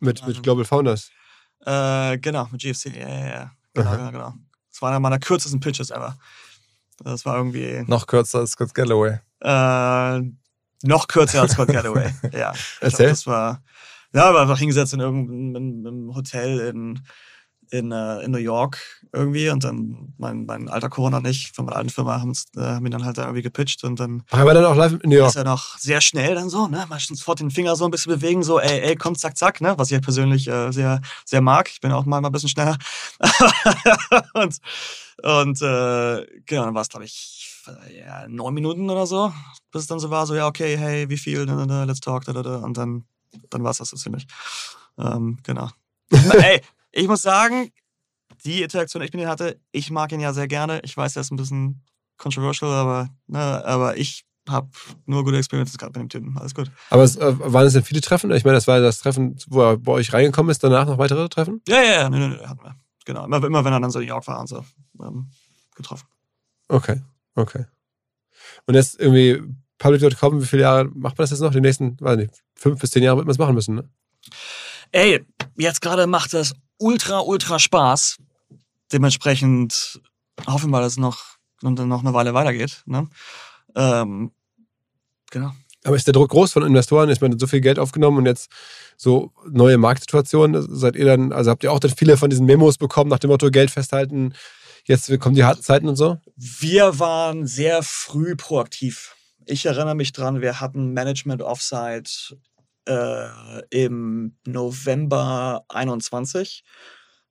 Mit, 0.00 0.26
mit 0.26 0.42
Global 0.42 0.64
Founders? 0.64 1.10
Äh, 1.64 2.18
genau, 2.18 2.48
mit 2.50 2.60
GFC, 2.60 2.96
ja, 2.96 3.08
ja, 3.08 3.26
ja. 3.26 3.50
Genau, 3.74 3.90
genau, 3.92 4.10
genau. 4.10 4.34
Das 4.70 4.82
war 4.82 4.90
einer 4.90 5.00
meiner 5.00 5.18
kürzesten 5.18 5.60
Pitches 5.60 5.90
ever. 5.90 6.16
Das 7.02 7.24
war 7.24 7.36
irgendwie. 7.36 7.84
Noch 7.86 8.06
kürzer 8.06 8.40
als 8.40 8.52
Scott 8.52 8.74
Galloway. 8.74 9.18
Äh, 9.40 10.20
noch 10.82 11.08
kürzer 11.08 11.42
als 11.42 11.52
Scott 11.52 11.68
Galloway, 11.68 12.12
ja. 12.32 12.52
Erzähl. 12.80 13.06
Glaub, 13.06 13.10
das 13.10 13.26
war. 13.26 13.62
Ja, 14.12 14.28
aber 14.28 14.42
einfach 14.42 14.58
hingesetzt 14.58 14.94
in 14.94 15.00
irgendeinem 15.00 16.14
Hotel 16.14 16.60
in 16.60 17.00
in, 17.70 17.92
äh, 17.92 18.20
in 18.20 18.30
New 18.30 18.38
York 18.38 18.78
irgendwie 19.12 19.48
und 19.48 19.62
dann 19.64 20.12
mein, 20.18 20.44
mein 20.46 20.68
alter 20.68 20.88
Corona 20.88 21.18
und 21.18 21.26
ich 21.26 21.52
von 21.52 21.66
meiner 21.66 21.76
alten 21.76 21.90
Firma 21.90 22.20
haben, 22.20 22.32
äh, 22.56 22.60
haben 22.60 22.84
ihn 22.84 22.90
dann 22.90 23.04
halt 23.04 23.18
da 23.18 23.22
irgendwie 23.22 23.42
gepitcht 23.42 23.84
und 23.84 24.00
dann 24.00 24.22
aber 24.30 24.54
dann 24.54 24.64
auch 24.64 24.74
live 24.74 24.92
in 25.02 25.10
New 25.10 25.16
York. 25.16 25.30
ist 25.30 25.36
er 25.36 25.44
noch 25.44 25.78
sehr 25.78 26.00
schnell 26.00 26.34
dann 26.34 26.48
so, 26.48 26.66
ne, 26.66 26.84
mal 26.88 26.98
sofort 26.98 27.40
den 27.40 27.50
Finger 27.50 27.76
so 27.76 27.84
ein 27.84 27.90
bisschen 27.90 28.12
bewegen, 28.12 28.42
so 28.42 28.58
ey, 28.58 28.80
ey, 28.80 28.96
komm, 28.96 29.14
zack, 29.14 29.36
zack, 29.36 29.60
ne, 29.60 29.74
was 29.78 29.88
ich 29.88 29.94
halt 29.94 30.04
persönlich 30.04 30.48
äh, 30.48 30.72
sehr, 30.72 31.00
sehr 31.24 31.40
mag. 31.40 31.68
Ich 31.70 31.80
bin 31.80 31.92
auch 31.92 32.04
mal, 32.04 32.20
mal 32.20 32.28
ein 32.28 32.32
bisschen 32.32 32.48
schneller. 32.48 32.76
und 34.34 34.58
und 35.22 35.62
äh, 35.62 36.26
genau, 36.44 36.64
dann 36.64 36.74
war 36.74 36.82
es, 36.82 36.88
glaube 36.88 37.04
ich, 37.04 37.62
ja, 37.96 38.26
neun 38.28 38.54
Minuten 38.54 38.90
oder 38.90 39.06
so, 39.06 39.32
bis 39.70 39.82
es 39.82 39.88
dann 39.88 40.00
so 40.00 40.10
war, 40.10 40.26
so, 40.26 40.34
ja, 40.34 40.46
okay, 40.46 40.76
hey, 40.76 41.08
wie 41.08 41.16
viel, 41.16 41.44
let's 41.44 42.00
talk, 42.00 42.26
und 42.26 42.76
dann, 42.76 43.04
dann 43.50 43.64
war 43.64 43.70
es 43.70 43.78
das 43.78 43.90
so 43.90 43.96
ziemlich. 43.96 44.26
Ähm, 44.98 45.38
genau. 45.42 45.70
ey, 46.10 46.60
ich 46.94 47.08
muss 47.08 47.22
sagen, 47.22 47.70
die 48.44 48.62
Interaktion, 48.62 49.00
die 49.00 49.06
ich 49.06 49.12
mit 49.12 49.22
ihm 49.22 49.28
hatte, 49.28 49.60
ich 49.72 49.90
mag 49.90 50.12
ihn 50.12 50.20
ja 50.20 50.32
sehr 50.32 50.48
gerne. 50.48 50.80
Ich 50.84 50.96
weiß, 50.96 51.16
er 51.16 51.22
ist 51.22 51.32
ein 51.32 51.36
bisschen 51.36 51.82
controversial, 52.16 52.70
aber, 52.70 53.10
ne, 53.26 53.64
aber 53.64 53.96
ich 53.96 54.24
habe 54.48 54.68
nur 55.06 55.24
gute 55.24 55.38
Experiences 55.38 55.78
gerade 55.78 55.98
mit 55.98 56.02
dem 56.02 56.08
Typen. 56.08 56.38
Alles 56.38 56.54
gut. 56.54 56.70
Aber 56.90 57.02
es, 57.02 57.16
äh, 57.16 57.34
waren 57.38 57.66
es 57.66 57.72
denn 57.72 57.82
viele 57.82 58.00
Treffen? 58.00 58.30
Ich 58.32 58.44
meine, 58.44 58.56
das 58.56 58.66
war 58.66 58.80
das 58.80 58.98
Treffen, 58.98 59.36
wo 59.48 59.62
er 59.62 59.76
bei 59.78 59.92
euch 59.92 60.12
reingekommen 60.12 60.50
ist, 60.50 60.62
danach 60.62 60.86
noch 60.86 60.98
weitere 60.98 61.28
Treffen? 61.28 61.62
Ja, 61.66 61.82
ja, 61.82 61.92
ja, 61.92 62.10
nee, 62.10 62.18
nee, 62.18 62.28
nee, 62.28 62.46
hatten 62.46 62.62
wir. 62.62 62.76
Genau. 63.06 63.24
Immer, 63.24 63.44
immer 63.44 63.64
wenn 63.64 63.72
er 63.72 63.80
dann 63.80 63.90
so 63.90 63.98
in 63.98 64.06
New 64.06 64.12
York 64.12 64.26
war 64.26 64.40
und 64.40 64.48
so 64.48 64.64
ähm, 65.00 65.30
getroffen. 65.74 66.06
Okay, 66.68 67.00
okay. 67.34 67.64
Und 68.66 68.74
jetzt 68.74 69.00
irgendwie 69.00 69.42
Public.com, 69.78 70.40
wie 70.40 70.46
viele 70.46 70.62
Jahre 70.62 70.84
macht 70.84 71.18
man 71.18 71.24
das 71.24 71.30
jetzt 71.30 71.40
noch? 71.40 71.52
Die 71.52 71.60
nächsten, 71.60 71.98
weiß 72.00 72.16
nicht, 72.16 72.42
fünf 72.54 72.80
bis 72.80 72.90
zehn 72.90 73.02
Jahre 73.02 73.18
wird 73.18 73.26
man 73.26 73.32
es 73.32 73.38
machen 73.38 73.54
müssen, 73.54 73.74
ne? 73.74 73.88
Ey, 74.92 75.24
jetzt 75.56 75.80
gerade 75.80 76.06
macht 76.06 76.32
das 76.34 76.54
ultra, 76.84 77.20
ultra 77.20 77.58
Spaß. 77.58 78.18
Dementsprechend 78.92 80.00
hoffen 80.46 80.70
wir, 80.70 80.80
dass 80.80 80.92
es 80.92 80.98
noch, 80.98 81.24
noch 81.62 82.00
eine 82.00 82.12
Weile 82.12 82.34
weitergeht. 82.34 82.82
Ne? 82.84 83.08
Ähm, 83.74 84.32
genau. 85.30 85.52
Aber 85.84 85.96
ist 85.96 86.06
der 86.06 86.14
Druck 86.14 86.30
groß 86.30 86.52
von 86.52 86.62
Investoren? 86.62 87.10
Ich 87.10 87.20
meine, 87.20 87.36
so 87.38 87.46
viel 87.46 87.60
Geld 87.60 87.78
aufgenommen 87.78 88.18
und 88.18 88.26
jetzt 88.26 88.50
so 88.96 89.32
neue 89.50 89.78
Marktsituationen. 89.78 90.62
Seid 90.76 90.96
ihr 90.96 91.04
dann, 91.04 91.32
also 91.32 91.50
habt 91.50 91.64
ihr 91.64 91.72
auch 91.72 91.80
dann 91.80 91.94
viele 91.94 92.16
von 92.16 92.30
diesen 92.30 92.46
Memos 92.46 92.78
bekommen 92.78 93.10
nach 93.10 93.18
dem 93.18 93.30
Motto 93.30 93.50
Geld 93.50 93.70
festhalten, 93.70 94.34
jetzt 94.84 95.18
kommen 95.20 95.34
die 95.34 95.44
harten 95.44 95.62
Zeiten 95.62 95.88
und 95.88 95.96
so? 95.96 96.18
Wir 96.36 96.98
waren 96.98 97.46
sehr 97.46 97.82
früh 97.82 98.36
proaktiv. 98.36 99.14
Ich 99.46 99.66
erinnere 99.66 99.94
mich 99.94 100.12
dran, 100.12 100.40
wir 100.40 100.60
hatten 100.60 100.92
Management 100.92 101.42
Offsite 101.42 102.38
äh, 102.86 103.28
im 103.70 104.36
November 104.46 105.64
21. 105.68 106.64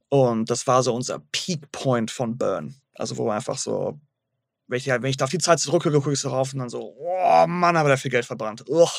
Und 0.10 0.50
das 0.50 0.68
war 0.68 0.84
so 0.84 0.94
unser 0.94 1.20
Peak 1.32 1.72
Point 1.72 2.12
von 2.12 2.38
Burn. 2.38 2.76
Also, 2.96 3.18
wo 3.18 3.26
wir 3.26 3.34
einfach 3.34 3.58
so, 3.58 4.00
wenn 4.68 4.78
ich, 4.78 4.88
wenn 4.88 5.06
ich 5.06 5.18
da 5.18 5.26
auf 5.26 5.32
die 5.32 5.40
Zeit 5.40 5.60
zurückgucke, 5.60 5.98
gucke 5.98 6.14
ich 6.14 6.20
so 6.20 6.30
rauf 6.30 6.54
und 6.54 6.60
dann 6.60 6.70
so, 6.70 6.96
oh 6.98 7.48
Mann, 7.48 7.78
haben 7.78 7.86
wir 7.86 7.90
da 7.90 7.98
viel 7.98 8.12
Geld 8.12 8.26
verbrannt. 8.26 8.64
Ugh. 8.70 8.90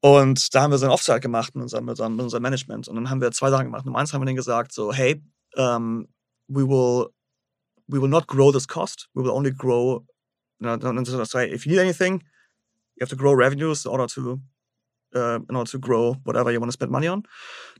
Und 0.00 0.54
da 0.54 0.62
haben 0.62 0.70
wir 0.70 0.78
so 0.78 0.86
ein 0.86 0.92
Offside 0.92 1.20
gemacht 1.20 1.54
mit 1.54 1.62
unserem, 1.62 1.86
mit 1.86 1.98
unserem 2.00 2.42
Management. 2.42 2.88
Und 2.88 2.96
dann 2.96 3.10
haben 3.10 3.20
wir 3.20 3.30
zwei 3.32 3.50
Sachen 3.50 3.66
gemacht. 3.66 3.86
Nummer 3.86 3.98
eins 3.98 4.12
haben 4.12 4.20
wir 4.20 4.26
denen 4.26 4.36
gesagt, 4.36 4.72
so, 4.72 4.92
hey, 4.92 5.22
um, 5.56 6.06
we 6.48 6.68
will 6.68 7.08
we 7.86 8.00
will 8.00 8.08
not 8.08 8.26
grow 8.26 8.52
this 8.52 8.66
cost. 8.66 9.08
We 9.14 9.22
will 9.22 9.32
only 9.32 9.50
grow. 9.50 10.04
No, 10.60 10.76
no, 10.76 10.92
no, 10.92 11.02
if 11.02 11.66
you 11.66 11.72
need 11.72 11.80
anything, 11.80 12.22
you 12.94 13.00
have 13.00 13.10
to 13.10 13.16
grow 13.16 13.32
revenues 13.32 13.84
in 13.84 13.90
order 13.90 14.06
to 14.06 14.40
uh, 15.14 15.40
in 15.48 15.56
order 15.56 15.70
to 15.70 15.78
grow 15.78 16.16
whatever 16.24 16.50
you 16.50 16.60
want 16.60 16.70
to 16.70 16.74
spend 16.74 16.90
money 16.90 17.08
on. 17.08 17.22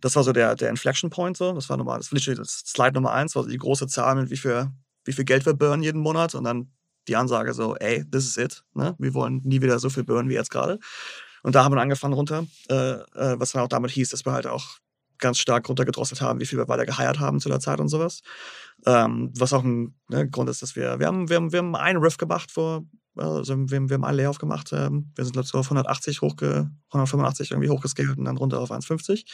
Das 0.01 0.17
war 0.17 0.25
so 0.25 0.33
der, 0.33 0.55
der 0.55 0.71
Inflection 0.71 1.11
Point. 1.11 1.37
So. 1.37 1.53
Das 1.53 1.69
war 1.69 1.77
nochmal, 1.77 1.99
das, 1.99 2.11
das 2.11 2.63
Slide 2.67 2.93
Nummer 2.93 3.13
eins, 3.13 3.35
war 3.37 3.47
die 3.47 3.59
große 3.59 3.87
Zahl 3.87 4.15
mit 4.17 4.31
wie 4.31 4.37
viel, 4.37 4.69
wie 5.05 5.13
viel 5.13 5.25
Geld 5.25 5.47
wir 5.47 5.55
burnen 5.55 5.83
jeden 5.83 6.01
Monat 6.01 6.35
und 6.35 6.45
dann 6.45 6.71
die 7.09 7.17
Ansage 7.17 7.53
so, 7.53 7.77
ey, 7.77 8.05
this 8.11 8.25
is 8.25 8.37
it. 8.37 8.65
Ne? 8.75 8.95
Wir 8.99 9.15
wollen 9.15 9.41
nie 9.45 9.61
wieder 9.61 9.79
so 9.79 9.91
viel 9.91 10.05
burnen 10.05 10.29
wie 10.29 10.35
jetzt 10.35 10.51
gerade. 10.51 10.79
Und 11.43 11.55
da 11.55 11.63
haben 11.63 11.75
wir 11.75 11.81
angefangen 11.81 12.15
runter, 12.15 12.47
äh, 12.71 12.93
äh, 12.95 13.39
was 13.39 13.53
dann 13.53 13.63
auch 13.63 13.69
damit 13.69 13.91
hieß, 13.91 14.09
dass 14.09 14.25
wir 14.25 14.33
halt 14.33 14.47
auch 14.47 14.79
ganz 15.19 15.39
stark 15.39 15.69
runtergedrosselt 15.69 16.21
haben, 16.21 16.41
wie 16.41 16.47
viel 16.47 16.59
wir 16.59 16.69
weiter 16.69 16.87
geheiert 16.87 17.21
haben 17.21 17.41
zu 17.41 17.49
der 17.49 17.61
Zeit 17.61 17.81
und 17.81 17.89
sowas. 17.89 18.23
Ähm, 18.87 19.31
was 19.37 19.53
auch 19.53 19.63
ein 19.63 19.95
ne, 20.09 20.29
Grund 20.29 20.49
ist, 20.49 20.63
dass 20.63 20.75
wir, 20.75 20.99
wir 20.99 21.07
haben, 21.07 21.29
wir 21.29 21.37
haben, 21.37 21.53
wir 21.53 21.59
haben 21.59 21.77
einen 21.77 21.99
Riff 21.99 22.17
gemacht 22.17 22.51
vor 22.51 22.85
also 23.17 23.57
wir, 23.57 23.89
wir 23.89 23.95
haben 23.95 24.05
einen 24.05 24.17
Layoff 24.17 24.39
gemacht. 24.39 24.71
Ähm, 24.73 25.13
wir 25.15 25.25
sind, 25.25 25.33
glaube 25.33 25.47
ich, 25.47 25.55
auf 25.55 25.67
180 25.67 26.21
hochge 26.21 26.71
185 26.89 27.51
irgendwie 27.51 27.71
hochgescaled 27.71 28.19
und 28.19 28.25
dann 28.25 28.37
runter 28.37 28.61
auf 28.61 28.71
1,50. 28.71 29.25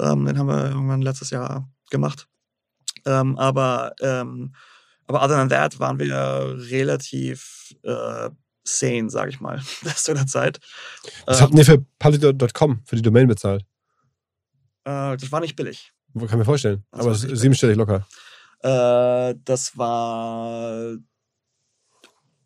Ähm, 0.00 0.26
den 0.26 0.38
haben 0.38 0.48
wir 0.48 0.70
irgendwann 0.70 1.02
letztes 1.02 1.30
Jahr 1.30 1.70
gemacht. 1.90 2.28
Ähm, 3.06 3.38
aber, 3.38 3.94
ähm, 4.00 4.54
aber 5.06 5.22
other 5.22 5.36
than 5.36 5.48
that 5.48 5.78
waren 5.78 5.98
wir 5.98 6.56
relativ 6.70 7.74
äh, 7.82 8.30
sane, 8.64 9.10
sage 9.10 9.30
ich 9.30 9.40
mal, 9.40 9.60
zu 9.96 10.14
der 10.14 10.26
Zeit. 10.26 10.58
Was 11.26 11.40
habt 11.40 11.54
ihr 11.54 11.64
für 11.64 11.84
public.com 11.98 12.82
für 12.84 12.96
die 12.96 13.02
Domain 13.02 13.28
bezahlt? 13.28 13.64
Äh, 14.84 15.16
das 15.16 15.30
war 15.30 15.40
nicht 15.40 15.56
billig. 15.56 15.92
Kann 16.14 16.24
ich 16.24 16.34
mir 16.34 16.44
vorstellen. 16.44 16.84
Das 16.90 17.00
aber 17.00 17.14
siebenstellig 17.14 17.76
locker. 17.76 18.06
Äh, 18.60 19.34
das 19.44 19.76
war 19.76 20.96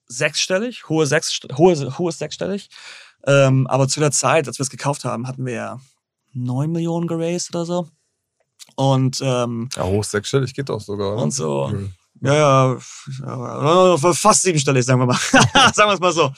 sechsstellig, 0.08 0.88
hohe 0.88 1.06
sechs, 1.06 1.40
hohe, 1.56 1.98
hohes 1.98 2.18
sechsstellig. 2.18 2.68
Ähm, 3.26 3.66
aber 3.66 3.88
zu 3.88 4.00
der 4.00 4.10
Zeit, 4.10 4.48
als 4.48 4.58
wir 4.58 4.62
es 4.62 4.70
gekauft 4.70 5.04
haben, 5.04 5.26
hatten 5.26 5.44
wir 5.44 5.52
ja 5.52 5.80
9 6.32 6.70
Millionen 6.70 7.06
geraced 7.06 7.54
oder 7.54 7.64
so. 7.64 7.88
Und 8.76 9.20
ähm, 9.22 9.68
ja, 9.76 9.84
hoch 9.84 10.04
sechsstellig 10.04 10.54
geht 10.54 10.68
doch 10.68 10.80
sogar, 10.80 11.14
oder? 11.14 11.22
Und 11.22 11.32
so. 11.32 11.68
Mhm. 11.68 11.92
Ja, 12.20 12.34
ja, 12.34 12.78
ja, 13.22 13.96
fast 13.96 14.42
siebenstellig, 14.42 14.84
sagen 14.84 15.00
wir 15.00 15.06
mal. 15.06 15.16
sagen 15.74 15.88
wir 15.90 15.94
es 15.94 16.00
mal 16.00 16.12
so. 16.12 16.32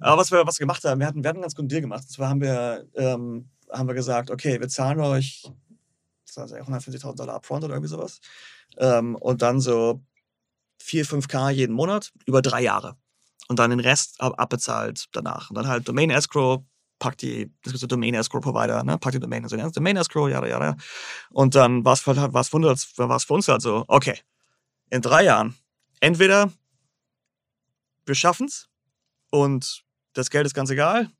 Aber 0.00 0.20
was 0.20 0.30
wir, 0.30 0.46
was 0.46 0.58
wir 0.58 0.64
gemacht 0.64 0.84
haben, 0.84 1.00
wir 1.00 1.06
hatten, 1.06 1.22
wir 1.22 1.28
hatten 1.28 1.38
einen 1.38 1.42
ganz 1.42 1.54
guten 1.54 1.68
Deal 1.68 1.80
gemacht. 1.80 2.02
Und 2.02 2.10
zwar 2.10 2.28
haben 2.28 2.40
wir, 2.40 2.86
ähm, 2.94 3.48
haben 3.70 3.88
wir 3.88 3.94
gesagt, 3.94 4.30
okay, 4.30 4.60
wir 4.60 4.68
zahlen 4.68 5.00
euch 5.00 5.50
150.000 6.28 7.16
Dollar 7.16 7.36
upfront 7.36 7.64
oder 7.64 7.74
irgendwie 7.74 7.90
sowas. 7.90 8.20
Ähm, 8.78 9.16
und 9.16 9.42
dann 9.42 9.60
so 9.60 10.02
4, 10.80 11.06
5K 11.06 11.50
jeden 11.50 11.74
Monat 11.74 12.12
über 12.26 12.42
drei 12.42 12.62
Jahre 12.62 12.96
und 13.48 13.58
dann 13.58 13.70
den 13.70 13.80
Rest 13.80 14.20
ab, 14.20 14.34
abbezahlt 14.36 15.06
danach. 15.12 15.50
Und 15.50 15.56
dann 15.56 15.68
halt 15.68 15.88
Domain 15.88 16.10
Escrow, 16.10 16.62
packt 16.98 17.22
die, 17.22 17.52
das 17.62 17.74
ist 17.74 17.80
so 17.80 17.86
Domain 17.86 18.14
Escrow 18.14 18.40
Provider, 18.40 18.84
ne, 18.84 18.98
packt 18.98 19.14
die 19.14 19.20
Domain, 19.20 19.42
also 19.42 19.56
Domain 19.70 19.96
Escrow, 19.96 20.28
ja, 20.28 20.44
ja, 20.46 20.62
ja. 20.62 20.76
Und 21.30 21.54
dann 21.54 21.84
war 21.84 21.94
es 21.94 22.00
für, 22.00 22.16
war's 22.32 22.48
für, 22.48 23.08
war's 23.08 23.24
für 23.24 23.34
uns 23.34 23.48
halt 23.48 23.62
so, 23.62 23.84
okay, 23.88 24.18
in 24.90 25.02
drei 25.02 25.24
Jahren, 25.24 25.56
entweder 26.00 26.52
wir 28.06 28.14
schaffen 28.14 28.46
es 28.46 28.68
und 29.30 29.84
das 30.12 30.30
Geld 30.30 30.46
ist 30.46 30.54
ganz 30.54 30.70
egal, 30.70 31.10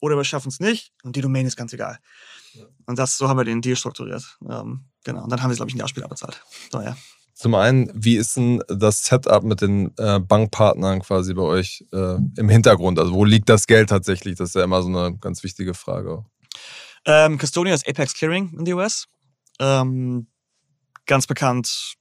oder 0.00 0.16
wir 0.16 0.24
schaffen 0.24 0.48
es 0.48 0.60
nicht 0.60 0.92
und 1.02 1.16
die 1.16 1.20
Domain 1.20 1.46
ist 1.46 1.56
ganz 1.56 1.72
egal. 1.72 1.98
Und 2.86 2.98
das, 2.98 3.16
so 3.16 3.28
haben 3.28 3.36
wir 3.36 3.44
den 3.44 3.60
Deal 3.60 3.76
strukturiert. 3.76 4.38
Ähm, 4.48 4.84
genau. 5.04 5.24
Und 5.24 5.30
dann 5.30 5.42
haben 5.42 5.50
wir 5.50 5.52
es, 5.52 5.58
glaube 5.58 5.70
ich, 5.70 5.74
ein 5.74 5.78
Jahr 5.78 5.88
später 5.88 6.08
bezahlt. 6.08 6.42
So, 6.72 6.80
ja. 6.80 6.96
Zum 7.38 7.54
einen, 7.54 7.88
wie 7.94 8.16
ist 8.16 8.36
denn 8.36 8.64
das 8.66 9.04
Setup 9.04 9.44
mit 9.44 9.60
den 9.60 9.96
äh, 9.96 10.18
Bankpartnern 10.18 11.00
quasi 11.02 11.34
bei 11.34 11.42
euch 11.42 11.84
äh, 11.92 12.16
im 12.36 12.48
Hintergrund? 12.48 12.98
Also 12.98 13.12
wo 13.12 13.24
liegt 13.24 13.48
das 13.48 13.68
Geld 13.68 13.90
tatsächlich? 13.90 14.34
Das 14.36 14.48
ist 14.48 14.54
ja 14.56 14.64
immer 14.64 14.82
so 14.82 14.88
eine 14.88 15.16
ganz 15.18 15.44
wichtige 15.44 15.74
Frage. 15.74 16.24
Ähm, 17.04 17.38
Custodian 17.38 17.76
ist 17.76 17.88
Apex 17.88 18.14
Clearing 18.14 18.50
in 18.58 18.64
den 18.64 18.74
US. 18.74 19.06
Ähm, 19.60 20.26
ganz 21.06 21.28
bekannt, 21.28 21.94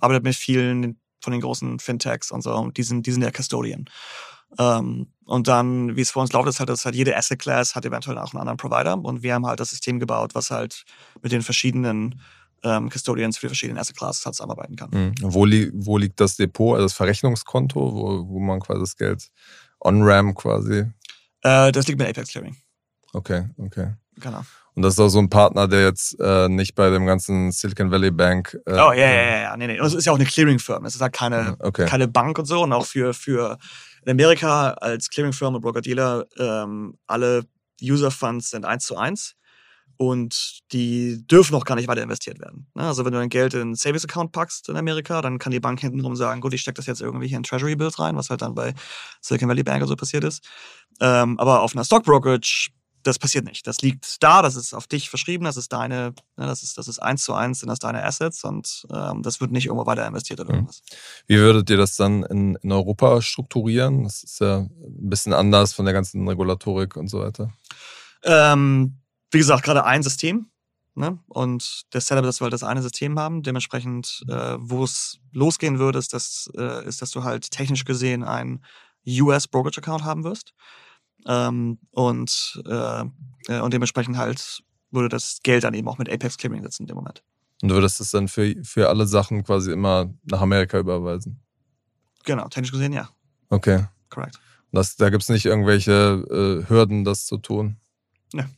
arbeitet 0.00 0.24
mit 0.24 0.34
vielen 0.34 1.00
von 1.22 1.30
den 1.30 1.40
großen 1.40 1.78
Fintechs 1.78 2.32
und 2.32 2.42
so. 2.42 2.52
Und 2.52 2.76
die 2.76 2.82
sind, 2.82 3.06
die 3.06 3.12
sind 3.12 3.20
der 3.20 3.30
Custodian. 3.30 3.84
Ähm, 4.58 5.12
und 5.24 5.46
dann, 5.46 5.94
wie 5.94 6.00
es 6.00 6.10
vor 6.10 6.22
uns 6.22 6.32
läuft, 6.32 6.48
ist 6.48 6.58
halt, 6.58 6.68
dass 6.68 6.84
halt 6.84 6.96
jede 6.96 7.16
Asset 7.16 7.38
Class 7.38 7.76
hat 7.76 7.84
eventuell 7.84 8.18
auch 8.18 8.32
einen 8.32 8.40
anderen 8.40 8.56
Provider. 8.56 8.98
Und 8.98 9.22
wir 9.22 9.34
haben 9.34 9.46
halt 9.46 9.60
das 9.60 9.70
System 9.70 10.00
gebaut, 10.00 10.34
was 10.34 10.50
halt 10.50 10.82
mit 11.22 11.30
den 11.30 11.42
verschiedenen 11.42 12.20
ähm, 12.62 12.90
Custodians 12.90 13.38
für 13.38 13.46
die 13.46 13.50
verschiedenen 13.50 13.78
Asset 13.78 13.96
Classes 13.96 14.24
halt 14.24 14.34
zusammenarbeiten 14.34 14.76
kann. 14.76 14.90
Mhm. 14.90 15.14
Wo, 15.20 15.44
li 15.44 15.70
wo, 15.74 15.98
liegt 15.98 16.20
das 16.20 16.36
Depot, 16.36 16.74
also 16.74 16.84
das 16.84 16.92
Verrechnungskonto, 16.92 17.80
wo, 17.80 18.28
wo 18.28 18.38
man 18.38 18.60
quasi 18.60 18.80
das 18.80 18.96
Geld 18.96 19.28
on-ram 19.80 20.34
quasi? 20.34 20.86
Äh, 21.42 21.72
das 21.72 21.86
liegt 21.86 21.98
bei 21.98 22.08
Apex 22.08 22.30
Clearing. 22.30 22.56
Okay, 23.12 23.48
okay. 23.58 23.94
Genau. 24.16 24.44
Und 24.74 24.82
das 24.82 24.94
ist 24.94 25.00
auch 25.00 25.08
so 25.08 25.18
ein 25.18 25.28
Partner, 25.28 25.66
der 25.66 25.82
jetzt 25.82 26.18
äh, 26.20 26.48
nicht 26.48 26.74
bei 26.74 26.90
dem 26.90 27.04
ganzen 27.06 27.50
Silicon 27.50 27.90
Valley 27.90 28.10
Bank. 28.10 28.56
Äh, 28.66 28.72
oh, 28.72 28.92
ja, 28.92 28.94
ja, 28.94 29.22
ja, 29.22 29.40
ja. 29.40 29.56
Nee, 29.56 29.66
nee. 29.66 29.80
Und 29.80 29.86
es 29.86 29.94
ist 29.94 30.04
ja 30.04 30.12
auch 30.12 30.16
eine 30.16 30.26
Clearing-Firma. 30.26 30.86
Es 30.86 30.94
ist 30.94 31.00
halt 31.00 31.12
keine, 31.12 31.56
okay. 31.58 31.86
keine 31.86 32.06
Bank 32.06 32.38
und 32.38 32.44
so. 32.44 32.62
Und 32.62 32.72
auch 32.72 32.86
für, 32.86 33.12
für 33.12 33.58
in 34.04 34.12
Amerika 34.12 34.70
als 34.74 35.10
Clearing-Firma 35.10 35.56
und 35.56 35.62
Broker-Dealer, 35.62 36.26
ähm, 36.38 36.96
alle 37.06 37.44
User-Funds 37.82 38.50
sind 38.50 38.64
eins 38.64 38.84
zu 38.84 38.96
eins 38.96 39.34
und 40.00 40.60
die 40.72 41.26
dürfen 41.26 41.54
auch 41.54 41.66
gar 41.66 41.74
nicht 41.74 41.86
weiter 41.86 42.02
investiert 42.02 42.40
werden. 42.40 42.66
Ne? 42.74 42.84
Also 42.84 43.04
wenn 43.04 43.12
du 43.12 43.18
dein 43.18 43.28
Geld 43.28 43.52
in 43.52 43.60
einen 43.60 43.74
Savings-Account 43.74 44.32
packst 44.32 44.70
in 44.70 44.76
Amerika, 44.78 45.20
dann 45.20 45.38
kann 45.38 45.52
die 45.52 45.60
Bank 45.60 45.78
hintenrum 45.78 46.16
sagen, 46.16 46.40
gut, 46.40 46.54
ich 46.54 46.62
stecke 46.62 46.76
das 46.76 46.86
jetzt 46.86 47.02
irgendwie 47.02 47.28
hier 47.28 47.36
in 47.36 47.42
Treasury 47.42 47.76
Bills 47.76 47.98
rein, 47.98 48.16
was 48.16 48.30
halt 48.30 48.40
dann 48.40 48.54
bei 48.54 48.72
Silicon 49.20 49.50
Valley 49.50 49.62
Bank 49.62 49.86
so 49.86 49.94
passiert 49.96 50.24
ist. 50.24 50.42
Ähm, 51.02 51.38
aber 51.38 51.60
auf 51.60 51.74
einer 51.74 51.84
Stock 51.84 52.04
Brokerage 52.04 52.70
das 53.02 53.18
passiert 53.18 53.44
nicht. 53.44 53.66
Das 53.66 53.80
liegt 53.82 54.22
da, 54.22 54.40
das 54.40 54.56
ist 54.56 54.74
auf 54.74 54.86
dich 54.86 55.08
verschrieben, 55.08 55.44
das 55.44 55.56
ist 55.56 55.72
deine, 55.72 56.14
ne, 56.36 56.46
das 56.46 56.62
ist, 56.62 56.76
das 56.76 56.86
ist 56.86 56.98
eins 56.98 57.22
zu 57.22 57.34
eins, 57.34 57.60
sind 57.60 57.68
das 57.68 57.78
deine 57.78 58.02
Assets 58.04 58.44
und 58.44 58.86
ähm, 58.92 59.22
das 59.22 59.40
wird 59.40 59.52
nicht 59.52 59.66
irgendwo 59.66 59.86
weiter 59.86 60.06
investiert 60.06 60.40
oder 60.40 60.50
mhm. 60.50 60.56
irgendwas. 60.56 60.82
Wie 61.26 61.38
würdet 61.38 61.68
ihr 61.70 61.78
das 61.78 61.96
dann 61.96 62.24
in, 62.24 62.56
in 62.56 62.72
Europa 62.72 63.22
strukturieren? 63.22 64.04
Das 64.04 64.22
ist 64.22 64.40
ja 64.40 64.60
ein 64.60 64.70
bisschen 65.10 65.32
anders 65.32 65.72
von 65.72 65.84
der 65.84 65.94
ganzen 65.94 66.26
Regulatorik 66.28 66.96
und 66.96 67.08
so 67.08 67.20
weiter. 67.20 67.52
Ähm, 68.22 68.99
wie 69.30 69.38
gesagt, 69.38 69.64
gerade 69.64 69.84
ein 69.84 70.02
System. 70.02 70.46
Ne? 70.94 71.18
Und 71.28 71.82
der 71.94 72.00
Setup, 72.00 72.24
dass 72.24 72.40
wir 72.40 72.46
halt 72.46 72.52
das 72.52 72.62
eine 72.62 72.82
System 72.82 73.18
haben, 73.18 73.42
dementsprechend, 73.42 74.24
äh, 74.28 74.56
wo 74.58 74.84
es 74.84 75.20
losgehen 75.32 75.78
würde, 75.78 75.98
ist, 75.98 76.12
dass, 76.12 76.50
äh, 76.56 76.86
ist, 76.86 77.00
dass 77.00 77.10
du 77.10 77.22
halt 77.22 77.50
technisch 77.50 77.84
gesehen 77.84 78.24
einen 78.24 78.64
US 79.06 79.46
Brokerage 79.46 79.78
Account 79.78 80.04
haben 80.04 80.24
wirst. 80.24 80.52
Ähm, 81.26 81.78
und, 81.92 82.62
äh, 82.66 83.04
äh, 83.46 83.60
und 83.60 83.72
dementsprechend 83.72 84.16
halt 84.16 84.62
würde 84.90 85.08
das 85.08 85.38
Geld 85.42 85.64
dann 85.64 85.74
eben 85.74 85.88
auch 85.88 85.98
mit 85.98 86.10
Apex 86.10 86.36
Clearing 86.36 86.62
sitzen 86.62 86.82
in 86.82 86.88
dem 86.88 86.96
Moment. 86.96 87.22
Und 87.62 87.68
du 87.68 87.74
würdest 87.74 88.00
es 88.00 88.10
dann 88.10 88.26
für, 88.26 88.54
für 88.64 88.88
alle 88.88 89.06
Sachen 89.06 89.44
quasi 89.44 89.70
immer 89.70 90.12
nach 90.24 90.40
Amerika 90.40 90.78
überweisen? 90.78 91.40
Genau, 92.24 92.48
technisch 92.48 92.72
gesehen 92.72 92.92
ja. 92.92 93.08
Okay. 93.48 93.86
Correct. 94.08 94.40
Das, 94.72 94.96
da 94.96 95.10
gibt 95.10 95.22
es 95.22 95.28
nicht 95.28 95.46
irgendwelche 95.46 95.92
äh, 96.30 96.68
Hürden, 96.68 97.04
das 97.04 97.26
zu 97.26 97.38
tun? 97.38 97.76
Ne. 98.32 98.48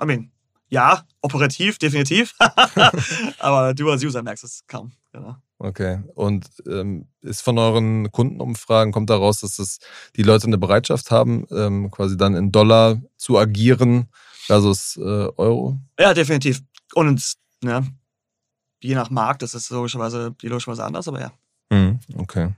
I 0.00 0.06
mean, 0.06 0.30
ja, 0.68 1.04
operativ, 1.20 1.78
definitiv. 1.78 2.34
Aber 3.38 3.74
du 3.74 3.90
als 3.90 4.02
User 4.02 4.22
merkst 4.22 4.44
es 4.44 4.66
kaum. 4.66 4.92
Genau. 5.12 5.36
Okay. 5.58 6.02
Und 6.14 6.48
ähm, 6.66 7.06
ist 7.22 7.42
von 7.42 7.58
euren 7.58 8.10
Kundenumfragen, 8.12 8.92
kommt 8.92 9.10
daraus, 9.10 9.40
dass 9.40 9.56
das 9.56 9.78
die 10.16 10.22
Leute 10.22 10.46
eine 10.46 10.58
Bereitschaft 10.58 11.10
haben, 11.10 11.46
ähm, 11.50 11.90
quasi 11.90 12.16
dann 12.16 12.34
in 12.34 12.52
Dollar 12.52 13.00
zu 13.16 13.38
agieren 13.38 14.08
versus 14.46 14.96
äh, 14.96 15.00
Euro? 15.36 15.78
Ja, 15.98 16.12
definitiv. 16.12 16.62
Und 16.94 17.34
ja, 17.62 17.82
je 18.82 18.94
nach 18.94 19.10
Markt 19.10 19.42
ist 19.42 19.54
es 19.54 19.70
logischerweise, 19.70 20.34
logischerweise 20.42 20.84
anders, 20.84 21.08
aber 21.08 21.20
ja. 21.20 21.32
Mhm, 21.70 22.00
okay. 22.16 22.54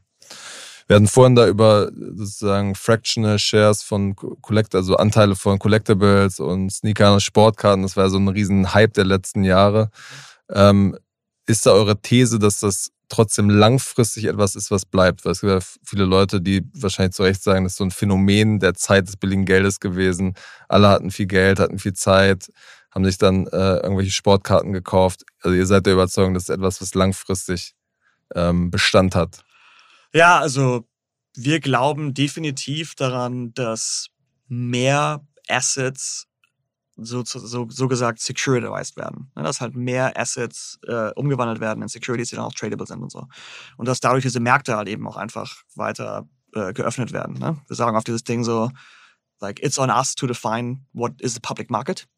Wir 0.89 0.97
hatten 0.97 1.07
vorhin 1.07 1.35
da 1.35 1.47
über 1.47 1.91
sozusagen 1.93 2.75
Fractional 2.75 3.39
Shares 3.39 3.83
von 3.83 4.17
Collect, 4.17 4.75
also 4.75 4.97
Anteile 4.97 5.37
von 5.37 5.59
Collectibles 5.59 6.41
und 6.41 6.71
Sneakern 6.73 7.13
und 7.13 7.21
Sportkarten. 7.21 7.83
Das 7.83 7.99
war 7.99 8.09
so 8.09 8.17
ein 8.17 8.29
riesen 8.29 8.73
Hype 8.73 8.95
der 8.95 9.05
letzten 9.05 9.45
Jahre. 9.45 9.91
Ähm, 10.51 10.97
ist 11.47 11.67
da 11.67 11.73
eure 11.73 12.01
These, 12.01 12.39
dass 12.39 12.61
das 12.61 12.91
trotzdem 13.11 13.51
langfristig 13.51 14.25
etwas 14.25 14.57
ist, 14.57 14.71
was 14.71 14.87
bleibt? 14.87 15.27
Weil 15.27 15.33
es 15.33 15.43
gibt 15.43 15.53
ja 15.53 15.61
viele 15.85 16.07
Leute, 16.07 16.41
die 16.41 16.63
wahrscheinlich 16.73 17.15
zu 17.15 17.23
Recht 17.23 17.43
sagen, 17.43 17.65
das 17.65 17.75
ist 17.75 17.79
so 17.79 17.85
ein 17.85 17.91
Phänomen 17.91 18.59
der 18.59 18.73
Zeit 18.73 19.09
des 19.09 19.19
billigen 19.19 19.45
Geldes 19.45 19.81
gewesen. 19.81 20.35
Alle 20.69 20.89
hatten 20.89 21.11
viel 21.11 21.27
Geld, 21.27 21.61
hatten 21.61 21.79
viel 21.79 21.93
Zeit, 21.93 22.51
haben 22.91 23.05
sich 23.05 23.19
dann 23.19 23.47
äh, 23.49 23.77
irgendwelche 23.77 24.13
Sportkarten 24.13 24.73
gekauft. 24.73 25.25
Also 25.43 25.55
ihr 25.55 25.67
seid 25.67 25.85
der 25.85 25.93
Überzeugung, 25.93 26.33
das 26.33 26.45
ist 26.45 26.51
etwas, 26.51 26.81
was 26.81 26.95
langfristig 26.95 27.75
ähm, 28.35 28.71
Bestand 28.71 29.15
hat. 29.15 29.43
Ja, 30.13 30.39
also 30.39 30.87
wir 31.35 31.61
glauben 31.61 32.15
definitiv 32.15 32.95
daran, 32.95 33.53
dass 33.55 34.09
mehr 34.49 35.25
Assets 35.49 36.27
so, 36.97 37.23
so, 37.25 37.69
so 37.69 37.89
gesagt 37.89 38.21
securitized 38.21 38.97
werden. 38.97 39.31
Dass 39.35 39.61
halt 39.61 39.77
mehr 39.77 40.19
Assets 40.19 40.79
äh, 40.87 41.13
umgewandelt 41.13 41.61
werden 41.61 41.83
in 41.83 41.89
Securities, 41.89 42.31
die 42.31 42.37
dann 42.37 42.45
auch 42.45 42.55
tradable 42.55 42.87
sind 42.87 43.03
und 43.03 43.13
so. 43.13 43.27
Und 43.77 43.87
dass 43.87 44.01
dadurch 44.01 44.23
diese 44.23 44.41
Märkte 44.41 44.77
halt 44.77 44.89
eben 44.89 45.07
auch 45.07 45.17
einfach 45.17 45.63
weiter 45.77 46.29
äh, 46.55 46.73
geöffnet 46.73 47.13
werden. 47.13 47.39
Ne? 47.39 47.57
Wir 47.69 47.77
sagen 47.77 47.97
auf 47.97 48.05
dieses 48.05 48.25
Ding 48.25 48.43
so, 48.43 48.71
like, 49.41 49.63
it's 49.63 49.79
on 49.79 49.91
us 49.91 50.15
to 50.15 50.27
define 50.27 50.85
what 50.93 51.21
is 51.21 51.35
the 51.35 51.41
public 51.41 51.71
market. 51.71 52.09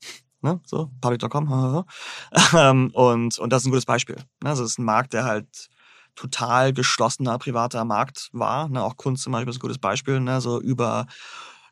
Ne? 0.43 0.61
So, 0.65 0.91
public.com. 1.01 1.85
Ähm, 2.55 2.91
und, 2.95 3.39
und 3.39 3.53
das 3.53 3.63
ist 3.63 3.67
ein 3.67 3.71
gutes 3.71 3.87
Beispiel. 3.87 4.17
Ne? 4.43 4.51
Also, 4.51 4.65
es 4.65 4.71
ist 4.71 4.79
ein 4.79 4.85
Markt, 4.85 5.13
der 5.13 5.25
halt 5.25 5.69
total 6.15 6.73
geschlossener 6.73 7.39
privater 7.39 7.85
Markt 7.85 8.29
war. 8.33 8.69
Ne? 8.69 8.83
Auch 8.83 8.97
Kunst 8.97 9.23
zum 9.23 9.33
Beispiel 9.33 9.51
ist 9.51 9.57
ein 9.57 9.61
gutes 9.61 9.79
Beispiel. 9.79 10.21
Ne? 10.21 10.41
So 10.41 10.61
über 10.61 11.07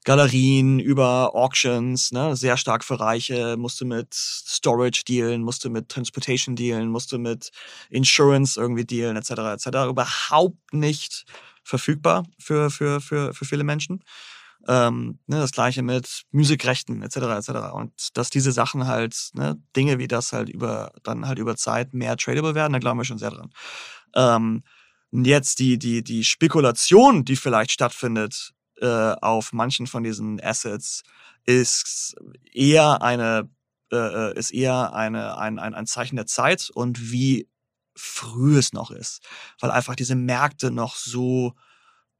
Galerien, 0.04 0.78
über 0.78 1.34
Auctions, 1.34 2.12
ne, 2.12 2.34
sehr 2.34 2.56
stark 2.56 2.82
für 2.82 2.98
Reiche, 2.98 3.58
musste 3.58 3.84
mit 3.84 4.14
Storage 4.14 5.02
dealen, 5.06 5.42
musste 5.42 5.68
mit 5.68 5.90
Transportation 5.90 6.56
dealen, 6.56 6.88
musste 6.88 7.18
mit 7.18 7.50
Insurance 7.90 8.58
irgendwie 8.58 8.86
dealen, 8.86 9.18
etc., 9.18 9.30
etc. 9.52 9.66
Überhaupt 9.90 10.72
nicht 10.72 11.26
verfügbar 11.62 12.24
für, 12.38 12.70
für, 12.70 13.02
für, 13.02 13.34
für 13.34 13.44
viele 13.44 13.64
Menschen. 13.64 14.02
Ähm, 14.66 15.18
ne, 15.26 15.40
das 15.40 15.52
gleiche 15.52 15.82
mit 15.82 16.24
Musikrechten 16.30 17.02
etc. 17.02 17.16
etc. 17.16 17.50
Und 17.74 18.16
dass 18.16 18.30
diese 18.30 18.52
Sachen 18.52 18.86
halt, 18.86 19.30
ne, 19.34 19.60
Dinge 19.76 19.98
wie 19.98 20.08
das 20.08 20.32
halt 20.32 20.48
über, 20.48 20.92
dann 21.02 21.26
halt 21.26 21.38
über 21.38 21.56
Zeit 21.56 21.92
mehr 21.92 22.16
tradable 22.16 22.54
werden, 22.54 22.72
da 22.72 22.78
glauben 22.78 22.98
wir 22.98 23.04
schon 23.04 23.18
sehr 23.18 23.30
dran. 23.30 23.50
Ähm, 24.14 24.62
jetzt 25.12 25.58
die, 25.58 25.78
die, 25.78 26.02
die 26.02 26.24
Spekulation, 26.24 27.24
die 27.24 27.36
vielleicht 27.36 27.72
stattfindet, 27.72 28.52
äh, 28.80 28.86
auf 28.86 29.52
manchen 29.52 29.86
von 29.86 30.02
diesen 30.02 30.40
Assets 30.40 31.02
ist 31.44 32.14
eher 32.52 33.02
eine 33.02 33.48
äh, 33.90 33.96
äh, 33.96 34.38
ist 34.38 34.50
eher 34.50 34.92
eine, 34.92 35.38
ein, 35.38 35.58
ein, 35.58 35.74
ein 35.74 35.86
Zeichen 35.86 36.16
der 36.16 36.26
Zeit 36.26 36.70
und 36.74 37.10
wie 37.10 37.48
früh 37.96 38.58
es 38.58 38.74
noch 38.74 38.90
ist, 38.90 39.22
weil 39.60 39.70
einfach 39.70 39.96
diese 39.96 40.14
Märkte 40.14 40.70
noch 40.70 40.94
so 40.94 41.54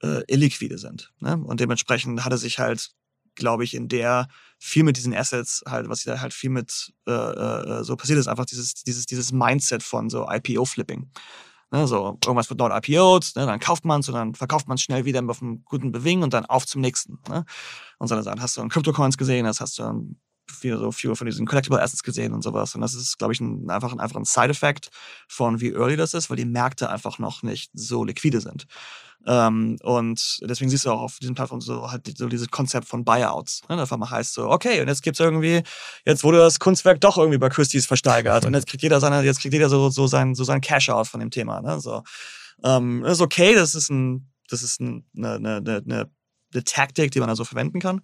äh, 0.03 0.23
illiquide 0.29 0.79
sind. 0.79 1.13
Ne? 1.21 1.37
Und 1.37 1.61
dementsprechend 1.61 2.25
hatte 2.25 2.39
sich 2.39 2.59
halt, 2.59 2.93
glaube 3.35 3.65
ich, 3.65 3.75
in 3.75 3.89
der 3.89 4.29
viel 4.59 4.83
mit 4.83 4.97
diesen 4.97 5.15
Assets 5.15 5.63
halt, 5.69 5.91
was 5.91 6.05
da 6.05 6.21
halt 6.21 6.33
viel 6.33 6.51
mit 6.51 6.95
äh, 7.07 7.13
äh, 7.13 7.85
so 7.85 7.97
passiert 7.97 8.19
ist, 8.19 8.29
einfach 8.29 8.47
dieses, 8.47 8.75
dieses, 8.75 9.05
dieses 9.05 9.31
Mindset 9.31 9.83
von 9.83 10.09
so 10.09 10.27
IPO-Flipping. 10.27 11.11
Ne, 11.71 11.87
so, 11.87 12.19
irgendwas 12.25 12.49
wird 12.49 12.61
dort 12.61 12.73
IPO'd, 12.73 13.37
ne, 13.37 13.45
dann 13.45 13.61
kauft 13.61 13.85
man 13.85 14.01
es 14.01 14.09
und 14.09 14.15
dann 14.15 14.35
verkauft 14.35 14.69
man 14.69 14.77
es 14.77 14.83
schnell 14.83 15.05
wieder 15.05 15.23
auf 15.29 15.43
einem 15.43 15.65
guten 15.65 15.93
Bewing 15.93 16.23
und 16.23 16.33
dann 16.33 16.47
auf 16.47 16.67
zum 16.67 16.81
nächsten. 16.81 17.19
Ne? 17.29 17.45
Und 17.99 18.09
so 18.09 18.21
dann 18.21 18.41
hast 18.41 18.57
du 18.57 18.63
in 18.63 18.71
Crypto-Coins 18.71 19.19
gesehen, 19.19 19.45
das 19.45 19.61
hast 19.61 19.79
du 19.79 20.17
viele, 20.51 20.79
so 20.79 20.93
viele 20.93 21.15
von 21.15 21.27
diesen 21.27 21.47
Collectible 21.47 21.81
Assets 21.81 22.03
gesehen 22.03 22.33
und 22.33 22.43
sowas. 22.43 22.75
Und 22.75 22.81
das 22.81 22.95
ist, 22.95 23.19
glaube 23.19 23.33
ich, 23.33 23.41
ein, 23.41 23.69
einfach, 23.69 23.93
ein, 23.93 24.01
einfach 24.01 24.17
ein 24.17 24.25
Side-Effekt 24.25 24.91
von 25.29 25.61
wie 25.61 25.73
early 25.73 25.97
das 25.97 26.15
ist, 26.15 26.31
weil 26.31 26.37
die 26.39 26.47
Märkte 26.47 26.89
einfach 26.89 27.19
noch 27.19 27.43
nicht 27.43 27.71
so 27.75 28.05
liquide 28.05 28.41
sind. 28.41 28.67
Ähm, 29.27 29.77
und 29.83 30.39
deswegen 30.43 30.71
siehst 30.71 30.87
du 30.87 30.91
auch 30.91 31.01
auf 31.01 31.19
diesen 31.19 31.35
Plattformen 31.35 31.61
so 31.61 31.91
halt 31.91 32.17
so 32.17 32.29
dieses 32.29 32.51
Konzept 32.51 32.87
von 32.87 33.05
Buyouts. 33.05 33.63
Ne? 33.69 33.77
Das 33.77 33.91
mal 33.91 34.11
heißt 34.11 34.35
so, 34.35 34.49
okay, 34.49 34.81
und 34.81 34.89
jetzt 34.89 35.03
gibt's 35.03 35.21
irgendwie, 35.21 35.63
jetzt 36.07 36.25
wurde 36.25 36.39
das 36.39 36.59
Kunstwerk 36.59 37.01
doch 37.01 37.19
irgendwie 37.19 37.39
bei 37.39 37.49
Christie's 37.49 37.87
versteigert 37.87 38.45
und 38.47 38.55
jetzt 38.55 38.67
kriegt 38.67 38.83
jeder 38.83 39.01
seine, 39.01 39.23
jetzt 39.23 39.41
kriegt 39.41 39.53
jeder 39.53 39.69
so, 39.69 39.91
so 39.91 40.07
sein, 40.07 40.35
so 40.35 40.45
sein 40.45 40.61
Cash-Out 40.61 41.09
von 41.09 41.21
dem 41.21 41.31
Thema. 41.31 41.61
Ne? 41.61 41.81
So, 41.81 42.03
ähm, 42.65 43.03
das 43.03 43.15
ist 43.15 43.21
okay, 43.21 43.55
das 43.55 43.75
ist 43.75 43.91
ein, 43.91 44.31
das 44.49 44.63
ist 44.63 44.81
ein, 44.81 45.05
eine, 45.17 45.35
eine, 45.35 45.57
eine, 45.57 46.11
eine 46.55 46.65
Taktik, 46.65 47.11
die 47.11 47.21
man 47.21 47.29
also 47.29 47.45
verwenden 47.45 47.81
kann. 47.81 48.01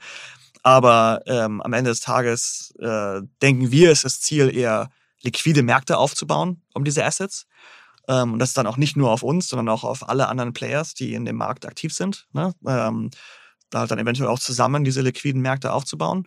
Aber 0.63 1.23
ähm, 1.27 1.61
am 1.61 1.73
Ende 1.73 1.91
des 1.91 2.01
Tages 2.01 2.75
äh, 2.79 3.21
denken 3.43 3.71
wir, 3.71 3.93
ist 3.93 4.05
das 4.05 4.21
Ziel 4.21 4.55
eher 4.55 4.91
liquide 5.23 5.63
Märkte 5.63 5.97
aufzubauen 5.99 6.63
um 6.75 6.85
diese 6.85 7.05
Assets 7.05 7.47
und 8.33 8.39
das 8.39 8.51
ist 8.51 8.59
dann 8.59 8.67
auch 8.67 8.77
nicht 8.77 8.97
nur 8.97 9.11
auf 9.11 9.23
uns, 9.23 9.49
sondern 9.49 9.69
auch 9.69 9.85
auf 9.85 10.09
alle 10.09 10.29
anderen 10.29 10.53
Players, 10.53 10.95
die 10.95 11.15
in 11.15 11.25
dem 11.25 11.37
Markt 11.37 11.67
aktiv 11.67 11.95
sind. 11.95 12.27
Ne? 12.33 12.55
Ähm, 12.67 13.11
da 13.71 13.87
dann 13.87 13.99
eventuell 13.99 14.29
auch 14.29 14.39
zusammen 14.39 14.85
diese 14.85 15.01
liquiden 15.01 15.43
Märkte 15.43 15.73
aufzubauen, 15.73 16.27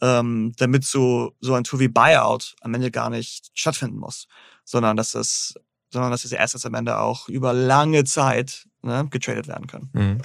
ähm, 0.00 0.52
damit 0.56 0.84
so, 0.84 1.34
so 1.40 1.54
ein 1.54 1.64
Tool 1.64 1.80
wie 1.80 1.88
Buyout 1.88 2.54
am 2.60 2.74
Ende 2.74 2.90
gar 2.90 3.10
nicht 3.10 3.50
stattfinden 3.54 3.98
muss, 3.98 4.28
sondern 4.64 4.96
dass 4.96 5.12
das 5.12 5.54
sondern 5.90 6.10
dass 6.10 6.22
diese 6.22 6.40
Assets 6.40 6.66
am 6.66 6.74
Ende 6.74 6.98
auch 6.98 7.28
über 7.28 7.52
lange 7.52 8.04
Zeit 8.04 8.68
ne, 8.82 9.06
getradet 9.08 9.48
werden 9.48 9.66
können. 9.66 9.90
Mhm. 9.92 10.18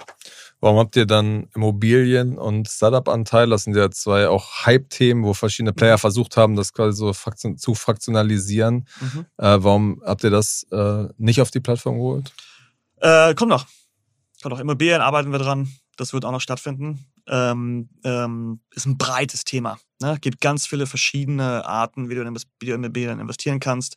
Warum 0.62 0.78
habt 0.78 0.96
ihr 0.96 1.08
dann 1.08 1.48
Immobilien 1.56 2.38
und 2.38 2.70
Startup-Anteil? 2.70 3.50
Das 3.50 3.64
sind 3.64 3.76
ja 3.76 3.90
zwei 3.90 4.30
auch 4.30 4.66
Hype-Themen, 4.66 5.24
wo 5.24 5.34
verschiedene 5.34 5.74
Player 5.74 5.96
mhm. 5.96 6.02
versucht 6.02 6.38
haben, 6.38 6.56
das 6.56 6.72
quasi 6.72 6.96
so 6.96 7.12
zu 7.12 7.74
fraktionalisieren. 7.74 8.88
Mhm. 9.00 9.26
Äh, 9.38 9.58
warum 9.60 10.02
habt 10.06 10.24
ihr 10.24 10.30
das 10.30 10.68
äh, 10.72 11.08
nicht 11.18 11.42
auf 11.42 11.50
die 11.50 11.62
Plattform 11.62 11.96
geholt? 11.96 12.32
Äh, 12.98 13.34
kommt 13.34 13.50
noch. 13.50 13.66
Kommt 14.44 14.54
noch. 14.54 14.60
Immobilien 14.60 15.02
arbeiten 15.02 15.32
wir 15.32 15.40
dran. 15.40 15.68
Das 15.98 16.14
wird 16.14 16.26
auch 16.26 16.32
noch 16.32 16.42
stattfinden. 16.42 17.08
Ähm, 17.28 17.90
ähm, 18.04 18.62
ist 18.72 18.86
ein 18.86 19.00
breites 19.00 19.44
Thema. 19.44 19.80
Ne? 20.00 20.18
Gibt 20.22 20.42
ganz 20.42 20.68
viele 20.68 20.86
verschiedene 20.86 21.66
Arten, 21.66 22.10
wie 22.10 22.16
du 22.16 22.22
in 22.22 22.36
Immobilien 22.62 23.20
investieren 23.20 23.60
kannst. 23.60 23.96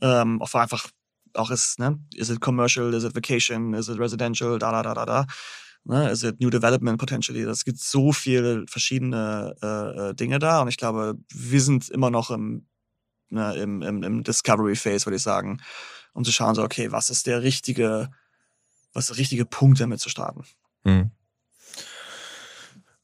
Ähm, 0.00 0.40
auch 0.40 0.54
einfach 0.54 0.88
auch 1.34 1.50
ist, 1.50 1.78
ne? 1.78 1.98
Is 2.14 2.30
it 2.30 2.40
commercial, 2.40 2.94
is 2.94 3.04
it 3.04 3.14
vacation, 3.14 3.74
is 3.74 3.88
it 3.88 3.98
residential, 3.98 4.58
da 4.58 4.70
da 4.70 4.82
da 4.82 4.94
da 4.94 5.04
da. 5.04 5.26
Ne, 5.88 6.10
it 6.10 6.40
New 6.40 6.50
Development 6.50 6.98
potentially? 6.98 7.42
Es 7.42 7.64
gibt 7.64 7.78
so 7.78 8.12
viele 8.12 8.66
verschiedene 8.66 9.54
äh, 9.62 10.08
äh, 10.08 10.14
Dinge 10.14 10.40
da 10.40 10.60
und 10.62 10.68
ich 10.68 10.78
glaube, 10.78 11.14
wir 11.32 11.60
sind 11.60 11.88
immer 11.90 12.10
noch 12.10 12.32
im, 12.32 12.66
ne, 13.28 13.54
im, 13.54 13.82
im, 13.82 14.02
im 14.02 14.24
Discovery 14.24 14.74
Phase, 14.74 15.06
würde 15.06 15.16
ich 15.16 15.22
sagen, 15.22 15.62
um 16.12 16.24
zu 16.24 16.32
schauen, 16.32 16.56
so, 16.56 16.64
okay, 16.64 16.90
was 16.90 17.08
ist 17.08 17.28
der 17.28 17.42
richtige, 17.42 18.10
was 18.94 19.04
ist 19.04 19.10
der 19.10 19.18
richtige 19.18 19.44
Punkt, 19.44 19.78
damit 19.78 20.00
zu 20.00 20.08
starten? 20.08 20.42
Hm. 20.84 21.12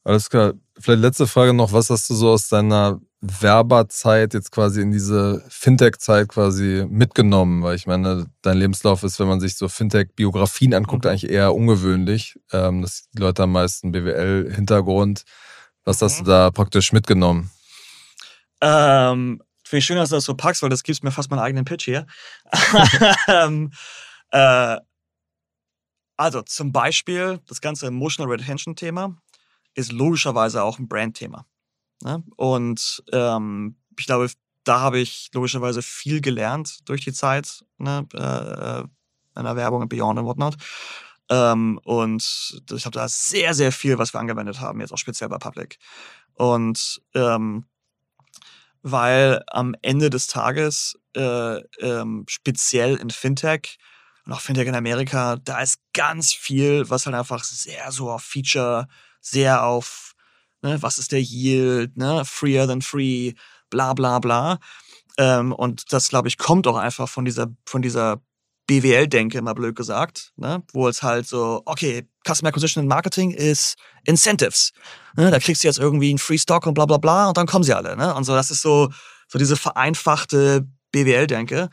Alles 0.03 0.29
klar. 0.29 0.53
Vielleicht 0.77 1.01
letzte 1.01 1.25
Frage 1.27 1.53
noch, 1.53 1.71
was 1.71 1.89
hast 1.89 2.09
du 2.09 2.15
so 2.15 2.31
aus 2.31 2.49
deiner 2.49 2.99
Werberzeit 3.25 4.33
jetzt 4.33 4.51
quasi 4.51 4.81
in 4.81 4.91
diese 4.91 5.43
Fintech-Zeit 5.47 6.27
quasi 6.27 6.85
mitgenommen? 6.89 7.63
Weil 7.63 7.75
ich 7.77 7.87
meine, 7.87 8.27
dein 8.41 8.57
Lebenslauf 8.57 9.03
ist, 9.03 9.19
wenn 9.19 9.29
man 9.29 9.39
sich 9.39 9.55
so 9.55 9.69
Fintech-Biografien 9.69 10.73
anguckt, 10.73 11.05
mhm. 11.05 11.11
eigentlich 11.11 11.29
eher 11.29 11.55
ungewöhnlich. 11.55 12.37
Ähm, 12.51 12.81
dass 12.81 13.09
die 13.13 13.21
Leute 13.21 13.43
am 13.43 13.53
meisten 13.53 13.93
BWL-Hintergrund. 13.93 15.23
Was 15.85 16.01
hast 16.01 16.19
mhm. 16.19 16.25
du 16.25 16.31
da 16.31 16.51
praktisch 16.51 16.91
mitgenommen? 16.91 17.49
Ähm, 18.59 19.41
Finde 19.63 19.79
ich 19.79 19.85
schön, 19.85 19.97
dass 19.97 20.09
du 20.09 20.15
das 20.15 20.25
so 20.25 20.35
packst, 20.35 20.61
weil 20.61 20.69
das 20.69 20.83
gibt 20.83 21.01
mir 21.03 21.11
fast 21.11 21.31
meinen 21.31 21.39
eigenen 21.39 21.65
Pitch 21.65 21.85
hier. 21.85 22.05
ähm, 23.27 23.71
äh, 24.31 24.77
also 26.17 26.41
zum 26.41 26.73
Beispiel 26.73 27.39
das 27.47 27.61
ganze 27.61 27.87
Emotional 27.87 28.31
Retention-Thema 28.33 29.15
ist 29.75 29.93
logischerweise 29.93 30.61
auch 30.61 30.77
ein 30.77 30.87
Brand-Thema. 30.89 31.45
Ne? 32.03 32.23
Und 32.35 33.03
ähm, 33.11 33.77
ich 33.97 34.05
glaube, 34.05 34.29
da 34.63 34.79
habe 34.79 34.99
ich 34.99 35.29
logischerweise 35.33 35.81
viel 35.81 36.21
gelernt 36.21 36.87
durch 36.87 37.01
die 37.01 37.13
Zeit 37.13 37.63
ne? 37.77 38.05
äh, 38.13 39.39
in 39.39 39.45
der 39.45 39.55
Werbung 39.55 39.87
Beyond 39.89 40.19
und 40.19 40.25
whatnot. 40.25 40.55
Ähm, 41.29 41.79
und 41.83 42.61
ich 42.71 42.85
habe 42.85 42.93
da 42.93 43.07
sehr, 43.07 43.53
sehr 43.53 43.71
viel, 43.71 43.97
was 43.97 44.13
wir 44.13 44.19
angewendet 44.19 44.59
haben, 44.59 44.81
jetzt 44.81 44.91
auch 44.91 44.97
speziell 44.97 45.29
bei 45.29 45.37
Public. 45.37 45.79
Und 46.35 47.01
ähm, 47.13 47.65
weil 48.81 49.41
am 49.47 49.75
Ende 49.81 50.09
des 50.09 50.27
Tages 50.27 50.99
äh, 51.15 51.57
ähm, 51.79 52.25
speziell 52.27 52.95
in 52.97 53.09
Fintech 53.09 53.77
und 54.25 54.33
auch 54.33 54.41
Fintech 54.41 54.67
in 54.67 54.75
Amerika, 54.75 55.37
da 55.37 55.61
ist 55.61 55.79
ganz 55.93 56.33
viel, 56.33 56.89
was 56.89 57.05
halt 57.05 57.15
einfach 57.15 57.43
sehr 57.43 57.91
so 57.91 58.11
auf 58.11 58.23
Feature, 58.23 58.87
sehr 59.21 59.63
auf 59.63 60.12
ne, 60.63 60.81
was 60.81 60.97
ist 60.97 61.11
der 61.11 61.21
Yield, 61.21 61.95
ne, 61.97 62.23
freer 62.25 62.67
than 62.67 62.81
free, 62.81 63.33
bla 63.69 63.93
bla 63.93 64.19
bla. 64.19 64.59
Ähm, 65.17 65.51
und 65.53 65.93
das, 65.93 66.09
glaube 66.09 66.27
ich, 66.27 66.37
kommt 66.37 66.65
auch 66.67 66.77
einfach 66.77 67.07
von 67.07 67.25
dieser, 67.25 67.47
von 67.65 67.81
dieser 67.81 68.21
BWL-Denke, 68.67 69.41
mal 69.41 69.53
blöd 69.53 69.75
gesagt, 69.75 70.31
ne? 70.37 70.63
wo 70.71 70.87
es 70.87 71.03
halt 71.03 71.27
so, 71.27 71.61
okay, 71.65 72.07
Customer 72.25 72.49
Acquisition 72.49 72.81
and 72.81 72.89
Marketing 72.89 73.31
ist 73.31 73.75
Incentives. 74.05 74.71
Ne? 75.15 75.29
Da 75.31 75.39
kriegst 75.39 75.63
du 75.63 75.67
jetzt 75.67 75.79
irgendwie 75.79 76.09
einen 76.09 76.17
Free 76.17 76.37
Stock 76.37 76.65
und 76.65 76.73
bla 76.73 76.85
bla 76.85 76.97
bla 76.97 77.27
und 77.27 77.37
dann 77.37 77.45
kommen 77.45 77.63
sie 77.63 77.75
alle. 77.75 77.95
Ne? 77.97 78.13
Und 78.15 78.23
so, 78.23 78.33
das 78.33 78.51
ist 78.51 78.61
so, 78.61 78.89
so 79.27 79.37
diese 79.37 79.57
vereinfachte 79.57 80.65
BWL-Denke 80.91 81.69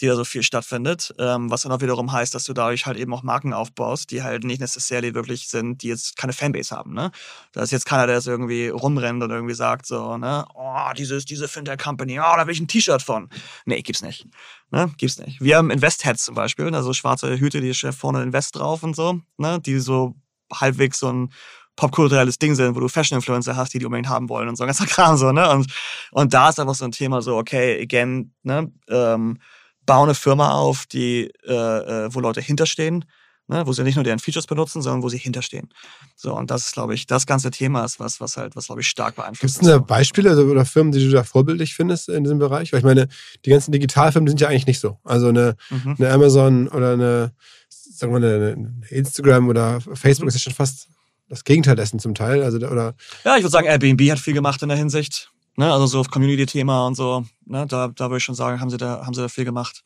die 0.00 0.06
da 0.06 0.16
so 0.16 0.24
viel 0.24 0.42
stattfindet, 0.42 1.14
ähm, 1.18 1.50
was 1.50 1.62
dann 1.62 1.72
auch 1.72 1.80
wiederum 1.80 2.10
heißt, 2.10 2.34
dass 2.34 2.44
du 2.44 2.52
dadurch 2.52 2.86
halt 2.86 2.98
eben 2.98 3.14
auch 3.14 3.22
Marken 3.22 3.52
aufbaust, 3.52 4.10
die 4.10 4.22
halt 4.22 4.44
nicht 4.44 4.60
necessarily 4.60 5.14
wirklich 5.14 5.48
sind, 5.48 5.82
die 5.82 5.88
jetzt 5.88 6.16
keine 6.16 6.32
Fanbase 6.32 6.74
haben, 6.74 6.94
ne? 6.94 7.12
Da 7.52 7.62
ist 7.62 7.70
jetzt 7.70 7.86
keiner, 7.86 8.06
der 8.06 8.16
jetzt 8.16 8.26
irgendwie 8.26 8.68
rumrennt 8.68 9.22
und 9.22 9.30
irgendwie 9.30 9.54
sagt 9.54 9.86
so, 9.86 10.16
ne, 10.16 10.44
oh, 10.54 10.92
dieses, 10.96 11.24
diese 11.24 11.46
Fintech-Company, 11.46 12.18
oh, 12.18 12.36
da 12.36 12.46
will 12.46 12.54
ich 12.54 12.60
ein 12.60 12.68
T-Shirt 12.68 13.02
von. 13.02 13.28
Nee, 13.66 13.82
gibt's 13.82 14.02
nicht. 14.02 14.26
Ne? 14.70 14.90
Gibt's 14.96 15.18
nicht. 15.18 15.40
Wir 15.40 15.56
haben 15.56 15.70
Invest-Heads 15.70 16.24
zum 16.24 16.34
Beispiel, 16.34 16.74
also 16.74 16.92
schwarze 16.92 17.38
Hüte, 17.38 17.60
die 17.60 17.74
steht 17.74 17.94
vorne 17.94 18.22
Invest 18.22 18.56
drauf 18.56 18.82
und 18.82 18.96
so, 18.96 19.20
ne, 19.38 19.60
die 19.60 19.78
so 19.78 20.16
halbwegs 20.52 20.98
so 20.98 21.12
ein 21.12 21.32
popkulturelles 21.76 22.38
Ding 22.38 22.54
sind, 22.54 22.74
wo 22.74 22.80
du 22.80 22.88
Fashion-Influencer 22.88 23.56
hast, 23.56 23.74
die 23.74 23.78
die 23.78 23.86
unbedingt 23.86 24.08
haben 24.08 24.28
wollen 24.28 24.48
und 24.48 24.56
so 24.56 24.64
ein 24.64 24.68
ganzer 24.68 24.86
Kram 24.88 25.16
so, 25.16 25.32
ne? 25.32 25.48
Und, 25.50 25.72
und 26.12 26.34
da 26.34 26.48
ist 26.48 26.60
einfach 26.60 26.74
so 26.74 26.84
ein 26.84 26.92
Thema 26.92 27.22
so, 27.22 27.36
okay, 27.36 27.80
again, 27.80 28.32
ne, 28.42 28.72
ähm, 28.88 29.38
baue 29.86 30.04
eine 30.04 30.14
Firma 30.14 30.52
auf, 30.52 30.86
die, 30.86 31.30
äh, 31.46 31.52
äh, 31.52 32.14
wo 32.14 32.20
Leute 32.20 32.40
hinterstehen, 32.40 33.04
ne, 33.48 33.66
wo 33.66 33.72
sie 33.72 33.82
nicht 33.82 33.96
nur 33.96 34.04
deren 34.04 34.18
Features 34.18 34.46
benutzen, 34.46 34.82
sondern 34.82 35.02
wo 35.02 35.08
sie 35.08 35.18
hinterstehen. 35.18 35.68
So, 36.16 36.36
und 36.36 36.50
das 36.50 36.66
ist, 36.66 36.72
glaube 36.72 36.94
ich, 36.94 37.06
das 37.06 37.26
ganze 37.26 37.50
Thema 37.50 37.84
ist 37.84 38.00
was, 38.00 38.20
was 38.20 38.36
halt, 38.36 38.56
was, 38.56 38.66
glaube 38.66 38.80
ich, 38.80 38.88
stark 38.88 39.16
beeinflusst. 39.16 39.60
Gibt 39.60 39.64
es 39.64 39.70
da 39.70 39.78
Beispiele 39.78 40.44
oder 40.44 40.64
Firmen, 40.64 40.92
die 40.92 41.04
du 41.04 41.10
da 41.10 41.24
vorbildlich 41.24 41.74
findest 41.74 42.08
in 42.08 42.24
diesem 42.24 42.38
Bereich? 42.38 42.72
Weil 42.72 42.80
ich 42.80 42.84
meine, 42.84 43.08
die 43.44 43.50
ganzen 43.50 43.72
Digitalfirmen 43.72 44.28
sind 44.28 44.40
ja 44.40 44.48
eigentlich 44.48 44.66
nicht 44.66 44.80
so. 44.80 44.98
Also 45.04 45.28
eine, 45.28 45.56
mhm. 45.70 45.96
eine 45.98 46.10
Amazon 46.10 46.68
oder 46.68 46.92
eine, 46.92 47.32
sagen 47.68 48.12
wir 48.12 48.20
mal, 48.20 48.34
eine 48.34 48.74
Instagram 48.88 49.48
oder 49.48 49.80
Facebook 49.80 50.24
mhm. 50.24 50.28
ist 50.28 50.34
ja 50.34 50.40
schon 50.40 50.54
fast 50.54 50.88
das 51.28 51.44
Gegenteil 51.44 51.76
dessen 51.76 51.98
zum 51.98 52.14
Teil. 52.14 52.42
Also, 52.42 52.58
oder 52.58 52.94
ja, 53.24 53.36
ich 53.36 53.42
würde 53.42 53.50
sagen, 53.50 53.66
Airbnb 53.66 54.10
hat 54.10 54.18
viel 54.18 54.34
gemacht 54.34 54.62
in 54.62 54.68
der 54.68 54.78
Hinsicht. 54.78 55.30
Ne, 55.56 55.72
also 55.72 55.86
so 55.86 56.00
auf 56.00 56.10
Community-Thema 56.10 56.86
und 56.86 56.96
so, 56.96 57.24
ne, 57.44 57.66
da, 57.66 57.88
da 57.88 58.06
würde 58.06 58.18
ich 58.18 58.24
schon 58.24 58.34
sagen, 58.34 58.60
haben 58.60 58.70
sie 58.70 58.76
da, 58.76 59.06
haben 59.06 59.14
sie 59.14 59.20
da 59.20 59.28
viel 59.28 59.44
gemacht. 59.44 59.82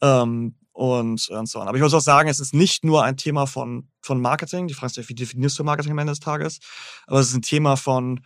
Ähm, 0.00 0.54
und, 0.72 1.28
und 1.28 1.48
so. 1.48 1.60
Aber 1.60 1.76
ich 1.76 1.82
muss 1.82 1.94
auch 1.94 2.00
sagen, 2.00 2.28
es 2.28 2.40
ist 2.40 2.54
nicht 2.54 2.84
nur 2.84 3.04
ein 3.04 3.16
Thema 3.16 3.46
von, 3.46 3.88
von 4.00 4.20
Marketing. 4.20 4.68
Die 4.68 4.74
Frage 4.74 5.00
ist, 5.00 5.08
wie 5.08 5.14
definierst 5.14 5.58
du 5.58 5.64
Marketing 5.64 5.92
am 5.92 5.98
Ende 5.98 6.12
des 6.12 6.20
Tages? 6.20 6.60
Aber 7.06 7.20
es 7.20 7.28
ist 7.28 7.34
ein 7.34 7.42
Thema 7.42 7.76
von, 7.76 8.20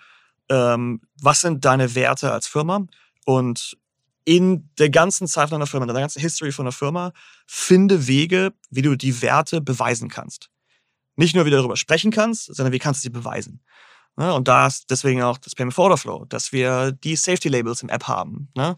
ähm, 0.48 1.00
was 1.20 1.40
sind 1.40 1.64
deine 1.64 1.94
Werte 1.94 2.32
als 2.32 2.46
Firma? 2.46 2.86
Und 3.24 3.76
in 4.24 4.70
der 4.78 4.90
ganzen 4.90 5.26
Zeit 5.26 5.48
von 5.48 5.56
einer 5.56 5.66
Firma, 5.66 5.84
in 5.84 5.92
der 5.92 6.00
ganzen 6.00 6.20
History 6.20 6.52
von 6.52 6.66
einer 6.66 6.72
Firma, 6.72 7.12
finde 7.46 8.06
Wege, 8.06 8.52
wie 8.70 8.82
du 8.82 8.96
die 8.96 9.22
Werte 9.22 9.60
beweisen 9.60 10.08
kannst. 10.08 10.50
Nicht 11.16 11.34
nur, 11.34 11.46
wie 11.46 11.50
du 11.50 11.56
darüber 11.56 11.76
sprechen 11.76 12.10
kannst, 12.10 12.54
sondern 12.54 12.72
wie 12.72 12.78
kannst 12.78 13.00
du 13.00 13.02
sie 13.02 13.10
beweisen. 13.10 13.60
Ne? 14.16 14.32
Und 14.34 14.48
da 14.48 14.66
ist 14.66 14.90
deswegen 14.90 15.22
auch 15.22 15.38
das 15.38 15.54
Payment 15.54 15.74
for 15.74 15.84
Order 15.84 15.96
Flow, 15.96 16.24
dass 16.26 16.52
wir 16.52 16.92
die 16.92 17.16
Safety 17.16 17.48
Labels 17.48 17.82
im 17.82 17.88
App 17.88 18.08
haben. 18.08 18.48
Ne? 18.54 18.76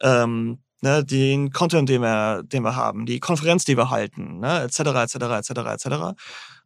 Ähm, 0.00 0.58
ne, 0.84 1.04
den 1.04 1.50
Content, 1.50 1.88
den 1.88 2.02
wir, 2.02 2.42
den 2.44 2.62
wir 2.62 2.76
haben, 2.76 3.06
die 3.06 3.18
Konferenz, 3.18 3.64
die 3.64 3.76
wir 3.76 3.90
halten, 3.90 4.38
ne, 4.38 4.62
etc., 4.62 4.80
etc., 4.80 5.14
etc., 5.14 5.50
etc. 5.50 5.86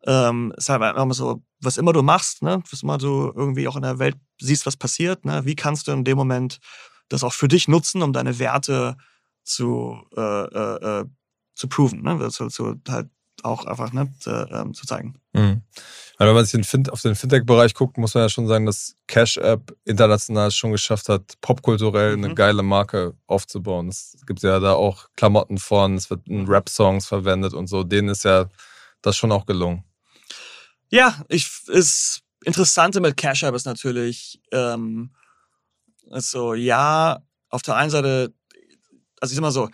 Ähm, 0.07 0.53
ist 0.57 0.69
halt 0.69 0.97
immer 0.97 1.15
so, 1.15 1.43
was 1.61 1.79
immer 1.79 1.93
du 1.93 2.03
machst, 2.03 2.43
ne, 2.43 2.63
was 2.71 2.83
immer 2.83 2.99
du 2.99 3.33
irgendwie 3.35 3.69
auch 3.69 3.77
in 3.77 3.83
der 3.83 3.99
Welt 3.99 4.17
siehst, 4.41 4.67
was 4.67 4.77
passiert, 4.77 5.25
ne, 5.25 5.45
wie 5.45 5.55
kannst 5.55 5.89
du 5.89 5.93
in 5.93 6.05
dem 6.05 6.19
Moment 6.19 6.59
das 7.09 7.25
auch 7.25 7.33
für 7.33 7.49
dich 7.49 7.69
nutzen, 7.69 8.03
um 8.03 8.13
deine 8.13 8.39
Werte 8.39 8.97
zu, 9.45 9.97
äh, 10.17 10.21
äh, 10.21 11.01
äh 11.01 11.05
zu 11.55 11.69
proven, 11.69 12.03
ne, 12.03 12.29
zu, 12.31 12.49
zu 12.49 12.75
halt 12.89 13.09
auch 13.45 13.65
einfach 13.67 13.93
ne, 13.93 14.13
zu, 14.21 14.31
ähm, 14.31 14.75
zu 14.75 14.87
zeigen. 14.87 15.21
Mhm. 15.33 15.63
Also 16.17 16.29
wenn 16.31 16.35
man 16.35 16.45
sich 16.45 16.67
fin 16.67 16.89
auf 16.91 17.03
den 17.03 17.15
Fintech-Bereich 17.15 17.75
guckt, 17.75 17.97
muss 17.97 18.15
man 18.15 18.25
ja 18.25 18.29
schon 18.29 18.49
sagen, 18.49 18.67
dass 18.67 18.97
Cash 19.07 19.37
App 19.37 19.77
international 19.85 20.51
schon 20.51 20.73
geschafft 20.73 21.09
hat, 21.09 21.41
popkulturell 21.41 22.17
mhm. 22.17 22.25
eine 22.25 22.35
geile 22.35 22.63
Marke 22.63 23.15
aufzubauen. 23.27 23.89
Es 23.89 24.17
gibt 24.27 24.43
ja 24.43 24.59
da 24.59 24.73
auch 24.73 25.09
Klamotten 25.17 25.59
von, 25.59 25.95
es 25.95 26.11
wird 26.11 26.27
in 26.27 26.47
Rap-Songs 26.47 27.07
verwendet 27.07 27.55
und 27.55 27.69
so. 27.69 27.85
Denen 27.85 28.09
ist 28.09 28.25
ja 28.25 28.47
das 29.01 29.17
schon 29.17 29.31
auch 29.31 29.47
gelungen. 29.47 29.85
Ja, 30.91 31.23
ich 31.29 31.49
ist 31.69 32.23
Interessante 32.45 33.01
mit 33.01 33.17
Cash 33.17 33.43
App 33.43 33.55
ist 33.55 33.67
natürlich 33.67 34.41
ähm, 34.53 35.11
ist 36.11 36.31
so, 36.31 36.55
ja, 36.55 37.19
auf 37.51 37.63
der 37.63 37.77
einen 37.77 37.91
Seite, 37.91 38.33
also 39.21 39.33
ich 39.33 39.37
sag 39.37 39.43
mal 39.43 39.51
so, 39.51 39.69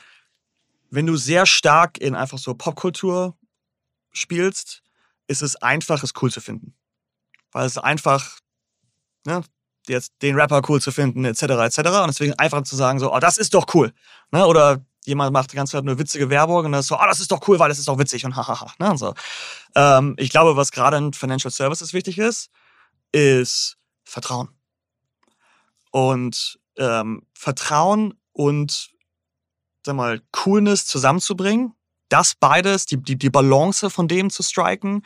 wenn 0.91 1.07
du 1.07 1.17
sehr 1.17 1.47
stark 1.47 1.99
in 1.99 2.15
einfach 2.15 2.39
so 2.39 2.55
Popkultur 2.55 3.37
spielst, 4.15 4.83
ist 5.27 5.43
es 5.43 5.57
einfach, 5.57 6.03
es 6.03 6.13
cool 6.23 6.31
zu 6.31 6.41
finden. 6.41 6.75
Weil 7.53 7.67
es 7.67 7.79
einfach, 7.79 8.39
ne, 9.27 9.43
jetzt 9.89 10.13
den 10.23 10.35
Rapper 10.35 10.63
cool 10.69 10.81
zu 10.81 10.93
finden, 10.93 11.25
etc., 11.25 11.43
etc. 11.43 11.79
Und 11.79 12.09
deswegen 12.09 12.35
einfach 12.35 12.63
zu 12.63 12.77
sagen, 12.77 12.99
so, 12.99 13.13
oh, 13.13 13.19
das 13.19 13.37
ist 13.37 13.55
doch 13.55 13.67
cool. 13.75 13.93
Ne? 14.31 14.47
Oder 14.47 14.85
jemand 15.05 15.33
macht 15.33 15.53
die 15.53 15.57
ganze 15.57 15.73
Zeit 15.73 15.85
nur 15.85 15.99
witzige 15.99 16.31
Werbung 16.31 16.65
und 16.65 16.73
dann 16.73 16.81
ist 16.81 16.89
so, 16.89 16.97
oh, 16.97 17.07
das 17.07 17.21
ist 17.21 17.31
doch 17.31 17.47
cool, 17.49 17.59
weil 17.59 17.69
das 17.69 17.79
ist 17.79 17.89
doch 17.89 17.99
witzig 17.99 18.25
und 18.25 18.37
hahaha. 18.37 18.73
Ne? 18.79 18.91
Und 18.91 18.99
so. 18.99 19.15
Ähm, 19.75 20.15
ich 20.19 20.31
glaube, 20.31 20.57
was 20.57 20.73
gerade 20.73 20.97
in 20.97 21.13
Financial 21.13 21.51
Services 21.51 21.93
wichtig 21.93 22.19
ist, 22.19 22.51
ist 23.13 23.77
Vertrauen. 24.05 24.49
Und 25.91 26.59
ähm, 26.77 27.23
Vertrauen 27.35 28.15
und 28.33 28.91
sag 29.85 29.95
mal, 29.95 30.21
Coolness 30.33 30.87
zusammenzubringen, 30.87 31.75
das 32.09 32.35
beides, 32.35 32.87
die, 32.87 32.97
die, 32.97 33.17
die 33.17 33.31
Balance 33.31 33.91
von 33.91 34.09
dem 34.09 34.31
zu 34.31 34.43
striken, 34.43 35.03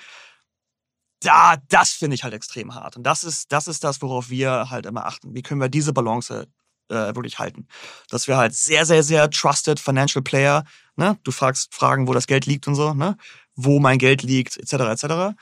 da, 1.20 1.56
das 1.68 1.90
finde 1.90 2.14
ich 2.14 2.24
halt 2.24 2.34
extrem 2.34 2.74
hart. 2.74 2.96
Und 2.96 3.02
das 3.04 3.24
ist, 3.24 3.50
das 3.52 3.66
ist 3.66 3.82
das, 3.84 4.02
worauf 4.02 4.30
wir 4.30 4.70
halt 4.70 4.86
immer 4.86 5.06
achten. 5.06 5.34
Wie 5.34 5.42
können 5.42 5.60
wir 5.60 5.68
diese 5.68 5.92
Balance 5.92 6.46
äh, 6.88 6.94
wirklich 6.94 7.38
halten? 7.38 7.66
Dass 8.08 8.28
wir 8.28 8.36
halt 8.36 8.54
sehr, 8.54 8.86
sehr, 8.86 9.02
sehr 9.02 9.28
trusted 9.30 9.80
Financial 9.80 10.22
Player, 10.22 10.64
ne? 10.96 11.18
Du 11.24 11.32
fragst 11.32 11.74
Fragen, 11.74 12.06
wo 12.06 12.14
das 12.14 12.26
Geld 12.26 12.46
liegt 12.46 12.68
und 12.68 12.74
so, 12.74 12.94
ne? 12.94 13.16
Wo 13.56 13.80
mein 13.80 13.98
Geld 13.98 14.22
liegt, 14.22 14.56
etc., 14.56 14.72
etc. 14.72 15.36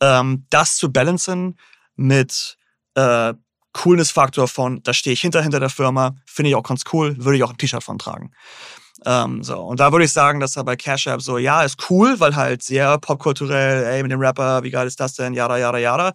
Ähm, 0.00 0.46
das 0.50 0.76
zu 0.76 0.92
balancen 0.92 1.58
mit 1.96 2.56
äh, 2.94 3.34
Coolness-Faktor 3.76 4.48
von, 4.48 4.82
da 4.82 4.92
stehe 4.92 5.12
ich 5.12 5.20
hinter, 5.20 5.42
hinter 5.42 5.60
der 5.60 5.70
Firma, 5.70 6.16
finde 6.24 6.50
ich 6.50 6.54
auch 6.54 6.62
ganz 6.62 6.84
cool, 6.92 7.14
würde 7.18 7.36
ich 7.36 7.44
auch 7.44 7.50
ein 7.50 7.58
T-Shirt 7.58 7.84
von 7.84 7.98
tragen. 7.98 8.30
Ähm, 9.04 9.42
so. 9.42 9.58
Und 9.58 9.80
da 9.80 9.92
würde 9.92 10.04
ich 10.04 10.12
sagen, 10.12 10.40
dass 10.40 10.56
er 10.56 10.64
bei 10.64 10.76
Cash 10.76 11.06
App 11.06 11.20
so, 11.20 11.36
ja, 11.38 11.62
ist 11.62 11.90
cool, 11.90 12.18
weil 12.18 12.34
halt 12.34 12.62
sehr 12.62 12.98
popkulturell, 12.98 13.84
ey, 13.84 14.02
mit 14.02 14.10
dem 14.10 14.20
Rapper, 14.20 14.62
wie 14.62 14.70
geil 14.70 14.86
ist 14.86 14.98
das 14.98 15.14
denn, 15.14 15.34
jada, 15.34 15.58
jada, 15.58 15.78
jada. 15.78 16.12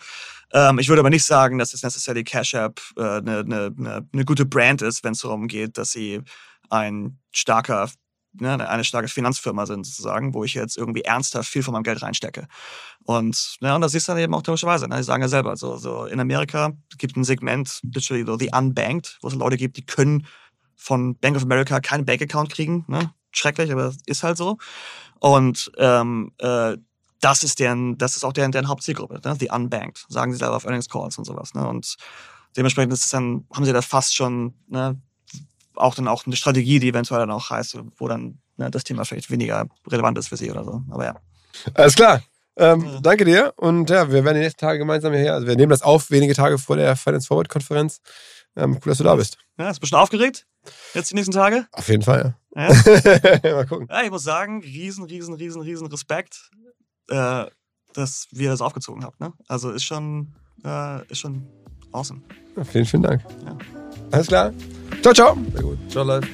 Ähm, 0.53 0.79
ich 0.79 0.89
würde 0.89 1.01
aber 1.01 1.11
nicht 1.11 1.23
sagen, 1.23 1.59
dass 1.59 1.73
es 1.73 1.83
necessarily 1.83 2.23
Cash 2.23 2.55
App 2.55 2.81
eine 2.97 3.17
äh, 3.17 3.21
ne, 3.21 3.43
ne, 3.43 3.73
ne, 3.75 4.07
ne 4.11 4.25
gute 4.25 4.45
Brand 4.45 4.81
ist, 4.81 5.03
wenn 5.03 5.13
es 5.13 5.19
darum 5.19 5.47
geht, 5.47 5.77
dass 5.77 5.91
sie 5.91 6.21
ein 6.69 7.19
starker 7.31 7.89
ne, 8.33 8.67
eine 8.67 8.83
starke 8.83 9.07
Finanzfirma 9.07 9.65
sind, 9.65 9.85
sozusagen, 9.85 10.33
wo 10.33 10.43
ich 10.43 10.53
jetzt 10.53 10.77
irgendwie 10.77 11.01
ernsthaft 11.01 11.49
viel 11.49 11.63
von 11.63 11.73
meinem 11.73 11.83
Geld 11.83 12.01
reinstecke. 12.01 12.47
Und, 13.03 13.57
ja, 13.61 13.75
und 13.75 13.81
das 13.81 13.91
du 13.91 13.99
dann 14.07 14.17
eben 14.17 14.33
auch 14.33 14.41
typischerweise. 14.41 14.87
Ne? 14.87 14.97
Die 14.97 15.03
sagen 15.03 15.21
ja 15.21 15.29
selber, 15.29 15.55
so, 15.57 15.77
so 15.77 16.05
in 16.05 16.19
Amerika 16.19 16.71
gibt 16.97 17.13
es 17.13 17.17
ein 17.17 17.23
Segment, 17.23 17.79
literally 17.83 18.25
so 18.25 18.37
the 18.37 18.49
unbanked, 18.53 19.17
wo 19.21 19.27
es 19.27 19.35
Leute 19.35 19.57
gibt, 19.57 19.77
die 19.77 19.85
können 19.85 20.27
von 20.75 21.15
Bank 21.17 21.35
of 21.35 21.43
America 21.43 21.79
keinen 21.79 22.05
Bankaccount 22.05 22.51
kriegen. 22.51 22.85
Ne? 22.87 23.13
Schrecklich, 23.31 23.71
aber 23.71 23.93
ist 24.05 24.23
halt 24.23 24.37
so. 24.37 24.57
Und 25.19 25.71
ähm, 25.77 26.31
äh, 26.39 26.77
das 27.19 27.43
ist 27.43 27.59
deren, 27.59 27.97
das 27.97 28.15
ist 28.15 28.23
auch 28.23 28.33
deren, 28.33 28.51
deren 28.51 28.67
Hauptzielgruppe, 28.67 29.21
ne? 29.23 29.37
die 29.37 29.49
unbanked, 29.49 30.05
sagen 30.09 30.31
sie 30.31 30.39
selber 30.39 30.55
auf 30.55 30.65
Earnings 30.65 30.89
Calls 30.89 31.17
und 31.17 31.25
sowas. 31.25 31.53
Ne? 31.53 31.67
Und 31.67 31.97
dementsprechend 32.57 32.93
ist 32.93 33.05
es 33.05 33.11
dann, 33.11 33.45
haben 33.53 33.65
sie 33.65 33.73
da 33.73 33.81
fast 33.81 34.15
schon 34.15 34.55
ne, 34.67 34.99
auch 35.81 35.95
dann 35.95 36.07
auch 36.07 36.25
eine 36.25 36.35
Strategie, 36.35 36.79
die 36.79 36.89
eventuell 36.89 37.21
dann 37.21 37.31
auch 37.31 37.49
heißt, 37.49 37.77
wo 37.97 38.07
dann 38.07 38.39
ne, 38.57 38.71
das 38.71 38.83
Thema 38.83 39.05
vielleicht 39.05 39.29
weniger 39.29 39.67
relevant 39.87 40.17
ist 40.17 40.29
für 40.29 40.37
sie 40.37 40.51
oder 40.51 40.63
so. 40.63 40.81
Aber 40.89 41.05
ja. 41.05 41.15
Alles 41.73 41.95
klar. 41.95 42.21
Ähm, 42.57 42.85
ja. 42.85 42.99
Danke 43.01 43.25
dir. 43.25 43.53
Und 43.57 43.89
ja, 43.89 44.11
wir 44.11 44.23
werden 44.23 44.35
die 44.35 44.41
nächsten 44.41 44.59
Tage 44.59 44.79
gemeinsam 44.79 45.13
hierher. 45.13 45.33
Also 45.33 45.47
wir 45.47 45.55
nehmen 45.55 45.69
das 45.69 45.81
auf, 45.81 46.11
wenige 46.11 46.33
Tage 46.33 46.57
vor 46.57 46.75
der 46.75 46.95
Finance 46.95 47.27
Forward 47.27 47.49
Konferenz. 47.49 48.01
Ähm, 48.55 48.73
cool, 48.75 48.89
dass 48.91 48.97
du 48.97 49.03
da 49.03 49.15
bist. 49.15 49.37
Ja, 49.57 49.69
ist 49.69 49.77
ein 49.77 49.81
bisschen 49.81 49.97
aufgeregt. 49.97 50.45
Jetzt 50.93 51.11
die 51.11 51.15
nächsten 51.15 51.33
Tage? 51.33 51.67
Auf 51.71 51.87
jeden 51.87 52.03
Fall, 52.03 52.35
ja. 52.55 52.69
ja? 52.69 53.53
Mal 53.55 53.65
gucken. 53.65 53.87
Ja, 53.89 54.03
ich 54.03 54.11
muss 54.11 54.23
sagen, 54.23 54.61
riesen, 54.61 55.05
riesen, 55.05 55.33
riesen, 55.33 55.61
riesen 55.61 55.87
Respekt, 55.87 56.51
äh, 57.09 57.45
dass 57.93 58.27
wir 58.31 58.49
das 58.49 58.61
aufgezogen 58.61 59.03
habt. 59.03 59.19
Ne? 59.19 59.33
Also 59.47 59.71
ist 59.71 59.83
schon, 59.83 60.33
äh, 60.63 61.05
ist 61.07 61.19
schon 61.19 61.47
awesome. 61.91 62.21
Ja, 62.55 62.63
vielen, 62.63 62.85
vielen 62.85 63.03
Dank. 63.03 63.21
Ja. 63.45 63.57
Alles 64.11 64.27
klar. 64.27 64.51
Ciao, 65.01 65.13
ciao. 65.13 65.37
Sehr 65.53 65.63
gut. 65.63 65.77
Ciao, 65.89 66.03
live. 66.03 66.27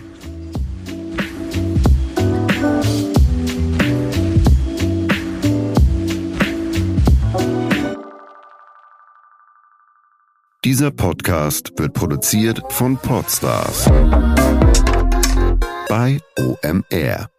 Dieser 10.68 10.92
Podcast 10.92 11.72
wird 11.78 11.94
produziert 11.94 12.62
von 12.74 12.98
Podstars 12.98 13.86
bei 15.88 16.20
OMR. 16.38 17.30